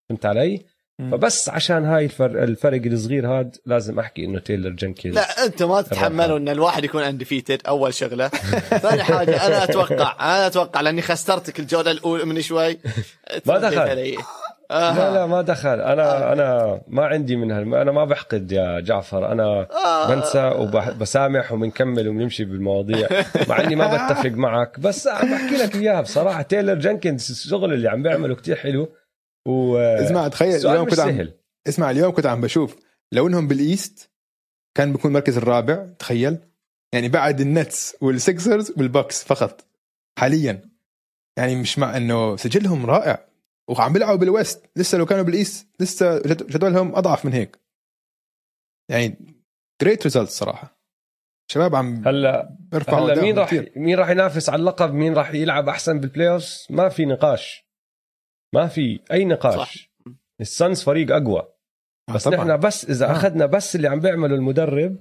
فهمت 0.10 0.26
علي؟ 0.26 0.66
مم. 1.00 1.12
فبس 1.12 1.50
عشان 1.50 1.86
هاي 1.86 2.06
الفرق, 2.06 2.42
الفرق 2.42 2.82
الصغير 2.86 3.28
هاد 3.28 3.58
لازم 3.66 4.00
أحكي 4.00 4.26
إنه 4.26 4.40
تايلر 4.40 4.70
جينكنز 4.70 5.16
لا 5.16 5.46
أنتم 5.46 5.70
ما 5.70 5.82
تتحملوا 5.82 6.38
إن 6.38 6.50
الواحد 6.50 6.84
يكون 6.84 7.04
undefeated 7.04 7.62
أول 7.68 7.94
شغلة. 7.94 8.28
ثاني 8.84 9.04
حاجة 9.04 9.48
أنا 9.48 9.64
أتوقع 9.64 10.16
أنا 10.20 10.48
أتوقع 10.48 10.82
لأني 10.82 11.02
خسرتك 11.02 11.60
الجولة 11.60 11.92
الأولى 11.92 12.26
من 12.26 12.42
شوي. 12.42 12.80
ما 13.46 13.58
دخل. 13.58 14.18
آه. 14.72 14.98
لا 14.98 15.14
لا 15.14 15.26
ما 15.26 15.42
دخل. 15.42 15.82
أنا 15.82 16.34
أنا 16.34 16.82
ما 16.88 17.06
عندي 17.06 17.36
من 17.36 17.52
هال... 17.52 17.76
أنا 17.76 17.92
ما 17.92 18.06
بحقد 18.06 18.52
يا 18.52 18.80
جعفر. 18.80 19.32
أنا 19.32 19.68
آه. 19.72 20.16
بنسى 20.16 20.52
وبسامح 20.56 21.52
وبنكمل 21.52 22.08
وبنمشي 22.08 22.46
بالمواضيع. 22.46 23.08
مع 23.48 23.60
إني 23.60 23.76
ما 23.76 23.88
بتفق 23.88 24.30
معك. 24.30 24.80
بس 24.80 25.08
عم 25.08 25.32
بحكي 25.32 25.56
لك 25.58 25.76
إياها 25.76 26.02
بصراحة. 26.02 26.42
تايلر 26.42 26.76
جينكنز 26.76 27.32
الشغل 27.32 27.74
اللي 27.74 27.90
عم 27.90 28.04
بيعمله 28.04 28.36
كتير 28.36 28.56
حلو. 28.56 28.90
و 29.48 29.78
اسمع 29.78 30.28
تخيل 30.28 30.68
اليوم 30.68 30.90
كنت 30.90 31.00
عم 31.00 31.10
سهل. 31.10 31.34
اسمع 31.68 31.92
اليوم 31.92 32.12
كنت 32.12 32.26
عم 32.26 32.42
بشوف 32.42 32.76
لو 33.12 33.28
انهم 33.28 33.48
بال 33.48 33.69
East 33.69 34.10
كان 34.78 34.92
بيكون 34.92 35.12
المركز 35.12 35.38
الرابع. 35.38 35.86
تخيل. 36.00 36.38
يعني 36.94 37.10
بعد 37.10 37.42
ال 37.42 37.53
Nets 37.53 37.96
وال 38.02 38.20
Sixers 38.20 38.74
وال 38.78 38.91
Bucks 38.91 39.24
فقط. 39.24 39.66
حاليا. 40.20 40.62
يعني 41.38 41.56
مش 41.56 41.80
مع 41.80 41.98
إنه 41.98 42.36
سجلهم 42.36 42.86
رائع. 42.86 43.29
وعم 43.70 43.94
بيلعبوا 43.94 44.16
بال 44.16 44.33
West 44.33 44.66
لسه 44.76 44.98
لو 44.98 45.06
كانوا 45.06 45.24
بال 45.24 45.39
East 45.39 45.68
لسه 45.82 46.20
جد- 46.20 46.48
جدولهم 46.48 46.96
أضعف 46.96 47.26
من 47.26 47.34
هيك 47.34 47.60
يعني 48.92 49.36
great 49.82 50.04
result 50.04 50.30
صراحة 50.30 50.80
شباب 51.52 51.76
عم 51.76 52.08
هلا 52.08 52.58
هلا 52.88 53.22
مين 53.22 53.40
راح. 53.40 53.54
مين 53.76 53.98
راح 54.00 54.10
ينافس 54.10 54.50
على 54.50 54.60
اللقب 54.60 54.94
مين 54.94 55.14
راح 55.14 55.34
يلعب 55.34 55.70
أحسن 55.70 56.00
بال 56.00 56.30
playoff 56.30 56.66
ما 56.70 56.90
في 56.90 57.06
نقاش 57.06 57.66
ما 58.54 58.68
في 58.68 59.00
أي 59.12 59.26
نقاش 59.26 59.56
صح. 59.56 59.74
ال 60.42 60.50
Suns 60.50 60.84
فريق 60.84 61.16
أقوى 61.16 61.40
آه 62.10 62.14
بس 62.14 62.24
طبعاً. 62.28 62.38
نحن 62.46 62.58
بس 62.60 62.86
إذا 62.90 63.10
آه. 63.10 63.12
أخذنا 63.12 63.46
بس 63.46 63.76
اللي 63.76 63.88
عم 63.88 64.00
بيعمله 64.00 64.36
المدرب 64.36 65.00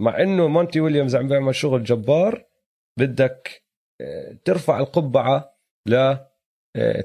مع 0.00 0.20
إنه 0.22 0.48
مونتي 0.48 0.80
ويليامز 0.80 1.16
عم 1.16 1.28
بيعمل 1.28 1.54
شغل 1.54 1.84
جبار 1.84 2.44
بدك 2.98 3.62
آه، 4.00 4.38
ترفع 4.44 4.78
القبعة 4.78 5.56
ل 5.88 6.16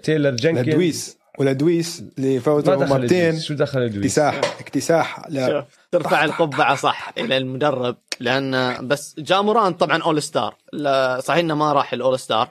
تايلر 0.04 0.36
جينكنز. 0.36 0.70
لدويس. 0.70 1.18
ولدويس 1.40 2.04
اللي 2.18 2.40
فوزوا 2.40 2.86
مرتين. 2.86 3.40
شو 3.40 3.54
دخل 3.54 3.90
دويس 3.90 4.20
اكتساح. 4.20 4.60
اكتساح. 4.60 5.30
لا. 5.30 5.48
شوف 5.48 5.78
ترفع 5.92 6.26
القبعة 6.26 6.76
صح 6.76 7.14
إلى 7.18 7.38
المدرب 7.38 7.98
لأن 8.20 8.88
بس 8.88 9.20
جا 9.20 9.29
مورانت 9.29 9.74
طبعا 9.74 10.04
all 10.04 10.22
star 10.22 10.56
لا- 10.74 11.20
صحيح 11.20 11.40
إنه 11.40 11.56
ما 11.56 11.74
راح 11.74 11.94
ال 11.94 12.00
all 12.00 12.20
star 12.20 12.50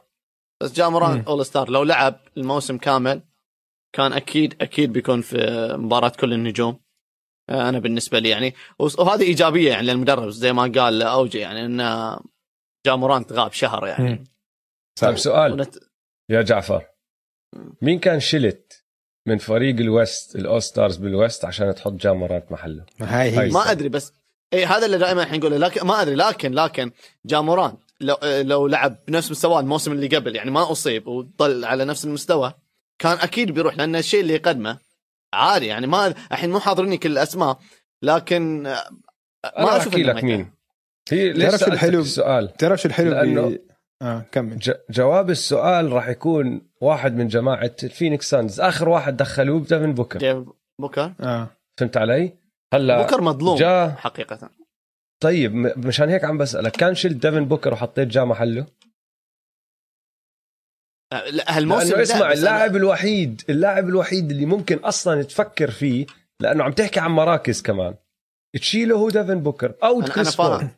بس 0.62 0.72
جا 0.72 0.80
مورانت. 0.80 1.24
all 1.28 1.46
star 1.46 1.70
لو 1.70 1.82
لعب 1.82 2.20
الموسم 2.36 2.78
كامل 2.78 3.22
كان 3.92 4.12
أكيد 4.12 4.54
أكيد 4.60 4.92
بيكون 4.92 5.20
في 5.20 5.36
مباراة 5.78 6.08
كل 6.20 6.32
النجوم. 6.32 6.80
آه، 7.50 7.68
أنا 7.68 7.78
بالنسبة 7.78 8.18
لي 8.18 8.28
يعني. 8.28 8.54
وهذه 8.78 9.22
إيجابية 9.22 9.70
يعني 9.70 9.86
للمدرب 9.86 10.28
زي 10.28 10.52
ما 10.52 10.62
قال 10.62 11.02
أوجي 11.02 11.38
يعني 11.38 11.64
إن 11.66 12.16
جا 12.86 12.94
مورانت 12.94 13.32
غاب 13.32 13.52
شهر 13.52 13.86
يعني. 13.86 14.08
مم. 14.10 14.24
طيب 15.00 15.16
سؤال. 15.18 15.52
ونت... 15.52 15.78
يا 16.30 16.42
جعفر. 16.42 16.84
مين 17.82 17.98
كان 17.98 18.20
شلت 18.20 18.84
من 19.26 19.38
فريق 19.38 19.76
ال 19.76 19.88
West 19.88 20.36
ال 20.36 20.43
All 20.43 20.62
Stars 20.62 20.96
بال 20.96 21.12
West 21.12 21.44
عشان 21.44 21.74
تحط 21.74 21.92
جا 21.92 22.02
مورانت 22.02 22.52
محله 22.52 22.84
هاي 23.00 23.38
هي. 23.38 23.48
ما 23.48 23.70
أدري 23.70 23.88
بس 23.88 24.12
إي 24.52 24.66
هذا 24.66 24.86
اللي 24.86 24.98
دائما 24.98 25.22
إحنا 25.22 25.36
نقوله 25.36 25.56
لكن 25.56 25.86
ما 25.86 26.02
أدري 26.02 26.14
لكن 26.14 26.52
لكن 26.52 26.90
جا 27.26 27.35
مورانت 27.35 27.76
لو 28.00 28.16
لو 28.22 28.66
لعب 28.66 28.96
بنفس 29.08 29.30
مستواه 29.30 29.60
الموسم 29.60 29.92
اللي 29.92 30.06
قبل 30.16 30.36
يعني 30.36 30.50
ما 30.50 30.72
أصيب 30.72 31.06
وظل 31.06 31.64
على 31.64 31.84
نفس 31.84 32.04
المستوى 32.04 32.54
كان 32.98 33.18
أكيد 33.18 33.50
بيروح 33.50 33.76
لأن 33.76 33.96
الشيء 33.96 34.20
اللي 34.20 34.34
يقدمه 34.34 34.78
عادي 35.32 35.66
يعني 35.66 35.86
ما 35.86 36.14
الحين 36.32 36.50
مو 36.50 36.60
حاضرني 36.60 36.98
كل 36.98 37.12
الأسماء 37.12 37.58
لكن 38.02 38.66
احكي 39.44 39.96
إنه 39.96 40.06
لك 40.06 40.14
ما 40.14 40.20
مين 40.20 40.50
هي 41.10 41.32
ليش 41.32 41.50
تعرف 41.50 41.72
الحلو؟ 41.72 42.00
السؤال 42.00 42.56
تعرف 42.56 42.80
شو 42.80 42.88
الحلو 42.88 43.10
لأنه-. 43.10 43.58
آه 44.02 44.24
كمل. 44.32 44.58
ج- 44.58 44.74
جواب 44.90 45.30
السؤال 45.30 45.92
راح 45.92 46.08
يكون 46.08 46.68
واحد 46.80 47.14
من 47.14 47.28
جماعة 47.28 47.76
ال 47.82 47.88
Phoenix 47.88 48.30
Suns 48.30 48.60
آخر 48.60 48.88
واحد 48.88 49.16
دخلوه 49.16 49.60
ديفن 49.60 49.94
بوكر. 49.94 50.18
ديفن 50.18 50.46
بوكر؟ 50.80 51.12
آه. 51.20 51.48
فهمت 51.78 51.96
علي؟ 51.96 52.32
هلا 52.74 53.02
بوكر 53.02 53.20
مظلوم 53.20 53.56
جا 53.58 53.88
حقيقة. 53.98 54.50
طيب 55.22 55.52
مشان 55.78 56.08
هيك 56.08 56.24
عم 56.24 56.38
بسألك 56.38 56.72
كان 56.72 56.94
شلت 56.94 57.16
ديفن 57.26 57.44
بوكر 57.44 57.72
وحطيت 57.72 58.08
جا 58.08 58.24
محله؟ 58.24 58.66
آه، 61.12 61.30
لا، 61.30 61.56
هالموسم 61.58 61.84
لأنه 61.88 61.96
لا، 61.96 62.02
اسمع 62.02 62.28
أنا- 62.28 62.32
اللاعب 62.32 62.76
الوحيد 62.76 63.42
اللاعب 63.48 63.88
الوحيد 63.88 64.30
اللي 64.30 64.46
ممكن 64.46 64.76
أصلا 64.78 65.22
تفكر 65.22 65.70
فيه 65.70 66.06
لأنه 66.40 66.64
عم 66.64 66.72
تحكي 66.72 67.00
عن 67.00 67.10
مراكز 67.10 67.62
كمان. 67.62 67.94
تشيله 68.56 68.96
هو 68.96 69.10
ديفن 69.10 69.40
بوكر 69.42 69.74
أو 69.82 70.00
أنا 70.00 70.08
كريس 70.14 70.36
بول 70.36 70.46
فاهم. 70.46 70.60
أنا 70.60 70.68
لا 70.68 70.74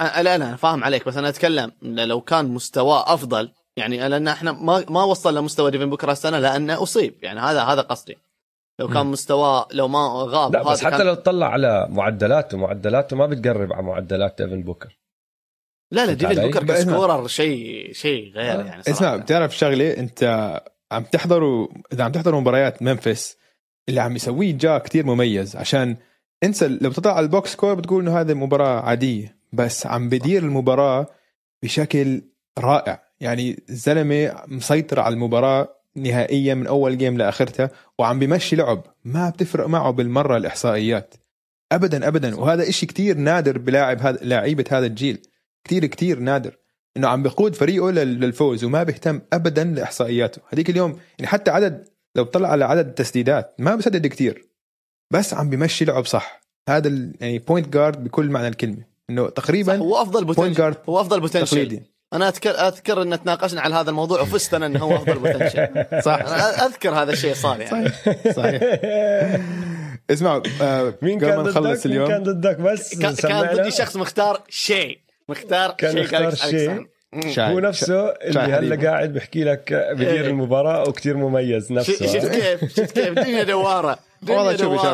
لا 0.00 0.34
أنا 0.34 0.56
فاهم 0.56 0.84
عليك 0.84 1.06
بس 1.06 1.16
أنا 1.16 1.28
أتكلم 1.28 1.72
لو 1.82 2.20
كان 2.20 2.44
مستواه 2.44 3.14
أفضل 3.14 3.50
يعني 3.76 4.08
لأن 4.08 4.28
إحنا 4.28 4.52
ما 4.52 4.84
ما 4.88 5.04
وصل 5.04 5.36
لمستوى 5.36 5.70
ديفن 5.70 5.90
بوكر 5.90 6.10
السنة 6.10 6.38
لأنه 6.38 6.82
أصيب 6.82 7.14
يعني 7.22 7.40
هذا 7.40 7.62
هذا 7.62 7.80
قصدي 7.80 8.18
لو 8.78 8.88
كان. 8.88 9.06
مستواه 9.06 9.68
لو 9.72 9.88
ما 9.88 9.98
غاب 10.28 10.52
لا 10.52 10.62
بس 10.62 10.84
حتى 10.84 10.96
كان... 10.96 11.06
لو 11.06 11.14
تطلع 11.14 11.46
على 11.46 11.86
معدلاته 11.90 12.58
معدلاته 12.58 13.16
ما 13.16 13.26
بتقرب 13.26 13.72
على 13.72 13.82
معدلات 13.82 14.42
ديفن 14.42 14.62
بوكر 14.62 14.98
لا 15.92 16.06
لا 16.06 16.12
ديفن؟ 16.12 16.46
بوكر. 16.46 16.64
ك 16.64 16.73
scorer 16.73 17.26
شيء 17.26 17.92
شيء 17.92 18.32
غير 18.32 18.60
آه. 18.60 18.64
يعني 18.64 18.82
صراحة. 18.82 18.96
اسمع 18.96 19.16
بتعرف 19.16 19.56
شغله 19.56 19.96
أنت 19.96 20.60
عم 20.92 21.02
تحضروا 21.02 21.68
إذا 21.92 22.04
عم 22.04 22.12
تحضروا 22.12 22.40
مباريات 22.40 22.82
ممفس 22.82 23.36
اللي 23.88 24.00
عم 24.00 24.16
يسويه 24.16 24.52
جا 24.52 24.78
كتير 24.78 25.06
مميز 25.06 25.56
عشان 25.56 25.96
انسى 26.44 26.68
لو 26.68 26.90
بتطلع 26.90 27.12
على 27.12 27.24
ال 27.24 27.31
box 27.31 27.52
score 27.52 27.74
بتقول 27.74 28.02
إنه 28.02 28.20
هذه 28.20 28.34
مباراة 28.34 28.80
عادية 28.80 29.39
بس 29.52 29.86
عم 29.86 30.08
بدير 30.08 30.42
المباراة 30.42 31.06
بشكل 31.62 32.22
رائع. 32.58 33.02
يعني 33.20 33.62
الزلمة 33.70 34.42
مسيطر 34.48 35.00
على 35.00 35.12
المباراة 35.12 35.76
نهائيا 35.96 36.54
من 36.54 36.66
أول 36.66 36.98
game 36.98 37.18
لآخرتها 37.18 37.70
وعم 37.98 38.18
بمشي 38.18 38.56
لعب. 38.56 38.82
ما 39.04 39.30
بتفرق 39.30 39.66
معه 39.66 39.90
بالمرة 39.90 40.36
الإحصائيات. 40.36 41.14
ابدا 41.72 42.08
ابدا. 42.08 42.36
وهذا 42.40 42.68
إشي 42.68 42.86
كتير 42.86 43.16
نادر 43.16 43.58
بلاعب 43.58 44.00
هذا 44.00 44.18
لاعيبه 44.22 44.64
هذا 44.70 44.86
الجيل. 44.86 45.22
كتير 45.64 45.86
كتير 45.86 46.18
نادر. 46.18 46.56
إنه 46.96 47.08
عم 47.08 47.22
بقود 47.22 47.54
فريقه 47.54 47.90
لل- 47.90 48.20
للفوز 48.20 48.64
وما 48.64 48.82
بيهتم 48.82 49.20
ابدا 49.32 49.64
لإحصائياته. 49.64 50.42
هذيك 50.48 50.70
اليوم 50.70 50.98
يعني 51.18 51.30
حتى 51.30 51.50
عدد 51.50 51.88
لو 52.16 52.24
طلع 52.24 52.48
على 52.48 52.64
عدد 52.64 52.86
التسديدات 52.86 53.54
ما 53.58 53.74
بسدد 53.76 54.06
كتير. 54.06 54.48
بس 55.10 55.34
عم 55.34 55.50
بمشي 55.50 55.84
لعب 55.84 56.04
صح. 56.06 56.40
هذا 56.68 57.12
يعني 57.20 57.38
point 57.38 57.68
guard 57.68 58.04
بكل 58.04 58.30
معنى 58.30 58.48
الكلمة. 58.48 58.89
إنه 59.10 59.28
تقريبا 59.28 59.76
هو 59.76 60.02
أفضل 60.02 60.24
potential 60.24 60.74
هو 60.88 61.00
أفضل 61.00 61.20
potential 61.20 61.46
تقليدي. 61.46 61.82
أنا 62.12 62.28
اذكر 62.28 62.50
أذكر 62.50 63.02
إن 63.02 63.22
تناقشنا 63.22 63.60
على 63.60 63.74
هذا 63.74 63.90
الموضوع 63.90 64.20
وفزت 64.20 64.54
أنا 64.54 64.66
إنه 64.66 64.78
هو 64.78 64.96
أفضل 64.96 65.18
potential 65.18 65.68
صح. 66.06 66.14
أنا 66.14 66.66
أذكر 66.66 66.90
هذا 66.90 67.12
الشيء 67.12 67.34
صار 67.34 67.60
يعني. 67.60 67.88
صحيح. 67.88 68.32
صحيح. 68.32 68.62
اسمعوا 70.10 70.42
آه، 70.62 70.94
مين 71.02 71.18
قبل 71.18 71.28
كان 71.28 71.40
نخلص 71.40 71.86
مين 71.86 71.96
اليوم. 71.96 72.08
كان 72.08 72.22
ضدك 72.22 72.60
بس؟ 72.60 72.92
كان 72.92 73.02
كان 73.02 73.14
سمعنا. 73.14 73.54
ضدي 73.54 73.70
شخص 73.70 73.96
مختار 73.96 74.42
شيء. 74.48 74.98
مختار 75.28 75.70
كان 75.70 75.92
شيء 75.92 76.02
مختار 76.02 76.34
شيء. 76.34 76.86
هو 77.38 77.60
نفسه 77.60 78.06
اللي. 78.08 78.40
هلا 78.40 78.88
قاعد 78.88 79.12
بحكي 79.12 79.44
لك 79.44 79.90
بدير 79.92 80.10
إيه. 80.10 80.20
المباراة 80.20 80.88
وكتير 80.88 81.16
مميز 81.16 81.72
نفسه. 81.72 82.06
شفت 82.06 82.28
كيف؟ 82.28 82.76
شفت 82.76 82.92
كيف؟ 82.92 83.08
الدنيا 83.08 83.42
دوارة. 83.42 83.98
والله 84.28 84.56
شوف 84.56 84.86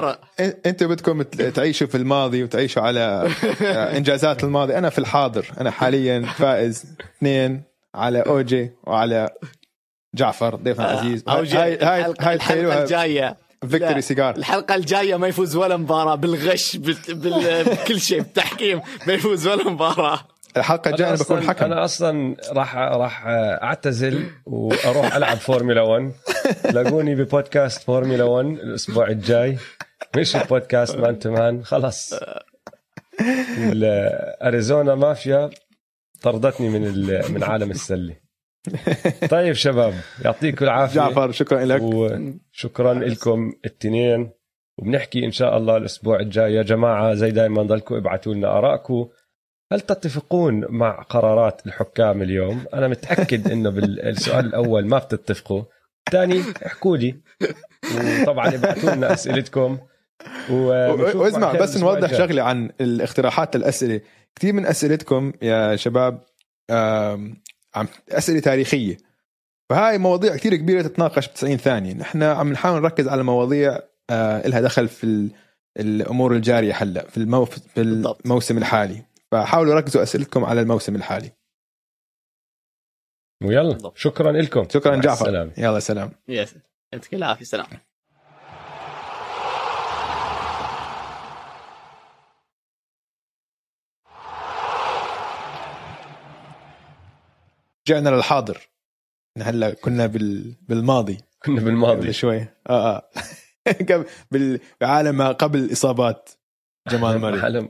أنتوا 0.66 0.88
بدكم 0.88 1.22
تعيشوا 1.22 1.86
في 1.86 1.96
الماضي 1.96 2.44
وتعيشوا 2.44 2.82
على 2.82 3.30
آه، 3.62 3.96
إنجازات 3.96 4.44
الماضي. 4.44 4.78
أنا 4.78 4.90
في 4.90 4.98
الحاضر. 4.98 5.46
أنا 5.60 5.70
حاليا 5.70 6.20
فائز 6.38 6.84
اثنين 7.18 7.62
على 7.94 8.20
أوجي 8.20 8.72
وعلى 8.84 9.28
جعفر 10.14 10.54
ضيفنا 10.54 10.92
العزيز. 10.92 11.24
أو 11.28 11.36
هاي 11.36 11.78
هاي 11.78 12.14
هاي, 12.20 12.34
الحلقة, 12.34 12.82
الجاية. 12.82 13.36
victory. 13.68 14.00
cigar. 14.00 14.36
الحلقة 14.36 14.74
الجاية 14.74 15.16
ما 15.16 15.28
يفوز 15.28 15.56
ولا 15.56 15.76
مباراة 15.76 16.14
بالغش 16.14 16.76
بال... 16.76 16.96
بال... 17.08 17.64
بكل 17.64 18.00
شيء 18.00 18.18
بالتحكيم 18.18 18.80
ما 19.06 19.12
يفوز 19.12 19.46
ولا 19.46 19.70
مباراة. 19.70 20.20
الحلقة 20.56 20.90
الجاية 20.90 21.08
أنا 21.08 21.16
بكون 21.16 21.40
أصلاً- 21.42 21.48
حكم. 21.48 21.64
أنا 21.64 21.84
أصلا 21.84 22.36
راح 22.52 22.76
راح 22.76 23.22
أعتزل 23.26 24.24
وأروح 24.46 25.14
ألعب 25.16 25.36
فورمولا 25.36 25.82
1 25.82 26.12
لاقوني 26.72 27.14
ببودكاست 27.14 27.82
فورمولا 27.82 28.24
1 28.24 28.46
الأسبوع 28.46 29.08
الجاي. 29.08 29.58
مش 30.16 30.36
البودكاست 30.36 30.96
Man 30.96 31.18
to 31.18 31.30
Man. 31.30 31.64
خلص 31.64 32.14
أريزونا 34.42 34.94
مافيا 34.94 35.50
طردتني 36.22 36.68
من 36.68 36.86
ال- 36.86 37.32
من 37.32 37.42
عالم 37.44 37.70
السلة. 37.70 38.16
طيب 39.30 39.52
شباب 39.52 39.94
يعطيكم 40.24 40.64
العافية. 40.64 40.94
جعفر 41.00 41.30
شكرا 41.32 41.64
لك. 41.64 41.82
وشكرا 41.82 42.94
لكم 42.94 43.52
التنين. 43.64 44.30
وبنحكي 44.78 45.24
إن 45.24 45.30
شاء 45.32 45.56
الله 45.56 45.76
الأسبوع 45.76 46.20
الجاي. 46.20 46.54
يا 46.54 46.62
جماعة 46.62 47.14
زي 47.14 47.30
دائما 47.30 47.62
ضلكم 47.62 47.94
ابعتوا 47.94 48.34
لنا 48.34 48.58
آرائكم. 48.58 49.08
هل 49.72 49.80
تتفقون 49.80 50.64
مع 50.68 51.02
قرارات 51.02 51.66
الحكام 51.66 52.22
اليوم؟ 52.22 52.64
أنا 52.74 52.88
متأكد 52.88 53.50
إنه 53.52 53.70
بالسؤال 53.70 54.46
الأول 54.46 54.86
ما 54.86 54.98
بتتفقوا، 54.98 55.62
الثاني 56.08 56.42
احكوا 56.66 56.96
لي. 56.96 57.14
وطبعا 58.22 58.54
ابعتوا 58.54 58.90
لنا 58.90 59.12
أسئلتكم. 59.12 59.78
واسمع 60.50 61.52
بس 61.52 61.76
نوضح. 61.76 62.14
شغله 62.14 62.42
عن 62.42 62.70
الاقتراحات 62.80 63.56
الأسئلة. 63.56 64.00
كثير 64.36 64.52
من 64.52 64.66
أسئلتكم 64.66 65.32
يا 65.42 65.76
شباب 65.76 66.20
عم 67.74 67.88
أسئلة 68.10 68.40
تاريخية. 68.40 68.96
فهاي 69.70 69.98
مواضيع 69.98 70.36
كثير 70.36 70.56
كبيرة 70.56 70.82
تتناقش 70.82 71.28
ب 71.28 71.34
90 71.34 71.56
ثانية. 71.56 71.94
نحن 71.94 72.22
عم 72.22 72.52
نحاول 72.52 72.82
نركز 72.82 73.08
على 73.08 73.22
مواضيع 73.22 73.78
آه، 74.10 74.48
لها 74.48 74.60
دخل 74.60 74.88
في 74.88 75.04
ال- 75.04 75.30
الأمور 75.80 76.32
الجارية 76.34 76.74
هلأ 76.74 77.04
في 77.10 77.16
المو... 77.16 77.44
في 77.44 77.60
بالضبط. 77.76 78.20
الموسم 78.24 78.58
الحالي. 78.58 79.02
فحاولوا 79.36 79.74
ركزوا 79.74 80.02
أسئلتكم 80.02 80.44
على 80.44 80.60
الموسم 80.60 80.96
الحالي. 80.96 81.32
ويلا. 83.44 83.92
شكرا 83.94 84.32
لكم. 84.32 84.68
شكرا 84.68 84.96
جعفر. 84.96 85.26
السلامة. 85.26 85.52
يلا 85.58 85.78
سلام. 85.78 86.12
يس. 86.28 86.54
يعطيك 86.92 87.14
العافية 87.14 87.44
سلام. 87.44 87.66
رجعنا 97.88 98.08
للحاضر. 98.08 98.68
هلأ 99.38 99.74
كنا 99.74 100.06
بال... 100.06 100.54
بالماضي. 100.60 101.18
كنا 101.44 101.56
قبل 101.56 101.64
بالماضي 101.64 102.12
شوي. 102.12 102.40
آه 102.40 102.96
آه. 102.96 103.10
قبل 103.90 104.06
بال- 104.30 104.60
بعالم 104.80 105.16
ما 105.16 105.32
قبل 105.32 105.72
إصابات 105.72 106.30
جمال 106.88 107.18
موراي 107.18 107.40
عالم 107.40 107.68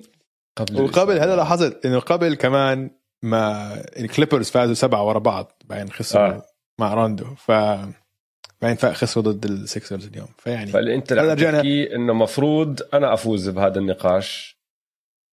قبل 0.57 0.83
وقبل. 0.83 1.19
هذا 1.19 1.37
لاحظت 1.37 1.87
انه 1.87 1.99
قبل 1.99 2.35
كمان 2.35 2.91
ما 3.25 3.75
ال 3.99 4.05
Clippers 4.05 4.51
فازوا 4.51 4.75
سبعة 4.75 5.05
ورا 5.05 5.19
بعض 5.19 5.63
بعدين 5.65 5.91
خسروا 5.91 6.27
آه. 6.27 6.43
مع 6.81 6.95
روندو 6.95 7.25
ف 7.35 7.51
بعدين 8.63 8.93
خسروا 8.95 9.25
ضد 9.33 9.45
ال 9.45 9.54
Sixers 9.54 10.07
اليوم. 10.07 10.29
فيعني 10.39 10.71
فاللي 10.71 10.95
انت 10.95 11.13
هلا 11.13 11.21
اللي 11.23 11.33
رجعنا- 11.33 11.57
تحكي 11.59 11.95
إنه 11.95 12.13
مفروض 12.13 12.81
أنا 12.95 13.15
أفوز 13.15 13.49
بهذا 13.49 13.79
النقاش. 13.79 14.57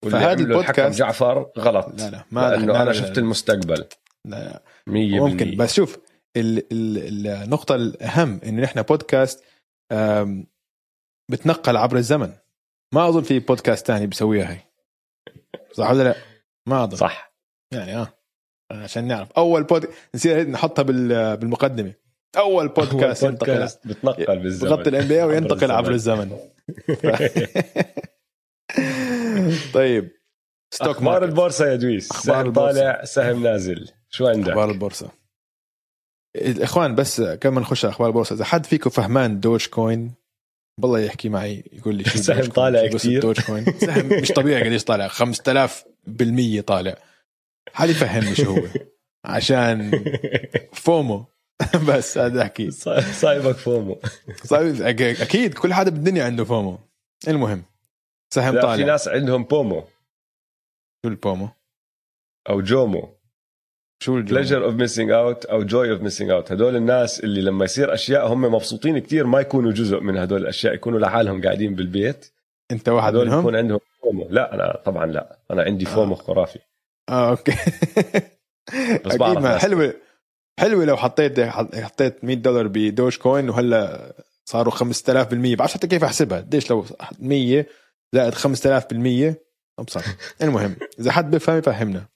واللي 0.04 0.20
فهذا 0.20 0.40
البودكاست- 0.42 0.98
جعفر 0.98 1.50
غلط. 1.58 1.86
لا 2.00 2.10
لا 2.10 2.24
ما 2.30 2.50
لأنه 2.50 2.66
لا 2.72 2.76
أنا 2.82 2.84
لا 2.84 2.92
شفت 2.92 3.10
لا 3.16 3.18
المستقبل. 3.18 3.84
لا 4.26 4.62
100% 4.86 5.20
ممكن. 5.20 5.56
بس 5.56 5.74
شوف 5.74 5.98
ال 6.36 6.58
ال 6.72 7.26
النقطة 7.26 7.74
الأهم 7.74 8.40
إنه 8.44 8.62
نحن 8.62 8.82
بودكاست 8.82 9.44
بتنقل 11.30 11.76
عبر 11.76 11.96
الزمن. 11.96 12.32
ما 12.94 13.08
أظن 13.08 13.22
في 13.22 13.38
بودكاست 13.38 13.86
تاني 13.86 14.06
بيسويها 14.06 14.52
هي. 14.52 14.58
صح 15.72 15.90
ولا 15.90 16.02
لا؟ 16.02 16.14
ما 16.66 16.84
أظن 16.84 16.96
صح. 16.96 17.34
يعني 17.72 17.96
آه. 17.96 18.14
عشان 18.70 19.04
نعرف. 19.08 19.32
أول 19.32 19.62
بود 19.64 19.88
نسينا 20.14 20.42
نحطها 20.42 20.82
بال- 20.82 21.36
بالمقدمة. 21.36 21.92
أول 22.36 22.68
بودكاست 22.68 23.24
هو 23.24 23.30
ينتقل. 23.30 23.68
بتنقل 23.84 24.38
بالزمن. 24.38 24.70
بغطي 24.70 24.90
الان 24.90 25.08
بي 25.08 25.22
وينتقل 25.22 25.70
عبر 25.70 25.90
الزمن. 25.90 26.38
طيب. 29.74 30.10
stock 30.74 30.88
أخبار 30.88 31.04
market 31.12 31.24
البورصة 31.28 31.66
يا 31.66 31.76
دويس 31.76 32.08
سهم 32.08 32.46
البورصة. 32.46 32.72
طالع 32.80 33.04
سهم 33.04 33.42
نازل. 33.42 33.88
شو 34.10 34.26
عندك؟ 34.26 34.48
أخبار 34.48 34.70
البورصة. 34.70 35.10
الاخوان 36.36 36.94
بس 36.94 37.20
قبل 37.20 37.48
ما 37.48 37.60
نخش 37.60 37.84
على 37.84 37.92
أخبار 37.92 38.08
البورصة. 38.08 38.34
إذا 38.34 38.44
حد 38.44 38.66
فيكم 38.66 38.90
فهمان 38.90 39.40
Dogecoin 39.40 40.14
بالله 40.80 40.98
يحكي 41.00 41.28
معي 41.28 41.64
يقول 41.72 41.94
لي 41.94 42.04
سهم 42.04 42.44
طالع. 42.50 42.86
Dogecoin 43.04 43.64
سهم. 43.86 44.20
مش 44.22 44.28
طبيعي 44.32 44.62
قديش 44.64 44.84
طالع. 44.84 45.08
5000 45.08 45.84
بالمية 46.06 46.60
طالع. 46.60 46.94
حد 47.72 47.88
يفهمني 47.88 48.34
شو 48.34 48.54
هو؟ 48.56 48.62
عشان 49.24 50.04
FOMO. 50.72 51.24
بس 51.88 52.18
هذا 52.18 52.42
أحكي. 52.42 52.70
صايبك 52.70 53.56
FOMO. 53.56 54.00
صار- 54.44 54.74
أكيد 55.22 55.54
كل 55.54 55.74
حدا 55.74 55.90
بالدنيا 55.90 56.24
عنده 56.24 56.44
FOMO. 56.44 56.78
المهم 57.28 57.64
سهم 58.34 58.54
لا 58.54 58.60
في 58.60 58.66
طالع. 58.66 58.86
ناس 58.86 59.08
عندهم 59.08 59.44
POMO 59.44 59.80
شو 61.04 61.10
ال 61.10 61.18
POMO 61.18 61.48
أو 62.48 62.60
JOMO. 62.60 63.18
شو 64.02 64.18
الجو؟ 64.18 64.34
pleasure 64.34 64.64
of 64.64 64.74
missing 64.74 65.10
out 65.10 65.44
أو 65.44 65.62
joy 65.62 65.92
of 65.92 66.00
missing 66.00 66.30
out 66.30 66.52
هدول 66.52 66.76
الناس 66.76 67.20
اللي 67.20 67.42
لما 67.42 67.64
يصير 67.64 67.94
أشياء 67.94 68.32
هم 68.32 68.40
مبسوطين 68.40 68.98
كتير 68.98 69.26
ما 69.26 69.40
يكونوا 69.40 69.72
جزء 69.72 70.00
من 70.00 70.16
هدول 70.16 70.42
الأشياء 70.42 70.74
يكونوا 70.74 70.98
لحالهم 70.98 71.42
قاعدين 71.42 71.74
بالبيت. 71.74 72.32
أنت 72.70 72.88
واحد 72.88 73.08
هدول 73.08 73.26
منهم؟ 73.26 73.40
يكون 73.40 73.56
عندهم 73.56 73.78
FOMO. 74.02 74.28
لا 74.30 74.54
أنا 74.54 74.80
طبعا 74.84 75.06
لا. 75.06 75.38
أنا 75.50 75.62
عندي 75.62 75.84
FOMO 75.84 76.14
خرافي. 76.14 76.58
آه 77.08 77.30
okay. 77.30 77.52
بس 79.04 79.14
أكيد 79.14 79.38
ما. 79.38 79.58
حلوة. 79.58 79.94
حلوة 80.60 80.84
لو 80.84 80.96
حطيت 80.96 81.40
حطيت 81.40 82.24
100 82.24 82.36
دولار 82.36 82.66
ب 82.66 83.16
Dogecoin 83.16 83.50
وهلا 83.50 84.12
صاروا 84.44 84.72
5000% 84.72 84.84
بعرفش 85.56 85.74
حتى 85.74 85.86
كيف 85.86 86.04
أحسبها. 86.04 86.38
قديش 86.38 86.70
لو 86.70 86.84
100 87.18 87.66
زائد 88.12 88.34
5000% 88.34 89.34
ابصر 89.78 90.02
المهم 90.42 90.76
إذا 91.00 91.12
حد 91.12 91.30
بيفهم 91.30 91.58
يفهمنا. 91.58 92.11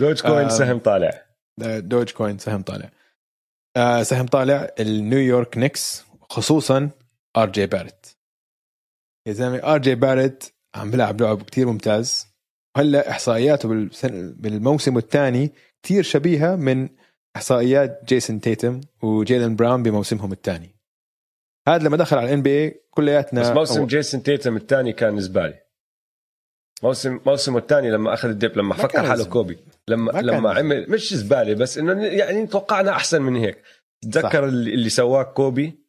Dogecoin 0.00 0.44
آه. 0.44 0.48
سهم 0.48 0.78
طالع. 0.78 1.22
Dogecoin 1.60 2.38
سهم 2.38 2.62
طالع. 2.62 2.90
آه 3.76 4.02
سهم 4.02 4.26
طالع 4.26 4.70
ال 4.80 4.90
New 4.90 5.19
York 5.19 5.58
Knicks 5.58 6.04
خصوصا 6.30 6.90
RJ 7.36 7.66
Barrett 7.66 8.16
يا 9.26 9.32
زلمة 9.32 9.58
RJ 9.74 9.94
Barrett 9.94 10.52
عم 10.74 10.90
بيلعب 10.90 11.20
لعب 11.20 11.42
كتير 11.42 11.66
ممتاز. 11.66 12.26
وهلأ 12.76 13.10
إحصائياته 13.10 13.68
بالموسم 14.36 14.98
الثاني 14.98 15.52
كتير 15.82 16.02
شبيهة 16.02 16.56
من 16.56 16.88
إحصائيات 17.36 18.00
جيسون 18.04 18.40
تيتم 18.40 18.80
وجيلن 19.02 19.56
براون 19.56 19.82
بموسمهم 19.82 20.32
الثاني. 20.32 20.76
هذا 21.68 21.84
لما 21.84 21.96
دخل 21.96 22.18
على 22.18 22.26
ال 22.28 22.42
NBA 22.42 22.80
كلياتنا 22.90 23.40
بس 23.40 23.46
موسم 23.48 23.84
أول- 23.84 23.88
جيسون 23.88 24.22
تيتم 24.22 24.56
الثاني 24.56 24.92
كان 24.92 25.20
زباله 25.20 25.65
موسم 26.82 27.20
موسمه 27.26 27.58
الثاني 27.58 27.90
لما 27.90 28.14
أخذ 28.14 28.28
الدب 28.28 28.58
لما 28.58 28.68
ما 28.68 28.74
فكر 28.74 29.06
حاله. 29.06 29.24
كوبي 29.24 29.58
لما 29.88 30.10
لما. 30.12 30.54
عمل 30.54 30.90
مش 30.90 31.14
زباله 31.14 31.54
بس 31.54 31.78
إنه 31.78 32.04
يعني 32.06 32.46
توقعنا 32.46 32.90
أحسن 32.90 33.22
من 33.22 33.36
هيك. 33.36 33.62
تذكر 34.12 34.44
اللي 34.44 34.74
اللي 34.74 34.88
سواه 34.88 35.22
كوبي؟ 35.22 35.86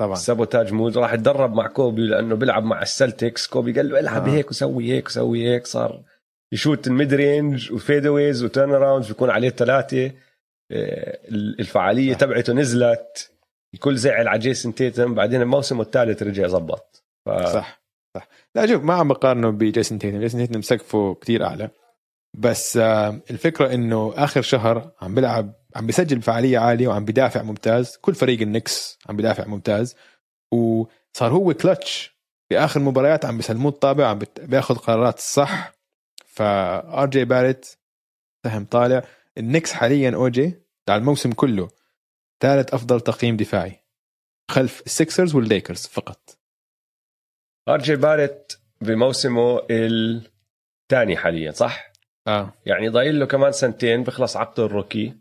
طبعا. 0.00 0.14
sabotage 0.14 0.72
mode. 0.72 0.98
راح 0.98 1.12
يتدرب 1.12 1.54
مع 1.54 1.66
كوبي 1.66 2.06
لأنه 2.06 2.34
بيلعب 2.34 2.64
مع 2.64 2.82
ال 2.82 2.89
Celtics. 2.89 3.46
كوبي 3.46 3.72
قال 3.72 3.88
له 3.88 4.00
العب 4.00 4.28
آه. 4.28 4.32
هيك 4.32 4.50
وسوي 4.50 4.92
هيك 4.92 5.06
وسوي 5.06 5.48
هيك. 5.48 5.66
صار 5.66 6.02
يشوت 6.52 6.86
ال 6.86 7.14
mid-range 7.14 7.72
و 7.72 7.78
fadeaways 7.78 8.37
و 8.37 8.44
turnarounds 8.44 9.08
بيكون 9.08 9.30
عليه 9.30 9.50
ثلاثة 9.50 10.12
آه، 10.72 11.18
الفعالية. 11.30 12.14
تبعته 12.14 12.52
نزلت. 12.52 13.30
الكل 13.74 13.96
زعل 13.96 14.28
على 14.28 14.38
جيسون 14.38 14.74
تيتم. 14.74 15.14
بعدين 15.14 15.42
الموسم 15.42 15.80
الثالث 15.80 16.22
رجع 16.22 16.46
زبط. 16.46 17.04
ف... 17.26 17.30
صح. 17.30 17.79
لا 18.54 18.66
شوف 18.66 18.82
ما 18.82 18.94
عم 18.94 19.08
بقارنه 19.08 19.50
بجيسون 19.50 19.98
تيتم 19.98 20.20
جيسون 20.20 20.46
تيتم 20.46 20.62
سقفه 20.62 21.14
كتير 21.14 21.44
أعلى. 21.44 21.70
بس 22.34 22.76
آه، 22.76 23.20
الفكرة 23.30 23.74
إنه 23.74 24.12
آخر 24.16 24.42
شهر 24.42 24.92
عم 25.02 25.14
بيلعب 25.14 25.54
عم 25.76 25.86
بيسجل 25.86 26.18
بفعاليه 26.18 26.58
عالية 26.58 26.88
وعم 26.88 27.04
بيدافع 27.04 27.42
ممتاز. 27.42 27.96
كل 27.96 28.14
فريق 28.14 28.40
النكس 28.40 28.98
عم 29.08 29.16
بيدافع 29.16 29.46
ممتاز. 29.46 29.96
وصار 30.52 31.32
هو 31.32 31.54
كلتش. 31.54 32.20
في 32.48 32.58
آخر 32.58 32.80
مباريات 32.80 33.24
عم 33.24 33.36
بيسلموه 33.36 33.72
الطابة 33.72 34.06
عم 34.06 34.18
بياخذ 34.42 34.74
قرارات 34.74 35.18
الصح 35.18 35.72
فآر 36.26 37.06
جي 37.06 37.24
باريت 37.24 37.66
سهم 38.46 38.64
طالع. 38.64 39.02
النكس 39.38 39.72
حاليا 39.72 40.14
اوجي 40.14 40.54
على 40.88 41.00
الموسم 41.00 41.32
كله 41.32 41.68
ثالث 42.40 42.74
أفضل 42.74 43.00
تقييم 43.00 43.36
دفاعي 43.36 43.84
خلف 44.50 44.82
السكسرز 44.86 45.34
والليكرز 45.34 45.86
فقط. 45.86 46.39
آر 47.70 47.78
جي 47.78 47.96
بارت 47.96 48.60
بموسمه 48.80 49.62
الثاني 49.70 51.16
حاليا 51.16 51.52
صح؟ 51.52 51.92
آه. 52.28 52.52
يعني 52.66 52.88
ضايل 52.88 53.20
له 53.20 53.26
كمان 53.26 53.52
سنتين 53.52 54.02
بخلص 54.02 54.36
عقده 54.36 54.66
ال 54.66 54.72
rookie. 54.72 55.14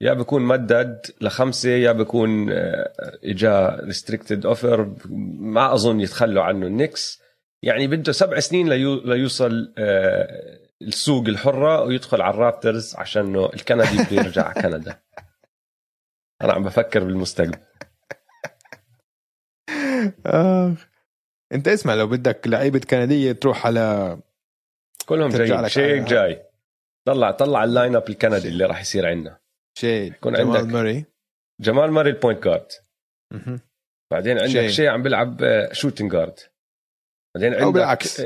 يا 0.00 0.12
بكون 0.12 0.42
مدد 0.42 1.06
لخمسة 1.20 1.70
يا 1.70 1.92
بكون 1.92 2.52
آه، 2.52 3.18
إجا 3.24 3.80
restricted 3.84 4.46
offer 4.46 4.96
ما 5.38 5.74
أظن 5.74 6.00
يتخلوا 6.00 6.42
عنه 6.42 6.66
النكس. 6.66 7.22
يعني 7.62 7.86
بده 7.86 8.12
سبع 8.12 8.40
سنين 8.40 8.68
ليو 8.68 8.94
ليوصل 9.04 9.74
آه، 9.78 10.58
السوق 10.82 11.26
الحرة 11.26 11.82
ويدخل 11.82 12.22
على 12.22 12.34
الرابترز 12.34 12.96
عشان 12.96 13.36
الكندي 13.36 14.02
بده 14.02 14.16
يرجع 14.22 14.44
على 14.44 14.62
كندا. 14.62 14.98
أنا 16.42 16.52
عم 16.52 16.62
بفكر 16.62 17.04
بالمستقبل. 17.04 17.58
آه. 20.26 20.74
انت 21.52 21.68
اسمع 21.68 21.94
لو 21.94 22.06
بدك 22.06 22.48
لعيبة 22.48 22.78
كندية 22.78 23.32
تروح 23.32 23.66
على 23.66 24.18
كلهم 25.06 25.28
جايين 25.30 25.68
شيك 25.68 26.02
جاي 26.02 26.42
طلع 27.06 27.30
طلع 27.30 27.64
اللاين 27.64 27.96
اب 27.96 28.08
الكندي 28.08 28.48
اللي 28.48 28.64
راح 28.64 28.80
يصير 28.80 29.06
عندنا 29.06 29.38
شيء 29.78 30.12
يكون 30.12 30.32
جمال 30.32 30.56
عندك 30.56 30.72
ماري 30.72 31.04
جمال 31.60 31.90
ماري 31.90 32.10
ال 32.10 32.16
point 32.16 32.44
guard. 32.44 32.66
بعدين 34.10 34.38
عندك 34.38 34.50
شاي. 34.52 34.68
شاي 34.68 34.88
عم 34.88 35.02
بيلعب 35.02 35.40
shooting 35.72 36.12
guard 36.12 36.38
بعدين 37.34 37.52
عندك 37.52 37.62
أو 37.64 37.72
بالعكس. 37.72 38.22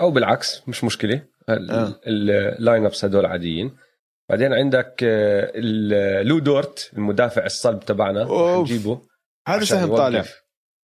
أو 0.00 0.10
بالعكس 0.10 0.68
مش 0.68 0.84
مشكلة 0.84 1.22
ال- 1.48 1.70
آه. 1.70 2.00
ال 2.06 2.84
lineups 2.86 3.04
هدول 3.04 3.26
عاديين 3.26 3.76
بعدين 4.30 4.52
عندك 4.52 5.00
آه، 5.04 5.52
ال- 5.54 6.26
لو 6.26 6.38
دورت 6.38 6.90
المدافع 6.92 7.44
الصلب 7.46 7.80
تبعنا. 7.80 8.24
نجيبه 8.60 9.00
هذا 9.48 9.64
سهم. 9.64 9.96
طالع 9.96 10.24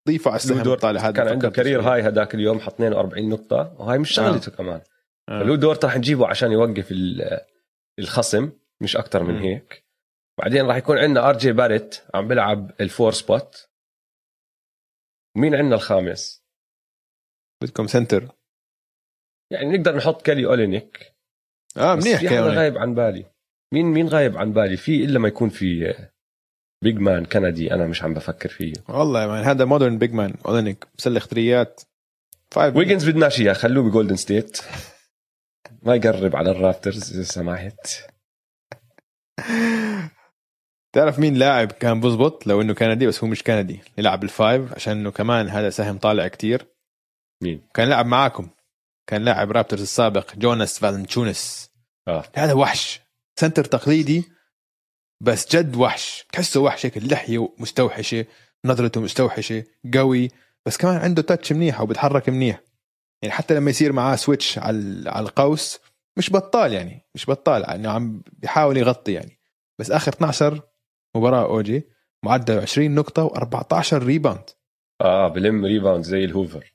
ضيفه 0.08 0.30
على 0.30 0.38
لو 0.38 0.44
السهم 0.44 0.62
دورت 0.62 0.82
طالع. 0.82 1.00
هذا 1.00 1.12
كان 1.12 1.28
عنده 1.28 1.50
career. 1.50 1.80
هاي 1.80 2.02
هذاك 2.02 2.34
اليوم 2.34 2.60
حط 2.60 2.72
42 2.74 3.28
نقطة 3.28 3.76
وهاي 3.78 3.98
مش 3.98 4.10
شغلته 4.10 4.52
كمان. 4.52 4.80
آه. 5.28 5.40
فلو 5.42 5.54
دورت 5.54 5.84
رح 5.84 5.96
نجيبه 5.96 6.26
عشان 6.26 6.52
يوقف 6.52 6.92
ال- 6.92 7.40
الخصم 7.98 8.52
مش 8.80 8.96
أكثر 8.96 9.22
من. 9.22 9.38
هيك. 9.38 9.84
بعدين 10.38 10.66
راح 10.66 10.76
يكون 10.76 10.98
عندنا 10.98 11.28
آر 11.28 11.38
جي 11.38 11.52
باريت 11.52 12.02
عم 12.14 12.28
بيلعب 12.28 12.72
ال 12.80 12.87
four 12.87 13.12
spot. 13.12 13.68
ومين 15.36 15.54
عندنا 15.54 15.74
الخامس؟ 15.74 16.44
بدكم 17.62 17.86
center. 17.86 18.28
يعني 19.50 19.78
نقدر 19.78 19.96
نحط 19.96 20.22
كالي 20.22 20.46
أولينيك. 20.46 21.12
آه 21.76 21.94
بس 21.94 22.04
منيح 22.06 22.20
كمان 22.20 22.42
غايب 22.44 22.78
عن 22.78 22.94
بالي. 22.94 23.26
مين 23.72 23.86
مين 23.86 24.08
غايب 24.08 24.36
عن 24.38 24.52
بالي؟ 24.52 24.76
في 24.76 25.04
إلا 25.04 25.18
ما 25.18 25.28
يكون 25.28 25.48
في 25.48 25.94
big 26.82 26.98
man 26.98 27.24
كندي 27.24 27.74
أنا 27.74 27.86
مش 27.86 28.02
عم 28.02 28.14
بفكر 28.14 28.48
فيه. 28.48 28.72
والله 28.88 29.26
من 29.26 29.38
هذا 29.38 29.64
modern 29.64 29.98
big 29.98 30.12
man 30.12 30.34
اولينيك 30.46 30.86
بسلخ 30.98 31.26
ثريات 31.26 31.80
five 32.50 32.76
ويجنز 32.76 33.08
بدناش 33.08 33.40
اياه 33.40 33.52
خلوه 33.52 33.84
بجولدن 33.84 34.16
ستيت 34.16 34.60
ما 35.82 35.94
يقرب 35.94 36.36
على 36.36 36.50
الرابترز 36.50 37.12
إذا 37.12 37.22
سمحت. 37.22 37.86
تعرف 40.92 41.18
مين 41.18 41.34
لاعب 41.34 41.72
كان 41.72 42.00
بزبط؟ 42.00 42.46
لو 42.46 42.60
إنه 42.60 42.74
كندي 42.74 43.06
بس 43.06 43.24
هو 43.24 43.30
مش 43.30 43.42
كندي 43.42 43.80
يلعب 43.98 44.24
ال 44.24 44.34
five 44.34 44.74
عشان 44.74 44.92
إنه 44.92 45.10
كمان 45.10 45.48
هذا 45.48 45.70
سهم 45.70 45.98
طالع 45.98 46.28
كتير. 46.28 46.66
مين؟ 47.42 47.62
كان 47.74 47.88
لاعب 47.88 48.06
معاكم. 48.06 48.48
كان 49.06 49.24
لاعب 49.24 49.52
رابترز 49.52 49.82
السابق 49.82 50.34
جوناس 50.34 50.78
فالنتشونس 50.78 51.70
آه. 52.08 52.24
هذا 52.34 52.52
وحش. 52.52 53.00
center 53.40 53.64
تقليدي. 53.64 54.24
بس 55.22 55.56
جد 55.56 55.76
وحش. 55.76 56.26
تحسه 56.32 56.60
وحش 56.60 56.86
هيك 56.86 56.96
اللحيه 56.96 57.48
مستوحشه 57.58 58.26
نظرته 58.64 59.00
مستوحشة 59.00 59.64
قوي 59.94 60.28
بس 60.66 60.76
كمان 60.76 60.96
عنده 60.96 61.22
touch 61.22 61.52
منيح 61.52 61.80
وبيتحرك 61.80 62.28
منيح. 62.28 62.60
يعني 63.22 63.34
حتى 63.34 63.54
لما 63.54 63.70
يصير 63.70 63.92
معاه 63.92 64.16
switch 64.16 64.58
على 64.58 65.10
على 65.10 65.26
القوس 65.26 65.78
مش 66.16 66.30
بطال 66.32 66.72
يعني 66.72 67.06
مش 67.14 67.30
بطال 67.30 67.64
انه 67.64 67.90
عم 67.90 68.22
بيحاول 68.32 68.76
يغطي 68.76 69.12
يعني. 69.12 69.38
بس 69.78 69.90
آخر 69.90 70.12
12 70.12 70.60
مباراة 71.16 71.44
اوجي 71.44 71.88
معدل 72.24 72.58
20 72.58 72.94
نقطة 72.94 73.28
و14 73.28 73.92
ريباوند 73.92 74.50
آه 75.00 75.28
بلم 75.28 75.64
ريباوند 75.64 76.04
زي 76.04 76.24
الهوفر. 76.24 76.74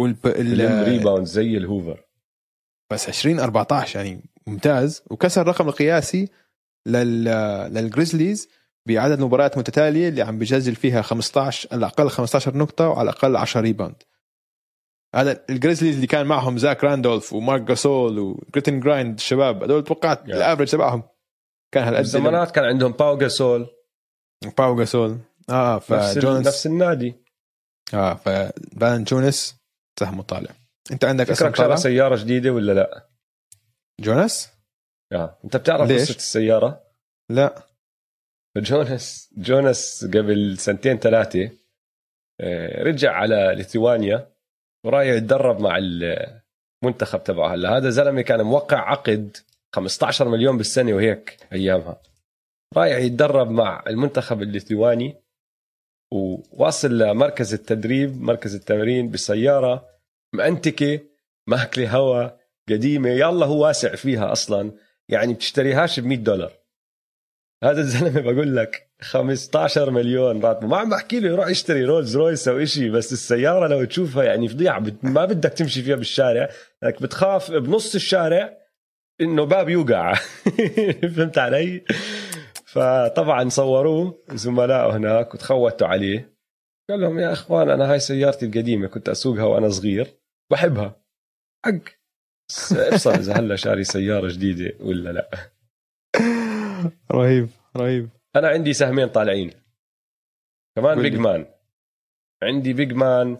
والب... 0.00 0.22
بلم. 0.22 0.82
rebound 0.84 1.26
زي 1.26 1.56
الهوفر. 1.56 2.04
بس 2.92 3.08
20 3.08 3.40
14 3.40 3.98
يعني 3.98 4.30
ممتاز 4.46 5.02
وكسر 5.10 5.42
الرقم 5.42 5.68
القياسي 5.68 6.28
للجريزليز 6.86 8.48
بعدد 8.86 9.20
مباريات 9.20 9.58
متتالية 9.58 10.08
اللي 10.08 10.22
عم 10.22 10.38
بيسجل 10.38 10.74
فيها 10.74 11.02
15 11.02 11.68
على 11.72 11.78
الأقل 11.78 12.10
15 12.10 12.56
نقطة 12.56 12.88
وعلى 12.88 13.10
الأقل 13.10 13.36
10 13.36 13.60
rebound 13.60 14.02
هذا 15.14 15.44
الجريزليز 15.50 15.94
اللي 15.94 16.06
كان 16.06 16.26
معهم 16.26 16.58
زاك 16.58 16.84
راندولف 16.84 17.32
ومارك 17.32 17.62
جاسول 17.62 18.18
و 18.18 18.26
grit 18.26 18.57
and 18.57 18.80
grind 18.80 19.14
الشباب 19.14 19.62
هذول 19.62 19.84
توقعت 19.84 20.28
يا. 20.28 20.36
ال 20.36 20.40
average 20.40 20.68
تبعهم 20.68 21.02
كان 21.72 21.84
هالقد 21.84 22.02
بالزمانات 22.02 22.50
كان 22.50 22.64
عندهم 22.64 22.92
باو 22.92 23.18
جاسول 23.18 23.66
باو 24.58 24.76
جاسول 24.76 25.18
آه 25.50 25.78
فجونس 25.78 26.46
نفس 26.46 26.66
النادي 26.66 27.14
آه 27.94 28.14
فبان 28.14 29.04
جونس 29.04 29.56
سهمه 30.00 30.22
طالع 30.22 30.50
أنت 30.92 31.04
عندك 31.04 31.32
فكرك 31.32 31.56
شرى 31.56 31.76
سيارة 31.76 32.16
جديدة 32.16 32.50
ولا 32.50 32.72
لا؟ 32.72 33.08
جونس؟ 34.00 34.55
آه. 35.12 35.38
أنت 35.44 35.56
بتعرف؟ 35.56 35.92
قصة 35.92 36.16
السيارة؟ 36.16 36.82
لا. 37.30 37.62
جونس 38.56 39.30
جونس 39.36 40.04
قبل 40.04 40.58
سنتين 40.58 40.98
ثلاثة 40.98 41.50
آه، 42.40 42.82
رجع 42.82 43.12
على 43.12 43.54
ليثوانيا 43.56 44.32
ورايح 44.84 45.14
يتدرب 45.14 45.60
مع 45.60 45.78
المنتخب 46.82 47.24
تبعه. 47.24 47.54
هلا 47.54 47.76
هذا 47.76 47.90
زلمة 47.90 48.22
كان 48.22 48.42
موقع 48.42 48.90
عقد 48.90 49.36
15 49.74 50.28
مليون 50.28 50.56
بالسنة 50.58 50.92
وهيك 50.92 51.36
أيامها. 51.52 52.02
رايح 52.76 52.98
يتدرب 52.98 53.50
مع 53.50 53.84
المنتخب 53.86 54.42
الليثواني 54.42 55.16
وواصل 56.12 56.98
لمركز 56.98 57.54
التدريب 57.54 58.22
مركز 58.22 58.54
التمرين 58.54 59.10
بسياره 59.10 59.88
مأنتكة 60.34 61.00
ماكلة 61.48 61.96
هوا 61.96 62.30
قديمة 62.68 63.08
يلا 63.08 63.46
هو 63.46 63.64
واسع 63.64 63.94
فيها 63.94 64.32
أصلا. 64.32 64.72
يعني 65.08 65.34
بتشتريهاش 65.34 66.00
ب 66.00 66.06
100 66.06 66.18
دولار. 66.18 66.52
هذا 67.64 67.80
الزلمة 67.80 68.20
بقول 68.20 68.56
لك 68.56 68.90
15 69.00 69.90
مليون 69.90 70.40
راتبه 70.40 70.66
ما 70.66 70.76
عم 70.76 70.90
بحكي 70.90 71.20
له 71.20 71.28
يروح 71.28 71.48
يشتري 71.48 71.84
رولز 71.84 72.16
رويس 72.16 72.48
أو 72.48 72.64
شيء 72.64 72.90
بس 72.90 73.12
السيارة 73.12 73.66
لو 73.66 73.84
تشوفها 73.84 74.24
يعني 74.24 74.48
فضيعه 74.48 74.82
ما 75.02 75.24
بدك 75.24 75.50
تمشي 75.50 75.82
فيها 75.82 75.96
بالشارع 75.96 76.48
لك 76.82 77.02
بتخاف 77.02 77.50
بنص 77.52 77.94
الشارع 77.94 78.56
إنه 79.20 79.44
باب 79.44 79.68
يوقع. 79.68 80.14
فهمت 81.16 81.38
علي؟ 81.38 81.84
فطبعا 82.64 83.48
صوروه 83.48 84.24
زملائه 84.32 84.96
هناك 84.96 85.34
وتخوتوا 85.34 85.86
عليه. 85.86 86.36
قال 86.90 87.00
لهم 87.00 87.18
يا 87.18 87.32
إخوان 87.32 87.70
أنا 87.70 87.92
هاي 87.92 87.98
سيارتي 87.98 88.46
القديمة 88.46 88.86
كنت 88.88 89.08
أسوقها 89.08 89.44
وأنا 89.44 89.68
صغير. 89.68 90.06
بحبها. 90.50 91.02
حق. 91.64 91.95
افصل 92.50 93.10
إذا 93.10 93.32
هلا 93.32 93.56
شاري 93.56 93.84
سيارة 93.84 94.28
جديدة 94.28 94.72
ولا 94.80 95.10
لا. 95.10 95.30
رهيب 97.12 97.48
رهيب. 97.76 98.08
أنا 98.36 98.48
عندي 98.48 98.72
سهمين 98.72 99.08
طالعين. 99.08 99.50
كمان. 100.76 101.02
big 101.02 101.16
man 101.16 101.46
عندي 102.42 102.72
big 102.72 102.92
man 102.92 103.38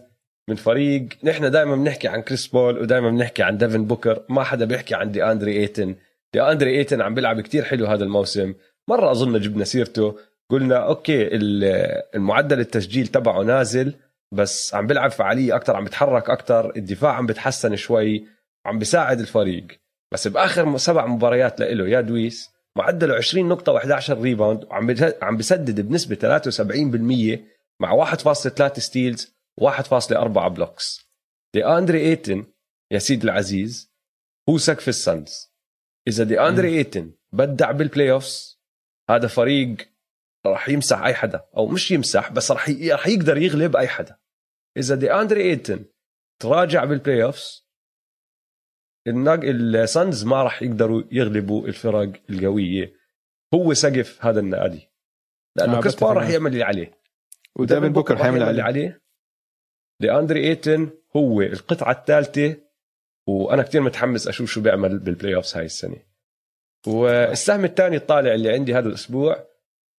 من 0.49 0.55
فريق 0.55 1.07
نحن 1.23 1.51
دائما 1.51 1.75
بنحكي 1.75 2.07
عن 2.07 2.21
كريس 2.21 2.47
بول 2.47 2.77
ودائما 2.77 3.09
بنحكي 3.09 3.43
عن 3.43 3.57
ديفن 3.57 3.85
بوكر. 3.85 4.23
ما 4.29 4.43
حدا 4.43 4.65
بيحكي 4.65 4.95
عن 4.95 5.11
دي 5.11 5.23
أندري 5.23 5.59
إيتن. 5.59 5.95
دي 6.33 6.41
أندري 6.41 6.77
إيتن 6.77 7.01
عم 7.01 7.13
بيلعب 7.13 7.41
كتير 7.41 7.63
حلو 7.63 7.85
هذا 7.85 8.03
الموسم. 8.03 8.53
مرة 8.89 9.11
أظن 9.11 9.39
جبنا 9.39 9.63
سيرته. 9.63 10.19
قلنا 10.49 10.75
okay 10.87 11.27
ال- 11.35 12.03
المعدل 12.15 12.59
التسجيل 12.59 13.07
تبعه 13.07 13.43
نازل 13.43 13.93
بس 14.33 14.75
عم 14.75 14.87
بيلعب 14.87 15.11
فعالية 15.11 15.55
أكثر 15.55 15.75
عم 15.75 15.83
بيتحرك 15.83 16.29
أكثر 16.29 16.75
الدفاع 16.75 17.13
عم 17.13 17.25
بتحسن 17.25 17.75
شوي. 17.75 18.36
عم 18.67 18.79
بيساعد 18.79 19.19
الفريق. 19.19 19.67
بس 20.13 20.27
بآخر 20.27 20.77
سبع 20.77 21.05
مباريات 21.05 21.59
لإله 21.59 21.87
يا 21.87 22.01
دويس 22.01 22.49
معدله 22.77 23.15
20 23.15 23.49
نقطة 23.49 23.79
و11 23.79 24.09
rebound 24.09 24.63
وعم 24.63 24.95
عم 25.21 25.37
بسدد 25.37 25.81
بنسبة 25.81 26.15
73% 26.15 27.39
مع 27.81 28.05
1.3 28.05 28.79
steals 28.79 29.35
و1.4 29.61 30.47
blocks 30.47 31.09
دي 31.53 31.65
اندري 31.65 32.01
إيتن 32.01 32.45
يا 32.91 32.99
سيدي 32.99 33.23
العزيز 33.23 33.93
هو 34.49 34.57
سقف 34.57 34.87
السانز 34.87 35.53
إذا 36.07 36.23
دي 36.23 36.39
اندري 36.39 36.77
إيتن 36.77 37.11
بدع 37.33 37.71
بال 37.71 38.11
playoffs 38.11 38.61
هذا 39.09 39.27
فريق 39.27 39.75
راح 40.45 40.69
يمسح 40.69 41.01
أي 41.01 41.13
حدا 41.13 41.45
أو 41.57 41.67
مش 41.67 41.91
يمسح 41.91 42.31
بس 42.31 42.51
راح 42.51 42.69
راح 42.69 43.07
يقدر 43.07 43.37
يغلب 43.37 43.75
أي 43.75 43.87
حدا. 43.87 44.17
إذا 44.77 44.95
دي 44.95 45.13
اندري 45.13 45.41
إيتن 45.41 45.85
تراجع 46.41 46.83
بال 46.83 47.23
playoffs 47.23 47.66
السانز 49.07 50.25
ما 50.25 50.43
راح 50.43 50.63
يقدروا 50.63 51.03
يغلبوا 51.11 51.67
الفرق 51.67 52.11
القوية. 52.29 52.93
هو 53.53 53.73
سقف 53.73 54.25
هذا 54.25 54.39
النادي 54.39 54.89
لأنه 55.57 55.77
آه، 55.77 55.81
كريس 55.81 55.95
بول 55.95 56.17
راح. 56.17 56.29
يعمل 56.29 56.51
اللي 56.51 56.63
عليه. 56.63 56.91
وديفن 57.55 57.93
بوكر 57.93 58.17
حيعمل 58.17 58.37
يعمل 58.37 58.49
اللي 58.49 58.61
عليه. 58.61 58.81
عليه. 58.81 59.01
دي 60.01 60.11
اندري 60.11 60.47
إيتن 60.47 60.89
هو 61.15 61.41
القطعة 61.41 61.91
الثالثة 61.91 62.55
وأنا 63.27 63.63
كتير 63.63 63.81
متحمس 63.81 64.27
أشوف 64.27 64.51
شو 64.51 64.61
بيعمل 64.61 64.99
بال 64.99 65.35
playoffs 65.35 65.57
هاي 65.57 65.65
السنة. 65.65 65.97
والسهم 66.87 67.65
الثاني 67.65 67.95
الطالع 67.95 68.33
اللي 68.33 68.53
عندي 68.53 68.73
هذا 68.73 68.87
الأسبوع 68.87 69.47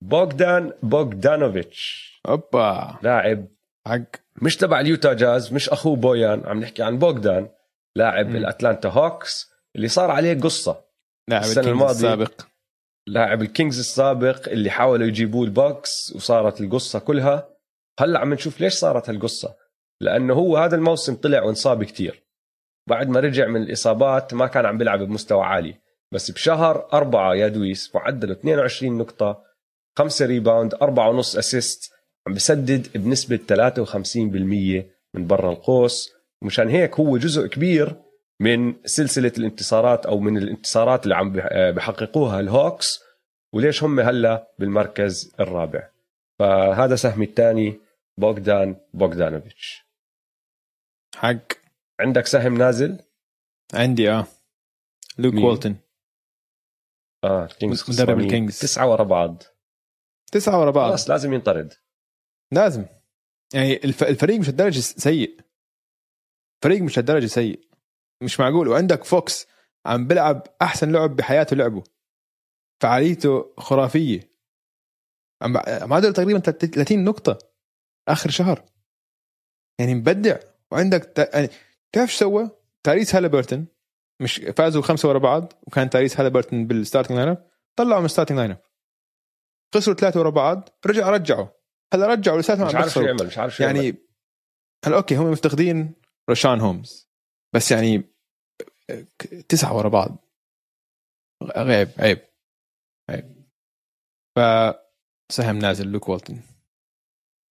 بوغدان 0.03 0.73
بوغدانوفيتش. 0.83 2.09
أوبا. 2.29 2.99
لاعب 3.03 3.47
حق. 3.87 4.03
مش 4.43 4.57
تبع 4.57 4.81
ال 4.81 4.87
Utah 4.87 5.12
Jazz 5.12 5.53
مش 5.53 5.69
أخوه 5.69 5.97
بويان 5.97 6.43
عم 6.47 6.61
نحكي 6.61 6.83
عن 6.83 6.99
بوغدان. 6.99 7.49
لاعب. 7.97 8.36
ال 8.37 8.43
Atlanta 8.43 8.89
Hawks 8.89 9.51
اللي 9.77 9.89
صار 9.89 10.10
عليه 10.10 10.40
قصة 10.40 10.85
لاعب 11.28 11.43
السنة 11.43 11.60
ال 11.61 11.68
Kings 11.68 12.05
الماضية. 12.05 12.24
السابق. 12.24 12.47
لاعب 13.06 13.43
ال 13.43 13.49
Kings 13.49 13.79
السابق 13.78 14.48
اللي 14.48 14.70
حاولوا 14.70 15.06
يجيبوه 15.06 15.44
ال 15.45 15.56
Bucks 15.56 16.12
وصارت 16.16 16.60
القصة 16.60 16.98
كلها. 16.98 17.48
هلأ 18.01 18.19
عم 18.19 18.35
نشوف 18.35 18.60
ليش 18.60 18.74
صارت 18.74 19.09
هالقصة؟ 19.09 19.56
لأنه 20.01 20.35
هو 20.35 20.56
هذا 20.56 20.77
الموسم 20.77 21.15
طلع 21.15 21.43
وانصاب 21.43 21.85
كتير. 21.85 22.24
بعد 22.89 23.09
ما 23.09 23.20
رجع 23.20 23.47
من 23.47 23.62
الإصابات 23.62 24.35
ما 24.35 24.47
كان 24.47 24.66
عم 24.66 24.78
بيلعب 24.78 25.02
بمستوى 25.02 25.44
عالي. 25.44 25.74
بس 26.12 26.31
بشهر 26.31 26.89
أربعة 26.93 27.35
يا 27.35 27.48
دوبس 27.49 27.95
معدله 27.94 28.32
22 28.32 28.98
نقطة 28.98 29.44
5 29.98 30.27
rebound 30.27 30.75
4.5 30.74 31.39
assist 31.39 31.93
عم 32.27 32.35
بسدد 32.35 32.98
بنسبة 32.98 33.36
53% 33.36 34.85
من 35.15 35.27
برا 35.27 35.51
القوس. 35.52 36.18
مشان 36.43 36.69
هيك 36.69 37.01
هو 37.01 37.16
جزء 37.19 37.47
كبير 37.47 38.02
من 38.40 38.74
سلسلة 38.85 39.32
الانتصارات 39.39 40.06
أو 40.06 40.19
من 40.20 40.36
الانتصارات 40.39 41.05
اللي 41.05 41.15
عم 41.15 41.32
بح- 41.32 41.70
بحققوها 41.77 42.40
ال 42.41 42.51
Hawks 42.51 43.01
وليش 43.55 43.82
هم 43.85 44.01
هلا 44.01 44.55
بالمركز 44.59 45.35
الرابع. 45.40 45.90
فهذا 46.39 46.97
سهمي 46.97 47.24
الثاني 47.24 47.81
بوغدان 48.19 48.77
بوغدانوفيتش. 48.94 49.85
حق. 51.16 51.39
عندك 52.01 52.27
سهم 52.27 52.56
نازل؟ 52.59 52.98
عندي 53.74 54.10
آه. 54.10 54.27
لوك 55.19 55.35
مين؟ 55.35 55.44
وولتن 55.44 55.77
آه 57.24 57.47
Kings 57.47 58.01
مدرب. 58.02 58.19
ال 58.20 58.26
Kings. 58.26 58.59
تسعة 58.59 58.90
ورا 58.90 59.05
بعض. 59.05 59.43
تسعة 60.32 60.60
ورا 60.60 60.70
بعض. 60.70 60.89
خلاص 60.89 61.10
لازم 61.10 61.32
ينطرد. 61.32 61.74
لازم. 62.52 62.86
يعني 63.55 63.77
الف... 63.85 64.02
الفريق 64.05 64.40
مش 64.40 64.48
لهالدرجة 64.49 64.81
سيء. 64.81 65.40
فريق 66.63 66.83
مش 66.83 66.99
لهالدرجة 66.99 67.27
سيء. 67.27 67.69
مش 68.23 68.41
معقول. 68.41 68.69
وعندك 68.69 69.05
فوكس 69.05 69.47
عم 69.87 70.07
بلعب 70.07 70.47
أحسن 70.63 70.93
لعب 70.93 71.17
بحياته 71.17 71.57
لعبه. 71.57 71.85
فعاليته 72.83 73.55
خرافية. 73.59 74.33
عم 75.43 75.53
معدل 75.89 76.13
تقريبا 76.13 76.39
30 76.39 77.05
نقطة 77.05 77.39
آخر 78.09 78.31
شهر. 78.31 78.65
يعني 79.81 79.95
مبدع. 79.95 80.39
وعندك 80.71 81.05
ت... 81.05 81.19
يعني 81.35 81.49
تعرف 81.93 82.13
شو 82.13 82.19
سوى؟ 82.19 82.51
تاريس 82.83 83.15
هالبرتون 83.15 83.67
مش 84.23 84.37
فازوا 84.57 84.83
خمسة 84.83 85.09
ورا 85.09 85.19
بعض 85.19 85.53
وكان 85.63 85.91
تاريس 85.91 86.21
هالبرتون 86.21 86.67
بال 86.66 87.19
starting 87.19 87.29
lineup 87.29 87.51
طلعوا 87.77 88.01
من 88.01 88.05
ال 88.05 88.39
starting 88.39 88.51
lineup 88.51 88.62
خسروا 89.75 89.97
ثلاثة 89.97 90.21
ورا 90.21 90.31
بعض 90.31 90.69
رجع 90.87 91.11
رجعوا. 91.11 91.47
هلا 91.95 92.07
رجعوا 92.07 92.41
لساتهم 92.41 92.67
مش 92.67 92.75
عارف 92.75 92.93
شو 92.93 93.01
يعمل 93.01 93.27
مش 93.27 93.39
عارف 93.39 93.57
شو. 93.57 93.63
يعني 93.63 93.95
هلا 94.85 94.97
okay 94.97 95.16
هم 95.17 95.31
مفتقدين 95.31 95.95
رشان 96.31 96.61
هولمز. 96.61 97.09
بس 97.55 97.73
يعني 97.73 98.03
تسعة 99.49 99.77
ورا 99.77 99.89
بعض. 99.89 100.17
عيب 101.43 101.89
عيب 101.99 102.19
عيب. 103.11 103.45
ف 104.37 104.41
سهم 105.33 105.59
نازل. 105.59 105.89
لوك 105.93 106.09
والتون 106.09 106.43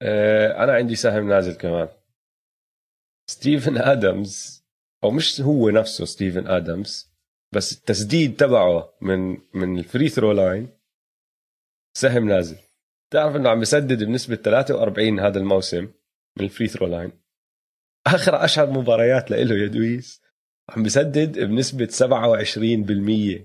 آه 0.01 0.63
أنا 0.63 0.73
عندي 0.73 0.95
سهم 0.95 1.29
نازل 1.29 1.53
كمان. 1.57 1.89
ستيفن 3.29 3.77
آدمز 3.77 4.63
أو 5.03 5.11
مش 5.11 5.41
هو 5.41 5.69
نفسه 5.69 6.05
ستيفن 6.05 6.47
آدمز 6.47 7.11
بس 7.55 7.73
التسديد 7.73 8.35
تبعه 8.35 8.93
من 9.01 9.37
من 9.53 9.79
ال 9.79 9.85
free 9.85 10.09
throw 10.09 10.31
line 10.31 10.69
سهم 11.97 12.27
نازل. 12.27 12.57
تعرف 13.13 13.35
إنه 13.35 13.49
عم 13.49 13.59
بسدد 13.59 14.03
بنسبة 14.03 14.35
43 14.35 15.19
هذا 15.19 15.39
الموسم 15.39 15.91
من 16.37 16.45
ال 16.45 16.50
free 16.50 16.67
throw 16.67 16.87
line. 16.87 17.11
آخر 18.15 18.45
عشر 18.45 18.69
مباريات 18.69 19.31
له 19.31 19.55
يا 19.55 19.67
دوبس 19.67 20.21
عم 20.69 20.83
بسدد 20.83 21.39
بنسبة 21.39 21.87
27% 21.87 23.41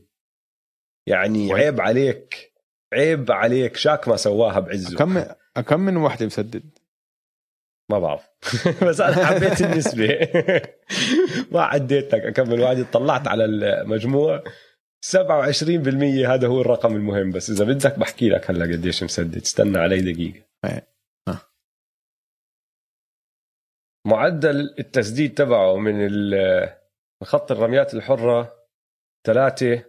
يعني 1.08 1.52
عيب 1.52 1.80
عليك 1.80 2.52
عيب 2.92 3.32
عليك. 3.32 3.76
شاك 3.76 4.08
ما 4.08 4.16
سواها 4.16 4.60
بعزه. 4.60 4.96
كم 4.96 5.24
كم 5.62 5.80
من 5.80 5.96
وحدة 5.96 6.26
مسدد 6.26 6.78
ما 7.90 7.98
بعرف. 7.98 8.28
بس 8.88 9.00
أنا 9.00 9.26
حبيت 9.26 9.60
النسبة. 9.60 10.28
ما 11.52 11.62
عديت 11.62 12.14
لك 12.14 12.20
اكمل 12.20 12.60
واحد. 12.60 12.86
طلعت 12.92 13.28
على 13.28 13.44
المجموع. 13.44 14.44
27% 15.06 15.18
هذا 16.28 16.46
هو 16.46 16.60
الرقم 16.60 16.96
المهم. 16.96 17.30
بس 17.30 17.50
إذا 17.50 17.64
بدك 17.64 17.98
بحكي 17.98 18.28
لك 18.28 18.50
هلا 18.50 18.64
قديش 18.64 19.02
مسدد. 19.02 19.42
استنى 19.42 19.78
علي 19.78 20.12
دقيقة 20.12 20.44
إيه. 20.64 20.88
آه. 21.28 21.40
معدل 24.06 24.74
التسديد 24.78 25.34
تبعه 25.34 25.76
من 25.76 26.08
خط 27.24 27.52
الرميات 27.52 27.94
الحرة 27.94 28.66
ثلاثة 29.26 29.84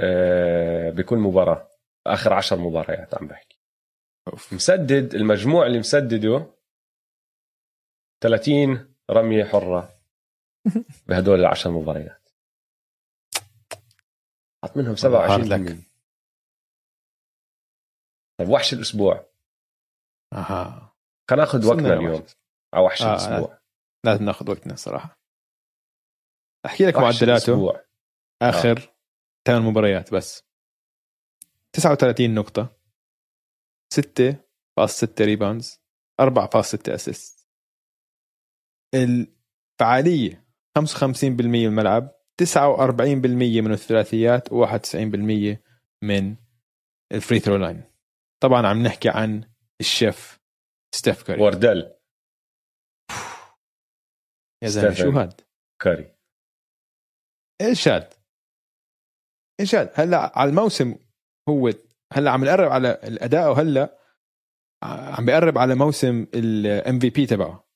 آه، 0.00 0.90
بكل 0.90 1.16
مباراة. 1.16 1.70
آخر 2.06 2.32
عشر 2.32 2.56
مباريات 2.58 3.14
عم 3.14 3.26
بحكي. 3.26 3.60
أوف. 4.28 4.52
مسدد 4.52 5.14
المجموع 5.14 5.66
اللي 5.66 5.78
مسدده 5.78 6.46
30 8.22 8.94
رمية 9.10 9.44
حرة 9.44 10.00
بهدول 11.08 11.40
العشر 11.40 11.70
مباريات. 11.70 12.28
حط 14.64 14.76
منهم 14.76 14.94
والله 15.04 15.26
hard 15.28 15.40
27 15.44 15.78
luck. 15.78 15.84
طيب 18.40 18.48
وحش 18.48 18.72
الأسبوع. 18.72 19.30
أها. 20.32 20.94
خلينا 21.30 21.44
ناخذ 21.44 21.66
وقتنا. 21.66 21.94
اليوم. 21.94 22.26
على 22.74 22.84
وحش 22.84 23.02
آه، 23.02 23.10
الأسبوع. 23.10 23.58
لازم 24.04 24.24
ناخذ 24.24 24.50
وقتنا 24.50 24.72
الصراحه 24.74 25.20
أحكي 26.66 26.86
لك 26.86 26.96
معدلاته. 26.96 27.24
الأسبوع. 27.24 27.84
آخر 28.42 28.94
ثمان 29.46 29.62
مباريات 29.62 30.14
بس. 30.14 30.42
39 31.72 32.34
نقطة. 32.34 32.76
6.6 33.94 35.24
rebounds 35.24 35.80
4.6 36.20 36.94
assist 36.94 37.48
الفعالية 38.94 40.46
55% 40.78 41.22
من 41.40 41.64
الملعب 41.66 42.20
49% 42.42 43.60
من 43.60 43.72
الثلاثيات 43.72 44.48
و91% 44.48 45.56
من 46.02 46.36
ال 47.12 47.17
free 47.17 47.38
throw 47.40 47.56
line 47.56 47.84
طبعا 48.42 48.66
عم 48.66 48.82
نحكي 48.82 49.08
عن 49.08 49.50
الشيف 49.80 50.40
ستيف 50.94 51.22
كاري. 51.22 51.42
وردل 51.42 51.94
يا 54.62 54.68
زلمة. 54.68 54.94
شو 54.94 55.10
هاد؟ 55.10 55.40
كاري. 55.82 56.16
إيش 57.60 57.88
هاد؟ 57.88 58.14
إيش 59.60 59.74
هاد؟ 59.74 59.90
هلا 59.94 60.38
على 60.38 60.50
الموسم 60.50 60.96
هو 61.48 61.72
هلا 62.12 62.30
عم 62.30 62.44
نقرب 62.44 62.70
على 62.70 62.90
الأداء 63.04 63.50
وهلا 63.50 63.98
عم 64.82 65.26
بيقرب 65.26 65.58
على 65.58 65.74
موسم 65.74 66.26
ال 66.34 66.98
MVP 66.98 67.26
تبعه. 67.26 67.70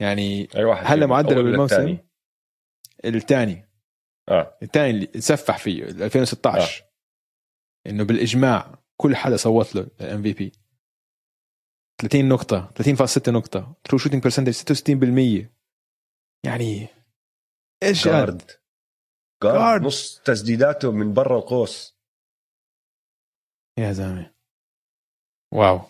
يعني 0.00 0.48
أي 0.56 0.64
واحد 0.64 0.86
هلا 0.86 1.00
فيهم، 1.00 1.10
معدله 1.10 1.42
بالموسم 1.42 1.98
الثاني؟ 3.04 3.68
آه. 4.28 4.58
الثاني 4.62 4.90
اللي 4.90 5.20
سفح 5.20 5.58
فيه 5.58 5.84
ال 5.84 6.02
2016 6.02 6.84
إنه 7.86 8.04
بالإجماع 8.04 8.78
كل 8.96 9.16
حدا 9.16 9.36
صوت 9.36 9.74
له 9.74 9.88
ال 10.00 10.22
MVP 10.22 10.52
30 12.00 12.28
نقطة 12.28 12.72
30.6 12.74 13.28
نقطة. 13.28 13.76
true 13.84 13.98
shooting 13.98 14.22
percentage 14.22 14.52
66% 14.52 15.57
يعني 16.46 16.88
إيش؟ 17.82 18.04
جارد 18.04 18.42
جارد 19.42 19.58
جارد. 19.58 19.82
نص 19.82 20.20
تسديداته 20.24 20.92
من 20.92 21.14
برا 21.14 21.38
القوس. 21.38 21.98
يا 23.78 23.92
زلمة. 23.92 24.34
wow. 25.54 25.80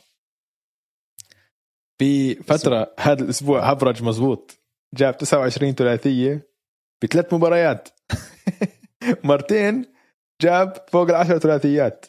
في 1.98 2.34
فترة 2.34 2.94
هذا 2.98 3.24
الأسبوع 3.24 3.70
هبرج 3.70 4.02
مزبوط. 4.02 4.58
جاب 4.94 5.16
29 5.16 5.72
ثلاثية 5.72 6.50
بثلاث 7.02 7.34
مباريات. 7.34 7.88
مرتين 9.24 9.94
جاب 10.40 10.86
فوق 10.88 11.08
العشر 11.08 11.38
ثلاثيات. 11.38 12.06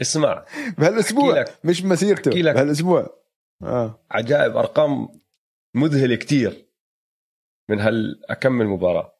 اسمع. 0.00 0.44
بهالأسبوع. 0.78 1.44
مش 1.64 1.82
مسيرته. 1.82 2.30
بهالأسبوع. 2.30 3.20
آه. 3.62 4.04
عجائب 4.10 4.56
أرقام 4.56 5.19
مذهله 5.76 6.16
كتير 6.16 6.66
من 7.70 7.80
هالاكمل 7.80 8.66
مباراة. 8.66 9.16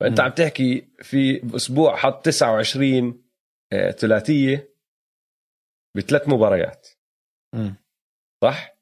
فأنت 0.00 0.20
مم. 0.20 0.26
عم 0.26 0.32
تحكي 0.32 0.88
في 1.02 1.38
باسبوع 1.38 1.96
حط 1.96 2.24
29 2.24 3.22
آه، 3.72 3.90
ثلاثية 3.90 4.74
بثلاث 5.96 6.28
مباريات. 6.28 6.88
مم. 7.54 7.74
صح؟ 8.44 8.78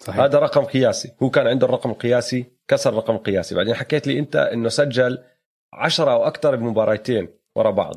صحيح. 0.00 0.20
هذا 0.20 0.38
رقم 0.38 0.64
قياسي. 0.64 1.16
هو 1.22 1.30
كان 1.30 1.46
عنده 1.46 1.66
الرقم 1.66 1.90
القياسي 1.90 2.44
كسر 2.68 2.90
الرقم 2.90 3.14
القياسي. 3.14 3.54
بعدين 3.54 3.74
حكيت 3.74 4.06
لي 4.06 4.18
أنت 4.18 4.36
إنه 4.36 4.68
سجل 4.68 5.24
عشرة 5.72 6.12
أو 6.12 6.26
أكثر 6.26 6.56
بمباراتين 6.56 7.28
ورا 7.56 7.70
بعض. 7.70 7.96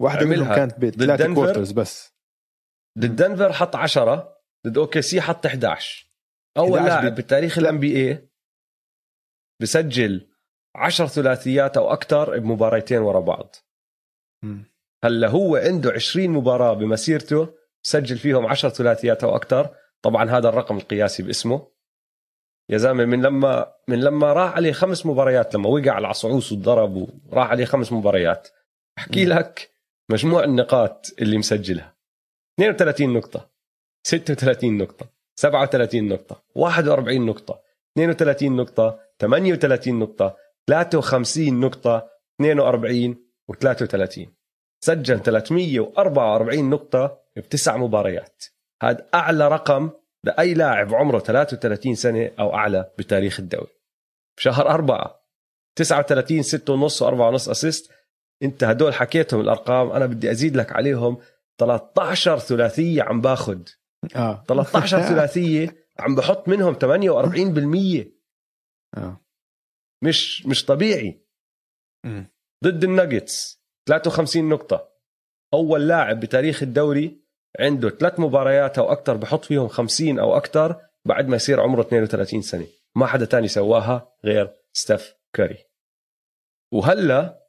واحدة 0.00 0.26
منهم 0.26 0.54
كانت 0.54 0.84
دنفر. 0.84 1.34
quarters 1.34 1.72
بس. 1.72 2.14
ضد 2.98 3.16
دنفر 3.16 3.52
حط 3.52 3.76
10 3.76 4.40
ضد 4.66 4.78
OKC 4.78 5.20
حط 5.20 5.46
11 5.46 6.09
أول 6.58 6.78
11 6.78 7.00
لاعب. 7.02 7.14
بتاريخ 7.14 7.58
ال 7.58 7.78
NBA 7.78 8.28
بسجل 9.62 10.26
10 10.76 11.06
ثلاثيات 11.06 11.76
أو 11.76 11.92
أكثر 11.92 12.38
بمباراتين 12.38 12.98
ورا 12.98 13.20
بعض. 13.20 13.56
هلأ 15.04 15.28
هو 15.28 15.56
عنده 15.56 15.92
20 15.92 16.30
مباراة 16.30 16.74
بمسيرته 16.74 17.54
سجل 17.82 18.18
فيهم 18.18 18.46
10 18.46 18.68
ثلاثيات 18.68 19.24
أو 19.24 19.36
أكثر. 19.36 19.76
طبعا 20.02 20.30
هذا 20.30 20.48
الرقم 20.48 20.76
القياسي 20.76 21.22
باسمه. 21.22 21.70
يا 22.70 22.78
زلمة 22.78 23.04
من 23.04 23.22
لما 23.22 23.74
من 23.88 24.00
لما 24.00 24.32
راح 24.32 24.52
عليه 24.52 24.72
خمس 24.72 25.06
مباريات 25.06 25.54
لما 25.54 25.68
وقع 25.68 25.90
على 25.90 25.98
العصعوص 25.98 26.52
وضرب 26.52 27.08
وراح 27.26 27.50
عليه 27.50 27.64
خمس 27.64 27.92
مباريات. 27.92 28.48
أحكي. 28.98 29.24
لك 29.24 29.70
مجموع 30.10 30.44
النقاط 30.44 31.06
اللي 31.20 31.38
مسجلها. 31.38 31.96
32 32.60 33.12
نقطة. 33.12 33.50
36 34.06 34.78
نقطة. 34.78 35.19
37 35.40 36.08
نقطة 36.08 36.42
41 36.54 37.26
نقطة 37.26 37.60
32 37.98 38.56
نقطة 38.56 38.98
38 39.18 39.98
نقطة 39.98 40.36
53 40.68 41.60
نقطة 41.60 42.08
42 42.40 43.16
و33 43.52 44.28
سجل 44.80 45.22
344 45.22 46.70
نقطة 46.70 47.20
بتسع 47.36 47.76
مباريات. 47.76 48.44
هذا 48.82 49.06
أعلى 49.14 49.48
رقم 49.48 49.90
لأي 50.24 50.54
لاعب 50.54 50.94
عمره 50.94 51.18
33 51.18 51.94
سنة 51.94 52.30
أو 52.38 52.54
أعلى 52.54 52.90
بتاريخ 52.98 53.40
الدوري. 53.40 53.72
بشهر 54.36 54.68
أربعة 54.68 55.24
39 55.76 56.42
6 56.42 56.72
ونص 56.72 57.02
و4 57.02 57.06
ونص 57.06 57.48
أسيست 57.48 57.90
أنت 58.42 58.64
هدول 58.64 58.94
حكيتهم 58.94 59.40
الأرقام 59.40 59.90
أنا 59.90 60.06
بدي 60.06 60.30
أزيد 60.30 60.56
لك 60.56 60.72
عليهم. 60.72 61.18
13 61.58 62.38
ثلاثية 62.38 63.02
عم 63.02 63.20
باخد. 63.20 63.68
آه. 64.16 64.44
13 64.48 65.02
ثلاثية. 65.02 65.86
عم 65.98 66.14
بحط 66.14 66.48
منهم 66.48 66.74
48% 66.74 68.06
آه. 68.96 69.20
مش 70.02 70.46
مش 70.46 70.64
طبيعي. 70.64 71.26
مم. 72.04 72.30
ضد 72.64 72.84
الناجتس. 72.84 73.62
53 73.88 74.48
نقطة. 74.48 74.90
أول 75.54 75.88
لاعب 75.88 76.20
بتاريخ 76.20 76.62
الدوري 76.62 77.20
عنده 77.60 77.90
ثلاث 77.90 78.20
مباريات 78.20 78.78
أو 78.78 78.92
أكثر 78.92 79.16
بحط 79.16 79.44
فيهم 79.44 79.68
50 79.68 80.18
أو 80.18 80.36
أكثر 80.36 80.80
بعد 81.04 81.28
ما 81.28 81.36
يصير 81.36 81.60
عمره 81.60 81.80
32 81.80 82.42
سنة. 82.42 82.66
ما 82.96 83.06
حدا 83.06 83.24
تاني 83.24 83.48
سواها 83.48 84.14
غير 84.24 84.56
ستيف 84.72 85.14
كاري 85.32 85.64
وهلا 86.72 87.46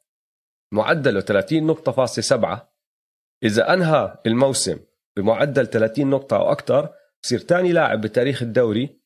معدله 0.72 1.20
30 1.20 1.66
نقطة 1.66 1.92
فاصلة 1.92 2.22
سبعة. 2.22 2.72
إذا 3.42 3.72
أنهى 3.72 4.18
الموسم 4.26 4.78
بمعدل 5.16 5.66
30 5.66 6.10
نقطة 6.10 6.36
أو 6.36 6.52
أكثر 6.52 6.94
بصير 7.22 7.38
تاني 7.38 7.72
لاعب 7.72 8.00
بتاريخ 8.00 8.42
الدوري 8.42 9.02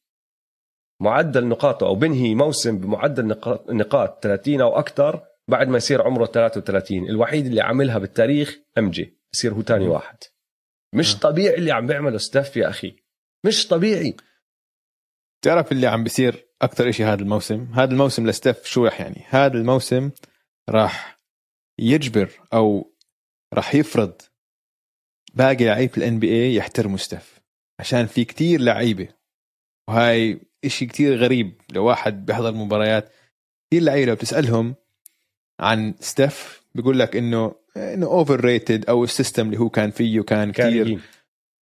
معدل 1.00 1.46
نقاطه 1.46 1.86
أو 1.86 1.94
بنهي 1.94 2.34
موسم 2.34 2.78
بمعدل 2.78 3.26
نقاط, 3.26 3.70
نقاط 3.70 4.22
30 4.22 4.60
أو 4.60 4.78
أكثر 4.78 5.26
بعد 5.48 5.68
ما 5.68 5.76
يصير 5.76 6.02
عمره 6.02 6.26
33 6.26 7.08
الوحيد 7.08 7.46
اللي 7.46 7.60
عملها 7.60 7.98
بالتاريخ 7.98 8.58
MJ 8.78 9.18
بصير 9.32 9.54
هو 9.54 9.60
تاني 9.60 9.88
واحد. 9.88 10.16
مش 10.94 11.14
آه. 11.14 11.18
طبيعي 11.18 11.54
اللي 11.54 11.72
عم 11.72 11.86
بيعمله 11.86 12.18
ستيف 12.18 12.56
يا 12.56 12.68
أخي. 12.68 12.96
مش 13.46 13.68
طبيعي. 13.68 14.16
تعرف 15.42 15.72
اللي 15.72 15.86
عم 15.86 16.04
بيصير 16.04 16.46
أكثر 16.62 16.90
شيء 16.90 17.06
هذا 17.06 17.22
الموسم؟ 17.22 17.68
هذا 17.74 17.90
الموسم 17.92 18.26
لستيف 18.26 18.64
شو 18.64 18.86
رح 18.86 19.00
يعني؟ 19.00 19.24
هذا 19.28 19.54
الموسم 19.54 20.10
راح 20.68 21.20
يجبر 21.78 22.30
أو 22.52 22.94
راح 23.54 23.74
يفرض 23.74 24.22
باقي 25.36 25.64
لعيبه 25.64 25.92
ال 25.96 26.18
NBA 26.18 26.54
يحترموا 26.54 26.96
ستيف 26.96 27.40
عشان 27.80 28.06
في 28.06 28.24
كتير 28.24 28.60
لعيبة 28.60 29.08
وهاي 29.88 30.40
إشي 30.64 30.86
كتير 30.86 31.16
غريب 31.16 31.60
لو 31.72 31.84
واحد 31.84 32.26
بيحضر 32.26 32.52
مباريات 32.52 33.12
كثير 33.70 33.82
لعيبة 33.82 34.06
لو 34.06 34.14
بتسألهم 34.14 34.74
عن 35.60 35.94
ستيف 36.00 36.62
بيقول 36.74 36.98
لك 36.98 37.16
إنه 37.16 37.54
إنه 37.76 38.06
overrated 38.06 38.88
أو 38.88 39.04
ال 39.04 39.10
system 39.10 39.46
اللي 39.46 39.58
هو 39.58 39.68
كان 39.68 39.90
فيه 39.90 40.20
كان 40.20 40.52
كثير 40.52 40.84
كارهين 40.84 41.00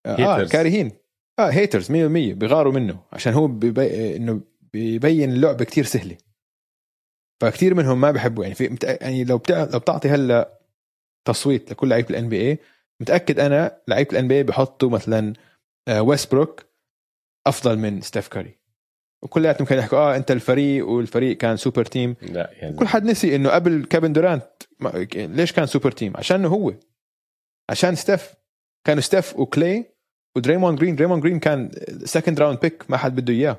آه. 0.06 0.44
كارهين 0.44 0.92
آه 1.38 1.50
هيترز 1.50 1.92
100% 1.92 1.92
بيغاروا 1.92 2.72
منه 2.72 3.00
عشان 3.12 3.32
هو 3.32 3.46
بيبي... 3.46 4.16
إنه 4.16 4.40
بيبين 4.72 5.32
اللعبة 5.32 5.64
كتير 5.64 5.84
سهلة 5.84 6.16
فكتير 7.42 7.74
منهم 7.74 8.00
ما 8.00 8.10
بيحبوا 8.10 8.44
يعني 8.44 8.54
في. 8.54 8.78
يعني 9.00 9.24
لو 9.24 9.38
بتع... 9.38 9.64
لو 9.64 9.78
بتعطي 9.78 10.08
هلا 10.08 10.60
تصويت 11.24 11.70
لكل 11.70 11.88
لعيبه 11.88 12.10
ال 12.10 12.28
NBA 12.28 12.58
متأكد 13.04 13.40
أنا 13.40 13.78
لعيبة 13.88 14.10
ال 14.12 14.28
NBA 14.28 14.42
بحطوا 14.42 14.90
مثلا 14.90 15.32
آه 15.88 16.02
ويستبروك 16.02 16.64
أفضل 17.46 17.78
من 17.78 18.00
ستيف 18.00 18.28
كاري 18.28 18.58
وكلياتهم 19.22 19.66
كانوا 19.66 19.82
يحكوا 19.82 19.98
آه 19.98 20.16
أنت 20.16 20.30
الفريق 20.30 20.88
والفريق 20.88 21.36
كان 21.36 21.56
super 21.56 21.84
team 21.84 22.16
لا 22.22 22.50
يعني 22.52 22.76
كل 22.76 22.86
حد 22.86 23.04
نسي 23.04 23.36
إنه 23.36 23.50
قبل 23.50 23.84
كيفن 23.84 24.12
دورانت 24.12 24.46
ليش 25.14 25.52
كان 25.52 25.66
super 25.66 25.90
team 25.90 26.16
عشانه 26.16 26.48
هو. 26.48 26.74
عشان 27.70 27.94
ستيف 27.94 28.34
كانوا 28.86 29.00
ستيف 29.02 29.38
وكلي 29.38 29.84
ودريمون 30.36 30.76
جرين. 30.76 30.96
دريمون 30.96 31.20
جرين 31.20 31.38
كان 31.38 31.70
second 32.04 32.40
round 32.40 32.60
pick 32.60 32.90
ما 32.90 32.96
حد 32.96 33.16
بده 33.16 33.32
إياه. 33.32 33.56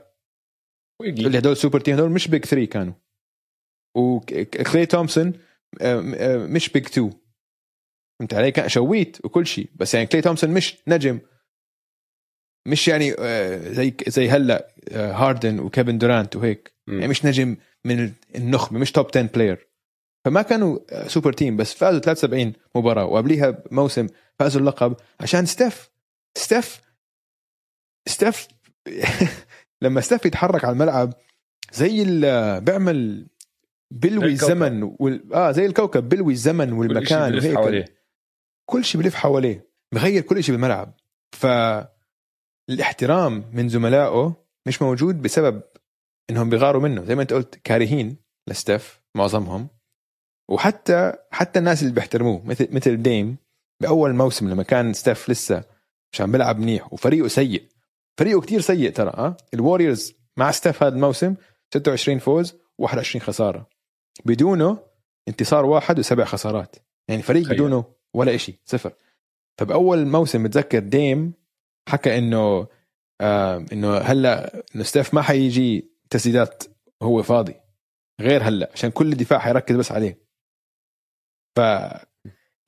اللي 1.02 1.38
هدول 1.38 1.58
super 1.58 1.80
team 1.80 1.96
هدول 1.96 2.10
مش 2.12 2.28
big 2.28 2.46
3 2.46 2.66
كانوا. 2.66 2.94
وكلي 3.98 4.86
تومسون 4.86 5.34
آه، 5.82 6.14
آه، 6.16 6.38
مش 6.38 6.70
big 6.70 6.86
2 6.86 7.14
فهمت 8.20 8.34
علي 8.34 8.52
كان 8.52 8.70
شويت 8.70 9.26
وكل 9.26 9.48
شيء 9.48 9.70
بس 9.76 9.94
يعني 9.94 10.08
كلي 10.08 10.22
تومسون 10.22 10.50
مش 10.50 10.78
نجم. 10.88 11.20
مش 12.68 12.88
يعني 12.88 13.14
آه، 13.20 13.72
زي 13.72 13.94
زي 14.08 14.30
هلا 14.30 14.68
آه، 14.92 15.12
هاردن 15.14 15.60
وكيفن 15.60 15.98
دورانت 15.98 16.36
وهيك. 16.36 16.74
مم. 16.88 16.94
يعني 17.00 17.08
مش 17.08 17.26
نجم 17.26 17.58
من 17.86 18.12
النخبة 18.36 18.80
مش 18.80 18.92
top 18.92 19.06
10 19.10 19.22
player 19.22 19.68
فما 20.26 20.42
كانوا 20.42 20.80
آه، 20.90 21.08
super 21.08 21.34
team 21.34 21.58
بس 21.58 21.74
فازوا 21.74 22.00
73 22.00 22.54
مباراة 22.76 23.06
وقبليها 23.06 23.64
موسم 23.72 24.08
فازوا 24.40 24.62
اللقب 24.62 24.96
عشان 25.20 25.46
ستيف. 25.46 25.90
ستيف 26.38 26.82
ستيف 28.08 28.48
لما 29.82 30.02
ستيف 30.02 30.26
يتحرك 30.26 30.66
على 30.66 30.74
الملعب 30.74 31.14
زي 31.74 32.02
ال- 32.08 32.62
بيعمل 32.62 33.28
بلوي 33.92 34.26
الكوكب. 34.26 34.52
الزمن 34.52 34.96
وال... 35.00 35.34
آه 35.34 35.52
زي 35.52 35.66
الكوكب 35.66 36.10
بلوي 36.10 36.34
الزمن 36.34 36.74
والمكان 36.74 37.34
وهيك. 37.58 37.95
كل 38.66 38.86
شيء 38.86 39.02
بلف 39.02 39.16
حواليه 39.16 39.70
بغير 39.94 40.22
كل 40.22 40.44
شيء 40.44 40.56
بالملعب. 40.56 40.94
فالاحترام 42.70 43.46
من 43.54 43.70
زملائه 43.70 44.36
مش 44.66 44.82
موجود 44.82 45.22
بسبب 45.22 45.62
إنهم 46.30 46.50
بيغاروا 46.50 46.82
منه. 46.82 47.04
زي 47.06 47.16
ما 47.16 47.22
أنت 47.22 47.34
قلت 47.34 47.56
كارهين 47.64 48.18
لستيف 48.48 49.02
معظمهم. 49.16 49.68
وحتى 50.50 51.14
حتى 51.32 51.60
الناس 51.60 51.82
اللي 51.82 51.94
بيحترموه 51.94 52.46
مثل 52.46 52.68
مثل 52.72 53.02
ديم 53.02 53.38
بأول 53.82 54.14
موسم 54.16 54.50
لما 54.50 54.64
كان 54.64 54.94
ستيف 54.94 55.30
لسه 55.30 55.64
عشان 56.14 56.32
بيلعب 56.32 56.60
منيح 56.60 56.94
وفريقه 56.94 57.28
سيء. 57.28 57.64
فريقه 58.18 58.42
كتير 58.42 58.62
سيء 58.62 58.92
ترى 58.92 59.10
آه 59.10 59.38
الوريورز 59.54 60.14
مع 60.38 60.52
ستيف 60.52 60.84
هذا 60.84 60.96
الموسم 60.96 61.36
26 61.74 62.20
فوز 62.20 62.56
و21 62.82 63.18
خسارة. 63.18 63.70
بدونه 64.26 64.78
انتصار 65.28 65.66
واحد 65.66 66.00
وسبع 66.00 66.26
خسارات. 66.26 66.76
يعني 67.08 67.22
فريق. 67.22 67.50
بدونه 67.50 67.86
ولا 68.16 68.36
إشي 68.36 68.60
صفر. 68.66 68.94
فباول 69.58 70.06
موسم 70.08 70.44
بتذكر 70.44 70.80
ديم 70.80 71.34
حكى 71.90 72.18
إنه 72.18 72.68
آه 73.22 73.66
إنه 73.74 73.98
هلأ 73.98 74.64
إنه 74.76 74.84
ستيف 74.84 75.14
ما 75.14 75.22
حيجي 75.22 75.92
تسديدات 76.10 76.64
هو 77.04 77.24
فاضي 77.24 77.56
غير 78.22 78.44
هلأ 78.44 78.70
عشان 78.74 78.92
كل 78.92 79.12
الدفاع 79.12 79.40
حيركز 79.40 79.76
بس 79.76 79.92
عليه. 79.92 80.26
ف 81.58 81.60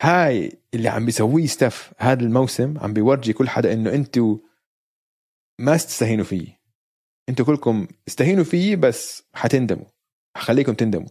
هاي 0.01 0.51
اللي 0.73 0.89
عم 0.89 1.05
بيسويه 1.05 1.45
ستيف 1.45 1.93
هذا 1.97 2.23
الموسم 2.23 2.77
عم 2.79 2.93
بيورجي 2.93 3.33
كل 3.33 3.49
حدا 3.49 3.73
إنه 3.73 3.93
أنتوا 3.93 4.37
ما 5.59 5.77
تستهينوا 5.77 6.25
فيي. 6.25 6.57
أنتوا 7.29 7.45
كلكم 7.45 7.87
استهينوا 8.07 8.43
فيي 8.43 8.75
بس 8.75 9.23
حتندموا 9.33 9.85
حخليكم 10.37 10.73
تندموا. 10.73 11.09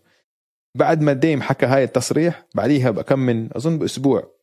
بعد 0.76 1.00
ما 1.00 1.12
ديم 1.12 1.42
حكى 1.42 1.66
هاي 1.66 1.84
التصريح 1.84 2.46
بعديها 2.54 2.90
بكم 2.90 3.18
من 3.18 3.56
أظن 3.56 3.78
بأسبوع 3.78 4.36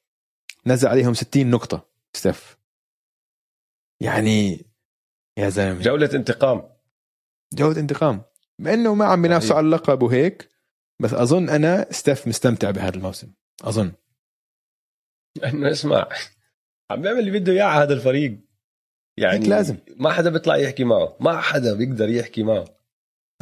نزل 0.67 0.87
عليهم 0.87 1.13
60 1.13 1.51
نقطة 1.51 1.89
ستيف. 2.13 2.57
يعني 4.01 4.65
يا 5.37 5.49
زلمة. 5.49 5.81
جولة 5.81 6.09
انتقام. 6.13 6.69
جولة 7.53 7.81
انتقام. 7.81 8.21
مع 8.59 8.73
انه 8.73 8.95
ما 8.95 9.05
عم 9.05 9.21
بينافسوا. 9.21 9.55
على 9.55 9.65
اللقب 9.65 10.03
وهيك 10.03 10.49
بس 11.01 11.13
أظن 11.13 11.49
أنا 11.49 11.87
ستيف 11.91 12.27
مستمتع 12.27 12.71
بهذا 12.71 12.95
الموسم. 12.95 13.33
أظن. 13.63 13.91
إنه 15.43 15.71
اسمع 15.71 16.09
عم 16.91 17.01
بيعمل 17.01 17.19
اللي 17.19 17.39
بده 17.39 17.51
إياه 17.51 17.63
على 17.63 17.83
هذا 17.83 17.93
الفريق. 17.93 18.39
يعني 19.17 19.45
لازم. 19.47 19.77
ما 19.97 20.11
حدا 20.11 20.29
بيطلع 20.29 20.57
يحكي 20.57 20.83
معه 20.83 21.17
ما 21.19 21.41
حدا 21.41 21.73
بيقدر 21.73 22.09
يحكي 22.09 22.43
معه. 22.43 22.82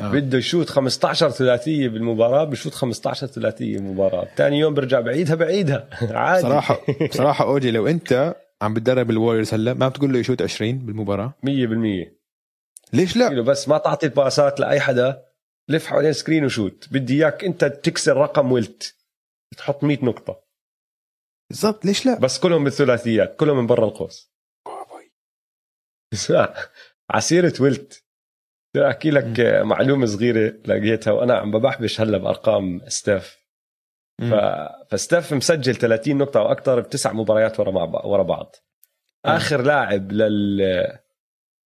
آه. 0.02 0.12
بده 0.12 0.38
يشوت 0.38 0.70
15 0.70 1.30
ثلاثية 1.30 1.88
بالمباراة 1.90 2.44
بشوت 2.44 2.74
15 2.74 3.28
ثلاثية 3.28 3.78
بالمباراه 3.78 4.28
ثاني 4.36 4.60
يوم 4.60 4.74
برجع 4.74 5.00
بعيدها 5.00 5.36
بعيدها. 5.36 5.90
عادي. 6.02 6.42
صراحة 6.42 6.80
صراحة 7.12 7.46
أوجي 7.46 7.72
لو 7.72 7.88
أنت 7.88 8.36
عم 8.62 8.74
بتدرب 8.74 9.10
الوريورز 9.10 9.54
هلأ 9.54 9.74
ما 9.74 9.88
بتقول 9.88 10.14
له 10.14 10.20
يشوت 10.20 10.42
20 10.42 10.78
بالمباراة؟ 10.80 11.34
100% 11.46 11.50
ليش 12.94 13.18
لا؟ 13.18 13.42
بس 13.42 13.70
ما 13.70 13.78
تعطي 13.78 14.06
الباسات 14.06 14.60
لأي 14.60 14.80
حدا 14.80 15.22
لف 15.70 15.86
حوالين 15.88 16.14
screen 16.14 16.46
وشوت. 16.46 16.88
بدي 16.92 17.14
إياك 17.24 17.44
أنت 17.44 17.66
تكسر 17.66 18.18
رقم 18.18 18.52
ولت 18.52 18.96
تحط 19.58 19.84
100 19.84 20.06
نقطة. 20.06 20.44
بالضبط 21.50 21.86
ليش 21.86 22.06
لا؟ 22.06 22.20
بس 22.20 22.40
كلهم 22.40 22.64
بالثلاثيات 22.64 23.36
كلهم 23.36 23.58
من 23.58 23.68
برا 23.68 23.86
القوس. 23.86 24.32
اسمع 26.14 26.54
على 27.12 27.30
سيرة 27.30 27.54
ولت 27.60 28.04
بدي 28.04 28.11
أحكي 28.78 29.12
لك 29.12 29.40
معلومة 29.64 30.06
صغيرة 30.06 30.54
لقيتها 30.66 31.12
وأنا 31.12 31.34
عم 31.34 31.52
ببحبش 31.52 32.02
هلأ 32.02 32.18
بأرقام 32.18 32.82
ستيف. 32.88 33.38
ف... 34.22 34.34
فستيف 34.90 35.34
مسجل 35.34 35.76
30 35.76 36.18
نقطة 36.18 36.42
وأكثر 36.42 36.80
بتسع 36.80 37.14
مباريات 37.14 37.60
ورا 37.60 37.72
مع 37.72 38.06
ورا 38.06 38.24
بعض. 38.24 38.56
آخر 39.26 39.62
لاعب 39.62 40.12
لل 40.12 40.98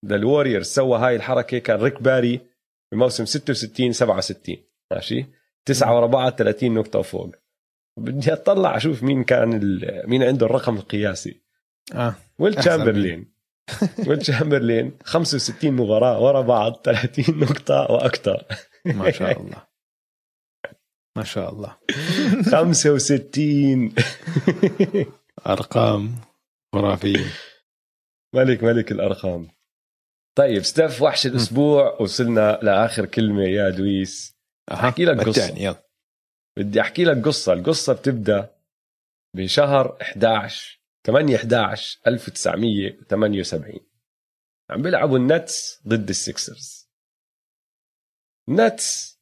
للوريورز 0.03 0.65
سوى 0.65 0.99
هاي 0.99 1.15
الحركة 1.15 1.57
كان 1.57 1.79
ريك 1.79 2.01
باري 2.01 2.41
بموسم 2.91 3.25
66 3.25 3.91
67 3.91 4.55
ماشي؟ 4.91 5.25
تسعة 5.65 5.95
ورا 5.95 6.07
بعض 6.07 6.31
30 6.31 6.73
نقطة 6.73 6.99
وفوق. 6.99 7.35
بدي 7.97 8.33
أطلع 8.33 8.77
أشوف 8.77 9.03
مين 9.03 9.23
كان 9.23 9.53
ال... 9.53 10.03
مين 10.09 10.23
عنده 10.23 10.45
الرقم 10.45 10.75
القياسي. 10.75 11.41
آه 11.93 12.15
ويل 12.39 12.53
تشامبرلين. 12.53 13.34
ويل 14.07 14.19
تشامبرلين 14.19 14.97
65 15.03 15.71
مباراة 15.71 16.19
ورا 16.19 16.41
بعض 16.41 16.73
30 16.83 17.39
نقطة 17.39 17.91
وأكثر. 17.91 18.45
ما 18.85 19.11
شاء 19.11 19.41
الله. 19.41 19.63
ما 21.17 21.23
شاء 21.23 21.53
الله. 21.53 21.77
65 22.51 23.95
أرقام 25.47 26.15
خرافية. 26.73 27.25
ملك 28.35 28.63
ملك 28.63 28.91
الأرقام. 28.91 29.47
طيب 30.37 30.63
ستيف 30.63 31.01
وحش 31.01 31.25
الأسبوع. 31.25 32.01
وصلنا 32.01 32.59
لآخر 32.61 33.05
كلمة 33.05 33.43
يا 33.43 33.69
دويس. 33.69 34.35
أحكي 34.71 35.05
لك 35.05 35.27
قصة. 35.27 35.57
يلا. 35.57 35.85
بدي 36.57 36.81
أحكي 36.81 37.03
لك 37.03 37.25
قصة. 37.25 37.53
القصة 37.53 37.93
بتبدأ 37.93 38.55
بشهر 39.35 39.97
11 40.01 40.79
8 41.05 41.35
11 41.35 41.99
1978 42.07 43.79
عم 44.69 44.81
بيلعبوا 44.81 45.17
النتس 45.17 45.81
ضد 45.87 46.09
السكسرز 46.09 46.89
النتس 48.49 49.15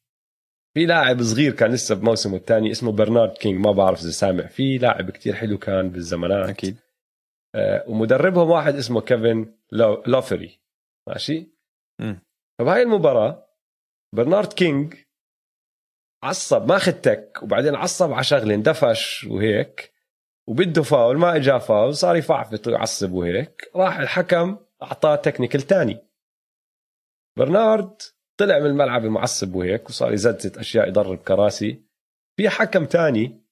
في 0.74 0.86
لاعب 0.86 1.22
صغير 1.22 1.52
كان 1.54 1.72
لسه 1.72 1.94
بموسمه 1.94 2.36
الثاني 2.36 2.70
اسمه 2.70 2.92
برنارد 2.92 3.32
كينج 3.38 3.60
ما 3.66 3.72
بعرف 3.72 4.00
إذا 4.00 4.10
سامع. 4.10 4.46
فيه 4.46 4.78
لاعب 4.78 5.10
كتير 5.10 5.34
حلو 5.34 5.58
كان 5.58 5.90
بالزمانات. 5.90 6.48
أكيد. 6.48 6.76
آه، 7.54 7.84
ومدربهم 7.88 8.50
واحد 8.50 8.74
اسمه 8.74 9.00
كيفن 9.00 9.58
لو- 9.72 10.02
لوفري. 10.06 10.60
ماشي. 11.08 11.46
فبهاي 12.58 12.82
المباراة 12.82 13.48
برنارد 14.14 14.52
كينج 14.52 14.94
عصب 16.24 16.68
ماخذ 16.68 16.92
tech 16.92 17.38
وبعدين 17.42 17.74
عصب 17.74 18.12
على 18.12 18.24
شغلة 18.24 18.54
اندفش 18.54 19.24
وهيك. 19.24 19.93
وبده 20.48 20.82
فاول 20.82 21.18
ما 21.18 21.36
اجى 21.36 21.60
فاول 21.60 21.94
صار 21.94 22.16
يفعفط 22.16 22.66
ويعصب 22.66 23.12
وهيك 23.12 23.70
راح 23.76 23.98
الحكم 23.98 24.58
أعطاه 24.82 25.16
technical 25.16 25.62
تاني. 25.62 25.98
برنارد 27.38 28.02
طلع 28.40 28.58
من 28.58 28.66
الملعب 28.66 29.04
معصب 29.04 29.54
وهيك 29.54 29.88
وصار 29.88 30.12
يزتزت 30.12 30.58
أشياء 30.58 30.88
يضرب 30.88 31.18
كراسي. 31.18 31.84
في 32.36 32.48
حكم 32.48 32.84
تاني 32.84 33.44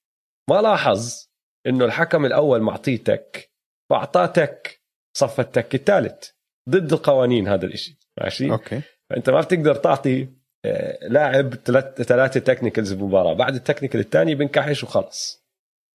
ما 0.51 0.63
لاحظ 0.63 1.29
إنه 1.67 1.85
الحكم 1.85 2.25
الأول 2.25 2.61
معطيه 2.61 2.97
tech 2.97 3.53
فأعطاه 3.91 4.27
tech 4.27 4.83
صفى 5.17 5.41
ال 5.41 5.48
tech 5.48 5.75
الثالث. 5.75 6.31
ضد 6.69 6.93
القوانين 6.93 7.49
هذا 7.49 7.67
الإشي 7.67 7.99
ماشي؟ 8.21 8.51
okay. 8.51 8.83
فأنت 9.11 9.31
ما 9.31 9.41
بتقدر 9.41 9.75
تعطي 9.75 10.29
آه، 10.65 11.09
لاعب 11.09 11.55
ثلاث 11.55 12.03
ثلاثة 12.03 12.41
technicals 12.41 12.93
بمباراة. 12.93 13.35
بعد 13.35 13.55
ال 13.55 13.59
technical 13.59 14.01
الثاني 14.01 14.35
بنكحش 14.35 14.85
وخلص. 14.85 15.47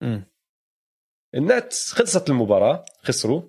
مم. 0.04 0.24
النتس 1.38 1.94
خلصت 1.94 2.30
المباراة 2.30 2.86
خسروا. 3.04 3.42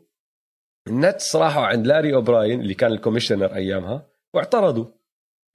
النتس 0.89 1.37
راحوا 1.37 1.67
عند 1.67 1.87
لاري 1.87 2.15
أوبراين 2.15 2.61
اللي 2.61 2.75
كان 2.75 2.93
ال 2.93 2.97
commissioner 2.97 3.55
أيامها 3.55 4.07
واعترضوا. 4.35 4.87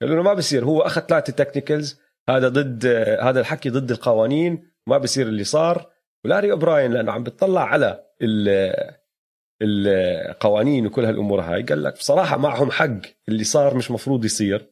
قالوا 0.02 0.16
له 0.16 0.22
ما 0.22 0.34
بصير 0.34 0.64
هو 0.64 0.82
أخذ 0.82 1.00
ثلاثة 1.00 1.32
technicals 1.32 2.00
هذا 2.28 2.48
ضد 2.48 2.86
هذا 3.20 3.40
الحكي 3.40 3.70
ضد 3.70 3.90
القوانين 3.90 4.70
ما 4.86 4.98
بصير 4.98 5.26
اللي 5.26 5.44
صار. 5.44 5.90
ولاري 6.24 6.52
أوبراين 6.52 6.92
لأنه 6.92 7.12
عم 7.12 7.22
بتطلع 7.22 7.64
على 7.64 8.04
ال- 8.22 8.94
القوانين 9.62 10.86
وكل 10.86 11.04
هالأمور 11.04 11.40
هاي 11.40 11.62
قال 11.62 11.82
لك 11.82 11.92
بصراحة 11.94 12.36
معهم 12.36 12.70
حق 12.70 13.00
اللي 13.28 13.44
صار 13.44 13.74
مش 13.76 13.90
مفروض 13.90 14.24
يصير. 14.24 14.70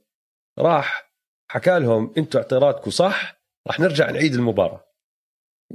راح 0.59 1.13
حكى 1.51 1.79
لهم 1.79 2.15
أنتوا 2.19 2.41
اعتراضكم 2.41 2.91
صح 2.91 3.43
راح 3.67 3.81
نرجع 3.81 4.11
نعيد 4.11 4.35
المباراة. 4.35 4.85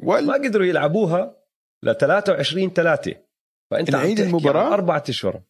ما 0.04 0.14
وال 0.14 0.32
قدروا 0.34 0.66
يلعبوها. 0.66 1.38
ل 1.84 1.94
23 1.94 2.74
3 2.74 3.16
فأنت 3.72 3.96
المباراة؟ 4.20 4.66
عن 4.66 4.72
أربعة 4.72 5.04
أشهر. 5.10 5.42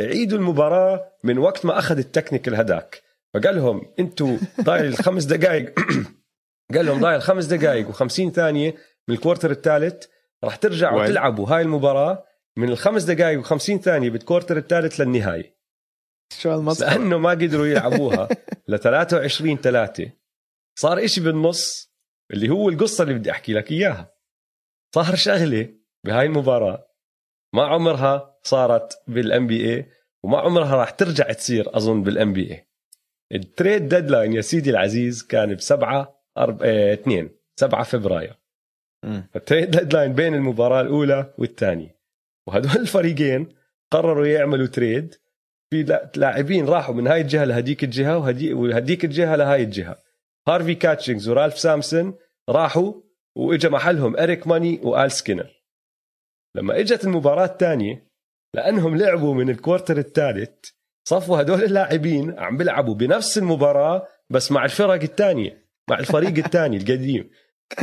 عيدوا 0.00 0.38
المباراة 0.38 1.12
من 1.24 1.38
وقت 1.38 1.66
ما 1.66 1.78
أخذ 1.78 1.98
التكنيكال 1.98 2.54
هداك 2.54 3.02
فقال 3.34 3.56
لهم 3.56 3.94
أنتوا 3.98 4.38
ضايل 4.60 4.86
الخمس 4.86 5.24
دقائق 5.24 5.74
قال 6.74 6.86
لهم 6.86 7.00
ضايل 7.00 7.22
خمس 7.22 7.44
دقائق 7.44 7.92
و50 7.92 8.28
ثانية 8.30 8.74
من 9.08 9.14
ال 9.14 9.18
quarter 9.18 9.50
الثالث. 9.50 10.04
راح 10.44 10.56
ترجعوا؟ 10.56 11.06
تلعبوا 11.06 11.48
هاي 11.48 11.62
المباراة. 11.62 12.24
من 12.56 12.68
الخمس 12.68 13.02
دقائق 13.02 13.42
و50 13.42 13.76
ثانية 13.76 14.10
بال 14.10 14.20
quarter 14.20 14.56
الثالث 14.56 15.00
للنهاية. 15.00 15.56
شو 16.38 16.54
المسخره 16.54 16.88
لأنه 16.88 17.18
ما 17.18 17.30
قدروا 17.30 17.66
يلعبوها 17.66 18.28
ل 18.68 18.78
23 18.78 19.56
3 19.56 20.12
صار 20.78 21.04
إشي 21.04 21.20
بالنص 21.20 21.92
اللي 22.32 22.48
هو 22.48 22.68
القصة 22.68 23.02
اللي 23.02 23.14
بدي 23.14 23.30
أحكي 23.30 23.52
لك 23.52 23.70
إياها. 23.70 24.14
صار 24.94 25.14
شغله 25.14 25.74
بهاي 26.06 26.26
المباراة. 26.26 26.86
ما 27.54 27.62
عمرها 27.66 28.38
صارت 28.42 29.02
بال 29.08 29.46
NBA 29.46 29.86
وما 30.22 30.38
عمرها 30.38 30.76
راح 30.76 30.90
ترجع 30.90 31.32
تصير 31.32 31.76
أظن 31.76 32.02
بال 32.02 32.32
NBA 32.32 32.50
ال 32.52 32.68
trade 33.32 33.88
deadline 33.88 34.32
يا 34.32 34.40
سيدي 34.40 34.70
العزيز 34.70 35.22
كان 35.22 35.56
أرب... 36.38 36.62
آه... 36.62 36.92
2 36.94 37.30
7 37.56 37.82
فبراير. 37.82 38.38
ال 39.36 39.42
trade 39.42 39.70
deadline 39.70 40.12
بين 40.12 40.34
المباراة 40.34 40.80
الأولى 40.80 41.34
والثانية. 41.38 41.98
وهدول 42.46 42.76
الفريقين 42.82 43.48
قرروا 43.92 44.26
يعملوا 44.26 44.66
trade. 44.66 45.14
في 45.70 45.82
لا- 45.82 46.12
لاعبين 46.16 46.66
راحوا 46.66 46.94
من 46.94 47.06
هاي 47.06 47.20
الجهة 47.20 47.44
لهديك 47.44 47.84
الجهة 47.84 48.18
وهدي 48.18 48.54
وهديك 48.54 49.04
الجهة 49.04 49.36
لهاي 49.36 49.62
الجهة. 49.62 49.96
هارفي 50.48 50.74
كاتشنجز 50.74 51.28
ورالف 51.28 51.58
سيمبسون 51.58 52.14
راحوا 52.48 52.92
وإجا 53.36 53.68
محلهم 53.68 54.16
إريك 54.16 54.46
ماني 54.46 54.80
وآل 54.82 55.12
سكينر. 55.12 55.62
لما 56.56 56.80
إجت 56.80 57.04
المباراة 57.04 57.44
الثانية 57.44 58.08
لأنهم 58.56 58.96
لعبوا 58.96 59.34
من 59.34 59.50
ال 59.50 59.56
quarter 59.56 59.98
الثالث 59.98 60.70
صفوا 61.08 61.40
هدول 61.40 61.64
اللاعبين 61.64 62.38
عم 62.38 62.56
بيلعبوا 62.56 62.94
بنفس 62.94 63.38
المباراة 63.38 64.08
بس 64.30 64.52
مع 64.52 64.64
الفرق 64.64 65.02
الثانية 65.02 65.68
مع 65.90 65.98
الفريق 65.98 66.44
الثاني 66.44 66.76
القديم 66.76 67.30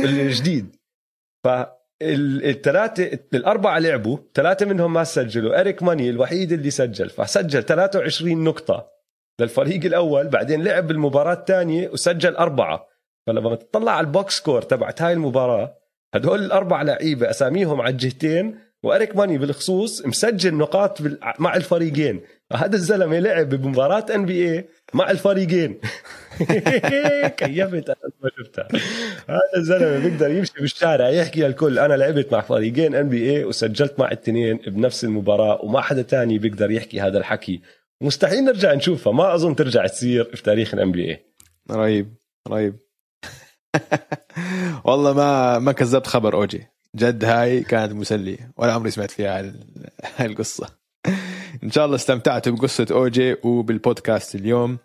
الجديد. 0.00 0.76
فالثلاثة 1.44 3.18
الأربعة 3.34 3.78
لعبوا 3.78 4.18
ثلاثة 4.34 4.66
منهم 4.66 4.92
ما 4.92 5.04
سجلوا. 5.04 5.60
إريك 5.60 5.82
ماني 5.82 6.10
الوحيد 6.10 6.52
اللي 6.52 6.70
سجل 6.70 7.10
فسجل 7.10 7.62
23 7.62 8.44
نقطة 8.44 8.90
للفريق 9.40 9.84
الأول 9.84 10.28
بعدين 10.28 10.64
لعب 10.64 10.86
بالمباراة 10.86 11.34
الثانية 11.34 11.88
وسجل 11.88 12.36
أربعة. 12.36 12.89
فلما 13.30 13.54
تطلع 13.54 13.92
على 13.92 14.06
ال 14.06 14.14
box 14.14 14.36
score 14.36 14.62
تبعت 14.62 15.02
هاي 15.02 15.12
المباراة 15.12 15.76
هدول 16.14 16.44
الأربع 16.44 16.82
لعيبة 16.82 17.30
أساميهم 17.30 17.80
على 17.80 17.92
الجهتين 17.92 18.58
وإريك 18.82 19.16
ماني 19.16 19.38
بالخصوص 19.38 20.06
مسجل 20.06 20.54
نقاط 20.54 20.98
مع 21.38 21.56
الفريقين. 21.56 22.20
هذا 22.52 22.76
الزلمة 22.76 23.18
لعب 23.18 23.48
بمباراة 23.48 24.06
NBA 24.14 24.68
مع 24.94 25.10
الفريقين. 25.10 25.80
كيفت 27.40 27.88
أنا 27.88 28.10
ما 28.22 28.30
شفتها. 28.38 28.68
هذا 29.28 29.56
الزلمة 29.56 29.98
بيقدر 29.98 30.30
يمشي 30.30 30.52
بالشارع 30.60 31.08
يحكي 31.08 31.40
للكل 31.40 31.78
أنا 31.78 31.94
لعبت 31.94 32.32
مع 32.32 32.40
فريقين 32.40 32.94
NBA 32.94 33.44
وسجلت 33.44 33.98
مع 33.98 34.10
التنين 34.10 34.56
بنفس 34.56 35.04
المباراة 35.04 35.64
وما 35.64 35.80
حدا 35.80 36.02
تاني 36.02 36.38
بيقدر 36.38 36.70
يحكي 36.70 37.00
هذا 37.00 37.18
الحكي. 37.18 37.60
مستحيل 38.00 38.44
نرجع 38.44 38.74
نشوفها 38.74 39.12
ما 39.12 39.34
أظن 39.34 39.56
ترجع 39.56 39.86
تصير 39.86 40.24
في 40.24 40.42
تاريخ 40.42 40.74
ال 40.74 40.92
NBA 40.92 41.24
رهيب 41.70 42.14
رهيب. 42.48 42.89
والله 44.84 45.12
ما 45.12 45.58
ما 45.58 45.72
كذبت 45.72 46.06
خبر 46.06 46.34
أوجي. 46.34 46.68
جد 46.96 47.24
هاي 47.24 47.60
كانت 47.60 47.92
مسلية. 47.92 48.50
ولا 48.56 48.72
عمري 48.72 48.90
سمعت 48.90 49.10
فيها 49.10 49.52
هاي 50.16 50.26
القصة. 50.26 50.68
إن 51.64 51.70
شاء 51.70 51.84
الله 51.84 51.96
استمتعتوا 51.96 52.52
بقصة 52.52 52.86
أوجي 52.90 53.36
وبالبودكاست 53.44 54.34
اليوم. 54.34 54.78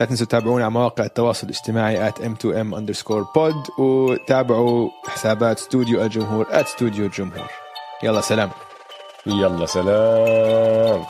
لا 0.00 0.06
تنسوا 0.06 0.26
تتابعونا 0.26 0.64
على 0.64 0.72
مواقع 0.72 1.04
التواصل 1.04 1.46
الاجتماعي 1.46 2.10
at 2.10 2.14
m2m 2.14 2.76
underscore 2.76 3.24
pod 3.36 3.78
وتابعوا 3.80 4.90
حسابات 5.06 5.58
استوديو 5.58 6.02
الجمهور 6.02 6.44
at 6.44 6.54
استوديو 6.54 7.06
الجمهور. 7.06 7.50
يلا 8.02 8.20
سلام. 8.20 8.50
يلا 9.26 9.66
سلام. 9.66 11.04